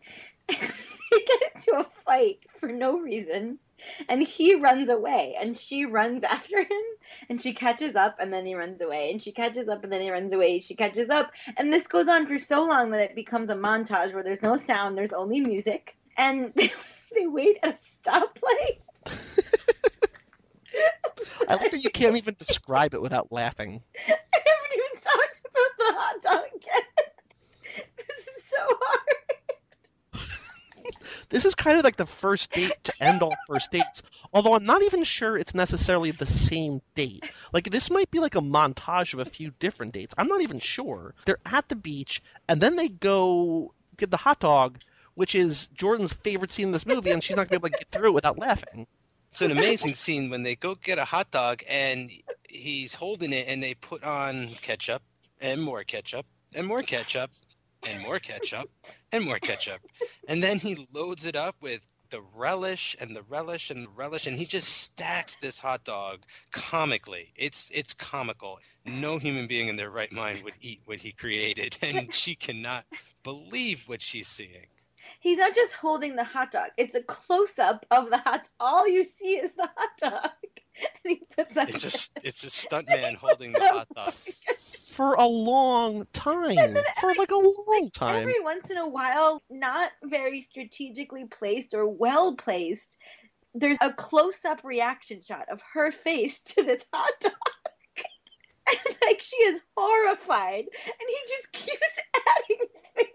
they 0.48 1.20
get 1.20 1.42
into 1.54 1.78
a 1.78 1.84
fight 1.84 2.40
for 2.58 2.68
no 2.68 2.98
reason. 2.98 3.60
And 4.08 4.22
he 4.22 4.54
runs 4.54 4.88
away 4.88 5.36
and 5.40 5.56
she 5.56 5.84
runs 5.84 6.24
after 6.36 6.58
him 6.60 6.82
and 7.28 7.40
she 7.40 7.52
catches 7.52 7.94
up 7.94 8.16
and 8.18 8.32
then 8.32 8.46
he 8.46 8.54
runs 8.54 8.80
away 8.80 9.10
and 9.10 9.20
she 9.20 9.32
catches 9.32 9.68
up 9.68 9.84
and 9.84 9.92
then 9.92 10.00
he 10.00 10.10
runs 10.10 10.32
away. 10.32 10.60
She 10.60 10.74
catches 10.74 11.10
up 11.10 11.32
and 11.56 11.72
this 11.72 11.86
goes 11.86 12.08
on 12.08 12.26
for 12.26 12.38
so 12.38 12.66
long 12.66 12.90
that 12.90 13.00
it 13.00 13.14
becomes 13.14 13.50
a 13.50 13.54
montage 13.54 14.12
where 14.12 14.22
there's 14.22 14.42
no 14.42 14.56
sound, 14.56 14.96
there's 14.96 15.12
only 15.12 15.40
music. 15.40 15.96
And 16.16 16.52
they, 16.56 16.72
they 17.14 17.26
wait 17.26 17.58
at 17.62 17.78
a 17.78 18.08
stoplight. 18.10 18.78
i 21.48 21.54
like 21.54 21.70
that 21.70 21.82
you 21.82 21.90
can't 21.90 22.16
even 22.16 22.34
describe 22.34 22.92
it 22.92 23.00
without 23.00 23.32
laughing 23.32 23.80
I 24.08 24.10
haven't 24.10 24.72
even 24.74 25.00
talked 25.00 25.40
about 25.40 25.72
the 25.78 25.84
hot 25.96 26.22
dog 26.22 26.62
yet. 26.66 26.84
This 27.96 28.26
is 28.36 28.44
so 28.44 28.58
hard. 28.60 29.25
This 31.28 31.44
is 31.44 31.54
kind 31.54 31.78
of 31.78 31.84
like 31.84 31.96
the 31.96 32.06
first 32.06 32.52
date 32.52 32.72
to 32.84 32.92
end 33.00 33.22
all 33.22 33.34
first 33.48 33.70
dates 33.70 34.02
although 34.32 34.54
i'm 34.54 34.64
not 34.64 34.82
even 34.82 35.04
sure 35.04 35.36
it's 35.36 35.54
necessarily 35.54 36.10
the 36.10 36.26
same 36.26 36.80
date. 36.94 37.24
Like 37.52 37.70
this 37.70 37.90
might 37.90 38.10
be 38.10 38.18
like 38.18 38.34
a 38.34 38.40
montage 38.40 39.14
of 39.14 39.20
a 39.20 39.24
few 39.24 39.52
different 39.58 39.92
dates. 39.92 40.14
I'm 40.18 40.28
not 40.28 40.40
even 40.40 40.60
sure. 40.60 41.14
They're 41.24 41.38
at 41.46 41.68
the 41.68 41.76
beach 41.76 42.22
and 42.48 42.60
then 42.60 42.76
they 42.76 42.88
go 42.88 43.72
get 43.96 44.10
the 44.10 44.16
hot 44.16 44.40
dog 44.40 44.78
which 45.14 45.34
is 45.34 45.68
jordan's 45.68 46.12
favorite 46.12 46.50
scene 46.50 46.66
in 46.66 46.72
this 46.72 46.84
movie 46.84 47.10
and 47.10 47.24
she's 47.24 47.36
not 47.36 47.44
to 47.44 47.48
be 47.48 47.54
able 47.54 47.70
to 47.70 47.78
get 47.78 47.90
through 47.90 48.08
it 48.08 48.14
without 48.14 48.38
laughing. 48.38 48.86
It's 49.30 49.40
an 49.40 49.50
amazing 49.50 49.94
scene 49.94 50.30
when 50.30 50.42
they 50.42 50.56
go 50.56 50.74
get 50.74 50.98
a 50.98 51.04
hot 51.04 51.30
dog 51.30 51.62
and 51.68 52.10
he's 52.48 52.94
holding 52.94 53.32
it 53.32 53.46
and 53.48 53.62
they 53.62 53.74
put 53.74 54.02
on 54.04 54.48
ketchup 54.62 55.02
and 55.40 55.62
more 55.62 55.84
ketchup 55.84 56.26
and 56.54 56.66
more 56.66 56.82
ketchup 56.82 57.30
and 57.88 58.02
more 58.02 58.18
ketchup 58.18 58.70
and 59.12 59.24
more 59.24 59.38
ketchup. 59.38 59.80
And 60.28 60.42
then 60.42 60.58
he 60.58 60.86
loads 60.92 61.24
it 61.24 61.36
up 61.36 61.56
with 61.60 61.86
the 62.10 62.22
relish 62.36 62.96
and 63.00 63.16
the 63.16 63.22
relish 63.22 63.70
and 63.70 63.84
the 63.86 63.90
relish 63.90 64.26
and 64.26 64.36
he 64.36 64.44
just 64.44 64.68
stacks 64.68 65.36
this 65.36 65.58
hot 65.58 65.84
dog 65.84 66.20
comically. 66.52 67.32
It's 67.36 67.70
it's 67.74 67.92
comical. 67.92 68.58
No 68.84 69.18
human 69.18 69.46
being 69.46 69.68
in 69.68 69.76
their 69.76 69.90
right 69.90 70.12
mind 70.12 70.44
would 70.44 70.54
eat 70.60 70.80
what 70.84 70.98
he 70.98 71.12
created 71.12 71.76
and 71.82 72.14
she 72.14 72.34
cannot 72.34 72.84
believe 73.22 73.84
what 73.86 74.02
she's 74.02 74.28
seeing. 74.28 74.66
He's 75.20 75.38
not 75.38 75.54
just 75.54 75.72
holding 75.72 76.16
the 76.16 76.24
hot 76.24 76.52
dog. 76.52 76.68
It's 76.76 76.94
a 76.94 77.02
close 77.02 77.58
up 77.58 77.84
of 77.90 78.10
the 78.10 78.18
hot 78.18 78.48
All 78.60 78.88
you 78.88 79.04
see 79.04 79.36
is 79.36 79.52
the 79.54 79.68
hot 79.76 79.90
dog. 79.98 80.30
and 81.04 81.16
he 81.16 81.22
puts 81.34 81.56
on 81.56 81.68
It's 81.68 81.84
a 81.84 82.20
it's 82.26 82.44
a 82.44 82.50
stunt 82.50 82.88
man 82.88 83.14
holding 83.14 83.52
the 83.52 83.62
oh 83.62 83.78
hot 83.78 83.88
dog. 83.94 84.14
For 84.96 85.12
a 85.14 85.26
long 85.26 86.06
time. 86.14 86.54
then, 86.56 86.78
For 87.00 87.08
like- 87.08 87.18
like 87.18 87.30
a 87.30 87.36
long 87.36 87.90
time. 87.92 88.16
every 88.22 88.40
once 88.40 88.70
in 88.70 88.78
a 88.78 88.88
while, 88.88 89.42
not 89.50 89.90
very 90.04 90.40
strategically 90.40 91.26
placed 91.26 91.74
or 91.74 91.86
well 91.86 92.34
placed, 92.34 92.96
there's 93.54 93.76
a 93.82 93.92
close 93.92 94.42
up 94.46 94.62
reaction 94.64 95.20
shot 95.20 95.48
of 95.50 95.60
her 95.74 95.90
face 95.92 96.40
to 96.46 96.62
this 96.62 96.82
hot 96.94 97.12
dog. 97.20 97.32
and 98.68 98.96
like 99.02 99.20
she 99.20 99.36
is 99.36 99.60
horrified, 99.76 100.64
and 100.64 101.08
he 101.08 101.16
just 101.28 101.52
keeps 101.52 102.00
adding 102.38 102.66
things. 102.96 103.10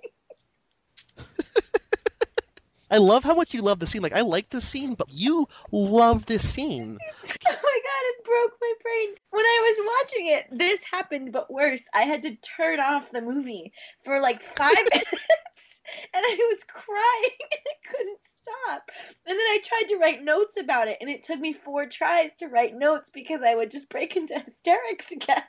I 2.92 2.98
love 2.98 3.24
how 3.24 3.34
much 3.34 3.54
you 3.54 3.62
love 3.62 3.80
the 3.80 3.88
scene. 3.88 4.02
Like 4.02 4.14
I 4.14 4.22
like 4.22 4.50
the 4.50 4.60
scene, 4.60 4.96
but 4.96 5.08
you 5.10 5.48
love 5.72 6.26
this 6.26 6.48
scene. 6.48 6.98
Oh 7.48 7.60
my 7.64 7.80
god, 7.84 8.04
it 8.04 8.26
broke 8.26 8.58
my 8.60 8.74
brain. 8.84 9.16
When 9.30 9.46
I 9.46 9.76
was 9.78 10.04
watching 10.04 10.28
it, 10.28 10.46
this 10.52 10.84
happened, 10.84 11.32
but 11.32 11.52
worse. 11.52 11.84
I 11.94 12.02
had 12.02 12.22
to 12.24 12.36
turn 12.36 12.80
off 12.80 13.12
the 13.12 13.22
movie 13.22 13.72
for 14.04 14.20
like 14.20 14.42
five 14.42 14.76
minutes, 14.76 15.82
and 16.14 16.24
I 16.26 16.38
was 16.52 16.60
crying 16.68 17.38
and 17.52 17.62
I 17.66 17.88
couldn't 17.90 18.20
stop. 18.22 18.90
And 19.26 19.38
then 19.40 19.46
I 19.46 19.60
tried 19.64 19.88
to 19.90 19.98
write 19.98 20.24
notes 20.24 20.58
about 20.58 20.88
it, 20.88 20.98
and 21.00 21.10
it 21.10 21.24
took 21.24 21.40
me 21.40 21.54
four 21.54 21.86
tries 21.86 22.34
to 22.40 22.48
write 22.48 22.76
notes 22.76 23.10
because 23.14 23.42
I 23.42 23.56
would 23.56 23.72
just 23.72 23.90
break 23.90 24.16
into 24.16 24.38
hysterics 24.40 25.12
again. 25.12 25.44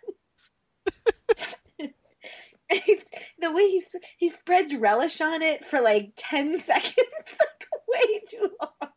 it's, 2.71 3.11
the 3.53 3.57
way 3.57 3.71
he 3.71 3.81
sp- 3.85 4.05
he 4.17 4.31
spreads 4.31 4.75
relish 4.75 5.21
on 5.21 5.43
it 5.43 5.65
for 5.65 5.81
like 5.81 6.13
ten 6.17 6.57
seconds, 6.59 6.97
like 6.97 7.69
way 7.89 8.21
too 8.29 8.51
long. 8.61 8.91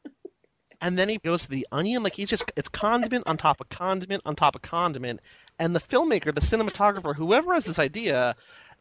And 0.81 0.99
then 0.99 1.09
he 1.09 1.17
goes 1.17 1.43
to 1.43 1.49
the 1.49 1.67
onion, 1.71 2.03
like 2.03 2.13
he's 2.13 2.29
just 2.29 2.51
it's 2.55 2.69
condiment 2.69 3.27
on 3.27 3.37
top 3.37 3.61
of 3.61 3.69
condiment 3.69 4.21
on 4.25 4.35
top 4.35 4.55
of 4.55 4.61
condiment. 4.61 5.19
And 5.59 5.75
the 5.75 5.79
filmmaker, 5.79 6.33
the 6.33 6.41
cinematographer, 6.41 7.15
whoever 7.15 7.53
has 7.53 7.65
this 7.65 7.79
idea, 7.79 8.35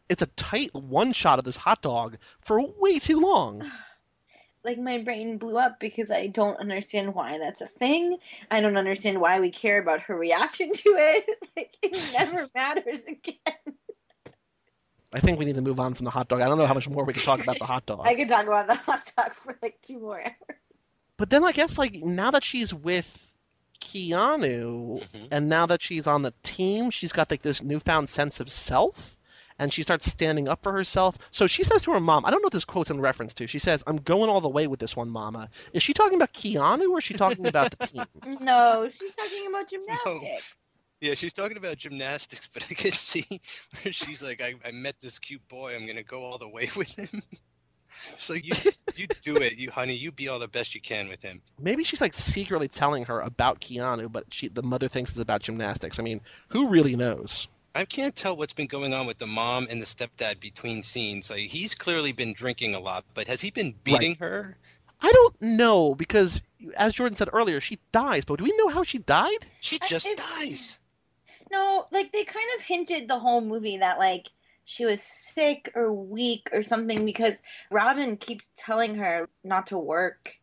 it's 0.09 0.21
a 0.21 0.27
tight 0.27 0.73
one 0.73 1.13
shot 1.13 1.39
of 1.39 1.45
this 1.45 1.57
hot 1.57 1.81
dog 1.81 2.17
for 2.41 2.61
way 2.79 2.99
too 2.99 3.19
long. 3.19 3.69
like 4.63 4.79
my 4.79 4.97
brain 4.97 5.37
blew 5.37 5.57
up 5.57 5.79
because 5.79 6.11
I 6.11 6.27
don't 6.27 6.59
understand 6.59 7.13
why 7.13 7.37
that's 7.37 7.61
a 7.61 7.67
thing. 7.67 8.17
I 8.51 8.61
don't 8.61 8.77
understand 8.77 9.21
why 9.21 9.39
we 9.39 9.51
care 9.51 9.79
about 9.79 10.01
her 10.01 10.17
reaction 10.17 10.73
to 10.73 10.89
it. 10.89 11.25
Like 11.55 11.77
it 11.81 12.13
never 12.13 12.49
matters 12.53 13.05
again. 13.07 13.75
I 15.15 15.19
think 15.21 15.39
we 15.39 15.45
need 15.45 15.55
to 15.55 15.61
move 15.61 15.79
on 15.79 15.93
from 15.93 16.03
the 16.03 16.11
hot 16.11 16.27
dog. 16.27 16.41
I 16.41 16.47
don't 16.47 16.57
know 16.57 16.65
how 16.65 16.73
much 16.73 16.89
more 16.89 17.05
we 17.05 17.13
can 17.13 17.23
talk 17.23 17.41
about 17.41 17.57
the 17.57 17.65
hot 17.65 17.85
dog. 17.87 18.01
I 18.05 18.15
could 18.15 18.27
talk 18.29 18.45
about 18.45 18.67
the 18.67 18.75
hot 18.75 19.09
dog 19.15 19.33
for 19.33 19.57
like 19.61 19.79
two 19.81 19.99
more 19.99 20.19
hours. 20.21 20.59
But 21.17 21.29
then 21.29 21.43
I 21.43 21.51
guess 21.53 21.77
like 21.77 21.95
now 21.95 22.31
that 22.31 22.43
she's 22.43 22.73
with 22.73 23.31
Keanu 23.79 25.01
Mhm. 25.13 25.27
and 25.31 25.47
now 25.49 25.65
that 25.67 25.81
she's 25.81 26.07
on 26.07 26.21
the 26.21 26.33
team, 26.43 26.89
she's 26.91 27.13
got 27.13 27.31
like 27.31 27.41
this 27.41 27.61
newfound 27.61 28.09
sense 28.09 28.39
of 28.39 28.49
self 28.51 29.17
and 29.57 29.73
she 29.73 29.83
starts 29.83 30.05
standing 30.11 30.49
up 30.49 30.61
for 30.63 30.73
herself. 30.73 31.17
So 31.31 31.47
she 31.47 31.63
says 31.63 31.81
to 31.83 31.91
her 31.93 31.99
mom, 32.01 32.25
I 32.25 32.29
don't 32.31 32.41
know 32.41 32.47
what 32.47 32.53
this 32.53 32.65
quote's 32.65 32.89
in 32.91 32.99
reference 32.99 33.33
to. 33.35 33.47
She 33.47 33.59
says, 33.59 33.83
I'm 33.87 33.97
going 33.97 34.29
all 34.29 34.41
the 34.41 34.49
way 34.49 34.67
with 34.67 34.79
this 34.81 34.97
one, 34.97 35.09
mama. 35.09 35.49
Is 35.71 35.81
she 35.81 35.93
talking 35.93 36.15
about 36.17 36.33
Keanu 36.33 36.89
or 36.89 36.97
is 36.97 37.05
she 37.05 37.13
talking 37.13 37.47
about 37.47 37.71
the 37.77 37.87
team? 37.87 38.03
No, 38.41 38.89
she's 38.91 39.11
talking 39.13 39.47
about 39.47 39.69
gymnastics. 39.69 40.53
Yeah, 41.05 41.13
she's 41.13 41.33
talking 41.33 41.57
about 41.57 41.77
gymnastics, 41.77 42.49
but 42.53 42.65
I 42.67 42.73
can 42.73 42.91
see 42.93 43.39
where 43.83 43.93
she's 43.93 44.23
like, 44.23 44.41
I, 44.41 44.55
I 44.65 44.71
met 44.71 44.95
this 45.01 45.19
cute 45.19 45.47
boy. 45.47 45.75
I'm 45.75 45.85
gonna 45.85 46.01
go 46.01 46.23
all 46.23 46.39
the 46.39 46.49
way 46.49 46.69
with 46.75 46.89
him. 46.89 47.21
so 48.17 48.33
you 48.33 48.53
you 48.95 49.05
do 49.21 49.35
it, 49.37 49.55
you 49.55 49.69
honey. 49.69 49.93
You 49.93 50.11
be 50.11 50.29
all 50.29 50.39
the 50.39 50.47
best 50.47 50.73
you 50.73 50.81
can 50.81 51.07
with 51.07 51.21
him. 51.21 51.43
Maybe 51.59 51.83
she's 51.83 52.01
like 52.01 52.15
secretly 52.15 52.67
telling 52.67 53.05
her 53.05 53.19
about 53.21 53.61
Keanu, 53.61 54.11
but 54.11 54.25
she 54.33 54.47
the 54.47 54.63
mother 54.63 54.87
thinks 54.87 55.11
it's 55.11 55.19
about 55.19 55.43
gymnastics. 55.43 55.99
I 55.99 56.03
mean, 56.03 56.21
who 56.49 56.69
really 56.69 56.95
knows? 56.95 57.47
I 57.75 57.85
can't 57.85 58.15
tell 58.15 58.35
what's 58.35 58.53
been 58.53 58.67
going 58.67 58.93
on 58.93 59.05
with 59.05 59.19
the 59.19 59.27
mom 59.27 59.67
and 59.69 59.79
the 59.79 59.85
stepdad 59.85 60.39
between 60.39 60.81
scenes. 60.81 61.29
Like 61.29 61.41
he's 61.41 61.75
clearly 61.75 62.13
been 62.13 62.33
drinking 62.33 62.73
a 62.73 62.79
lot, 62.79 63.05
but 63.13 63.27
has 63.27 63.41
he 63.41 63.51
been 63.51 63.75
beating 63.83 64.15
her? 64.15 64.57
I 65.01 65.11
don't 65.11 65.41
know 65.41 65.93
because, 65.93 66.41
as 66.77 66.93
Jordan 66.93 67.15
said 67.15 67.29
earlier, 67.31 67.61
she 67.61 67.77
dies. 67.91 68.25
But 68.25 68.39
do 68.39 68.43
we 68.43 68.57
know 68.57 68.69
how 68.69 68.81
she 68.83 68.97
died? 68.97 69.45
She 69.59 69.77
just 69.87 70.07
it- 70.07 70.17
dies. 70.17 70.79
No, 71.51 71.87
like 71.91 72.11
they 72.11 72.23
kind 72.23 72.47
of 72.57 72.65
hinted 72.65 73.07
the 73.07 73.19
whole 73.19 73.41
movie 73.41 73.77
that 73.77 73.99
like 73.99 74.29
she 74.63 74.85
was 74.85 75.01
sick 75.01 75.71
or 75.75 75.93
weak 75.93 76.49
or 76.51 76.63
something 76.63 77.05
because 77.05 77.35
Robin 77.71 78.17
keeps 78.17 78.45
telling 78.57 78.95
her 78.95 79.29
not 79.43 79.67
to 79.67 79.77
work. 79.77 80.35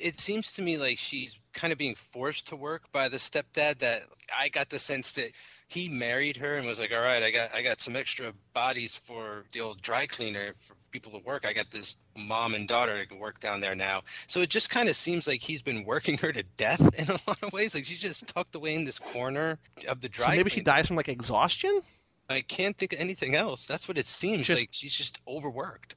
It 0.00 0.20
seems 0.20 0.52
to 0.54 0.62
me 0.62 0.78
like 0.78 0.98
she's 0.98 1.38
kind 1.52 1.72
of 1.72 1.78
being 1.78 1.94
forced 1.94 2.48
to 2.48 2.56
work 2.56 2.90
by 2.92 3.08
the 3.08 3.18
stepdad. 3.18 3.78
That 3.78 4.02
I 4.36 4.48
got 4.48 4.68
the 4.68 4.78
sense 4.78 5.12
that 5.12 5.32
he 5.68 5.88
married 5.88 6.36
her 6.38 6.56
and 6.56 6.66
was 6.66 6.78
like, 6.80 6.92
"All 6.92 7.00
right, 7.00 7.22
I 7.22 7.30
got 7.30 7.54
I 7.54 7.62
got 7.62 7.80
some 7.80 7.96
extra 7.96 8.32
bodies 8.54 8.96
for 8.96 9.44
the 9.52 9.60
old 9.60 9.82
dry 9.82 10.06
cleaner 10.06 10.54
for 10.54 10.74
people 10.90 11.12
to 11.12 11.18
work. 11.24 11.44
I 11.46 11.52
got 11.52 11.70
this 11.70 11.96
mom 12.16 12.54
and 12.54 12.66
daughter 12.66 12.96
that 12.96 13.08
can 13.08 13.18
work 13.18 13.40
down 13.40 13.60
there 13.60 13.74
now." 13.74 14.02
So 14.26 14.40
it 14.40 14.50
just 14.50 14.70
kind 14.70 14.88
of 14.88 14.96
seems 14.96 15.26
like 15.26 15.40
he's 15.42 15.62
been 15.62 15.84
working 15.84 16.18
her 16.18 16.32
to 16.32 16.42
death 16.56 16.80
in 16.98 17.08
a 17.08 17.18
lot 17.26 17.42
of 17.42 17.52
ways. 17.52 17.74
Like 17.74 17.84
she's 17.84 18.00
just 18.00 18.26
tucked 18.28 18.54
away 18.54 18.74
in 18.74 18.84
this 18.84 18.98
corner 18.98 19.58
of 19.88 20.00
the 20.00 20.08
dry. 20.08 20.30
So 20.30 20.36
maybe 20.36 20.50
she 20.50 20.60
dies 20.60 20.86
from 20.86 20.96
like 20.96 21.08
exhaustion. 21.08 21.82
I 22.28 22.42
can't 22.42 22.78
think 22.78 22.92
of 22.92 23.00
anything 23.00 23.34
else. 23.34 23.66
That's 23.66 23.88
what 23.88 23.98
it 23.98 24.06
seems 24.06 24.46
Just- 24.46 24.60
like. 24.60 24.68
She's 24.70 24.96
just 24.96 25.20
overworked. 25.26 25.96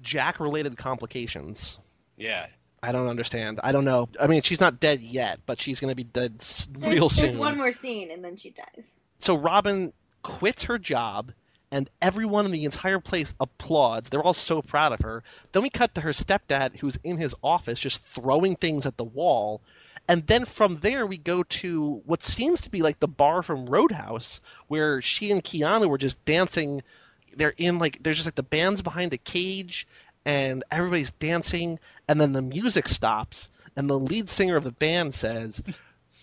Jack-related 0.00 0.76
complications. 0.78 1.78
Yeah. 2.16 2.46
I 2.82 2.90
don't 2.92 3.06
understand. 3.08 3.60
I 3.62 3.70
don't 3.72 3.84
know. 3.84 4.08
I 4.20 4.26
mean, 4.26 4.42
she's 4.42 4.60
not 4.60 4.80
dead 4.80 5.00
yet, 5.00 5.38
but 5.46 5.60
she's 5.60 5.78
going 5.78 5.90
to 5.90 5.94
be 5.96 6.04
dead 6.04 6.34
s- 6.40 6.66
There's, 6.70 6.92
real 6.94 7.08
there's 7.08 7.36
one 7.36 7.56
more 7.56 7.72
scene 7.72 8.10
and 8.10 8.24
then 8.24 8.36
she 8.36 8.50
dies. 8.50 8.86
So 9.20 9.36
Robin 9.36 9.92
quits 10.22 10.64
her 10.64 10.78
job, 10.78 11.30
and 11.70 11.88
everyone 12.00 12.44
in 12.44 12.50
the 12.52 12.64
entire 12.64 12.98
place 13.00 13.34
applauds. 13.40 14.08
They're 14.08 14.22
all 14.22 14.34
so 14.34 14.62
proud 14.62 14.92
of 14.92 15.00
her. 15.00 15.22
Then 15.52 15.62
we 15.62 15.70
cut 15.70 15.94
to 15.94 16.00
her 16.00 16.10
stepdad, 16.10 16.76
who's 16.78 16.98
in 17.04 17.16
his 17.18 17.34
office, 17.42 17.78
just 17.78 18.02
throwing 18.14 18.56
things 18.56 18.84
at 18.84 18.96
the 18.96 19.04
wall. 19.04 19.60
And 20.08 20.26
then 20.26 20.44
from 20.44 20.80
there, 20.80 21.06
we 21.06 21.16
go 21.18 21.44
to 21.44 22.02
what 22.04 22.24
seems 22.24 22.60
to 22.62 22.70
be 22.70 22.82
like 22.82 22.98
the 22.98 23.08
bar 23.08 23.42
from 23.44 23.66
Roadhouse, 23.66 24.40
where 24.66 25.00
she 25.00 25.30
and 25.30 25.42
Keanu 25.42 25.88
were 25.88 25.98
just 25.98 26.22
dancing. 26.24 26.82
They're 27.36 27.54
in 27.56 27.78
like, 27.78 28.02
there's 28.02 28.16
just 28.16 28.26
like 28.26 28.34
the 28.34 28.42
band's 28.42 28.82
behind 28.82 29.12
the 29.12 29.18
cage, 29.18 29.86
and 30.24 30.64
everybody's 30.70 31.10
dancing. 31.12 31.78
And 32.08 32.20
then 32.20 32.32
the 32.32 32.42
music 32.42 32.88
stops, 32.88 33.50
and 33.76 33.88
the 33.88 33.98
lead 33.98 34.28
singer 34.28 34.56
of 34.56 34.64
the 34.64 34.72
band 34.72 35.14
says, 35.14 35.62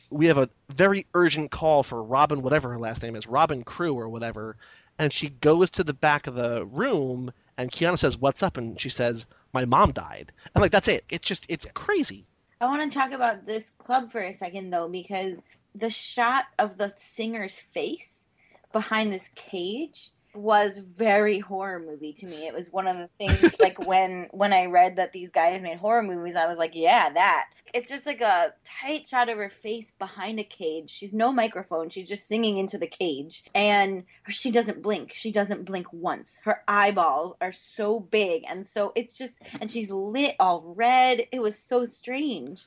we 0.10 0.26
have 0.28 0.38
a 0.38 0.50
very 0.70 1.06
urgent 1.14 1.52
call 1.52 1.84
for 1.84 2.02
Robin, 2.04 2.42
whatever 2.42 2.70
her 2.70 2.80
last 2.80 3.04
name 3.04 3.16
is, 3.16 3.28
Robin 3.28 3.64
Crew 3.64 3.94
or 3.94 4.10
whatever. 4.10 4.56
And 4.98 5.14
she 5.14 5.30
goes 5.30 5.72
to 5.72 5.84
the 5.84 5.94
back 5.94 6.28
of 6.28 6.36
the 6.36 6.66
room, 6.66 7.32
and 7.58 7.72
Keanu 7.72 7.98
says, 7.98 8.18
"What's 8.18 8.44
up?" 8.44 8.58
And 8.58 8.80
she 8.80 8.90
says, 8.90 9.26
"My 9.54 9.66
mom 9.66 9.92
died." 9.92 10.32
And 10.54 10.62
like 10.62 10.72
that's 10.72 10.88
it. 10.88 11.06
It's 11.10 11.28
just 11.28 11.46
it's 11.48 11.66
crazy. 11.74 12.26
I 12.60 12.66
want 12.66 12.92
to 12.92 12.98
talk 12.98 13.12
about 13.12 13.46
this 13.46 13.72
club 13.78 14.12
for 14.12 14.22
a 14.22 14.34
second 14.34 14.72
though, 14.72 14.90
because 14.90 15.36
the 15.76 15.90
shot 15.90 16.46
of 16.58 16.78
the 16.78 16.94
singer's 16.98 17.56
face 17.56 18.26
behind 18.74 19.12
this 19.12 19.30
cage 19.36 20.10
was 20.34 20.80
very 20.80 21.40
horror 21.40 21.80
movie 21.80 22.14
to 22.14 22.26
me. 22.26 22.48
It 22.48 22.54
was 22.54 22.72
one 22.72 22.88
of 22.88 22.98
the 22.98 23.08
things 23.18 23.56
like 23.60 23.86
when 23.86 24.28
when 24.32 24.54
I 24.54 24.66
read 24.66 24.98
that 24.98 25.14
these 25.14 25.32
guys 25.32 25.62
made 25.62 25.78
horror 25.78 26.04
movies, 26.04 26.36
I 26.36 26.48
was 26.48 26.58
like, 26.58 26.72
yeah, 26.74 27.10
that. 27.10 27.50
It's 27.72 27.90
just 27.90 28.08
like 28.08 28.22
a 28.22 28.54
tight 28.64 29.08
shot 29.08 29.30
of 29.30 29.38
her 29.38 29.50
face 29.50 29.92
behind 30.00 30.40
a 30.40 30.44
cage. 30.44 30.90
She's 30.90 31.14
no 31.14 31.32
microphone. 31.32 31.90
She's 31.90 32.10
just 32.10 32.28
singing 32.28 32.58
into 32.58 32.80
the 32.80 32.88
cage. 32.88 33.44
And 33.54 34.06
she 34.28 34.50
doesn't 34.50 34.82
blink. 34.82 35.14
She 35.14 35.32
doesn't 35.32 35.66
blink 35.66 35.86
once. 35.94 36.40
Her 36.44 36.64
eyeballs 36.68 37.36
are 37.42 37.54
so 37.76 38.00
big 38.00 38.44
and 38.50 38.66
so 38.66 38.92
it's 38.96 39.16
just 39.16 39.36
and 39.62 39.70
she's 39.70 39.92
lit 39.92 40.36
all 40.40 40.74
red. 40.76 41.28
It 41.32 41.42
was 41.42 41.58
so 41.58 41.86
strange. 41.86 42.66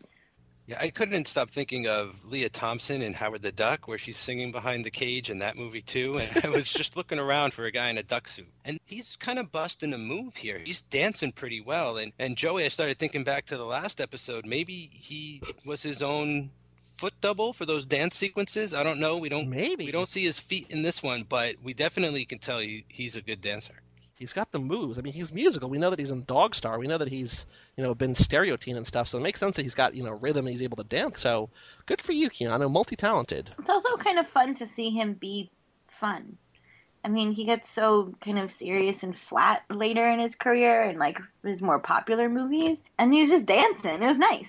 Yeah, 0.72 0.78
I 0.80 0.88
couldn't 0.88 1.28
stop 1.28 1.50
thinking 1.50 1.86
of 1.86 2.24
Lea 2.24 2.48
Thompson 2.48 3.02
in 3.02 3.12
Howard 3.12 3.42
the 3.42 3.52
Duck, 3.52 3.88
where 3.88 3.98
she's 3.98 4.16
singing 4.16 4.52
behind 4.52 4.86
the 4.86 4.90
cage 4.90 5.28
in 5.28 5.40
that 5.40 5.56
movie 5.56 5.82
too. 5.82 6.18
And 6.18 6.44
I 6.46 6.48
was 6.48 6.72
just 6.72 6.96
looking 6.96 7.18
around 7.18 7.52
for 7.52 7.66
a 7.66 7.70
guy 7.70 7.90
in 7.90 7.98
a 7.98 8.02
duck 8.02 8.26
suit, 8.26 8.48
and 8.64 8.80
he's 8.86 9.16
kind 9.16 9.38
of 9.38 9.52
busting 9.52 9.92
a 9.92 9.98
move 9.98 10.34
here. 10.34 10.62
He's 10.64 10.80
dancing 10.82 11.32
pretty 11.32 11.60
well. 11.60 11.98
And 11.98 12.12
and 12.18 12.36
Joey, 12.36 12.64
I 12.64 12.68
started 12.68 12.98
thinking 12.98 13.22
back 13.22 13.44
to 13.46 13.58
the 13.58 13.66
last 13.66 14.00
episode. 14.00 14.46
Maybe 14.46 14.90
he 14.92 15.42
was 15.66 15.82
his 15.82 16.02
own 16.02 16.50
foot 16.76 17.14
double 17.20 17.52
for 17.52 17.66
those 17.66 17.84
dance 17.84 18.16
sequences. 18.16 18.72
I 18.72 18.82
don't 18.82 18.98
know. 18.98 19.18
We 19.18 19.28
don't 19.28 19.50
Maybe 19.50 19.86
we 19.86 19.92
don't 19.92 20.08
see 20.08 20.24
his 20.24 20.38
feet 20.38 20.68
in 20.70 20.80
this 20.80 21.02
one, 21.02 21.24
but 21.28 21.56
we 21.62 21.74
definitely 21.74 22.24
can 22.24 22.38
tell 22.38 22.60
he, 22.60 22.86
he's 22.88 23.16
a 23.16 23.20
good 23.20 23.42
dancer. 23.42 23.74
He's 24.22 24.32
got 24.32 24.52
the 24.52 24.60
moves. 24.60 24.98
I 24.98 25.02
mean, 25.02 25.12
he's 25.12 25.32
musical. 25.32 25.68
We 25.68 25.78
know 25.78 25.90
that 25.90 25.98
he's 25.98 26.12
in 26.12 26.24
Dogstar. 26.24 26.78
We 26.78 26.86
know 26.86 26.98
that 26.98 27.08
he's 27.08 27.44
you 27.76 27.82
know 27.82 27.94
been 27.94 28.14
stereotyped 28.14 28.76
and 28.76 28.86
stuff. 28.86 29.08
So 29.08 29.18
it 29.18 29.22
makes 29.22 29.40
sense 29.40 29.56
that 29.56 29.62
he's 29.62 29.74
got 29.74 29.94
you 29.94 30.04
know 30.04 30.12
rhythm 30.12 30.46
and 30.46 30.52
he's 30.52 30.62
able 30.62 30.76
to 30.76 30.84
dance. 30.84 31.20
So 31.20 31.50
good 31.86 32.00
for 32.00 32.12
you, 32.12 32.30
Keanu. 32.30 32.70
Multi-talented. 32.70 33.50
It's 33.58 33.68
also 33.70 33.96
kind 33.96 34.18
of 34.18 34.28
fun 34.28 34.54
to 34.54 34.66
see 34.66 34.90
him 34.90 35.14
be 35.14 35.50
fun. 35.88 36.38
I 37.04 37.08
mean, 37.08 37.32
he 37.32 37.44
gets 37.44 37.68
so 37.68 38.14
kind 38.20 38.38
of 38.38 38.52
serious 38.52 39.02
and 39.02 39.16
flat 39.16 39.64
later 39.68 40.08
in 40.08 40.20
his 40.20 40.36
career 40.36 40.84
and 40.84 41.00
like 41.00 41.18
his 41.44 41.60
more 41.60 41.80
popular 41.80 42.28
movies, 42.28 42.80
and 42.98 43.12
he 43.12 43.20
was 43.20 43.30
just 43.30 43.46
dancing. 43.46 44.02
It 44.02 44.06
was 44.06 44.18
nice. 44.18 44.46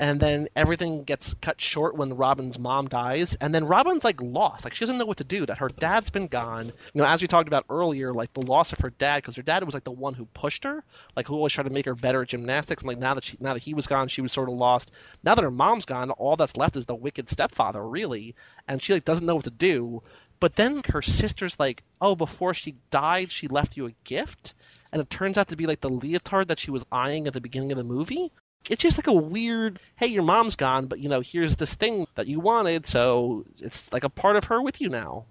And 0.00 0.20
then 0.20 0.48
everything 0.54 1.02
gets 1.02 1.34
cut 1.34 1.60
short 1.60 1.96
when 1.96 2.14
Robin's 2.14 2.58
mom 2.58 2.88
dies, 2.88 3.36
and 3.40 3.52
then 3.52 3.64
Robin's 3.64 4.04
like 4.04 4.20
lost, 4.22 4.64
like 4.64 4.74
she 4.74 4.84
doesn't 4.84 4.98
know 4.98 5.06
what 5.06 5.16
to 5.16 5.24
do. 5.24 5.44
That 5.44 5.58
her 5.58 5.68
dad's 5.68 6.10
been 6.10 6.28
gone. 6.28 6.66
You 6.94 7.02
know, 7.02 7.06
as 7.06 7.20
we 7.20 7.26
talked 7.26 7.48
about 7.48 7.64
earlier, 7.68 8.12
like 8.12 8.32
the 8.32 8.42
loss 8.42 8.72
of 8.72 8.78
her 8.80 8.90
dad, 8.90 9.22
because 9.22 9.34
her 9.36 9.42
dad 9.42 9.64
was 9.64 9.74
like 9.74 9.84
the 9.84 9.90
one 9.90 10.14
who 10.14 10.26
pushed 10.26 10.62
her, 10.64 10.84
like 11.16 11.26
who 11.26 11.34
always 11.34 11.52
tried 11.52 11.64
to 11.64 11.70
make 11.70 11.86
her 11.86 11.96
better 11.96 12.22
at 12.22 12.28
gymnastics. 12.28 12.82
And 12.82 12.88
like 12.88 12.98
now 12.98 13.14
that 13.14 13.24
she, 13.24 13.36
now 13.40 13.54
that 13.54 13.62
he 13.62 13.74
was 13.74 13.88
gone, 13.88 14.06
she 14.08 14.20
was 14.20 14.30
sort 14.30 14.48
of 14.48 14.54
lost. 14.54 14.92
Now 15.24 15.34
that 15.34 15.42
her 15.42 15.50
mom's 15.50 15.84
gone, 15.84 16.10
all 16.12 16.36
that's 16.36 16.56
left 16.56 16.76
is 16.76 16.86
the 16.86 16.94
wicked 16.94 17.28
stepfather, 17.28 17.86
really, 17.86 18.36
and 18.68 18.80
she 18.80 18.92
like 18.92 19.04
doesn't 19.04 19.26
know 19.26 19.34
what 19.34 19.44
to 19.44 19.50
do. 19.50 20.02
But 20.40 20.54
then 20.54 20.82
her 20.90 21.02
sister's 21.02 21.58
like, 21.58 21.82
oh, 22.00 22.14
before 22.14 22.54
she 22.54 22.76
died, 22.92 23.32
she 23.32 23.48
left 23.48 23.76
you 23.76 23.86
a 23.86 23.94
gift, 24.04 24.54
and 24.92 25.02
it 25.02 25.10
turns 25.10 25.36
out 25.36 25.48
to 25.48 25.56
be 25.56 25.66
like 25.66 25.80
the 25.80 25.90
leotard 25.90 26.46
that 26.46 26.60
she 26.60 26.70
was 26.70 26.86
eyeing 26.92 27.26
at 27.26 27.32
the 27.32 27.40
beginning 27.40 27.72
of 27.72 27.78
the 27.78 27.82
movie 27.84 28.30
it's 28.70 28.82
just 28.82 28.98
like 28.98 29.06
a 29.06 29.12
weird 29.12 29.78
hey 29.96 30.06
your 30.06 30.22
mom's 30.22 30.56
gone 30.56 30.86
but 30.86 30.98
you 30.98 31.08
know 31.08 31.20
here's 31.20 31.56
this 31.56 31.74
thing 31.74 32.06
that 32.16 32.26
you 32.26 32.40
wanted 32.40 32.84
so 32.84 33.44
it's 33.58 33.92
like 33.92 34.04
a 34.04 34.08
part 34.10 34.36
of 34.36 34.44
her 34.44 34.60
with 34.62 34.80
you 34.80 34.88
now 34.88 35.24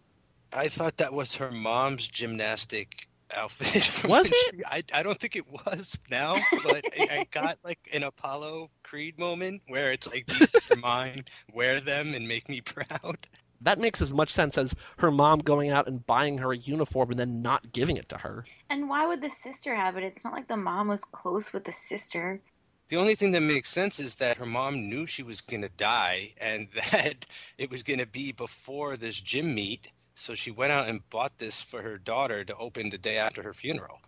I 0.54 0.70
thought 0.70 0.98
that 0.98 1.12
was 1.14 1.36
her 1.36 1.52
mom's 1.52 2.08
gymnastic 2.08 3.08
outfit. 3.36 3.84
Was 4.08 4.28
it 4.32 4.56
she- 4.56 4.66
I, 4.66 4.82
I 4.94 5.04
don't 5.04 5.20
think 5.20 5.36
it 5.36 5.46
was 5.52 5.98
now, 6.10 6.38
but 6.64 6.86
I, 6.98 7.04
I 7.20 7.28
got 7.32 7.58
like 7.66 7.80
an 7.94 8.04
Apollo 8.04 8.70
Creed 8.84 9.20
moment 9.20 9.62
where 9.68 9.92
it's 9.92 10.08
like, 10.12 10.26
these 10.26 10.48
are 10.72 10.78
mine, 10.78 11.26
wear 11.54 11.82
them 11.82 12.14
and 12.14 12.26
make 12.30 12.48
me 12.48 12.62
proud. 12.66 13.18
that 13.60 13.78
makes 13.78 14.02
as 14.02 14.14
much 14.14 14.32
sense 14.32 14.58
as 14.58 14.74
her 15.00 15.12
mom 15.12 15.40
going 15.40 15.70
out 15.70 15.86
and 15.88 16.08
buying 16.08 16.38
her 16.38 16.54
a 16.54 16.58
uniform 16.58 17.12
and 17.12 17.20
then 17.20 17.42
not 17.42 17.74
giving 17.74 17.98
it 17.98 18.08
to 18.10 18.18
her 18.18 18.46
And 18.70 18.88
why 18.90 19.06
would 19.06 19.22
the 19.22 19.30
sister 19.44 19.76
have 19.76 19.98
it? 19.98 20.04
It's 20.06 20.24
not 20.24 20.32
like 20.32 20.48
the 20.48 20.56
mom 20.58 20.88
was 20.88 21.02
close 21.12 21.52
with 21.52 21.66
the 21.66 21.74
sister. 21.90 22.40
The 22.90 22.96
only 22.96 23.16
thing 23.16 23.32
that 23.32 23.42
makes 23.42 23.70
sense 23.70 24.00
is 24.00 24.16
that 24.16 24.38
her 24.38 24.46
mom 24.46 24.88
knew 24.88 25.06
she 25.06 25.22
was 25.22 25.42
going 25.42 25.62
to 25.62 25.70
die 25.70 26.34
and 26.38 26.70
that 26.92 27.26
it 27.58 27.70
was 27.70 27.84
going 27.84 28.00
to 28.00 28.06
be 28.06 28.32
before 28.32 28.96
this 28.96 29.20
gym 29.20 29.54
meet. 29.54 29.92
So 30.16 30.36
she 30.36 30.52
went 30.52 30.72
out 30.72 30.88
and 30.88 31.08
bought 31.10 31.38
this 31.38 31.62
for 31.62 31.82
her 31.82 31.98
daughter 31.98 32.46
to 32.46 32.56
open 32.56 32.90
the 32.90 32.98
day 32.98 33.18
after 33.18 33.44
her 33.44 33.54
funeral. 33.54 34.00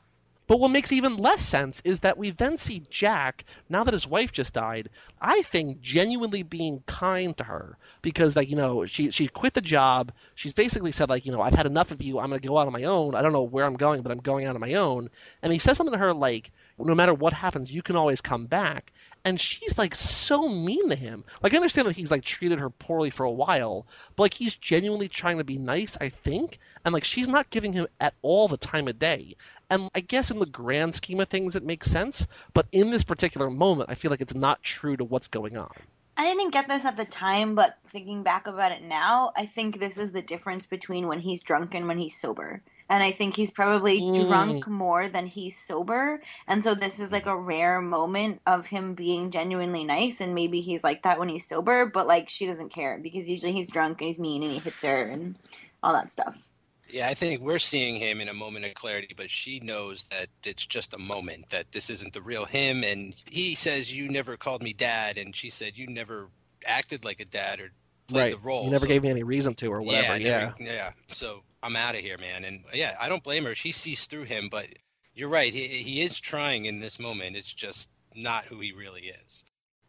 But 0.50 0.60
what 0.60 0.72
makes 0.72 0.92
even 0.92 1.18
less 1.18 1.46
sense 1.46 1.80
is 1.86 2.00
that 2.00 2.18
we 2.18 2.32
then 2.32 2.58
see 2.58 2.82
Jack, 2.90 3.46
now 3.70 3.84
that 3.84 3.94
his 3.94 4.08
wife 4.08 4.32
just 4.32 4.56
died, 4.56 4.90
I 5.22 5.44
think 5.44 5.80
genuinely 5.80 6.42
being 6.42 6.82
kind 6.88 7.38
to 7.38 7.44
her 7.44 7.78
because 8.02 8.36
like, 8.36 8.50
you 8.50 8.56
know, 8.56 8.88
she 8.88 9.12
she 9.12 9.28
quit 9.28 9.54
the 9.54 9.62
job. 9.62 10.12
She's 10.34 10.54
basically 10.54 10.92
said 10.92 11.08
like, 11.08 11.28
you 11.28 11.32
know, 11.32 11.42
I've 11.44 11.54
had 11.54 11.68
enough 11.68 11.92
of 11.92 12.02
you. 12.02 12.18
I'm 12.18 12.30
going 12.30 12.42
to 12.42 12.48
go 12.48 12.58
out 12.58 12.66
on 12.66 12.74
my 12.74 12.86
own. 12.86 13.14
I 13.14 13.22
don't 13.22 13.32
know 13.32 13.44
where 13.44 13.64
I'm 13.64 13.76
going, 13.76 14.02
but 14.02 14.12
I'm 14.12 14.22
going 14.22 14.48
out 14.48 14.56
on 14.56 14.62
my 14.62 14.74
own. 14.74 15.12
And 15.44 15.54
he 15.54 15.60
says 15.60 15.78
something 15.78 15.94
to 15.94 16.00
her 16.00 16.16
like, 16.16 16.50
no 16.80 16.96
matter 16.96 17.14
what 17.14 17.34
happens, 17.34 17.72
you 17.72 17.84
can 17.84 17.96
always 17.96 18.20
come 18.20 18.48
back. 18.48 18.92
And 19.26 19.40
she's 19.40 19.78
like 19.78 19.94
so 19.94 20.50
mean 20.50 20.90
to 20.90 20.96
him. 20.96 21.26
Like 21.44 21.54
I 21.54 21.58
understand 21.58 21.88
that 21.88 21.96
he's 21.96 22.10
like 22.10 22.24
treated 22.24 22.58
her 22.58 22.72
poorly 22.72 23.12
for 23.12 23.24
a 23.24 23.32
while, 23.32 23.86
but 24.16 24.24
like 24.24 24.34
he's 24.34 24.56
genuinely 24.56 25.10
trying 25.10 25.38
to 25.38 25.44
be 25.44 25.60
nice, 25.60 25.96
I 26.02 26.10
think. 26.10 26.58
And 26.86 26.94
like 26.94 27.04
she's 27.04 27.28
not 27.28 27.52
giving 27.52 27.74
him 27.74 27.86
at 28.00 28.16
all 28.24 28.48
the 28.48 28.58
time 28.58 28.88
of 28.88 28.98
day. 28.98 29.36
And 29.70 29.90
I 29.96 30.02
guess 30.02 30.32
in 30.32 30.40
the 30.40 30.46
grand 30.46 30.94
scheme 30.96 31.20
of 31.20 31.30
things, 31.30 31.56
it 31.56 31.64
makes 31.64 31.90
sense. 31.92 32.28
But 32.54 32.68
in 32.72 32.92
this 32.92 33.04
particular 33.04 33.50
moment, 33.50 33.90
I 33.90 33.96
feel 33.96 34.12
like 34.12 34.22
it's 34.22 34.36
not 34.36 34.64
true 34.64 34.98
to 34.98 35.04
what's 35.06 35.28
going 35.28 35.58
on. 35.58 35.72
I 36.18 36.26
didn't 36.26 36.52
get 36.52 36.68
this 36.68 36.86
at 36.86 36.98
the 36.98 37.06
time, 37.06 37.56
but 37.56 37.78
thinking 37.92 38.24
back 38.24 38.46
about 38.48 38.74
it 38.74 38.84
now, 38.84 39.32
I 39.38 39.46
think 39.46 39.80
this 39.80 39.98
is 39.98 40.12
the 40.12 40.22
difference 40.22 40.66
between 40.66 41.08
when 41.08 41.20
he's 41.20 41.42
drunk 41.42 41.74
and 41.74 41.88
when 41.88 41.98
he's 41.98 42.20
sober. 42.20 42.62
And 42.90 43.02
I 43.04 43.12
think 43.14 43.36
he's 43.36 43.52
probably 43.52 44.02
Mm. 44.02 44.14
drunk 44.14 44.68
more 44.68 45.08
than 45.08 45.28
he's 45.28 45.58
sober. 45.58 46.22
And 46.48 46.64
so 46.64 46.76
this 46.76 47.00
is 47.00 47.12
like 47.12 47.26
a 47.26 47.38
rare 47.38 47.80
moment 47.82 48.42
of 48.46 48.66
him 48.66 48.96
being 48.96 49.32
genuinely 49.32 49.86
nice. 49.86 50.20
And 50.20 50.36
maybe 50.36 50.62
he's 50.62 50.84
like 50.84 51.04
that 51.04 51.20
when 51.20 51.30
he's 51.30 51.48
sober, 51.48 51.86
but 51.86 52.08
like 52.08 52.30
she 52.30 52.46
doesn't 52.48 52.70
care 52.74 53.00
because 53.02 53.30
usually 53.30 53.54
he's 53.54 53.70
drunk 53.72 54.02
and 54.02 54.10
he's 54.10 54.20
mean 54.20 54.44
and 54.44 54.52
he 54.52 54.60
hits 54.60 54.84
her 54.84 55.04
and 55.08 55.38
all 55.82 55.94
that 55.94 56.12
stuff. 56.12 56.49
Yeah, 56.92 57.08
I 57.08 57.14
think 57.14 57.42
we're 57.42 57.60
seeing 57.60 58.00
him 58.00 58.20
in 58.22 58.30
a 58.30 58.34
moment 58.34 58.66
of 58.66 58.74
clarity, 58.74 59.14
but 59.16 59.30
she 59.30 59.60
knows 59.60 60.06
that 60.12 60.28
it's 60.44 60.66
just 60.66 60.94
a 60.94 60.98
moment, 60.98 61.50
that 61.52 61.72
this 61.72 61.90
isn't 61.90 62.14
the 62.14 62.22
real 62.22 62.46
him. 62.46 62.84
And 62.84 63.16
he 63.30 63.56
says, 63.56 63.94
You 63.94 64.10
never 64.10 64.38
called 64.38 64.64
me 64.64 64.74
dad. 64.74 65.18
And 65.18 65.36
she 65.36 65.50
said, 65.50 65.78
You 65.78 65.88
never 65.88 66.30
acted 66.66 67.06
like 67.06 67.20
a 67.20 67.26
dad 67.26 67.60
or 67.60 67.72
played 68.08 68.34
the 68.34 68.38
role. 68.40 68.66
You 68.66 68.72
never 68.72 68.86
so- 68.86 68.90
gave 68.90 69.04
me 69.04 69.10
any 69.10 69.24
reason 69.24 69.54
to 69.56 69.68
or 69.72 69.82
whatever. 69.82 70.14
I 70.14 70.18
Yeah. 70.18 70.38
never- 70.40 70.56
yeah. 70.60 70.92
So 71.10 71.44
I'm 71.64 71.76
out 71.76 71.96
of 71.96 72.02
here, 72.02 72.18
man. 72.18 72.44
And 72.46 72.64
yeah, 72.74 72.96
I 73.00 73.08
don't 73.10 73.24
blame 73.24 73.46
her. 73.46 73.56
She 73.56 73.72
sees 73.72 74.06
through 74.06 74.24
him, 74.24 74.50
but 74.50 74.68
you're 75.14 75.30
right. 75.30 75.54
He, 75.54 75.68
he 75.68 76.02
is 76.02 76.20
trying 76.20 76.66
in 76.66 76.80
this 76.80 77.00
moment. 77.00 77.36
It's 77.36 77.54
just 77.54 77.92
not 78.16 78.46
who 78.46 78.60
he 78.60 78.72
really 78.72 79.12
is. 79.26 79.44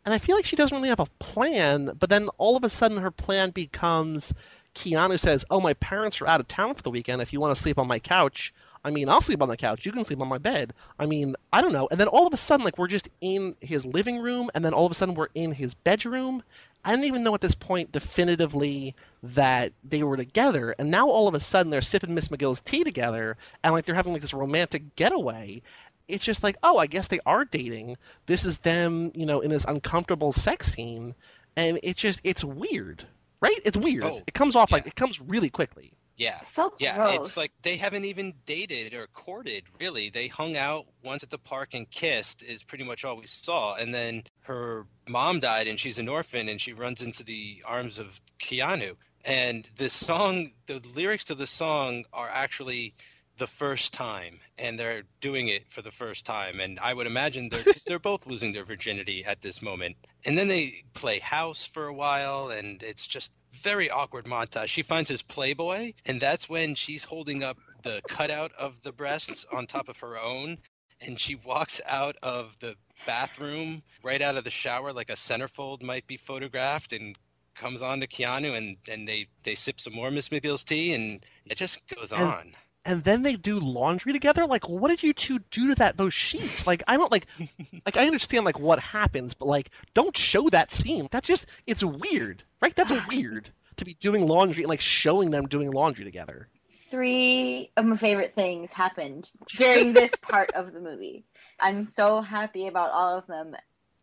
And 0.04 0.14
I 0.14 0.18
feel 0.18 0.34
like 0.34 0.46
she 0.46 0.56
doesn't 0.56 0.74
really 0.76 0.88
have 0.88 1.00
a 1.00 1.06
plan, 1.18 1.92
but 1.98 2.08
then 2.10 2.28
all 2.38 2.56
of 2.56 2.64
a 2.64 2.68
sudden 2.70 2.98
her 2.98 3.10
plan 3.10 3.50
becomes 3.50 4.32
Keanu 4.74 5.18
says, 5.18 5.44
Oh, 5.50 5.60
my 5.60 5.74
parents 5.74 6.20
are 6.20 6.26
out 6.26 6.40
of 6.40 6.48
town 6.48 6.74
for 6.74 6.82
the 6.82 6.90
weekend. 6.90 7.22
If 7.22 7.32
you 7.32 7.40
want 7.40 7.54
to 7.54 7.60
sleep 7.60 7.78
on 7.78 7.88
my 7.88 7.98
couch, 7.98 8.52
I 8.84 8.90
mean, 8.90 9.08
I'll 9.08 9.20
sleep 9.20 9.42
on 9.42 9.48
the 9.48 9.56
couch. 9.56 9.84
You 9.84 9.92
can 9.92 10.04
sleep 10.04 10.20
on 10.20 10.28
my 10.28 10.38
bed. 10.38 10.72
I 10.98 11.06
mean, 11.06 11.36
I 11.52 11.60
don't 11.60 11.72
know. 11.72 11.88
And 11.90 12.00
then 12.00 12.08
all 12.08 12.26
of 12.26 12.32
a 12.32 12.38
sudden, 12.38 12.64
like, 12.64 12.78
we're 12.78 12.86
just 12.86 13.10
in 13.20 13.54
his 13.60 13.84
living 13.84 14.18
room, 14.18 14.50
and 14.54 14.64
then 14.64 14.72
all 14.72 14.86
of 14.86 14.92
a 14.92 14.94
sudden, 14.94 15.14
we're 15.14 15.28
in 15.34 15.52
his 15.52 15.74
bedroom. 15.74 16.42
I 16.82 16.90
didn't 16.90 17.04
even 17.04 17.22
know 17.22 17.34
at 17.34 17.42
this 17.42 17.54
point 17.54 17.92
definitively 17.92 18.94
that 19.22 19.72
they 19.84 20.02
were 20.02 20.16
together. 20.16 20.74
And 20.78 20.90
now 20.90 21.08
all 21.10 21.28
of 21.28 21.34
a 21.34 21.40
sudden, 21.40 21.70
they're 21.70 21.82
sipping 21.82 22.14
Miss 22.14 22.28
McGill's 22.28 22.62
tea 22.62 22.84
together, 22.84 23.36
and 23.62 23.74
like 23.74 23.84
they're 23.84 23.94
having 23.94 24.14
like 24.14 24.22
this 24.22 24.32
romantic 24.32 24.96
getaway. 24.96 25.60
It's 26.08 26.24
just 26.24 26.42
like, 26.42 26.56
oh, 26.62 26.78
I 26.78 26.86
guess 26.86 27.08
they 27.08 27.20
are 27.26 27.44
dating. 27.44 27.96
This 28.26 28.44
is 28.46 28.58
them, 28.58 29.12
you 29.14 29.26
know, 29.26 29.40
in 29.40 29.50
this 29.50 29.66
uncomfortable 29.68 30.32
sex 30.32 30.72
scene, 30.72 31.14
and 31.54 31.78
it's 31.82 32.00
just, 32.00 32.20
it's 32.24 32.42
weird, 32.42 33.06
right? 33.40 33.60
It's 33.64 33.76
weird. 33.76 34.04
Oh, 34.04 34.22
it 34.26 34.34
comes 34.34 34.56
off 34.56 34.70
yeah. 34.70 34.76
like 34.76 34.86
it 34.86 34.96
comes 34.96 35.20
really 35.20 35.50
quickly. 35.50 35.92
Yeah. 36.16 36.40
So 36.54 36.74
Yeah, 36.78 36.96
gross. 36.96 37.16
it's 37.16 37.36
like 37.38 37.50
they 37.62 37.76
haven't 37.76 38.04
even 38.04 38.34
dated 38.44 38.92
or 38.92 39.06
courted, 39.14 39.64
really. 39.80 40.10
They 40.10 40.28
hung 40.28 40.54
out 40.54 40.84
once 41.02 41.22
at 41.22 41.30
the 41.30 41.38
park 41.38 41.70
and 41.72 41.90
kissed, 41.90 42.42
is 42.42 42.62
pretty 42.62 42.84
much 42.84 43.06
all 43.06 43.16
we 43.16 43.26
saw. 43.26 43.76
And 43.76 43.94
then 43.94 44.24
her 44.42 44.86
mom 45.08 45.40
died, 45.40 45.66
and 45.66 45.80
she's 45.80 45.98
an 45.98 46.08
orphan, 46.08 46.50
and 46.50 46.60
she 46.60 46.74
runs 46.74 47.00
into 47.00 47.24
the 47.24 47.62
arms 47.66 47.98
of 47.98 48.20
Keanu. 48.38 48.96
And 49.24 49.66
the 49.76 49.88
song, 49.88 50.52
the 50.66 50.82
lyrics 50.94 51.24
to 51.24 51.34
the 51.34 51.46
song 51.46 52.04
are 52.12 52.28
actually 52.30 52.94
the 53.40 53.48
first 53.48 53.92
time, 53.92 54.38
and 54.58 54.78
they're 54.78 55.02
doing 55.20 55.48
it 55.48 55.68
for 55.68 55.82
the 55.82 55.90
first 55.90 56.24
time. 56.24 56.60
And 56.60 56.78
I 56.78 56.94
would 56.94 57.08
imagine 57.08 57.48
they're 57.48 57.64
they're 57.86 57.98
both 57.98 58.28
losing 58.28 58.52
their 58.52 58.64
virginity 58.64 59.24
at 59.24 59.40
this 59.42 59.60
moment. 59.60 59.96
And 60.24 60.38
then 60.38 60.46
they 60.46 60.84
play 60.94 61.18
house 61.18 61.66
for 61.66 61.86
a 61.86 61.92
while, 61.92 62.50
and 62.50 62.80
it's 62.84 63.06
just 63.06 63.32
very 63.50 63.90
awkward 63.90 64.26
montage. 64.26 64.68
She 64.68 64.82
finds 64.82 65.10
his 65.10 65.22
Playboy, 65.22 65.94
and 66.06 66.20
that's 66.20 66.48
when 66.48 66.76
she's 66.76 67.02
holding 67.02 67.42
up 67.42 67.58
the 67.82 68.00
cutout 68.08 68.52
of 68.60 68.80
the 68.84 68.92
breasts 68.92 69.44
on 69.52 69.66
top 69.66 69.88
of 69.88 69.98
her 69.98 70.16
own, 70.18 70.58
and 71.00 71.18
she 71.18 71.34
walks 71.34 71.80
out 71.88 72.16
of 72.22 72.56
the 72.60 72.76
bathroom 73.06 73.82
right 74.04 74.20
out 74.20 74.36
of 74.36 74.44
the 74.44 74.50
shower 74.50 74.92
like 74.92 75.08
a 75.08 75.14
centerfold 75.14 75.82
might 75.82 76.06
be 76.06 76.18
photographed 76.18 76.92
and 76.92 77.16
comes 77.54 77.80
on 77.80 77.98
to 77.98 78.06
Keanu 78.06 78.54
and, 78.56 78.76
and 78.90 79.08
they, 79.08 79.26
they 79.42 79.54
sip 79.54 79.80
some 79.80 79.94
more 79.94 80.10
Miss 80.10 80.28
McGill's 80.28 80.64
tea 80.64 80.92
and 80.92 81.24
it 81.46 81.56
just 81.56 81.80
goes 81.88 82.12
And- 82.12 82.22
on. 82.22 82.54
And 82.84 83.04
then 83.04 83.22
they 83.22 83.36
do 83.36 83.58
laundry 83.58 84.12
together 84.12 84.46
like 84.46 84.68
what 84.68 84.88
did 84.88 85.02
you 85.02 85.12
two 85.12 85.38
do 85.50 85.68
to 85.68 85.74
that 85.74 85.96
those 85.96 86.14
sheets 86.14 86.66
like 86.66 86.82
i 86.88 86.96
don't 86.96 87.12
like 87.12 87.26
like 87.86 87.96
i 87.96 88.06
understand 88.06 88.44
like 88.44 88.58
what 88.58 88.78
happens 88.78 89.34
but 89.34 89.46
like 89.46 89.70
don't 89.94 90.16
show 90.16 90.48
that 90.48 90.70
scene 90.70 91.08
that's 91.10 91.26
just 91.26 91.46
it's 91.66 91.84
weird 91.84 92.42
right 92.60 92.74
that's 92.74 92.92
weird 93.10 93.50
to 93.76 93.84
be 93.84 93.94
doing 93.94 94.26
laundry 94.26 94.62
and 94.62 94.70
like 94.70 94.80
showing 94.80 95.30
them 95.30 95.46
doing 95.46 95.70
laundry 95.70 96.04
together 96.04 96.48
three 96.90 97.70
of 97.76 97.84
my 97.84 97.96
favorite 97.96 98.34
things 98.34 98.72
happened 98.72 99.30
during 99.56 99.92
this 99.92 100.12
part 100.22 100.52
of 100.54 100.72
the 100.72 100.80
movie. 100.80 101.24
I'm 101.60 101.84
so 101.84 102.20
happy 102.20 102.66
about 102.66 102.90
all 102.90 103.16
of 103.16 103.26
them. 103.28 103.54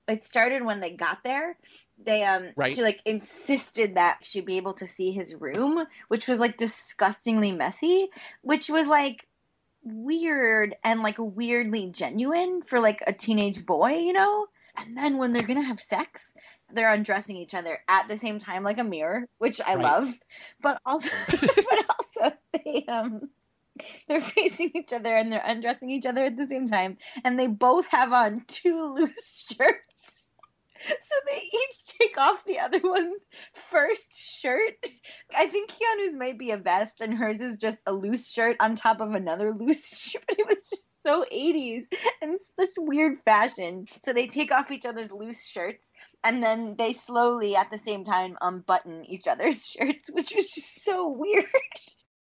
It 0.07 0.23
started 0.23 0.63
when 0.63 0.79
they 0.79 0.91
got 0.91 1.23
there. 1.23 1.57
They 2.03 2.23
um 2.23 2.49
Right. 2.55 2.71
she 2.73 2.81
like 2.84 3.01
insisted 3.05 3.95
that 3.95 4.19
she'd 4.23 4.45
be 4.45 4.57
able 4.57 4.73
to 4.75 4.88
see 4.88 5.11
his 5.11 5.35
room, 5.35 5.85
which 6.07 6.27
was 6.27 6.39
like 6.39 6.57
disgustingly 6.57 7.51
messy, 7.51 8.09
which 8.41 8.69
was 8.69 8.88
like 8.88 9.27
weird 9.84 10.75
and 10.84 11.01
like 11.01 11.15
weirdly 11.19 11.89
genuine 11.91 12.61
for 12.61 12.79
like 12.79 13.01
a 13.07 13.13
teenage 13.13 13.65
boy, 13.65 13.97
you 13.97 14.13
know? 14.13 14.47
And 14.77 14.95
then 14.97 15.17
when 15.17 15.34
they're 15.34 15.47
gonna 15.47 15.63
have 15.63 15.81
sex, 15.81 16.34
they're 16.71 16.93
undressing 16.93 17.38
each 17.38 17.53
other 17.53 17.79
at 17.88 18.07
the 18.07 18.17
same 18.17 18.39
time 18.39 18.63
like 18.63 18.79
a 18.79 18.84
mirror, 18.84 19.27
which 19.39 19.59
I 19.61 19.75
Right. 19.75 19.84
love. 19.84 20.13
But 20.61 20.79
also 20.85 21.09
but 21.41 21.85
also 21.99 22.38
they 22.53 22.85
um 22.88 23.29
they're 24.07 24.21
facing 24.21 24.71
each 24.75 24.93
other 24.93 25.15
and 25.15 25.31
they're 25.31 25.43
undressing 25.45 25.89
each 25.89 26.05
other 26.05 26.25
at 26.25 26.38
the 26.38 26.47
same 26.47 26.67
time 26.67 26.97
and 27.23 27.39
they 27.39 27.47
both 27.47 27.85
have 27.88 28.13
on 28.13 28.43
two 28.47 28.93
loose 28.95 29.53
shirts 29.57 29.97
So 30.88 31.15
they 31.27 31.41
each 31.41 31.97
take 31.99 32.18
off 32.18 32.45
the 32.45 32.59
other 32.59 32.80
one's 32.84 33.22
first 33.69 34.14
shirt. 34.14 34.76
I 35.35 35.47
think 35.47 35.72
Keanu's 35.72 36.15
might 36.15 36.39
be 36.39 36.51
a 36.51 36.57
vest 36.57 37.01
and 37.01 37.14
hers 37.14 37.41
is 37.41 37.57
just 37.57 37.80
a 37.85 37.91
loose 37.91 38.31
shirt 38.31 38.57
on 38.59 38.76
top 38.76 39.01
of 39.01 39.14
another 39.14 39.53
loose 39.59 39.88
shirt. 39.88 40.23
It 40.30 40.47
was 40.47 40.68
just 40.69 40.88
so 41.01 41.26
80s 41.31 41.85
and 42.22 42.39
such 42.57 42.69
weird 42.77 43.19
fashion. 43.26 43.88
So 44.03 44.14
they 44.14 44.27
take 44.27 44.51
off 44.51 44.72
each 44.72 44.85
other's 44.85 45.11
loose 45.11 45.45
shirts 45.45 45.91
and 46.23 46.41
then 46.41 46.76
they 46.77 46.93
slowly 46.93 47.55
at 47.55 47.72
the 47.72 47.77
same 47.77 48.03
time 48.03 48.38
unbutton 48.41 49.05
each 49.05 49.27
other's 49.27 49.65
shirts, 49.65 50.09
which 50.11 50.34
was 50.35 50.49
just 50.49 50.84
so 50.84 51.09
weird. 51.09 51.45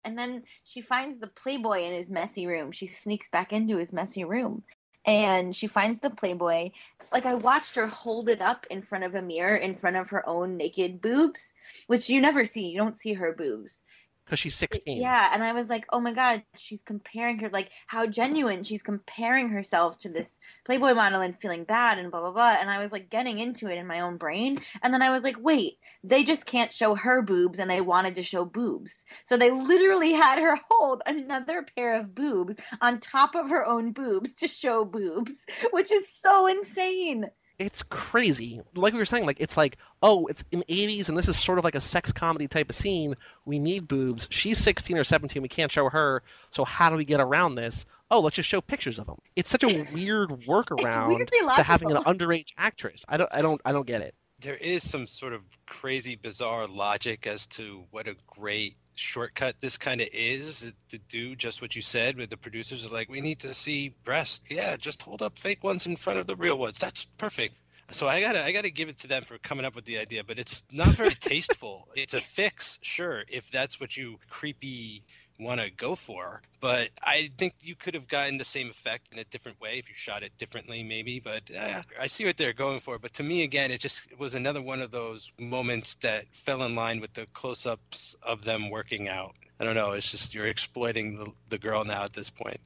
And 0.05 0.19
then 0.19 0.43
she 0.65 0.83
finds 0.83 1.19
the 1.19 1.29
Playboy 1.29 1.85
in 1.85 1.95
his 1.95 2.11
messy 2.11 2.47
room. 2.47 2.73
She 2.73 2.87
sneaks 2.87 3.29
back 3.31 3.53
into 3.53 3.79
his 3.79 3.93
messy 3.93 4.25
room 4.25 4.63
and 5.07 5.55
she 5.55 5.67
finds 5.67 6.01
the 6.01 6.11
Playboy. 6.11 6.71
Like 7.13 7.27
I 7.27 7.35
watched 7.35 7.75
her 7.77 7.87
hold 7.87 8.29
it 8.29 8.41
up 8.41 8.67
in 8.71 8.83
front 8.83 9.05
of 9.05 9.15
a 9.15 9.23
mirror 9.23 9.57
in 9.57 9.75
front 9.75 9.97
of 9.97 10.09
her 10.11 10.29
own 10.29 10.57
naked 10.57 11.01
boobs, 11.01 11.53
which 11.87 12.09
you 12.09 12.21
never 12.21 12.45
see. 12.45 12.69
You 12.69 12.79
don't 12.79 12.99
see 12.99 13.15
her 13.15 13.33
boobs 13.33 13.83
because 14.25 14.39
she's 14.39 14.55
16. 14.55 15.01
Yeah, 15.01 15.31
and 15.33 15.43
I 15.43 15.53
was 15.53 15.69
like, 15.69 15.85
oh 15.93 16.01
my 16.01 16.13
god, 16.13 16.43
she's 16.57 16.83
comparing 16.83 17.39
her 17.41 17.51
like 17.51 17.71
how 17.87 18.07
genuine 18.07 18.65
she's 18.65 18.83
comparing 18.83 19.51
herself 19.51 19.99
to 19.99 20.09
this 20.09 20.39
Playboy 20.65 20.95
model 20.95 21.21
and 21.21 21.39
feeling 21.39 21.65
bad 21.65 21.99
and 21.99 22.11
blah 22.11 22.21
blah 22.21 22.33
blah. 22.33 22.57
And 22.59 22.71
I 22.71 22.79
was 22.79 22.93
like 22.93 23.11
getting 23.11 23.39
into 23.39 23.69
it 23.69 23.77
in 23.79 23.87
my 23.87 24.01
own 24.01 24.17
brain, 24.17 24.61
and 24.83 24.95
then 24.95 25.03
I 25.03 25.11
was 25.11 25.25
like, 25.25 25.37
wait, 25.39 25.79
they 26.03 26.25
just 26.25 26.47
can't 26.47 26.73
show 26.73 26.95
her 26.95 27.23
boobs, 27.23 27.59
and 27.59 27.71
they 27.71 27.81
wanted 27.81 28.17
to 28.17 28.23
show 28.23 28.45
boobs, 28.45 28.91
so 29.27 29.37
they 29.37 29.51
literally 29.51 30.13
had 30.13 30.39
her 30.39 30.59
hold 30.71 31.03
another 31.07 31.67
pair 31.77 31.99
of 31.99 32.15
boobs 32.15 32.57
on 32.81 33.01
top 33.01 33.35
of 33.35 33.51
her 33.51 33.67
own 33.67 33.93
boobs 33.93 34.31
to 34.37 34.49
show 34.49 34.85
boobs, 34.85 35.37
which 35.73 35.93
is 35.93 36.07
so 36.19 36.47
insane 36.47 37.27
it's 37.59 37.83
crazy. 37.83 38.61
Like 38.75 38.93
we 38.93 38.99
were 38.99 39.05
saying, 39.05 39.27
like 39.27 39.41
it's 39.41 39.57
like, 39.57 39.77
oh, 40.03 40.27
it's 40.27 40.45
in 40.51 40.61
the 40.61 40.65
80s 40.67 41.09
and 41.09 41.17
this 41.17 41.29
is 41.29 41.39
sort 41.39 41.59
of 41.59 41.65
like 41.65 41.75
a 41.75 41.81
sex 41.81 42.13
comedy 42.13 42.49
type 42.49 42.69
of 42.69 42.77
scene. 42.77 43.15
We 43.45 43.59
need 43.59 43.89
boobs. 43.89 44.27
She's 44.31 44.59
16 44.59 44.99
or 44.99 45.05
17. 45.05 45.41
We 45.43 45.49
can't 45.49 45.71
show 45.71 45.89
her. 45.89 46.23
So 46.51 46.65
how 46.65 46.91
do 46.91 46.97
we 46.97 47.05
get 47.05 47.21
around 47.21 47.55
this? 47.55 47.87
Oh, 48.11 48.21
let's 48.21 48.37
just 48.37 48.49
show 48.49 48.61
pictures 48.61 48.99
of 48.99 49.07
them. 49.07 49.17
It's 49.35 49.51
such 49.51 49.65
a 49.65 49.87
weird 49.93 50.31
workaround 50.31 51.29
to 51.57 51.63
having 51.63 51.91
an 51.91 51.99
underage 52.05 52.53
actress. 52.59 53.05
I 53.09 53.17
don't, 53.17 53.31
I 53.33 53.43
don't, 53.43 53.61
I 53.65 53.73
don't 53.73 53.87
get 53.87 54.03
it. 54.03 54.15
There 54.45 54.57
is 54.57 54.89
some 54.89 55.07
sort 55.07 55.33
of 55.33 55.41
crazy, 55.67 56.17
bizarre 56.17 56.69
logic 56.69 57.27
as 57.27 57.47
to 57.57 57.85
what 57.91 58.07
a 58.07 58.15
great 58.27 58.77
shortcut 58.95 59.57
this 59.61 59.79
kind 59.79 60.03
of 60.03 60.09
is 60.13 60.71
to 60.91 60.99
do 61.09 61.35
just 61.35 61.63
what 61.63 61.75
you 61.75 61.81
said 61.81 62.17
with 62.17 62.29
the 62.29 62.37
producers 62.37 62.87
are 62.87 62.91
like 62.91 63.09
we 63.09 63.21
need 63.21 63.41
to 63.41 63.53
see 63.53 63.93
breasts 64.05 64.41
yeah 64.49 64.77
just 64.77 65.03
hold 65.03 65.21
up 65.21 65.37
fake 65.37 65.65
ones 65.65 65.87
in 65.87 65.97
front 65.97 66.19
of 66.19 66.27
the 66.27 66.37
real 66.37 66.59
ones. 66.59 66.77
That's 66.79 67.07
perfect. 67.17 67.57
So 67.91 68.07
i 68.07 68.21
gotta 68.21 68.45
i 68.45 68.53
gotta 68.53 68.71
give 68.71 68.91
it 68.91 68.99
to 68.99 69.07
them 69.07 69.25
for 69.25 69.39
coming 69.39 69.65
up 69.65 69.75
with 69.75 69.87
the 69.87 69.99
idea 69.99 70.23
but 70.25 70.39
it's 70.39 70.63
not 70.71 70.89
very 70.89 71.15
tasteful. 71.21 71.89
It's 71.97 72.13
a 72.13 72.21
fix 72.21 72.79
sure 72.83 73.25
if 73.29 73.51
that's 73.51 73.81
what 73.81 73.97
you 73.97 74.19
creepy 74.29 75.03
want 75.45 75.61
to 75.61 75.71
go 75.71 75.95
for. 75.95 76.43
But 76.61 76.91
I 77.03 77.31
think 77.39 77.55
you 77.63 77.77
could 77.77 77.95
have 77.95 78.09
gotten 78.09 78.39
the 78.39 78.45
same 78.45 78.69
effect 78.71 79.09
in 79.13 79.19
a 79.19 79.25
different 79.25 79.61
way 79.61 79.79
if 79.79 79.89
you 79.89 79.95
shot 79.95 80.23
it 80.23 80.37
differently, 80.39 80.83
maybe. 80.83 81.21
But 81.21 81.43
eh, 81.53 81.83
I 82.01 82.07
see 82.07 82.25
what 82.25 82.37
they're 82.37 82.53
going 82.53 82.81
for. 82.81 82.99
But 82.99 83.13
to 83.15 83.23
me, 83.23 83.43
again, 83.43 83.71
it 83.71 83.81
just 83.81 84.19
was 84.19 84.35
another 84.35 84.63
one 84.63 84.81
of 84.81 84.91
those 84.91 85.31
moments 85.39 85.95
that 85.97 86.25
fell 86.33 86.63
in 86.63 86.75
line 86.75 87.01
with 87.01 87.13
the 87.13 87.27
close 87.35 87.67
ups 87.67 88.17
of 88.23 88.45
them 88.45 88.71
working 88.71 89.09
out. 89.09 89.35
I 89.61 89.65
don't 89.65 89.75
know. 89.75 89.93
It's 89.93 90.11
just 90.11 90.35
you're 90.35 90.47
exploiting 90.47 91.17
the, 91.17 91.31
the 91.51 91.59
girl 91.59 91.85
now 91.85 92.03
at 92.03 92.15
this 92.15 92.31
point. 92.31 92.61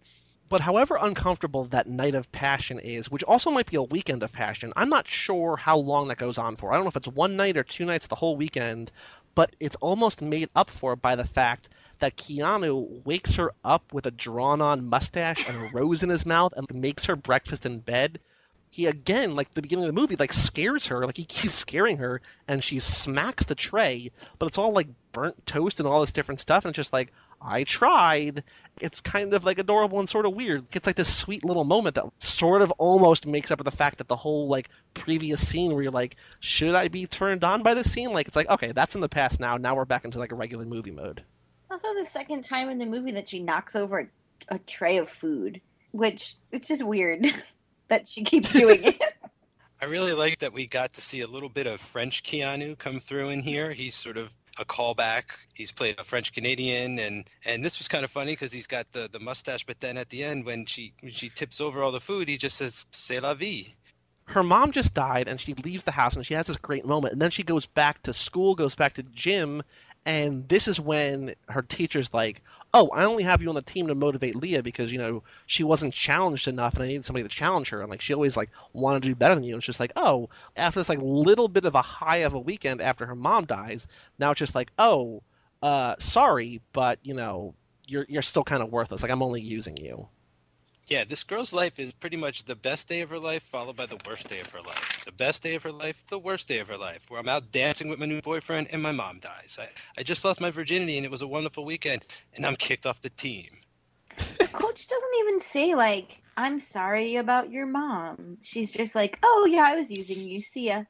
But 0.49 0.63
however 0.63 0.97
uncomfortable 0.99 1.65
that 1.67 1.87
night 1.87 2.15
of 2.15 2.31
passion 2.33 2.79
is, 2.79 3.11
which 3.11 3.23
also 3.25 3.51
might 3.51 3.67
be 3.67 3.77
a 3.77 3.83
weekend 3.83 4.23
of 4.23 4.33
passion, 4.33 4.73
I'm 4.77 4.89
not 4.89 5.07
sure 5.07 5.57
how 5.59 5.77
long 5.77 6.09
that 6.09 6.17
goes 6.17 6.39
on 6.39 6.57
for. 6.57 6.73
I 6.73 6.77
don't 6.77 6.85
know 6.85 6.89
if 6.89 6.97
it's 6.97 7.09
one 7.09 7.37
night 7.37 7.59
or 7.59 7.63
two 7.63 7.85
nights, 7.85 8.07
the 8.07 8.15
whole 8.15 8.35
weekend, 8.35 8.91
but 9.35 9.55
it's 9.61 9.77
almost 9.77 10.23
made 10.23 10.49
up 10.57 10.71
for 10.71 10.97
by 10.97 11.15
the 11.17 11.27
fact 11.27 11.69
that 11.99 12.17
Keanu 12.17 13.05
wakes 13.05 13.35
her 13.37 13.53
up 13.65 13.93
with 13.93 14.07
a 14.07 14.11
drawn 14.11 14.61
on 14.61 14.89
mustache 14.89 15.45
and 15.49 15.57
a 15.57 15.71
rose 15.73 16.03
in 16.03 16.09
his 16.09 16.27
mouth 16.27 16.53
and 16.57 16.73
makes 16.75 17.05
her 17.07 17.17
breakfast 17.17 17.67
in 17.67 17.81
bed. 17.81 18.21
He 18.71 18.87
again, 18.87 19.35
like 19.35 19.55
the 19.55 19.63
beginning 19.63 19.87
of 19.87 19.95
the 19.95 20.01
movie, 20.01 20.17
like 20.17 20.33
scares 20.33 20.87
her, 20.89 21.07
like 21.07 21.17
he 21.17 21.25
keeps 21.25 21.55
scaring 21.55 21.97
her, 21.99 22.21
and 22.47 22.63
she 22.63 22.79
smacks 22.79 23.47
the 23.47 23.55
tray, 23.55 24.11
but 24.39 24.47
it's 24.47 24.59
all 24.59 24.73
like 24.73 24.89
burnt 25.13 25.47
toast 25.47 25.81
and 25.81 25.89
all 25.89 26.03
this 26.03 26.13
different 26.13 26.41
stuff, 26.41 26.65
and 26.65 26.71
it's 26.71 26.77
just 26.77 26.93
like, 26.93 27.11
I 27.41 27.65
tried. 27.65 28.45
It's 28.81 29.01
kind 29.01 29.33
of 29.33 29.45
like 29.45 29.59
adorable 29.59 30.01
and 30.01 30.09
sort 30.09 30.27
of 30.27 30.35
weird. 30.35 30.67
It's 30.73 30.87
like 30.87 30.97
this 30.97 31.15
sweet 31.15 31.45
little 31.45 31.65
moment 31.65 31.95
that 31.95 32.05
sort 32.19 32.61
of 32.61 32.71
almost 32.73 33.27
makes 33.27 33.51
up 33.51 33.59
for 33.59 33.65
the 33.65 33.71
fact 33.71 33.99
that 33.99 34.09
the 34.09 34.17
whole 34.17 34.49
like 34.49 34.69
previous 34.93 35.47
scene 35.47 35.73
where 35.73 35.83
you're 35.83 35.91
like, 35.91 36.17
should 36.41 36.75
I 36.75 36.89
be 36.89 37.07
turned 37.07 37.45
on 37.45 37.63
by 37.63 37.73
this 37.73 37.91
scene? 37.91 38.13
Like 38.13 38.27
it's 38.27 38.37
like, 38.37 38.51
okay, 38.51 38.73
that's 38.73 38.95
in 38.95 39.01
the 39.01 39.09
past 39.09 39.41
now. 39.41 39.57
Now 39.57 39.77
we're 39.77 39.87
back 39.87 40.05
into 40.05 40.19
like 40.19 40.33
a 40.33 40.37
regular 40.37 40.67
movie 40.67 40.91
mode 40.91 41.23
also 41.71 41.89
the 41.95 42.09
second 42.11 42.43
time 42.43 42.71
in 42.71 42.79
the 42.79 42.87
movie 42.87 43.13
that 43.13 43.29
she 43.29 43.41
knocks 43.41 43.77
over 43.77 44.01
a, 44.01 44.55
a 44.55 44.59
tray 44.61 44.99
of 44.99 45.09
food, 45.09 45.61
which 45.93 46.37
it's 46.53 46.69
just 46.69 46.83
weird 46.83 47.27
that 47.89 48.09
she 48.09 48.25
keeps 48.25 48.53
doing 48.53 48.83
it. 48.83 49.01
I 49.81 49.85
really 49.85 50.13
like 50.13 50.41
that 50.41 50.53
we 50.53 50.67
got 50.67 50.93
to 50.95 51.01
see 51.01 51.21
a 51.21 51.27
little 51.27 51.49
bit 51.49 51.67
of 51.67 51.81
French 51.81 52.25
Keanu 52.25 52.77
come 52.77 52.99
through 52.99 53.29
in 53.29 53.41
here. 53.41 53.71
He's 53.71 53.95
sort 53.95 54.17
of 54.17 54.35
a 54.59 54.65
callback. 54.65 55.37
He's 55.55 55.71
played 55.71 56.01
a 56.01 56.05
French 56.05 56.33
Canadian, 56.33 56.99
and 56.99 57.31
and 57.45 57.65
this 57.65 57.79
was 57.79 57.87
kind 57.87 58.05
of 58.05 58.11
funny 58.11 58.33
because 58.33 58.53
he's 58.53 58.67
got 58.67 58.91
the 58.93 59.09
the 59.11 59.21
mustache. 59.21 59.65
But 59.65 59.79
then 59.79 59.97
at 59.97 60.09
the 60.09 60.25
end, 60.25 60.45
when 60.45 60.67
she 60.67 60.93
when 61.01 61.13
she 61.13 61.29
tips 61.29 61.61
over 61.61 61.83
all 61.83 61.93
the 61.93 62.01
food, 62.01 62.29
he 62.29 62.37
just 62.37 62.57
says 62.57 62.87
"C'est 62.91 63.21
la 63.21 63.35
vie." 63.35 63.75
Her 64.25 64.43
mom 64.43 64.73
just 64.73 64.93
died, 64.93 65.27
and 65.27 65.41
she 65.41 65.55
leaves 65.55 65.85
the 65.85 65.93
house, 65.93 66.15
and 66.15 66.27
she 66.27 66.35
has 66.35 66.49
this 66.49 66.57
great 66.57 66.85
moment, 66.85 67.13
and 67.13 67.23
then 67.23 67.31
she 67.31 67.43
goes 67.43 67.65
back 67.65 68.03
to 68.03 68.13
school, 68.13 68.55
goes 68.55 68.75
back 68.75 68.93
to 68.95 69.03
gym, 69.05 69.63
and 70.07 70.49
this 70.49 70.69
is 70.69 70.81
when 70.81 71.35
her 71.49 71.63
teacher's 71.63 72.13
like, 72.15 72.43
"Oh, 72.73 72.89
I 72.89 73.05
only 73.05 73.25
have 73.25 73.43
you 73.43 73.49
on 73.49 73.55
the 73.55 73.63
team 73.63 73.87
to 73.89 73.95
motivate 73.95 74.37
Leah 74.37 74.63
because 74.63 74.91
you 74.93 74.99
know 74.99 75.23
she 75.47 75.65
wasn't 75.65 75.95
challenged 75.95 76.49
enough, 76.49 76.75
and 76.75 76.85
I 76.85 76.87
needed 76.89 77.05
somebody 77.05 77.25
to 77.25 77.29
challenge 77.29 77.69
her. 77.71 77.81
And 77.81 77.91
like 77.91 78.01
she 78.01 78.15
always 78.15 78.37
like 78.37 78.51
wanted 78.73 79.03
to 79.03 79.09
do 79.09 79.15
better 79.15 79.35
than 79.35 79.45
you. 79.45 79.55
And 79.55 79.63
just 79.63 79.81
like, 79.81 79.93
oh, 79.97 80.29
after 80.57 80.81
this 80.81 80.89
like 80.89 81.01
little 81.03 81.49
bit 81.49 81.65
of 81.65 81.75
a 81.75 81.83
high 81.83 82.19
of 82.19 82.35
a 82.35 82.41
weekend 82.41 82.81
after 82.81 83.07
her 83.07 83.15
mom 83.15 83.45
dies, 83.45 83.87
now 84.19 84.31
it's 84.31 84.39
just 84.39 84.55
like, 84.55 84.73
oh, 84.79 85.23
uh, 85.63 85.95
sorry, 85.99 86.61
but 86.73 86.99
you 87.03 87.15
know 87.15 87.55
you're 87.87 88.07
you're 88.09 88.23
still 88.23 88.45
kind 88.45 88.63
of 88.63 88.71
worthless. 88.71 89.03
Like 89.03 89.11
I'm 89.11 89.23
only 89.23 89.41
using 89.41 89.77
you. 89.77 90.09
Yeah, 90.89 91.05
this 91.05 91.23
girl's 91.23 91.53
life 91.53 91.79
is 91.79 91.93
pretty 91.93 92.17
much 92.17 92.45
the 92.45 92.57
best 92.57 92.89
day 92.89 93.03
of 93.03 93.11
her 93.11 93.19
life, 93.19 93.43
followed 93.43 93.77
by 93.77 93.85
the 93.85 93.99
worst 94.07 94.27
day 94.27 94.41
of 94.41 94.51
her 94.53 94.61
life. 94.63 95.05
The 95.05 95.13
best 95.13 95.43
day 95.43 95.55
of 95.55 95.63
her 95.63 95.71
life, 95.71 96.03
the 96.09 96.19
worst 96.19 96.49
day 96.49 96.61
of 96.61 96.69
her 96.69 96.79
life, 96.79 97.05
where 97.09 97.21
I'm 97.21 97.29
out 97.29 97.53
dancing 97.53 97.91
with 97.91 97.99
my 97.99 98.07
new 98.07 98.23
boyfriend 98.23 98.69
and 98.71 98.83
my 98.83 98.93
mom 98.93 99.19
dies. 99.19 99.59
I, 99.61 99.69
I 99.99 100.03
just 100.03 100.25
lost 100.25 100.41
my 100.41 100.51
virginity 100.51 100.97
and 100.97 101.05
it 101.05 101.11
was 101.11 101.21
a 101.21 101.27
wonderful 101.27 101.67
weekend, 101.67 102.07
and 102.35 102.47
I'm 102.47 102.57
kicked 102.57 102.87
off 102.87 103.03
the 103.03 103.11
team. 103.11 103.59
The 104.39 104.49
coach 104.49 104.89
doesn't 104.89 105.15
even 105.21 105.43
say, 105.43 105.75
like, 105.75 106.23
I'm 106.39 106.59
sorry 106.59 107.17
about 107.17 107.51
your 107.51 107.67
mom. 107.67 108.39
She's 108.41 108.73
just 108.73 108.95
like, 108.95 109.19
oh, 109.23 109.47
yeah, 109.51 109.65
I 109.67 109.77
was 109.77 109.91
using 109.91 110.21
you. 110.21 110.41
See 110.41 110.69
ya 110.69 110.85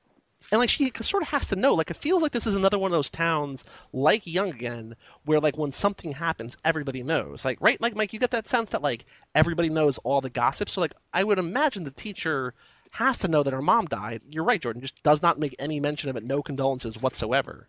and 0.50 0.58
like 0.58 0.70
she 0.70 0.90
sort 1.00 1.22
of 1.22 1.28
has 1.28 1.46
to 1.48 1.56
know 1.56 1.74
like 1.74 1.90
it 1.90 1.96
feels 1.96 2.22
like 2.22 2.32
this 2.32 2.46
is 2.46 2.56
another 2.56 2.78
one 2.78 2.90
of 2.90 2.96
those 2.96 3.10
towns 3.10 3.64
like 3.92 4.26
young 4.26 4.50
again 4.50 4.96
where 5.24 5.40
like 5.40 5.58
when 5.58 5.72
something 5.72 6.12
happens 6.12 6.56
everybody 6.64 7.02
knows 7.02 7.44
like 7.44 7.58
right? 7.60 7.80
Like 7.80 7.96
mike 7.96 8.12
you 8.12 8.18
get 8.18 8.30
that 8.30 8.46
sense 8.46 8.70
that 8.70 8.82
like 8.82 9.04
everybody 9.34 9.68
knows 9.68 9.98
all 9.98 10.20
the 10.20 10.30
gossip? 10.30 10.68
So 10.68 10.80
like 10.80 10.94
i 11.12 11.24
would 11.24 11.38
imagine 11.38 11.84
the 11.84 11.90
teacher 11.90 12.54
has 12.90 13.18
to 13.18 13.28
know 13.28 13.42
that 13.42 13.52
her 13.52 13.62
mom 13.62 13.86
died. 13.86 14.22
You're 14.30 14.44
right 14.44 14.60
jordan 14.60 14.82
just 14.82 15.02
does 15.02 15.22
not 15.22 15.38
make 15.38 15.54
any 15.58 15.80
mention 15.80 16.10
of 16.10 16.16
it 16.16 16.24
no 16.24 16.42
condolences 16.42 17.00
whatsoever. 17.00 17.68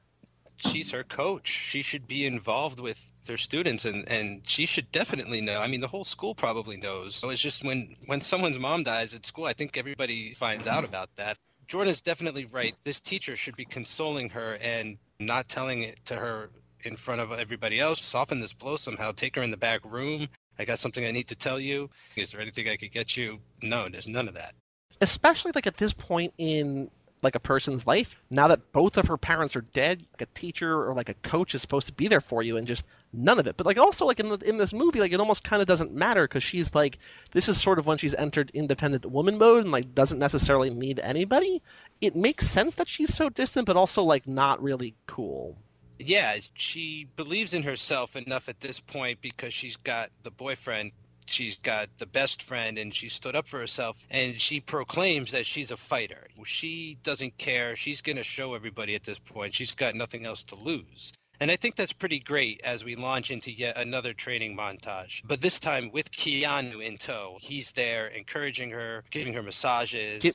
She's 0.57 0.91
her 0.91 1.05
coach. 1.05 1.47
She 1.47 1.81
should 1.81 2.05
be 2.05 2.25
involved 2.25 2.81
with 2.81 3.13
their 3.25 3.37
students 3.37 3.85
and 3.85 4.07
and 4.09 4.41
she 4.47 4.65
should 4.65 4.91
definitely 4.91 5.41
know. 5.41 5.59
I 5.59 5.67
mean 5.67 5.81
the 5.81 5.87
whole 5.87 6.03
school 6.03 6.35
probably 6.35 6.77
knows. 6.77 7.15
So 7.15 7.29
it's 7.29 7.41
just 7.41 7.63
when 7.63 7.95
when 8.05 8.21
someone's 8.21 8.59
mom 8.59 8.83
dies 8.83 9.13
at 9.13 9.25
school 9.25 9.45
i 9.45 9.53
think 9.53 9.77
everybody 9.77 10.33
finds 10.33 10.67
out 10.67 10.83
about 10.83 11.15
that 11.17 11.37
Jordan 11.69 11.91
is 11.91 12.01
definitely 12.01 12.45
right. 12.45 12.75
This 12.83 12.99
teacher 12.99 13.35
should 13.35 13.55
be 13.55 13.63
consoling 13.63 14.27
her 14.31 14.57
and 14.59 14.97
not 15.19 15.47
telling 15.47 15.83
it 15.83 16.03
to 16.05 16.15
her 16.15 16.49
in 16.81 16.95
front 16.95 17.21
of 17.21 17.31
everybody 17.31 17.79
else. 17.79 18.03
Soften 18.03 18.39
this 18.39 18.53
blow 18.53 18.75
somehow. 18.75 19.11
Take 19.11 19.35
her 19.35 19.43
in 19.43 19.51
the 19.51 19.57
back 19.57 19.81
room. 19.85 20.27
I 20.57 20.65
got 20.65 20.79
something 20.79 21.05
I 21.05 21.11
need 21.11 21.27
to 21.27 21.35
tell 21.35 21.59
you. 21.59 21.87
Is 22.15 22.31
there 22.31 22.41
anything 22.41 22.67
I 22.67 22.75
could 22.75 22.91
get 22.91 23.15
you? 23.15 23.37
No, 23.61 23.87
there's 23.87 24.07
none 24.07 24.27
of 24.27 24.33
that. 24.33 24.55
Especially 25.01 25.51
like 25.53 25.67
at 25.67 25.77
this 25.77 25.93
point 25.93 26.33
in 26.39 26.89
like 27.21 27.35
a 27.35 27.39
person's 27.39 27.85
life, 27.85 28.19
now 28.29 28.47
that 28.47 28.71
both 28.71 28.97
of 28.97 29.07
her 29.07 29.17
parents 29.17 29.55
are 29.55 29.61
dead, 29.61 30.05
like 30.13 30.21
a 30.21 30.33
teacher 30.33 30.87
or 30.87 30.93
like 30.93 31.09
a 31.09 31.13
coach 31.15 31.53
is 31.53 31.61
supposed 31.61 31.87
to 31.87 31.93
be 31.93 32.07
there 32.07 32.21
for 32.21 32.41
you 32.41 32.57
and 32.57 32.67
just 32.67 32.85
none 33.13 33.39
of 33.39 33.47
it. 33.47 33.57
But 33.57 33.65
like 33.65 33.77
also 33.77 34.05
like 34.05 34.19
in 34.19 34.29
the, 34.29 34.37
in 34.37 34.57
this 34.57 34.73
movie, 34.73 34.99
like 34.99 35.11
it 35.11 35.19
almost 35.19 35.43
kind 35.43 35.61
of 35.61 35.67
doesn't 35.67 35.93
matter 35.93 36.23
because 36.23 36.43
she's 36.43 36.73
like 36.73 36.97
this 37.31 37.49
is 37.49 37.61
sort 37.61 37.79
of 37.79 37.85
when 37.85 37.97
she's 37.97 38.15
entered 38.15 38.51
independent 38.53 39.05
woman 39.05 39.37
mode 39.37 39.63
and 39.63 39.71
like 39.71 39.93
doesn't 39.93 40.19
necessarily 40.19 40.69
need 40.69 40.99
anybody. 40.99 41.61
It 42.01 42.15
makes 42.15 42.47
sense 42.47 42.75
that 42.75 42.87
she's 42.87 43.13
so 43.13 43.29
distant, 43.29 43.65
but 43.65 43.77
also 43.77 44.03
like 44.03 44.27
not 44.27 44.61
really 44.61 44.95
cool. 45.07 45.57
Yeah, 45.99 46.37
she 46.53 47.07
believes 47.17 47.53
in 47.53 47.63
herself 47.63 48.15
enough 48.15 48.47
at 48.47 48.61
this 48.61 48.79
point 48.79 49.19
because 49.19 49.53
she's 49.53 49.75
got 49.75 50.09
the 50.23 50.31
boyfriend 50.31 50.93
She's 51.29 51.57
got 51.59 51.89
the 51.97 52.05
best 52.05 52.43
friend 52.43 52.77
and 52.77 52.93
she 52.93 53.09
stood 53.09 53.35
up 53.35 53.47
for 53.47 53.59
herself 53.59 53.97
and 54.09 54.39
she 54.39 54.59
proclaims 54.59 55.31
that 55.31 55.45
she's 55.45 55.71
a 55.71 55.77
fighter. 55.77 56.27
She 56.45 56.97
doesn't 57.03 57.37
care. 57.37 57.75
She's 57.75 58.01
going 58.01 58.17
to 58.17 58.23
show 58.23 58.53
everybody 58.53 58.95
at 58.95 59.03
this 59.03 59.19
point. 59.19 59.53
She's 59.55 59.73
got 59.73 59.95
nothing 59.95 60.25
else 60.25 60.43
to 60.45 60.55
lose. 60.55 61.13
And 61.41 61.49
I 61.49 61.55
think 61.55 61.75
that's 61.75 61.93
pretty 61.93 62.19
great 62.19 62.59
as 62.65 62.83
we 62.83 62.95
launch 62.95 63.31
into 63.31 63.51
yet 63.51 63.77
another 63.77 64.13
training 64.13 64.57
montage. 64.57 65.21
But 65.25 65.39
this 65.39 65.57
time 65.59 65.89
with 65.91 66.11
Keanu 66.11 66.83
in 66.85 66.97
tow. 66.97 67.37
He's 67.39 67.71
there 67.71 68.07
encouraging 68.07 68.71
her, 68.71 69.03
giving 69.09 69.31
her 69.33 69.41
massages. 69.41 70.21
Gi- 70.21 70.31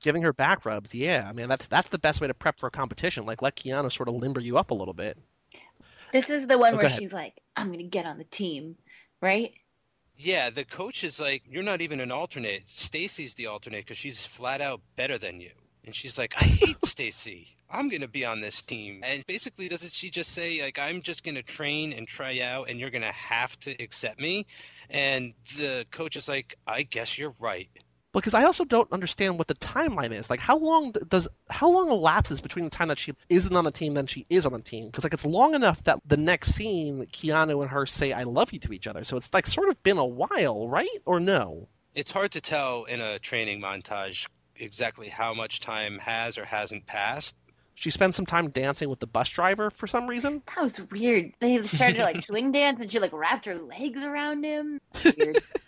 giving 0.00 0.22
her 0.22 0.32
back 0.32 0.64
rubs, 0.64 0.94
yeah. 0.94 1.26
I 1.28 1.32
mean, 1.32 1.48
that's 1.48 1.66
that's 1.66 1.90
the 1.90 1.98
best 1.98 2.20
way 2.20 2.26
to 2.26 2.34
prep 2.34 2.58
for 2.58 2.68
a 2.68 2.70
competition. 2.70 3.26
Like, 3.26 3.42
let 3.42 3.56
Keanu 3.56 3.92
sort 3.92 4.08
of 4.08 4.14
limber 4.14 4.40
you 4.40 4.56
up 4.56 4.70
a 4.70 4.74
little 4.74 4.94
bit. 4.94 5.18
This 6.12 6.30
is 6.30 6.46
the 6.46 6.56
one 6.58 6.74
Oh, 6.74 6.76
where 6.78 6.88
she's 6.88 7.12
like, 7.12 7.34
"I'm 7.56 7.70
gonna 7.70 7.82
get 7.82 8.06
on 8.06 8.16
the 8.16 8.24
team," 8.24 8.76
right? 9.20 9.52
Yeah, 10.18 10.50
the 10.50 10.64
coach 10.64 11.04
is 11.04 11.20
like, 11.20 11.42
"You're 11.46 11.62
not 11.62 11.80
even 11.82 12.00
an 12.00 12.10
alternate. 12.10 12.64
Stacy's 12.66 13.34
the 13.34 13.46
alternate 13.46 13.84
because 13.84 13.98
she's 13.98 14.24
flat 14.24 14.60
out 14.60 14.80
better 14.96 15.18
than 15.18 15.40
you." 15.40 15.52
And 15.84 15.94
she's 15.94 16.18
like, 16.18 16.34
"I 16.40 16.44
hate 16.44 16.82
Stacy. 16.84 17.56
I'm 17.70 17.88
gonna 17.88 18.08
be 18.08 18.24
on 18.24 18.40
this 18.40 18.62
team." 18.62 19.02
And 19.04 19.24
basically, 19.26 19.68
doesn't 19.68 19.92
she 19.92 20.10
just 20.10 20.32
say 20.32 20.62
like, 20.62 20.78
"I'm 20.78 21.02
just 21.02 21.22
gonna 21.22 21.42
train 21.42 21.92
and 21.92 22.08
try 22.08 22.40
out, 22.40 22.68
and 22.70 22.80
you're 22.80 22.90
gonna 22.90 23.12
have 23.12 23.58
to 23.60 23.72
accept 23.82 24.18
me"? 24.18 24.46
And 24.88 25.34
the 25.58 25.86
coach 25.90 26.16
is 26.16 26.28
like, 26.28 26.56
"I 26.66 26.82
guess 26.82 27.18
you're 27.18 27.34
right." 27.38 27.68
Because 28.16 28.34
I 28.34 28.44
also 28.44 28.64
don't 28.64 28.90
understand 28.92 29.38
what 29.38 29.46
the 29.46 29.54
timeline 29.56 30.12
is. 30.12 30.30
Like, 30.30 30.40
how 30.40 30.56
long 30.56 30.92
does 31.08 31.28
how 31.50 31.70
long 31.70 31.90
elapses 31.90 32.40
between 32.40 32.64
the 32.64 32.70
time 32.70 32.88
that 32.88 32.98
she 32.98 33.12
isn't 33.28 33.54
on 33.54 33.64
the 33.64 33.70
team 33.70 33.94
then 33.94 34.06
she 34.06 34.26
is 34.30 34.46
on 34.46 34.52
the 34.52 34.60
team? 34.60 34.86
Because 34.86 35.04
like 35.04 35.12
it's 35.12 35.24
long 35.24 35.54
enough 35.54 35.84
that 35.84 36.00
the 36.06 36.16
next 36.16 36.54
scene, 36.54 37.06
Keanu 37.12 37.60
and 37.60 37.70
her 37.70 37.86
say 37.86 38.12
"I 38.12 38.22
love 38.22 38.52
you" 38.52 38.58
to 38.60 38.72
each 38.72 38.86
other. 38.86 39.04
So 39.04 39.16
it's 39.16 39.32
like 39.32 39.46
sort 39.46 39.68
of 39.68 39.80
been 39.82 39.98
a 39.98 40.06
while, 40.06 40.68
right? 40.68 40.88
Or 41.04 41.20
no? 41.20 41.68
It's 41.94 42.10
hard 42.10 42.30
to 42.32 42.40
tell 42.40 42.84
in 42.84 43.00
a 43.00 43.18
training 43.18 43.60
montage 43.60 44.26
exactly 44.56 45.08
how 45.08 45.34
much 45.34 45.60
time 45.60 45.98
has 45.98 46.38
or 46.38 46.44
hasn't 46.44 46.86
passed. 46.86 47.36
She 47.74 47.90
spends 47.90 48.16
some 48.16 48.24
time 48.24 48.48
dancing 48.48 48.88
with 48.88 49.00
the 49.00 49.06
bus 49.06 49.28
driver 49.28 49.68
for 49.68 49.86
some 49.86 50.06
reason. 50.06 50.42
That 50.54 50.62
was 50.62 50.80
weird. 50.90 51.32
They 51.40 51.62
started 51.64 51.98
to 51.98 52.02
like 52.02 52.22
swing 52.24 52.50
dance, 52.50 52.80
and 52.80 52.90
she 52.90 52.98
like 52.98 53.12
wrapped 53.12 53.44
her 53.44 53.56
legs 53.56 54.02
around 54.02 54.44
him. 54.44 54.80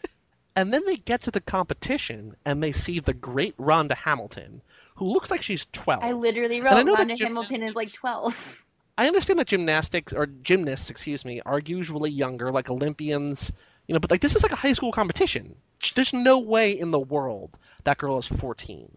And 0.59 0.75
then 0.75 0.85
they 0.87 0.97
get 0.97 1.21
to 1.21 1.31
the 1.31 1.41
competition 1.41 2.35
and 2.45 2.61
they 2.61 2.73
see 2.73 2.99
the 2.99 3.15
great 3.15 3.57
Rhonda 3.59 3.95
Hamilton, 3.95 4.61
who 4.97 5.05
looks 5.05 5.31
like 5.31 5.41
she's 5.41 5.67
12. 5.73 6.03
I 6.03 6.11
literally 6.11 6.61
I 6.61 6.65
wrote 6.65 6.85
know 6.85 6.97
Rhonda 6.97 7.17
Hamilton 7.17 7.63
is 7.63 7.77
like 7.77 7.93
12. 7.93 8.65
I 8.99 9.07
understand 9.07 9.39
that 9.39 9.47
gymnastics 9.47 10.13
or 10.13 10.27
gymnasts, 10.27 10.91
excuse 10.91 11.25
me, 11.25 11.41
are 11.47 11.61
usually 11.61 12.11
younger, 12.11 12.51
like 12.51 12.69
Olympians, 12.69 13.53
you 13.87 13.93
know, 13.93 14.01
but 14.01 14.11
like 14.11 14.21
this 14.21 14.35
is 14.35 14.43
like 14.43 14.51
a 14.51 14.57
high 14.57 14.73
school 14.73 14.91
competition. 14.91 15.55
There's 15.95 16.13
no 16.13 16.41
way 16.41 16.73
in 16.73 16.91
the 16.91 16.99
world 16.99 17.57
that 17.85 17.99
girl 17.99 18.19
is 18.19 18.27
14. 18.27 18.91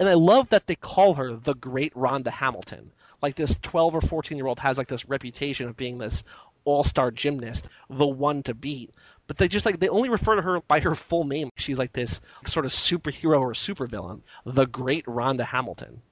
And 0.00 0.08
I 0.08 0.14
love 0.14 0.48
that 0.48 0.66
they 0.66 0.74
call 0.74 1.14
her 1.14 1.32
the 1.32 1.54
great 1.54 1.94
Rhonda 1.94 2.30
Hamilton. 2.30 2.90
Like 3.22 3.36
this 3.36 3.56
12 3.62 3.94
or 3.94 4.00
14 4.00 4.36
year 4.36 4.48
old 4.48 4.58
has 4.58 4.78
like 4.78 4.88
this 4.88 5.08
reputation 5.08 5.68
of 5.68 5.76
being 5.76 5.98
this 5.98 6.24
all-star 6.64 7.10
gymnast, 7.10 7.68
the 7.88 8.06
one 8.06 8.42
to 8.42 8.54
beat. 8.54 8.90
But 9.26 9.38
they 9.38 9.48
just 9.48 9.64
like 9.64 9.80
they 9.80 9.88
only 9.88 10.10
refer 10.10 10.36
to 10.36 10.42
her 10.42 10.60
by 10.60 10.80
her 10.80 10.94
full 10.94 11.24
name. 11.24 11.50
She's 11.56 11.78
like 11.78 11.92
this 11.92 12.20
sort 12.46 12.66
of 12.66 12.72
superhero 12.72 13.40
or 13.40 13.52
supervillain, 13.52 14.22
the 14.44 14.66
great 14.66 15.06
Rhonda 15.06 15.44
Hamilton. 15.44 16.02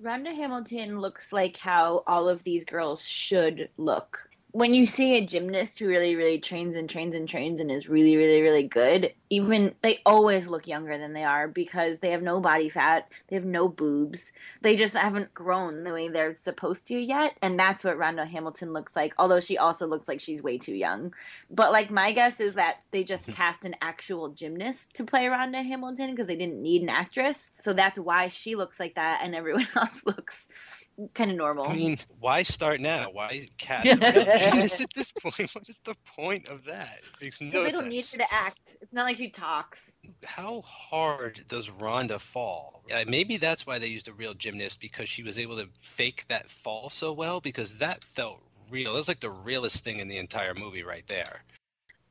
Rhonda 0.00 0.34
Hamilton 0.34 1.00
looks 1.00 1.32
like 1.32 1.56
how 1.56 2.04
all 2.06 2.28
of 2.28 2.44
these 2.44 2.64
girls 2.64 3.04
should 3.04 3.68
look. 3.76 4.27
When 4.52 4.72
you 4.72 4.86
see 4.86 5.16
a 5.16 5.26
gymnast 5.26 5.78
who 5.78 5.88
really, 5.88 6.16
really 6.16 6.38
trains 6.38 6.74
and 6.74 6.88
trains 6.88 7.14
and 7.14 7.28
trains 7.28 7.60
and 7.60 7.70
is 7.70 7.88
really, 7.88 8.16
really, 8.16 8.40
really 8.40 8.62
good, 8.62 9.12
even 9.28 9.74
they 9.82 10.00
always 10.06 10.46
look 10.46 10.66
younger 10.66 10.96
than 10.96 11.12
they 11.12 11.22
are 11.22 11.46
because 11.46 11.98
they 11.98 12.10
have 12.12 12.22
no 12.22 12.40
body 12.40 12.70
fat, 12.70 13.08
they 13.28 13.36
have 13.36 13.44
no 13.44 13.68
boobs, 13.68 14.32
they 14.62 14.74
just 14.74 14.96
haven't 14.96 15.34
grown 15.34 15.84
the 15.84 15.92
way 15.92 16.08
they're 16.08 16.34
supposed 16.34 16.86
to 16.86 16.98
yet. 16.98 17.36
And 17.42 17.60
that's 17.60 17.84
what 17.84 17.98
Rhonda 17.98 18.26
Hamilton 18.26 18.72
looks 18.72 18.96
like, 18.96 19.12
although 19.18 19.40
she 19.40 19.58
also 19.58 19.86
looks 19.86 20.08
like 20.08 20.18
she's 20.20 20.42
way 20.42 20.56
too 20.56 20.74
young. 20.74 21.12
But 21.50 21.70
like 21.70 21.90
my 21.90 22.12
guess 22.12 22.40
is 22.40 22.54
that 22.54 22.78
they 22.90 23.04
just 23.04 23.26
hmm. 23.26 23.32
cast 23.32 23.66
an 23.66 23.76
actual 23.82 24.30
gymnast 24.30 24.94
to 24.94 25.04
play 25.04 25.24
Rhonda 25.24 25.62
Hamilton 25.62 26.12
because 26.12 26.26
they 26.26 26.36
didn't 26.36 26.62
need 26.62 26.80
an 26.80 26.88
actress. 26.88 27.52
So 27.62 27.74
that's 27.74 27.98
why 27.98 28.28
she 28.28 28.54
looks 28.54 28.80
like 28.80 28.94
that 28.94 29.20
and 29.22 29.34
everyone 29.34 29.68
else 29.76 30.00
looks 30.06 30.48
kind 31.14 31.30
of 31.30 31.36
normal. 31.36 31.66
I 31.66 31.74
mean, 31.74 31.98
why 32.20 32.42
start 32.42 32.80
now? 32.80 33.10
Why 33.10 33.48
cast 33.58 33.86
Yeah. 33.86 33.94
a 33.94 33.98
gymnast 34.38 34.80
at 34.80 34.92
this 34.94 35.12
point? 35.12 35.50
What 35.54 35.68
is 35.68 35.80
the 35.84 35.94
point 36.16 36.48
of 36.48 36.64
that? 36.64 36.98
It 36.98 37.22
makes 37.24 37.40
no 37.40 37.62
they 37.62 37.70
sense. 37.70 37.80
don't 37.80 37.88
need 37.88 38.06
her 38.12 38.18
to 38.18 38.34
act. 38.34 38.76
It's 38.80 38.92
not 38.92 39.04
like 39.04 39.16
she 39.16 39.30
talks. 39.30 39.94
How 40.24 40.60
hard 40.62 41.40
does 41.48 41.68
Rhonda 41.70 42.18
fall? 42.18 42.84
Uh, 42.92 43.04
maybe 43.06 43.36
that's 43.36 43.66
why 43.66 43.78
they 43.78 43.86
used 43.88 44.08
a 44.08 44.12
real 44.12 44.34
gymnast 44.34 44.80
because 44.80 45.08
she 45.08 45.22
was 45.22 45.38
able 45.38 45.56
to 45.58 45.68
fake 45.78 46.24
that 46.28 46.48
fall 46.50 46.90
so 46.90 47.12
well 47.12 47.40
because 47.40 47.78
that 47.78 48.02
felt 48.04 48.40
real. 48.70 48.92
That 48.92 48.98
was 48.98 49.08
like 49.08 49.20
the 49.20 49.30
realest 49.30 49.84
thing 49.84 49.98
in 49.98 50.08
the 50.08 50.18
entire 50.18 50.54
movie 50.54 50.82
right 50.82 51.06
there. 51.06 51.42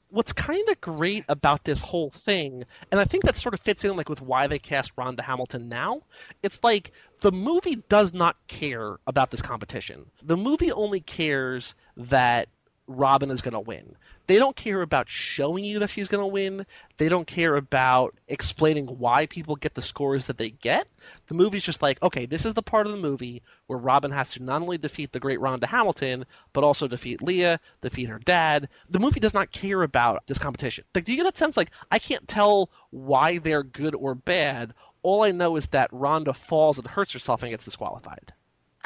What's 0.09 0.33
kind 0.33 0.67
of 0.69 0.79
great 0.81 1.25
about 1.29 1.63
this 1.63 1.81
whole 1.81 2.09
thing, 2.09 2.63
and 2.91 2.99
I 2.99 3.05
think 3.05 3.23
that 3.23 3.35
sort 3.35 3.53
of 3.53 3.59
fits 3.59 3.83
in 3.83 3.95
like 3.95 4.09
with 4.09 4.21
why 4.21 4.47
they 4.47 4.59
cast 4.59 4.95
Rhonda 4.95 5.21
Hamilton 5.21 5.69
now, 5.69 6.01
it's 6.43 6.59
like 6.63 6.91
the 7.21 7.31
movie 7.31 7.83
does 7.89 8.13
not 8.13 8.35
care 8.47 8.97
about 9.07 9.31
this 9.31 9.41
competition. 9.41 10.05
The 10.23 10.37
movie 10.37 10.71
only 10.71 11.01
cares 11.01 11.75
that 11.95 12.49
Robin 12.87 13.29
is 13.29 13.41
going 13.41 13.53
to 13.53 13.59
win. 13.59 13.95
They 14.27 14.37
don't 14.37 14.55
care 14.55 14.81
about 14.81 15.09
showing 15.09 15.63
you 15.63 15.79
that 15.79 15.89
she's 15.89 16.07
going 16.07 16.23
to 16.23 16.27
win. 16.27 16.65
They 16.97 17.09
don't 17.09 17.27
care 17.27 17.55
about 17.55 18.15
explaining 18.27 18.87
why 18.87 19.25
people 19.25 19.55
get 19.55 19.75
the 19.75 19.81
scores 19.81 20.25
that 20.25 20.37
they 20.37 20.49
get. 20.49 20.87
The 21.27 21.33
movie's 21.33 21.63
just 21.63 21.81
like, 21.81 22.01
okay, 22.01 22.25
this 22.25 22.45
is 22.45 22.53
the 22.53 22.63
part 22.63 22.85
of 22.85 22.93
the 22.93 22.99
movie 22.99 23.41
where 23.67 23.79
Robin 23.79 24.11
has 24.11 24.31
to 24.31 24.43
not 24.43 24.61
only 24.61 24.77
defeat 24.77 25.11
the 25.11 25.19
great 25.19 25.39
Rhonda 25.39 25.65
Hamilton, 25.65 26.25
but 26.53 26.63
also 26.63 26.87
defeat 26.87 27.21
Leah, 27.21 27.59
defeat 27.81 28.09
her 28.09 28.19
dad. 28.19 28.69
The 28.89 28.99
movie 28.99 29.19
does 29.19 29.33
not 29.33 29.51
care 29.51 29.83
about 29.83 30.23
this 30.27 30.37
competition. 30.37 30.85
Like, 30.95 31.03
do 31.03 31.11
you 31.11 31.17
get 31.17 31.25
that 31.25 31.37
sense? 31.37 31.57
Like, 31.57 31.71
I 31.91 31.99
can't 31.99 32.27
tell 32.27 32.69
why 32.91 33.37
they're 33.37 33.63
good 33.63 33.95
or 33.95 34.15
bad. 34.15 34.73
All 35.03 35.23
I 35.23 35.31
know 35.31 35.55
is 35.55 35.67
that 35.67 35.91
Rhonda 35.91 36.35
falls 36.35 36.77
and 36.77 36.87
hurts 36.87 37.13
herself 37.13 37.43
and 37.43 37.51
gets 37.51 37.65
disqualified. 37.65 38.33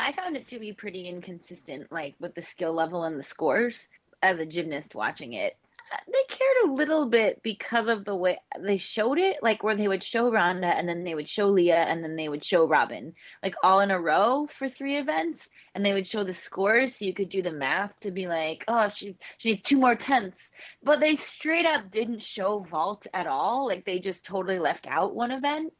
I 0.01 0.13
found 0.13 0.35
it 0.35 0.47
to 0.47 0.59
be 0.59 0.73
pretty 0.73 1.07
inconsistent, 1.07 1.91
like 1.91 2.15
with 2.19 2.33
the 2.35 2.43
skill 2.43 2.73
level 2.73 3.03
and 3.03 3.19
the 3.19 3.23
scores. 3.23 3.77
As 4.23 4.39
a 4.39 4.45
gymnast 4.45 4.93
watching 4.95 5.33
it, 5.33 5.57
Uh, 5.93 5.97
they 6.07 6.23
cared 6.35 6.57
a 6.65 6.71
little 6.73 7.05
bit 7.09 7.41
because 7.43 7.87
of 7.89 8.05
the 8.05 8.15
way 8.15 8.37
they 8.59 8.77
showed 8.77 9.17
it, 9.17 9.37
like 9.43 9.61
where 9.61 9.75
they 9.75 9.87
would 9.89 10.03
show 10.03 10.31
Rhonda 10.31 10.71
and 10.77 10.87
then 10.87 11.03
they 11.03 11.15
would 11.15 11.27
show 11.27 11.47
Leah 11.47 11.83
and 11.89 12.01
then 12.03 12.15
they 12.15 12.29
would 12.29 12.45
show 12.45 12.65
Robin, 12.65 13.13
like 13.43 13.55
all 13.61 13.81
in 13.81 13.91
a 13.91 13.99
row 13.99 14.47
for 14.57 14.69
three 14.69 14.97
events, 14.97 15.41
and 15.75 15.85
they 15.85 15.93
would 15.93 16.07
show 16.07 16.23
the 16.23 16.33
scores 16.33 16.95
so 16.95 17.05
you 17.05 17.13
could 17.13 17.29
do 17.29 17.41
the 17.41 17.51
math 17.51 17.99
to 18.01 18.11
be 18.11 18.25
like, 18.27 18.63
oh, 18.69 18.89
she 18.95 19.17
she 19.37 19.49
needs 19.51 19.63
two 19.63 19.77
more 19.77 19.95
tenths, 19.95 20.37
but 20.83 20.99
they 21.01 21.15
straight 21.17 21.65
up 21.65 21.91
didn't 21.91 22.21
show 22.21 22.59
vault 22.59 23.05
at 23.13 23.27
all. 23.27 23.67
Like 23.67 23.83
they 23.85 23.99
just 23.99 24.23
totally 24.23 24.59
left 24.59 24.87
out 24.87 25.13
one 25.13 25.31
event. 25.31 25.73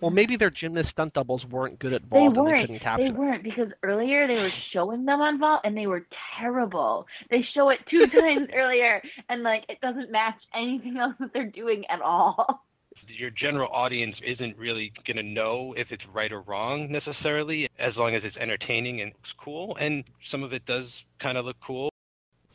Well, 0.00 0.10
maybe 0.10 0.36
their 0.36 0.50
gymnast 0.50 0.90
stunt 0.90 1.14
doubles 1.14 1.46
weren't 1.46 1.78
good 1.78 1.92
at 1.92 2.02
They 2.10 2.18
vault 2.18 2.36
and 2.36 2.36
they 2.36 2.40
weren't. 2.40 2.60
couldn't 2.62 2.78
capture 2.80 3.04
They 3.04 3.08
it. 3.10 3.14
weren't 3.14 3.42
because 3.42 3.68
earlier 3.82 4.26
they 4.26 4.34
were 4.36 4.52
showing 4.72 5.04
them 5.04 5.20
on 5.20 5.38
vault 5.38 5.60
and 5.64 5.76
they 5.76 5.86
were 5.86 6.06
terrible. 6.38 7.06
They 7.30 7.42
show 7.54 7.70
it 7.70 7.80
two 7.86 8.06
times 8.08 8.48
earlier 8.54 9.02
and 9.28 9.42
like 9.42 9.64
it 9.68 9.80
doesn't 9.80 10.10
match 10.10 10.36
anything 10.54 10.96
else 10.98 11.14
that 11.20 11.32
they're 11.32 11.44
doing 11.50 11.84
at 11.88 12.00
all. 12.00 12.62
Your 13.08 13.30
general 13.30 13.68
audience 13.72 14.16
isn't 14.24 14.56
really 14.58 14.92
going 15.06 15.16
to 15.16 15.22
know 15.22 15.74
if 15.76 15.92
it's 15.92 16.02
right 16.12 16.32
or 16.32 16.40
wrong 16.40 16.90
necessarily, 16.90 17.68
as 17.78 17.94
long 17.96 18.14
as 18.16 18.22
it's 18.24 18.36
entertaining 18.36 19.00
and 19.00 19.12
it's 19.12 19.32
cool. 19.38 19.76
And 19.78 20.02
some 20.28 20.42
of 20.42 20.52
it 20.52 20.66
does 20.66 21.04
kind 21.20 21.38
of 21.38 21.44
look 21.44 21.56
cool. 21.64 21.88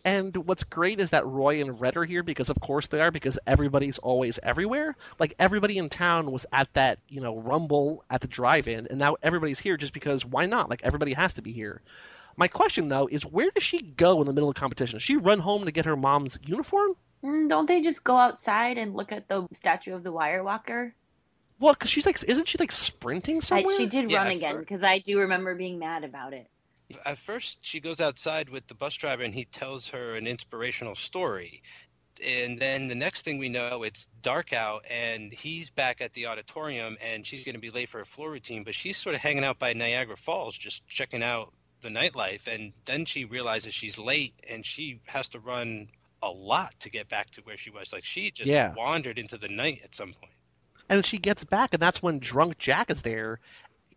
And 0.04 0.36
what's 0.48 0.64
great 0.64 1.00
is 1.00 1.12
that 1.12 1.26
Roy 1.28 1.62
and 1.62 1.80
Red 1.80 1.96
are 1.96 2.06
here 2.06 2.24
because, 2.24 2.50
of 2.50 2.60
course, 2.60 2.88
they 2.88 3.00
are 3.02 3.12
because 3.12 3.38
everybody's 3.46 4.00
always 4.00 4.40
everywhere. 4.42 4.96
Like 5.20 5.36
everybody 5.38 5.78
in 5.78 5.90
town 5.90 6.32
was 6.32 6.46
at 6.52 6.74
that, 6.74 7.00
you 7.08 7.22
know, 7.22 7.38
Rumble 7.38 8.04
at 8.10 8.22
the 8.22 8.28
drive-in, 8.28 8.88
and 8.88 8.98
now 9.00 9.16
everybody's 9.22 9.60
here 9.60 9.78
just 9.78 9.94
because 9.94 10.26
why 10.26 10.46
not? 10.48 10.70
Like 10.70 10.82
everybody 10.84 11.14
has 11.14 11.34
to 11.36 11.42
be 11.42 11.52
here. 11.52 11.82
My 12.38 12.48
question 12.48 12.88
though 12.88 13.08
is, 13.12 13.26
where 13.26 13.52
does 13.52 13.64
she 13.64 13.82
go 13.82 14.22
in 14.22 14.28
the 14.28 14.34
middle 14.34 14.50
of 14.50 14.56
competition? 14.56 14.96
Does 14.96 15.04
she 15.04 15.18
run 15.18 15.40
home 15.40 15.66
to 15.66 15.72
get 15.72 15.86
her 15.86 15.96
mom's 15.98 16.40
uniform? 16.44 16.96
Mm, 17.24 17.50
Don't 17.50 17.68
they 17.68 17.82
just 17.82 18.04
go 18.04 18.18
outside 18.18 18.78
and 18.80 18.96
look 18.96 19.12
at 19.12 19.28
the 19.28 19.46
statue 19.54 19.94
of 19.94 20.04
the 20.04 20.12
wire 20.12 20.44
walker? 20.44 20.96
Well, 21.60 21.74
because 21.74 21.92
she's 21.92 22.08
like, 22.08 22.24
isn't 22.24 22.48
she 22.48 22.58
like 22.58 22.72
sprinting 22.72 23.38
I, 23.38 23.40
somewhere? 23.42 23.78
she 23.78 23.86
did 23.86 24.10
Yeah, 24.10 24.24
run 24.24 24.32
again 24.32 24.54
fir- 24.56 24.60
because 24.62 24.84
I 24.84 24.98
do 24.98 25.20
remember 25.20 25.54
being 25.54 25.78
mad 25.78 26.04
about 26.04 26.34
it. 26.34 26.48
At 27.06 27.18
first, 27.18 27.60
she 27.62 27.80
goes 27.80 28.02
outside 28.02 28.50
with 28.50 28.68
the 28.68 28.76
bus 28.76 28.96
driver 28.96 29.24
and 29.24 29.34
he 29.34 29.46
tells 29.46 29.88
her 29.90 30.16
an 30.16 30.28
inspirational 30.28 30.96
story. 30.96 31.62
And 32.24 32.60
then 32.60 32.88
the 32.88 32.96
next 32.96 33.24
thing 33.24 33.40
we 33.40 33.50
know, 33.50 33.84
it's 33.84 34.08
dark 34.22 34.54
out 34.54 34.84
and 34.90 35.34
he's 35.34 35.70
back 35.70 36.02
at 36.02 36.14
the 36.14 36.28
auditorium 36.28 36.98
and 37.02 37.26
she's 37.26 37.44
going 37.44 37.56
to 37.56 37.62
be 37.62 37.70
late 37.70 37.90
for 37.90 37.98
her 38.00 38.06
floor 38.06 38.32
routine, 38.32 38.64
but 38.64 38.76
she's 38.76 38.98
sort 38.98 39.16
of 39.16 39.22
hanging 39.22 39.44
out 39.44 39.58
by 39.58 39.74
Niagara 39.74 40.18
Falls, 40.18 40.56
just 40.58 40.86
checking 40.88 41.24
out 41.24 41.54
the 41.82 41.90
nightlife. 41.90 42.48
And 42.48 42.74
then 42.86 43.06
she 43.06 43.26
realizes 43.26 43.74
she's 43.74 43.98
late 43.98 44.36
and 44.48 44.66
she 44.66 45.00
has 45.08 45.28
to 45.30 45.40
run 45.40 45.88
a 46.22 46.30
lot 46.30 46.80
to 46.80 46.90
get 46.90 47.10
back 47.10 47.32
to 47.32 47.42
where 47.42 47.58
she 47.58 47.72
was. 47.72 47.92
Like 47.92 48.04
she 48.04 48.30
just 48.30 48.50
Yeah. 48.50 48.74
wandered 48.76 49.18
into 49.18 49.38
the 49.38 49.50
night 49.50 49.82
at 49.84 49.96
some 49.96 50.14
point. 50.14 50.34
And 50.90 51.06
she 51.06 51.18
gets 51.18 51.46
back, 51.46 51.74
and 51.74 51.82
that's 51.82 52.04
when 52.04 52.20
drunk 52.20 52.58
Jack 52.58 52.92
is 52.92 53.02
there. 53.02 53.40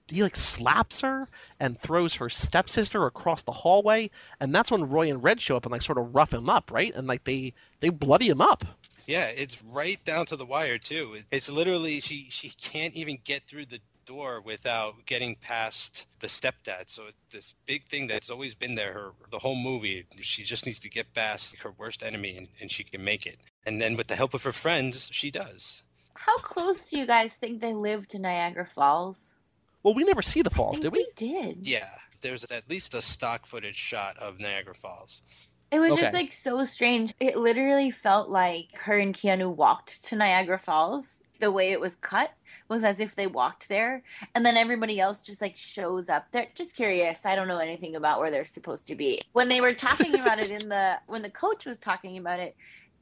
He 0.09 0.23
like 0.23 0.37
slaps 0.37 1.01
her 1.01 1.29
and 1.61 1.81
throws 1.81 2.15
her 2.15 2.29
stepsister 2.29 3.07
across 3.07 3.43
the 3.43 3.53
hallway, 3.53 4.11
and 4.41 4.55
that's 4.55 4.71
when 4.71 4.89
Roy 4.89 5.09
and 5.09 5.23
Red 5.23 5.41
show 5.41 5.57
up 5.57 5.65
and 5.65 5.73
like 5.73 5.83
sort 5.83 5.99
of 5.99 6.15
rough 6.15 6.33
him 6.33 6.51
up, 6.51 6.71
right? 6.71 6.95
And 6.95 7.07
like 7.07 7.25
they 7.25 7.55
they 7.81 7.89
bloody 7.89 8.29
him 8.29 8.41
up. 8.41 8.65
Yeah, 9.07 9.27
it's 9.27 9.63
right 9.63 10.03
down 10.05 10.27
to 10.27 10.37
the 10.37 10.47
wire 10.47 10.79
too. 10.79 11.19
It's 11.31 11.51
literally 11.51 12.01
she 12.01 12.27
she 12.31 12.51
can't 12.51 12.95
even 12.95 13.19
get 13.25 13.47
through 13.47 13.67
the 13.67 13.81
door 14.05 14.41
without 14.43 14.95
getting 15.07 15.37
past 15.37 16.07
the 16.21 16.27
stepdad. 16.27 16.89
So 16.89 17.05
it's 17.09 17.33
this 17.33 17.55
big 17.67 17.85
thing 17.87 18.07
that's 18.07 18.31
always 18.31 18.55
been 18.55 18.75
there 18.75 18.93
her 18.93 19.13
the 19.31 19.39
whole 19.39 19.57
movie. 19.57 20.05
She 20.21 20.43
just 20.43 20.67
needs 20.67 20.79
to 20.81 20.91
get 20.91 21.13
past 21.15 21.57
her 21.59 21.73
worst 21.79 22.03
enemy 22.03 22.37
and, 22.37 22.49
and 22.61 22.71
she 22.71 22.85
can 22.85 23.03
make 23.03 23.27
it. 23.27 23.39
And 23.67 23.81
then 23.81 23.97
with 23.97 24.09
the 24.09 24.17
help 24.17 24.35
of 24.35 24.43
her 24.43 24.53
friends, 24.53 25.09
she 25.13 25.31
does. 25.31 25.83
How 26.15 26.37
close 26.39 26.79
do 26.91 26.99
you 26.99 27.07
guys 27.07 27.33
think 27.35 27.61
they 27.61 27.75
live 27.75 28.07
to 28.09 28.19
Niagara 28.19 28.67
Falls? 28.67 29.34
Well, 29.85 29.95
we 29.95 30.03
never 30.03 30.23
see 30.23 30.43
the 30.43 30.51
I 30.51 30.57
falls, 30.57 30.79
think 30.79 30.83
did 30.85 30.93
we? 30.93 30.99
we? 30.99 31.13
did. 31.15 31.59
Yeah, 31.67 31.89
there's 32.23 32.45
at 32.51 32.69
least 32.69 32.95
a 32.95 33.03
stock 33.03 33.47
footage 33.47 33.77
shot 33.77 34.17
of 34.17 34.41
Niagara 34.41 34.75
Falls. 34.75 35.23
It 35.71 35.79
was 35.79 35.95
just 35.97 36.15
like 36.15 36.33
so 36.33 36.65
strange. 36.65 37.13
It 37.21 37.37
literally 37.37 37.91
felt 37.91 38.29
like 38.29 38.69
her 38.75 38.99
and 38.99 39.15
Keanu 39.15 39.55
walked 39.55 40.05
to 40.05 40.17
Niagara 40.17 40.59
Falls. 40.59 41.21
The 41.41 41.51
way 41.51 41.73
it 41.73 41.81
was 41.81 41.97
cut 41.97 42.31
was 42.69 42.85
as 42.85 43.01
if 43.01 43.15
they 43.15 43.27
walked 43.27 43.69
there, 43.69 44.03
and 44.35 44.47
then 44.47 44.57
everybody 44.57 45.01
else 45.01 45.23
just 45.23 45.43
like 45.43 45.57
shows 45.57 46.09
up 46.09 46.31
there. 46.33 46.47
Just 46.55 46.77
curious. 46.77 47.27
I 47.27 47.35
don't 47.35 47.49
know 47.49 47.59
anything 47.59 47.97
about 47.97 48.21
where 48.21 48.31
they're 48.31 48.45
supposed 48.45 48.87
to 48.87 48.95
be. 48.95 49.21
When 49.33 49.49
they 49.49 49.61
were 49.61 49.75
talking 49.75 50.15
about 50.21 50.39
it 50.39 50.51
in 50.51 50.69
the 50.69 50.97
when 51.07 51.23
the 51.23 51.31
coach 51.31 51.67
was 51.67 51.79
talking 51.79 52.17
about 52.19 52.41
it, 52.41 52.57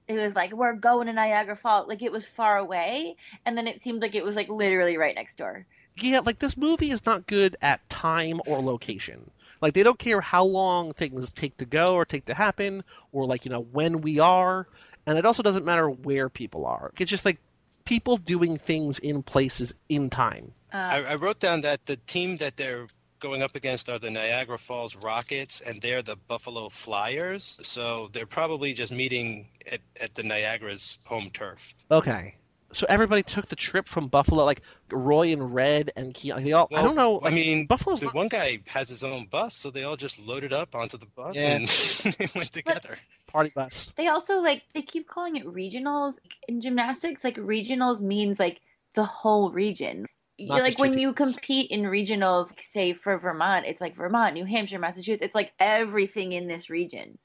it 0.08 0.14
was 0.14 0.34
like 0.34 0.52
we're 0.52 0.72
going 0.74 1.06
to 1.06 1.12
Niagara 1.12 1.56
Falls. 1.56 1.88
Like 1.88 2.02
it 2.02 2.10
was 2.10 2.24
far 2.24 2.56
away, 2.58 3.16
and 3.44 3.56
then 3.56 3.68
it 3.68 3.80
seemed 3.82 4.02
like 4.02 4.14
it 4.14 4.24
was 4.24 4.34
like 4.34 4.48
literally 4.48 4.96
right 4.96 5.14
next 5.14 5.36
door. 5.36 5.66
Yeah, 5.96 6.20
like 6.20 6.38
this 6.38 6.56
movie 6.56 6.90
is 6.90 7.04
not 7.04 7.26
good 7.26 7.56
at 7.62 7.88
time 7.88 8.40
or 8.46 8.60
location. 8.60 9.30
Like 9.60 9.74
they 9.74 9.82
don't 9.82 9.98
care 9.98 10.20
how 10.20 10.44
long 10.44 10.92
things 10.92 11.30
take 11.30 11.56
to 11.58 11.64
go 11.64 11.94
or 11.94 12.04
take 12.04 12.24
to 12.26 12.34
happen, 12.34 12.82
or 13.12 13.26
like 13.26 13.44
you 13.44 13.50
know 13.50 13.60
when 13.72 14.00
we 14.00 14.18
are, 14.18 14.66
and 15.06 15.18
it 15.18 15.24
also 15.26 15.42
doesn't 15.42 15.64
matter 15.64 15.88
where 15.88 16.28
people 16.28 16.66
are. 16.66 16.92
It's 16.98 17.10
just 17.10 17.24
like 17.24 17.38
people 17.84 18.16
doing 18.16 18.58
things 18.58 18.98
in 18.98 19.22
places 19.22 19.74
in 19.88 20.10
time. 20.10 20.52
Uh, 20.72 20.76
I, 20.76 21.02
I 21.02 21.14
wrote 21.16 21.40
down 21.40 21.60
that 21.62 21.84
the 21.86 21.96
team 21.96 22.38
that 22.38 22.56
they're 22.56 22.86
going 23.20 23.40
up 23.40 23.54
against 23.54 23.88
are 23.88 24.00
the 24.00 24.10
Niagara 24.10 24.58
Falls 24.58 24.96
Rockets, 24.96 25.60
and 25.60 25.80
they're 25.80 26.02
the 26.02 26.16
Buffalo 26.16 26.68
Flyers. 26.68 27.58
So 27.62 28.10
they're 28.12 28.26
probably 28.26 28.72
just 28.72 28.92
meeting 28.92 29.48
at, 29.70 29.80
at 30.00 30.14
the 30.16 30.24
Niagara's 30.24 30.98
home 31.04 31.30
turf. 31.32 31.74
Okay. 31.90 32.34
So 32.72 32.86
everybody 32.88 33.22
took 33.22 33.48
the 33.48 33.56
trip 33.56 33.86
from 33.88 34.08
Buffalo, 34.08 34.44
like 34.44 34.62
Roy 34.90 35.28
and 35.32 35.52
Red 35.54 35.92
and 35.96 36.14
Keanu. 36.14 36.42
They 36.44 36.52
all, 36.52 36.68
I 36.74 36.82
don't 36.82 36.96
know. 36.96 37.20
I 37.22 37.30
mean, 37.30 37.66
Buffalo's 37.66 38.00
The 38.00 38.06
not- 38.06 38.14
one 38.14 38.28
guy 38.28 38.58
has 38.66 38.88
his 38.88 39.04
own 39.04 39.26
bus, 39.26 39.54
so 39.54 39.70
they 39.70 39.84
all 39.84 39.96
just 39.96 40.18
loaded 40.26 40.52
up 40.52 40.74
onto 40.74 40.96
the 40.96 41.06
bus 41.14 41.36
Yeah. 41.36 41.48
and 41.56 41.68
they 42.18 42.28
went 42.34 42.50
together. 42.52 42.96
party 43.26 43.50
bus. 43.54 43.92
they 43.96 44.08
also 44.08 44.40
like 44.42 44.62
they 44.74 44.82
keep 44.82 45.08
calling 45.08 45.36
it 45.36 45.46
regionals 45.46 46.14
in 46.48 46.60
gymnastics 46.60 47.24
like 47.24 47.36
regionals 47.36 48.00
means 48.00 48.38
like 48.38 48.60
the 48.94 49.04
whole 49.04 49.50
region 49.50 50.04
You- 50.36 50.48
Not 50.48 50.62
like 50.62 50.78
when 50.78 50.98
you 50.98 51.14
compete 51.14 51.70
in 51.70 51.82
regionals 51.82 52.52
say 52.60 52.92
for 52.92 53.16
vermont 53.16 53.64
it's 53.66 53.80
like 53.80 53.96
vermont 53.96 54.34
new 54.34 54.44
hampshire 54.44 54.78
massachusetts 54.78 55.22
it's 55.22 55.34
like 55.34 55.52
everything 55.58 56.32
in 56.32 56.46
this 56.46 56.68
region 56.68 57.16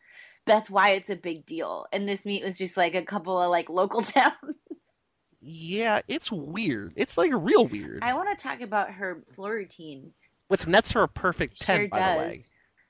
that's 0.46 0.70
why 0.70 0.92
it's 0.92 1.10
a 1.10 1.16
big 1.18 1.46
deal 1.46 1.88
and 1.92 2.08
this 2.08 2.26
meet 2.26 2.42
was 2.44 2.58
just 2.58 2.78
like 2.78 2.96
a 2.96 3.02
couple 3.04 3.42
of 3.42 3.50
like 3.52 3.70
local 3.70 4.02
towns 4.16 4.34
Yeah, 5.50 6.02
it's 6.10 6.30
weird. 6.30 6.92
It's 6.98 7.18
like 7.18 7.32
real 7.34 7.68
weird. 7.68 8.04
i 8.04 8.14
want 8.14 8.38
to 8.38 8.44
talk 8.44 8.60
about 8.60 8.92
her 8.92 9.24
floor 9.34 9.54
routine 9.54 10.12
Which 10.50 10.68
nets 10.68 10.92
her 10.92 11.04
a 11.04 11.08
perfect 11.08 11.62
ten, 11.62 11.80
sure 11.80 11.88
by 11.88 12.00
does 12.00 12.16
the 12.16 12.30
way. 12.30 12.42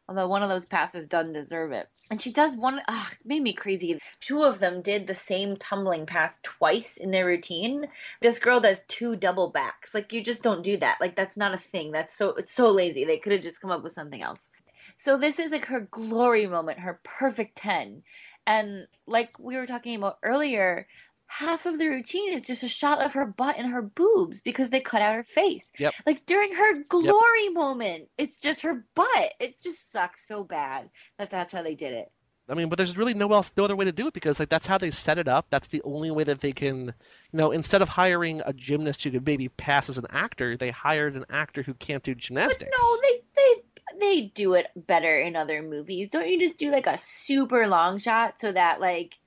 although 0.10 0.28
one 0.28 0.42
of 0.42 0.50
those 0.50 0.66
passes 0.66 1.06
doesn't 1.06 1.34
deserve 1.34 1.72
it. 1.72 1.88
And 2.10 2.20
she 2.20 2.32
does 2.32 2.56
one 2.56 2.82
ah, 2.88 3.12
made 3.24 3.44
me 3.44 3.54
crazy. 3.54 4.00
Two 4.22 4.42
of 4.42 4.58
them 4.58 4.82
did 4.82 5.06
the 5.06 5.14
same 5.14 5.56
tumbling 5.58 6.08
pass 6.08 6.40
twice 6.42 6.98
in 6.98 7.12
their 7.12 7.28
routine. 7.28 7.86
This 8.22 8.40
girl 8.40 8.60
does 8.60 8.82
two 8.88 9.16
double 9.16 9.52
backs. 9.52 9.94
Like 9.94 10.12
you 10.12 10.24
just 10.24 10.42
don't 10.42 10.64
do 10.64 10.78
that. 10.78 10.98
Like 11.00 11.16
that's 11.16 11.38
not 11.38 11.54
a 11.54 11.60
thing. 11.60 11.92
That's 11.92 12.18
so 12.18 12.30
it's 12.30 12.54
so 12.54 12.72
lazy. 12.72 13.06
They 13.06 13.20
could 13.20 13.34
have 13.34 13.44
just 13.44 13.62
come 13.62 13.70
up 13.70 13.84
with 13.84 13.94
something 13.94 14.24
else. 14.24 14.50
So 14.98 15.16
this 15.16 15.38
is 15.38 15.52
like 15.52 15.66
her 15.66 15.82
glory 15.92 16.48
moment 16.48 16.80
her 16.80 17.00
perfect 17.04 17.56
10 17.58 18.02
and 18.48 18.88
like 19.06 19.38
we 19.38 19.58
were 19.58 19.68
talking 19.68 19.96
about 19.96 20.18
earlier 20.24 20.88
half 21.28 21.66
of 21.66 21.78
the 21.78 21.88
routine 21.88 22.34
is 22.34 22.44
just 22.44 22.64
a 22.64 22.68
shot 22.70 23.02
of 23.04 23.14
her 23.14 23.26
butt 23.26 23.56
and 23.58 23.72
her 23.72 23.82
boobs 23.82 24.42
because 24.42 24.70
they 24.70 24.80
cut 24.80 25.02
out 25.02 25.16
her 25.16 25.24
face 25.24 25.72
Yep. 25.78 25.94
like 26.06 26.26
during 26.26 26.54
her 26.54 26.84
glory 26.90 27.50
moment 27.50 28.10
it's 28.18 28.38
just 28.40 28.62
her 28.62 28.86
butt 28.96 29.34
it 29.40 29.60
just 29.62 29.92
sucks 29.92 30.28
so 30.28 30.44
bad 30.44 30.90
that 31.18 31.30
that's 31.30 31.52
how 31.52 31.62
they 31.62 31.76
did 31.76 31.94
it 31.94 32.12
I 32.50 32.54
mean, 32.54 32.70
but 32.70 32.78
there's 32.78 32.96
really 32.96 33.14
no 33.14 33.34
else, 33.34 33.52
no 33.58 33.66
other 33.66 33.76
way 33.76 33.84
to 33.84 33.92
do 33.92 34.08
it 34.08 34.14
because 34.14 34.40
like 34.40 34.48
that's 34.48 34.66
how 34.66 34.78
they 34.78 34.90
set 34.90 35.18
it 35.18 35.28
up. 35.28 35.48
That's 35.50 35.68
the 35.68 35.82
only 35.84 36.12
way 36.12 36.24
that 36.24 36.40
they 36.40 36.54
can, 36.54 36.86
you 36.86 36.94
know, 37.34 37.52
instead 37.52 37.82
of 37.82 37.90
hiring 37.90 38.42
a 38.46 38.54
gymnast 38.54 39.04
who 39.04 39.12
could 39.12 39.26
maybe 39.26 39.50
pass 39.50 39.90
as 39.90 39.98
an 39.98 40.06
actor, 40.12 40.56
they 40.56 40.70
hired 40.70 41.18
an 41.18 41.26
actor 41.30 41.62
who 41.62 41.74
can't 41.74 42.04
do 42.04 42.16
but 42.16 42.22
gymnastics. 42.22 42.72
no 42.80 42.98
they 43.02 43.22
they 43.36 43.54
they 44.00 44.22
do 44.34 44.54
it 44.54 44.68
better 44.76 45.18
in 45.20 45.36
other 45.36 45.62
movies 45.62 46.10
don't 46.10 46.30
you 46.30 46.40
just 46.40 46.58
do 46.58 46.72
like 46.72 46.88
a 46.88 46.98
super 46.98 47.68
long 47.68 47.98
shot 47.98 48.40
so 48.40 48.52
that 48.52 48.80
like 48.80 49.18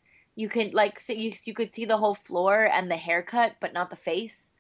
you 0.40 0.48
can 0.48 0.70
like 0.72 0.98
see 1.00 1.14
you, 1.14 1.32
you 1.44 1.54
could 1.54 1.72
see 1.74 1.84
the 1.84 1.98
whole 1.98 2.14
floor 2.14 2.64
and 2.64 2.90
the 2.90 2.96
haircut 2.96 3.56
but 3.60 3.72
not 3.72 3.90
the 3.90 3.96
face 3.96 4.50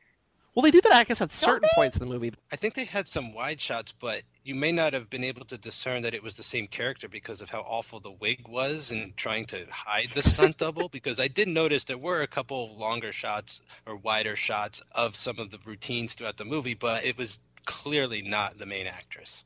Well, 0.54 0.62
they 0.62 0.70
do 0.70 0.80
that, 0.82 0.92
I 0.92 1.04
guess, 1.04 1.20
at 1.20 1.30
Don't 1.40 1.54
certain 1.54 1.62
they? 1.62 1.74
points 1.74 1.96
in 1.96 2.00
the 2.00 2.06
movie. 2.12 2.34
I 2.52 2.56
think 2.56 2.74
they 2.74 2.84
had 2.84 3.08
some 3.08 3.32
wide 3.34 3.60
shots, 3.60 3.92
but 3.92 4.22
you 4.44 4.54
may 4.54 4.72
not 4.72 4.92
have 4.92 5.10
been 5.10 5.24
able 5.24 5.44
to 5.46 5.58
discern 5.58 6.02
that 6.02 6.14
it 6.14 6.22
was 6.22 6.36
the 6.36 6.42
same 6.44 6.66
character 6.68 7.08
because 7.08 7.40
of 7.40 7.50
how 7.50 7.60
awful 7.62 8.00
the 8.00 8.12
wig 8.12 8.46
was 8.48 8.90
and 8.92 9.16
trying 9.16 9.46
to 9.46 9.66
hide 9.70 10.10
the 10.14 10.22
stunt 10.22 10.56
double. 10.58 10.88
Because 10.88 11.18
I 11.20 11.28
did 11.28 11.48
notice 11.48 11.84
there 11.84 11.98
were 11.98 12.22
a 12.22 12.26
couple 12.28 12.76
longer 12.76 13.12
shots 13.12 13.62
or 13.86 13.96
wider 13.96 14.36
shots 14.36 14.82
of 14.92 15.16
some 15.16 15.38
of 15.40 15.50
the 15.50 15.58
routines 15.64 16.14
throughout 16.14 16.36
the 16.36 16.44
movie, 16.44 16.74
but 16.74 17.04
it 17.04 17.16
was 17.18 17.40
clearly 17.66 18.22
not 18.22 18.58
the 18.58 18.66
main 18.66 18.86
actress. 18.86 19.44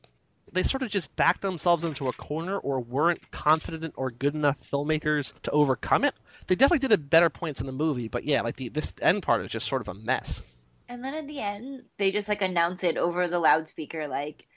They 0.51 0.63
sort 0.63 0.83
of 0.83 0.89
just 0.89 1.13
backed 1.15 1.41
themselves 1.41 1.83
into 1.83 2.07
a 2.07 2.13
corner 2.13 2.57
or 2.57 2.79
weren't 2.79 3.31
confident 3.31 3.93
or 3.97 4.11
good 4.11 4.35
enough 4.35 4.59
filmmakers 4.61 5.33
to 5.43 5.51
overcome 5.51 6.05
it. 6.05 6.13
They 6.47 6.55
definitely 6.55 6.79
did 6.79 6.91
at 6.93 7.09
better 7.09 7.29
points 7.29 7.59
in 7.59 7.65
the 7.65 7.71
movie, 7.73 8.07
but 8.07 8.23
yeah, 8.23 8.41
like 8.41 8.55
the 8.55 8.69
this 8.69 8.95
end 9.01 9.23
part 9.23 9.43
is 9.43 9.51
just 9.51 9.67
sort 9.67 9.81
of 9.81 9.87
a 9.89 9.93
mess. 9.93 10.41
and 10.87 11.03
then 11.03 11.13
at 11.15 11.27
the 11.27 11.39
end 11.39 11.83
they 11.97 12.11
just 12.11 12.29
like 12.29 12.41
announce 12.43 12.83
it 12.83 12.95
over 12.95 13.27
the 13.27 13.39
loudspeaker 13.39 14.07
like 14.07 14.47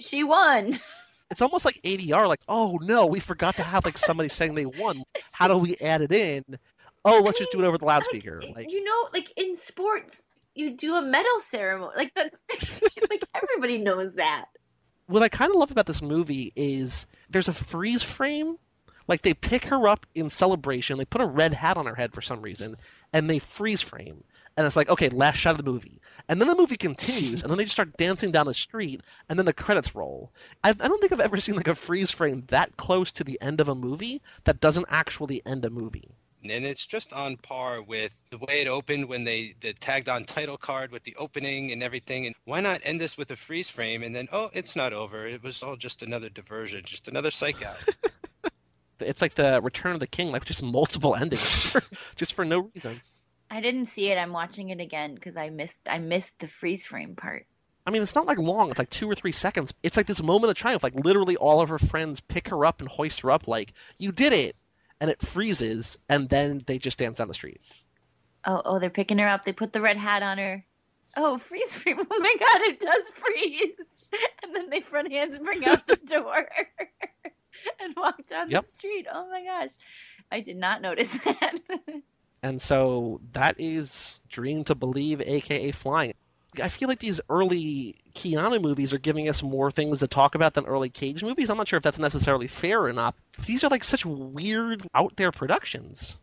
she 0.00 0.24
won 0.24 0.72
It's 1.30 1.42
almost 1.42 1.64
like 1.64 1.80
ADR, 1.82 2.28
like, 2.28 2.40
oh 2.48 2.78
no, 2.82 3.04
we 3.06 3.18
forgot 3.18 3.56
to 3.56 3.64
have 3.64 3.84
like 3.84 3.98
somebody 3.98 4.28
saying 4.28 4.54
they 4.54 4.64
won. 4.64 5.02
How 5.32 5.48
do 5.48 5.58
we 5.58 5.76
add 5.78 6.00
it 6.00 6.12
in? 6.12 6.44
Oh, 7.04 7.18
let's 7.20 7.40
just 7.40 7.50
do 7.50 7.58
it 7.60 7.66
over 7.66 7.76
the 7.76 7.84
loudspeaker. 7.84 8.40
like, 8.42 8.54
Like, 8.56 8.70
you 8.70 8.84
know 8.84 9.08
like 9.12 9.32
in 9.36 9.56
sports 9.56 10.22
you 10.54 10.70
do 10.76 10.94
a 10.94 11.02
medal 11.02 11.40
ceremony 11.40 11.92
like 11.96 12.12
that's 12.14 12.40
like 13.10 13.24
everybody 13.34 13.78
knows 13.78 14.14
that 14.14 14.46
what 15.06 15.22
I 15.22 15.28
kind 15.28 15.50
of 15.50 15.56
love 15.56 15.70
about 15.70 15.86
this 15.86 16.02
movie 16.02 16.52
is 16.56 17.06
there's 17.30 17.48
a 17.48 17.52
freeze 17.52 18.02
frame. 18.02 18.56
Like 19.08 19.22
they 19.22 19.34
pick 19.34 19.66
her 19.66 19.86
up 19.86 20.04
in 20.16 20.28
celebration, 20.28 20.98
they 20.98 21.04
put 21.04 21.20
a 21.20 21.26
red 21.26 21.54
hat 21.54 21.76
on 21.76 21.86
her 21.86 21.94
head 21.94 22.12
for 22.12 22.20
some 22.20 22.42
reason, 22.42 22.74
and 23.12 23.30
they 23.30 23.38
freeze 23.38 23.80
frame. 23.80 24.24
And 24.56 24.66
it's 24.66 24.74
like, 24.74 24.88
okay, 24.88 25.10
last 25.10 25.36
shot 25.36 25.52
of 25.52 25.64
the 25.64 25.70
movie. 25.70 26.00
And 26.28 26.40
then 26.40 26.48
the 26.48 26.56
movie 26.56 26.76
continues, 26.76 27.42
and 27.42 27.50
then 27.50 27.58
they 27.58 27.64
just 27.64 27.74
start 27.74 27.96
dancing 27.98 28.32
down 28.32 28.46
the 28.46 28.54
street, 28.54 29.02
and 29.28 29.38
then 29.38 29.46
the 29.46 29.52
credits 29.52 29.94
roll. 29.94 30.32
I, 30.64 30.70
I 30.70 30.72
don't 30.72 31.00
think 31.00 31.12
I've 31.12 31.20
ever 31.20 31.36
seen 31.36 31.54
like 31.54 31.68
a 31.68 31.74
freeze 31.74 32.10
frame 32.10 32.42
that 32.48 32.76
close 32.78 33.12
to 33.12 33.22
the 33.22 33.40
end 33.40 33.60
of 33.60 33.68
a 33.68 33.74
movie 33.74 34.22
that 34.44 34.60
doesn't 34.60 34.86
actually 34.88 35.40
end 35.46 35.64
a 35.64 35.70
movie. 35.70 36.08
And 36.50 36.64
it's 36.64 36.86
just 36.86 37.12
on 37.12 37.36
par 37.36 37.82
with 37.82 38.20
the 38.30 38.38
way 38.38 38.60
it 38.60 38.68
opened 38.68 39.06
when 39.06 39.24
they, 39.24 39.54
they 39.60 39.72
tagged 39.72 40.08
on 40.08 40.24
title 40.24 40.56
card 40.56 40.92
with 40.92 41.04
the 41.04 41.16
opening 41.16 41.72
and 41.72 41.82
everything. 41.82 42.26
And 42.26 42.34
why 42.44 42.60
not 42.60 42.80
end 42.84 43.00
this 43.00 43.16
with 43.16 43.30
a 43.30 43.36
freeze 43.36 43.68
frame 43.68 44.02
and 44.02 44.14
then, 44.14 44.28
oh, 44.32 44.50
it's 44.52 44.76
not 44.76 44.92
over. 44.92 45.26
It 45.26 45.42
was 45.42 45.62
all 45.62 45.76
just 45.76 46.02
another 46.02 46.28
diversion, 46.28 46.82
just 46.84 47.08
another 47.08 47.30
psych 47.30 47.62
out. 47.62 47.76
It's 49.00 49.20
like 49.20 49.34
the 49.34 49.60
Return 49.62 49.92
of 49.92 50.00
the 50.00 50.06
King, 50.06 50.30
like 50.32 50.44
just 50.44 50.62
multiple 50.62 51.14
endings, 51.14 51.76
just 52.16 52.32
for 52.32 52.44
no 52.44 52.70
reason. 52.74 53.00
I 53.50 53.60
didn't 53.60 53.86
see 53.86 54.10
it. 54.10 54.16
I'm 54.16 54.32
watching 54.32 54.70
it 54.70 54.80
again 54.80 55.14
because 55.14 55.36
I 55.36 55.50
missed 55.50 55.78
I 55.86 55.98
missed 55.98 56.32
the 56.38 56.48
freeze 56.48 56.84
frame 56.86 57.14
part. 57.14 57.46
I 57.86 57.90
mean, 57.90 58.02
it's 58.02 58.14
not 58.16 58.26
like 58.26 58.38
long. 58.38 58.70
It's 58.70 58.78
like 58.78 58.90
two 58.90 59.08
or 59.08 59.14
three 59.14 59.32
seconds. 59.32 59.72
It's 59.82 59.96
like 59.96 60.06
this 60.06 60.22
moment 60.22 60.50
of 60.50 60.56
triumph. 60.56 60.82
Like 60.82 60.94
literally, 60.96 61.36
all 61.36 61.60
of 61.60 61.68
her 61.68 61.78
friends 61.78 62.20
pick 62.20 62.48
her 62.48 62.64
up 62.64 62.80
and 62.80 62.88
hoist 62.88 63.20
her 63.20 63.30
up. 63.30 63.46
Like 63.46 63.72
you 63.98 64.10
did 64.10 64.32
it, 64.32 64.56
and 65.00 65.10
it 65.10 65.20
freezes, 65.22 65.98
and 66.08 66.28
then 66.28 66.62
they 66.66 66.78
just 66.78 66.98
dance 66.98 67.18
down 67.18 67.28
the 67.28 67.34
street. 67.34 67.60
Oh, 68.44 68.62
oh, 68.64 68.78
they're 68.78 68.90
picking 68.90 69.18
her 69.18 69.28
up. 69.28 69.44
They 69.44 69.52
put 69.52 69.72
the 69.72 69.80
red 69.80 69.96
hat 69.96 70.22
on 70.22 70.38
her. 70.38 70.64
Oh, 71.16 71.38
freeze 71.38 71.72
frame! 71.74 71.98
Oh 71.98 72.18
my 72.20 72.34
god, 72.38 72.60
it 72.62 72.80
does 72.80 73.04
freeze. 73.16 73.72
And 74.44 74.54
then 74.54 74.70
they 74.70 74.80
front 74.80 75.10
hands 75.10 75.36
bring 75.40 75.64
out 75.66 75.84
the 75.86 75.96
door 76.06 76.46
and 77.80 77.94
walk 77.96 78.24
down 78.28 78.48
Yep. 78.50 78.64
the 78.64 78.70
street. 78.70 79.06
Oh 79.12 79.28
my 79.28 79.42
gosh! 79.44 79.70
I 80.30 80.40
did 80.40 80.56
not 80.56 80.80
notice 80.80 81.08
that. 81.24 81.54
and 82.42 82.60
so 82.62 83.20
that 83.32 83.56
is 83.58 84.20
Dream 84.28 84.62
to 84.64 84.74
Believe, 84.76 85.20
aka 85.20 85.72
Flying. 85.72 86.14
I 86.60 86.68
feel 86.68 86.88
like 86.88 87.00
these 87.00 87.20
early 87.28 87.96
Keanu 88.14 88.60
movies 88.60 88.92
are 88.92 88.98
giving 88.98 89.28
us 89.28 89.42
more 89.42 89.70
things 89.70 90.00
to 90.00 90.06
talk 90.06 90.34
about 90.34 90.54
than 90.54 90.66
early 90.66 90.88
Cage 90.90 91.22
movies. 91.22 91.50
I'm 91.50 91.56
not 91.56 91.68
sure 91.68 91.76
if 91.76 91.82
that's 91.82 91.98
necessarily 91.98 92.46
fair 92.48 92.84
or 92.84 92.92
not. 92.92 93.14
These 93.46 93.64
are 93.64 93.68
like 93.68 93.84
such 93.84 94.04
weird, 94.06 94.86
out 94.94 95.16
there 95.16 95.32
productions. 95.32 96.18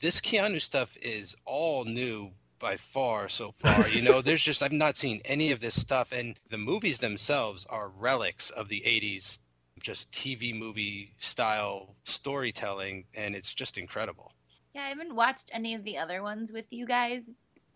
This 0.00 0.20
Keanu 0.20 0.60
stuff 0.60 0.96
is 1.02 1.36
all 1.44 1.84
new 1.84 2.30
by 2.58 2.76
far 2.76 3.28
so 3.28 3.52
far. 3.52 3.88
You 3.88 4.02
know, 4.02 4.20
there's 4.22 4.42
just 4.42 4.62
I've 4.62 4.72
not 4.72 4.96
seen 4.96 5.20
any 5.24 5.50
of 5.50 5.60
this 5.60 5.80
stuff, 5.80 6.12
and 6.12 6.38
the 6.50 6.58
movies 6.58 6.98
themselves 6.98 7.66
are 7.66 7.88
relics 7.88 8.50
of 8.50 8.68
the 8.68 8.82
'80s, 8.86 9.38
just 9.80 10.10
TV 10.10 10.56
movie 10.56 11.14
style 11.18 11.96
storytelling, 12.04 13.04
and 13.14 13.34
it's 13.34 13.54
just 13.54 13.78
incredible. 13.78 14.32
Yeah, 14.74 14.82
I 14.82 14.88
haven't 14.88 15.14
watched 15.14 15.50
any 15.52 15.74
of 15.74 15.84
the 15.84 15.98
other 15.98 16.22
ones 16.22 16.52
with 16.52 16.66
you 16.70 16.86
guys, 16.86 17.22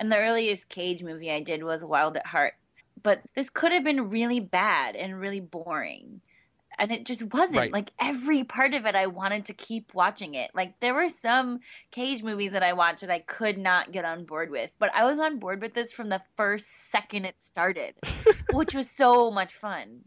and 0.03 0.11
the 0.11 0.19
earliest 0.19 0.69
Cage 0.69 1.01
movie 1.01 1.31
I 1.31 1.39
did 1.41 1.63
was 1.63 1.85
Wild 1.85 2.17
at 2.17 2.27
Heart. 2.27 2.55
But 3.05 3.21
this 3.37 3.49
could 3.49 3.71
have 3.71 3.85
been 3.85 4.11
really 4.11 4.41
bad 4.41 4.97
and 4.97 5.21
really 5.21 5.39
boring. 5.39 6.21
And 6.77 6.91
it 6.91 7.07
just 7.07 7.23
wasn't. 7.23 7.59
Right. 7.59 7.73
like 7.73 7.93
every 8.01 8.43
part 8.43 8.75
of 8.75 8.85
it 8.85 8.97
i 8.97 9.07
wanted 9.07 9.47
to 9.47 9.55
keep 9.55 9.95
watching 9.95 10.35
it. 10.35 10.51
Like 10.57 10.75
there 10.81 10.93
were 10.93 11.09
some 11.09 11.61
cage 11.93 12.25
movies 12.25 12.51
that 12.51 12.65
i 12.65 12.73
watched 12.73 13.03
that 13.03 13.11
i 13.11 13.21
could 13.21 13.59
not 13.59 13.93
get 13.93 14.05
on 14.05 14.25
board 14.25 14.51
with. 14.51 14.71
But 14.81 14.91
i 14.93 15.05
was 15.05 15.21
on 15.21 15.39
board 15.39 15.63
with 15.63 15.73
this 15.73 15.93
from 15.93 16.09
the 16.09 16.21
first 16.37 16.91
second 16.91 17.25
it 17.25 17.37
started 17.39 17.95
which 18.53 18.75
was 18.75 18.91
so 18.91 19.31
much 19.31 19.55
fun 19.55 20.01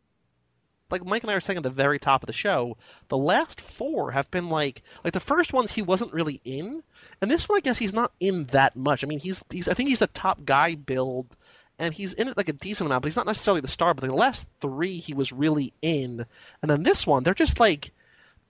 like 0.90 1.06
Mike 1.06 1.24
and 1.24 1.32
I 1.32 1.34
were 1.34 1.40
saying 1.40 1.58
at 1.58 1.64
the 1.64 1.70
very 1.70 2.00
top 2.00 2.24
of 2.24 2.28
the 2.28 2.34
show, 2.34 2.78
the 3.08 3.18
last 3.18 3.60
four 3.62 4.12
have 4.12 4.30
been 4.32 4.50
like 4.50 4.84
like 5.04 5.14
the 5.14 5.20
first 5.20 5.54
ones 5.54 5.72
he 5.72 5.82
wasn't 5.82 6.14
really 6.14 6.42
in, 6.44 6.84
and 7.22 7.32
this 7.32 7.50
one 7.50 7.58
I 7.58 7.62
guess 7.62 7.78
he's 7.78 7.94
not 7.94 8.12
in 8.20 8.46
that 8.46 8.76
much. 8.76 9.04
I 9.04 9.08
mean 9.08 9.20
he's 9.20 9.44
he's 9.50 9.68
I 9.68 9.74
think 9.74 9.90
he's 9.90 10.02
a 10.02 10.08
top 10.08 10.46
guy 10.46 10.76
billed 10.76 11.36
and 11.80 11.94
he's 11.94 12.14
in 12.14 12.28
it 12.28 12.38
like 12.38 12.50
a 12.50 12.54
decent 12.54 12.88
amount, 12.88 13.02
but 13.02 13.08
he's 13.08 13.18
not 13.18 13.26
necessarily 13.26 13.62
the 13.62 13.68
star. 13.68 13.94
But 13.94 14.08
the 14.08 14.14
last 14.14 14.48
three 14.62 14.98
he 14.98 15.14
was 15.14 15.32
really 15.32 15.74
in, 15.82 16.26
and 16.62 16.70
then 16.70 16.84
this 16.84 17.08
one 17.08 17.24
they're 17.24 17.34
just 17.34 17.60
like 17.60 17.92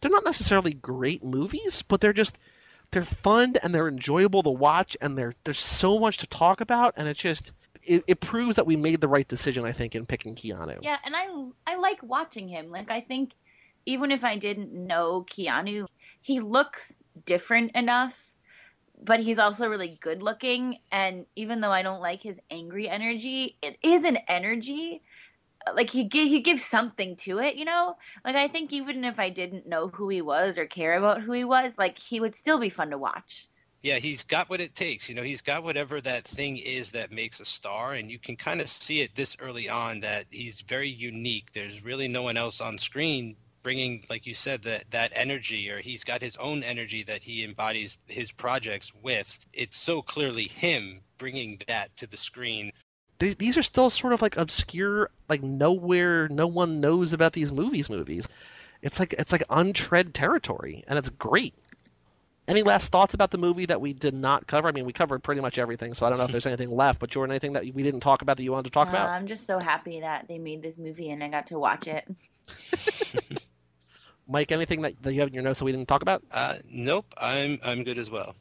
they're 0.01 0.11
not 0.11 0.25
necessarily 0.25 0.73
great 0.73 1.23
movies, 1.23 1.81
but 1.81 2.01
they're 2.01 2.13
just 2.13 2.37
they're 2.91 3.03
fun 3.03 3.55
and 3.63 3.73
they're 3.73 3.87
enjoyable 3.87 4.43
to 4.43 4.49
watch, 4.49 4.97
and 5.01 5.17
they're 5.17 5.35
there's 5.45 5.59
so 5.59 5.99
much 5.99 6.17
to 6.17 6.27
talk 6.27 6.61
about, 6.61 6.93
and 6.97 7.07
it's 7.07 7.19
just 7.19 7.53
it, 7.87 8.03
it 8.07 8.19
proves 8.19 8.55
that 8.55 8.65
we 8.65 8.75
made 8.75 9.01
the 9.01 9.07
right 9.07 9.27
decision, 9.27 9.65
I 9.65 9.71
think, 9.71 9.95
in 9.95 10.05
picking 10.05 10.35
Keanu. 10.35 10.79
Yeah, 10.81 10.97
and 11.05 11.15
I 11.15 11.27
I 11.67 11.75
like 11.77 12.01
watching 12.03 12.47
him. 12.47 12.71
Like 12.71 12.91
I 12.91 13.01
think 13.01 13.31
even 13.85 14.11
if 14.11 14.23
I 14.23 14.37
didn't 14.37 14.73
know 14.73 15.25
Keanu, 15.29 15.87
he 16.21 16.39
looks 16.39 16.93
different 17.25 17.71
enough 17.75 18.25
but 19.03 19.19
he's 19.19 19.39
also 19.39 19.67
really 19.67 19.97
good 20.01 20.21
looking 20.21 20.79
and 20.91 21.25
even 21.35 21.61
though 21.61 21.71
i 21.71 21.81
don't 21.81 22.01
like 22.01 22.21
his 22.21 22.39
angry 22.51 22.89
energy 22.89 23.57
it 23.61 23.77
is 23.81 24.03
an 24.03 24.17
energy 24.27 25.01
like 25.75 25.89
he 25.89 26.07
he 26.11 26.41
gives 26.41 26.63
something 26.63 27.15
to 27.15 27.39
it 27.39 27.55
you 27.55 27.65
know 27.65 27.95
like 28.23 28.35
i 28.35 28.47
think 28.47 28.71
even 28.71 29.03
if 29.03 29.19
i 29.19 29.29
didn't 29.29 29.67
know 29.67 29.87
who 29.89 30.09
he 30.09 30.21
was 30.21 30.57
or 30.57 30.65
care 30.65 30.97
about 30.97 31.21
who 31.21 31.31
he 31.31 31.43
was 31.43 31.73
like 31.77 31.97
he 31.97 32.19
would 32.19 32.35
still 32.35 32.59
be 32.59 32.69
fun 32.69 32.89
to 32.89 32.97
watch 32.97 33.47
yeah 33.85 33.99
he's 33.99 34.23
got 34.23 34.49
what 34.49 34.59
it 34.59 34.75
takes 34.75 35.07
you 35.07 35.15
know 35.15 35.21
he's 35.21 35.41
got 35.41 35.63
whatever 35.63 36.01
that 36.01 36.27
thing 36.27 36.57
is 36.57 36.91
that 36.91 37.11
makes 37.11 37.39
a 37.39 37.45
star 37.45 37.93
and 37.93 38.09
you 38.09 38.19
can 38.19 38.35
kind 38.35 38.61
of 38.61 38.67
see 38.67 39.01
it 39.01 39.15
this 39.15 39.35
early 39.39 39.69
on 39.69 39.99
that 40.01 40.25
he's 40.29 40.61
very 40.61 40.89
unique. 40.89 41.51
There's 41.53 41.83
really 41.83 42.07
no 42.07 42.23
one 42.23 42.37
else 42.37 42.61
on 42.61 42.77
screen 42.77 43.35
bringing 43.63 44.05
like 44.09 44.27
you 44.27 44.33
said 44.33 44.61
that 44.63 44.89
that 44.91 45.11
energy 45.15 45.69
or 45.71 45.79
he's 45.79 46.03
got 46.03 46.21
his 46.21 46.37
own 46.37 46.63
energy 46.63 47.03
that 47.03 47.23
he 47.23 47.43
embodies 47.43 47.97
his 48.07 48.31
projects 48.31 48.91
with. 49.01 49.39
It's 49.53 49.77
so 49.77 50.01
clearly 50.01 50.43
him 50.43 51.01
bringing 51.17 51.59
that 51.67 51.95
to 51.97 52.07
the 52.07 52.17
screen. 52.17 52.71
These 53.19 53.57
are 53.57 53.63
still 53.63 53.89
sort 53.89 54.13
of 54.13 54.21
like 54.21 54.37
obscure 54.37 55.09
like 55.29 55.41
nowhere 55.41 56.27
no 56.29 56.47
one 56.47 56.81
knows 56.81 57.13
about 57.13 57.33
these 57.33 57.51
movies 57.51 57.89
movies. 57.89 58.27
It's 58.81 58.99
like 58.99 59.13
it's 59.13 59.31
like 59.31 59.43
untread 59.49 60.13
territory 60.13 60.83
and 60.87 60.99
it's 60.99 61.09
great 61.09 61.55
any 62.47 62.63
last 62.63 62.91
thoughts 62.91 63.13
about 63.13 63.31
the 63.31 63.37
movie 63.37 63.65
that 63.65 63.81
we 63.81 63.93
did 63.93 64.13
not 64.13 64.47
cover? 64.47 64.67
I 64.67 64.71
mean, 64.71 64.85
we 64.85 64.93
covered 64.93 65.23
pretty 65.23 65.41
much 65.41 65.57
everything, 65.57 65.93
so 65.93 66.05
I 66.05 66.09
don't 66.09 66.17
know 66.17 66.25
if 66.25 66.31
there's 66.31 66.45
anything 66.45 66.71
left. 66.71 66.99
But 66.99 67.09
Jordan, 67.09 67.31
anything 67.31 67.53
that 67.53 67.63
we 67.73 67.83
didn't 67.83 68.01
talk 68.01 68.21
about 68.21 68.37
that 68.37 68.43
you 68.43 68.51
wanted 68.51 68.65
to 68.65 68.71
talk 68.71 68.87
uh, 68.87 68.91
about? 68.91 69.09
I'm 69.09 69.27
just 69.27 69.47
so 69.47 69.59
happy 69.59 70.01
that 70.01 70.27
they 70.27 70.37
made 70.37 70.61
this 70.61 70.77
movie 70.77 71.09
and 71.11 71.23
I 71.23 71.29
got 71.29 71.47
to 71.47 71.59
watch 71.59 71.87
it. 71.87 72.07
Mike, 74.27 74.51
anything 74.51 74.81
that, 74.81 75.01
that 75.03 75.13
you 75.13 75.19
have 75.19 75.29
in 75.29 75.33
your 75.33 75.43
notes 75.43 75.59
that 75.59 75.65
we 75.65 75.71
didn't 75.71 75.87
talk 75.87 76.01
about? 76.01 76.23
Uh, 76.31 76.55
nope, 76.69 77.05
I'm 77.17 77.59
I'm 77.63 77.83
good 77.83 77.97
as 77.97 78.09
well. 78.09 78.35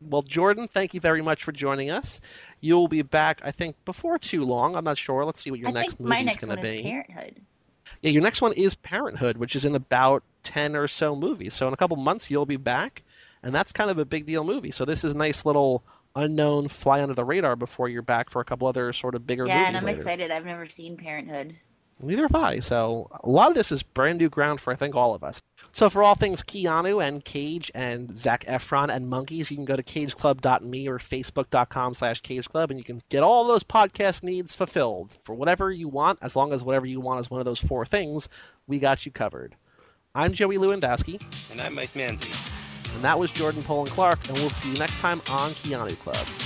Well, 0.00 0.22
Jordan, 0.22 0.68
thank 0.68 0.92
you 0.92 1.00
very 1.00 1.22
much 1.22 1.44
for 1.44 1.52
joining 1.52 1.90
us. 1.90 2.20
You'll 2.60 2.88
be 2.88 3.02
back, 3.02 3.40
I 3.42 3.50
think, 3.52 3.76
before 3.84 4.18
too 4.18 4.44
long. 4.44 4.76
I'm 4.76 4.84
not 4.84 4.98
sure. 4.98 5.24
Let's 5.24 5.40
see 5.40 5.50
what 5.50 5.60
your 5.60 5.70
I 5.70 5.72
next 5.72 5.98
movie 5.98 6.28
is 6.28 6.36
going 6.36 6.54
to 6.54 6.62
be. 6.62 6.82
Parenthood. 6.82 7.40
Yeah, 8.02 8.10
your 8.10 8.22
next 8.22 8.42
one 8.42 8.52
is 8.52 8.74
Parenthood, 8.74 9.38
which 9.38 9.56
is 9.56 9.64
in 9.64 9.74
about 9.74 10.22
ten 10.42 10.76
or 10.76 10.88
so 10.88 11.16
movies. 11.16 11.54
So 11.54 11.66
in 11.66 11.74
a 11.74 11.76
couple 11.76 11.96
months, 11.96 12.30
you'll 12.30 12.46
be 12.46 12.56
back, 12.56 13.02
and 13.44 13.54
that's 13.54 13.72
kind 13.72 13.90
of 13.90 13.98
a 13.98 14.04
big 14.04 14.26
deal 14.26 14.42
movie. 14.42 14.72
So 14.72 14.84
this 14.84 15.04
is 15.04 15.12
a 15.12 15.16
nice 15.16 15.44
little 15.44 15.84
unknown 16.16 16.68
fly 16.68 17.02
under 17.02 17.14
the 17.14 17.24
radar 17.24 17.56
before 17.56 17.88
you're 17.88 18.02
back 18.02 18.30
for 18.30 18.40
a 18.40 18.44
couple 18.44 18.66
other 18.66 18.92
sort 18.92 19.14
of 19.14 19.26
bigger 19.26 19.46
yeah, 19.46 19.54
movies. 19.54 19.62
Yeah, 19.62 19.68
and 19.68 19.76
I'm 19.76 19.84
later. 19.84 19.98
excited. 19.98 20.30
I've 20.30 20.46
never 20.46 20.66
seen 20.66 20.96
Parenthood. 20.96 21.54
Neither 22.00 22.22
have 22.22 22.34
I. 22.34 22.58
So 22.58 23.08
a 23.22 23.28
lot 23.28 23.50
of 23.50 23.54
this 23.54 23.70
is 23.70 23.82
brand 23.82 24.18
new 24.18 24.28
ground 24.28 24.60
for 24.60 24.72
I 24.72 24.76
think 24.76 24.96
all 24.96 25.14
of 25.14 25.22
us. 25.22 25.40
So 25.72 25.88
for 25.90 26.02
all 26.02 26.14
things 26.14 26.42
Keanu 26.42 27.06
and 27.06 27.24
Cage 27.24 27.70
and 27.74 28.16
Zac 28.16 28.44
Efron 28.46 28.88
and 28.92 29.08
monkeys, 29.08 29.50
you 29.50 29.56
can 29.56 29.64
go 29.64 29.76
to 29.76 29.82
cageclub.me 29.82 30.88
or 30.88 30.98
facebook.com 30.98 31.94
slash 31.94 32.22
cageclub 32.22 32.70
and 32.70 32.78
you 32.78 32.84
can 32.84 33.00
get 33.10 33.22
all 33.22 33.46
those 33.46 33.62
podcast 33.62 34.22
needs 34.22 34.56
fulfilled 34.56 35.16
for 35.22 35.34
whatever 35.34 35.70
you 35.70 35.88
want, 35.88 36.18
as 36.22 36.34
long 36.34 36.52
as 36.52 36.64
whatever 36.64 36.86
you 36.86 37.00
want 37.00 37.20
is 37.20 37.30
one 37.30 37.40
of 37.40 37.46
those 37.46 37.60
four 37.60 37.86
things, 37.86 38.28
we 38.66 38.78
got 38.78 39.06
you 39.06 39.12
covered. 39.12 39.54
I'm 40.14 40.32
Joey 40.32 40.58
Lewandowski. 40.58 41.20
And 41.52 41.60
I'm 41.60 41.74
Mike 41.74 41.90
Manzi. 41.90 42.53
And 42.94 43.02
that 43.04 43.18
was 43.18 43.30
Jordan 43.30 43.62
Poland 43.62 43.90
Clark, 43.90 44.28
and 44.28 44.38
we'll 44.38 44.50
see 44.50 44.72
you 44.72 44.78
next 44.78 44.98
time 44.98 45.20
on 45.28 45.50
Keanu 45.50 45.98
Club. 46.00 46.43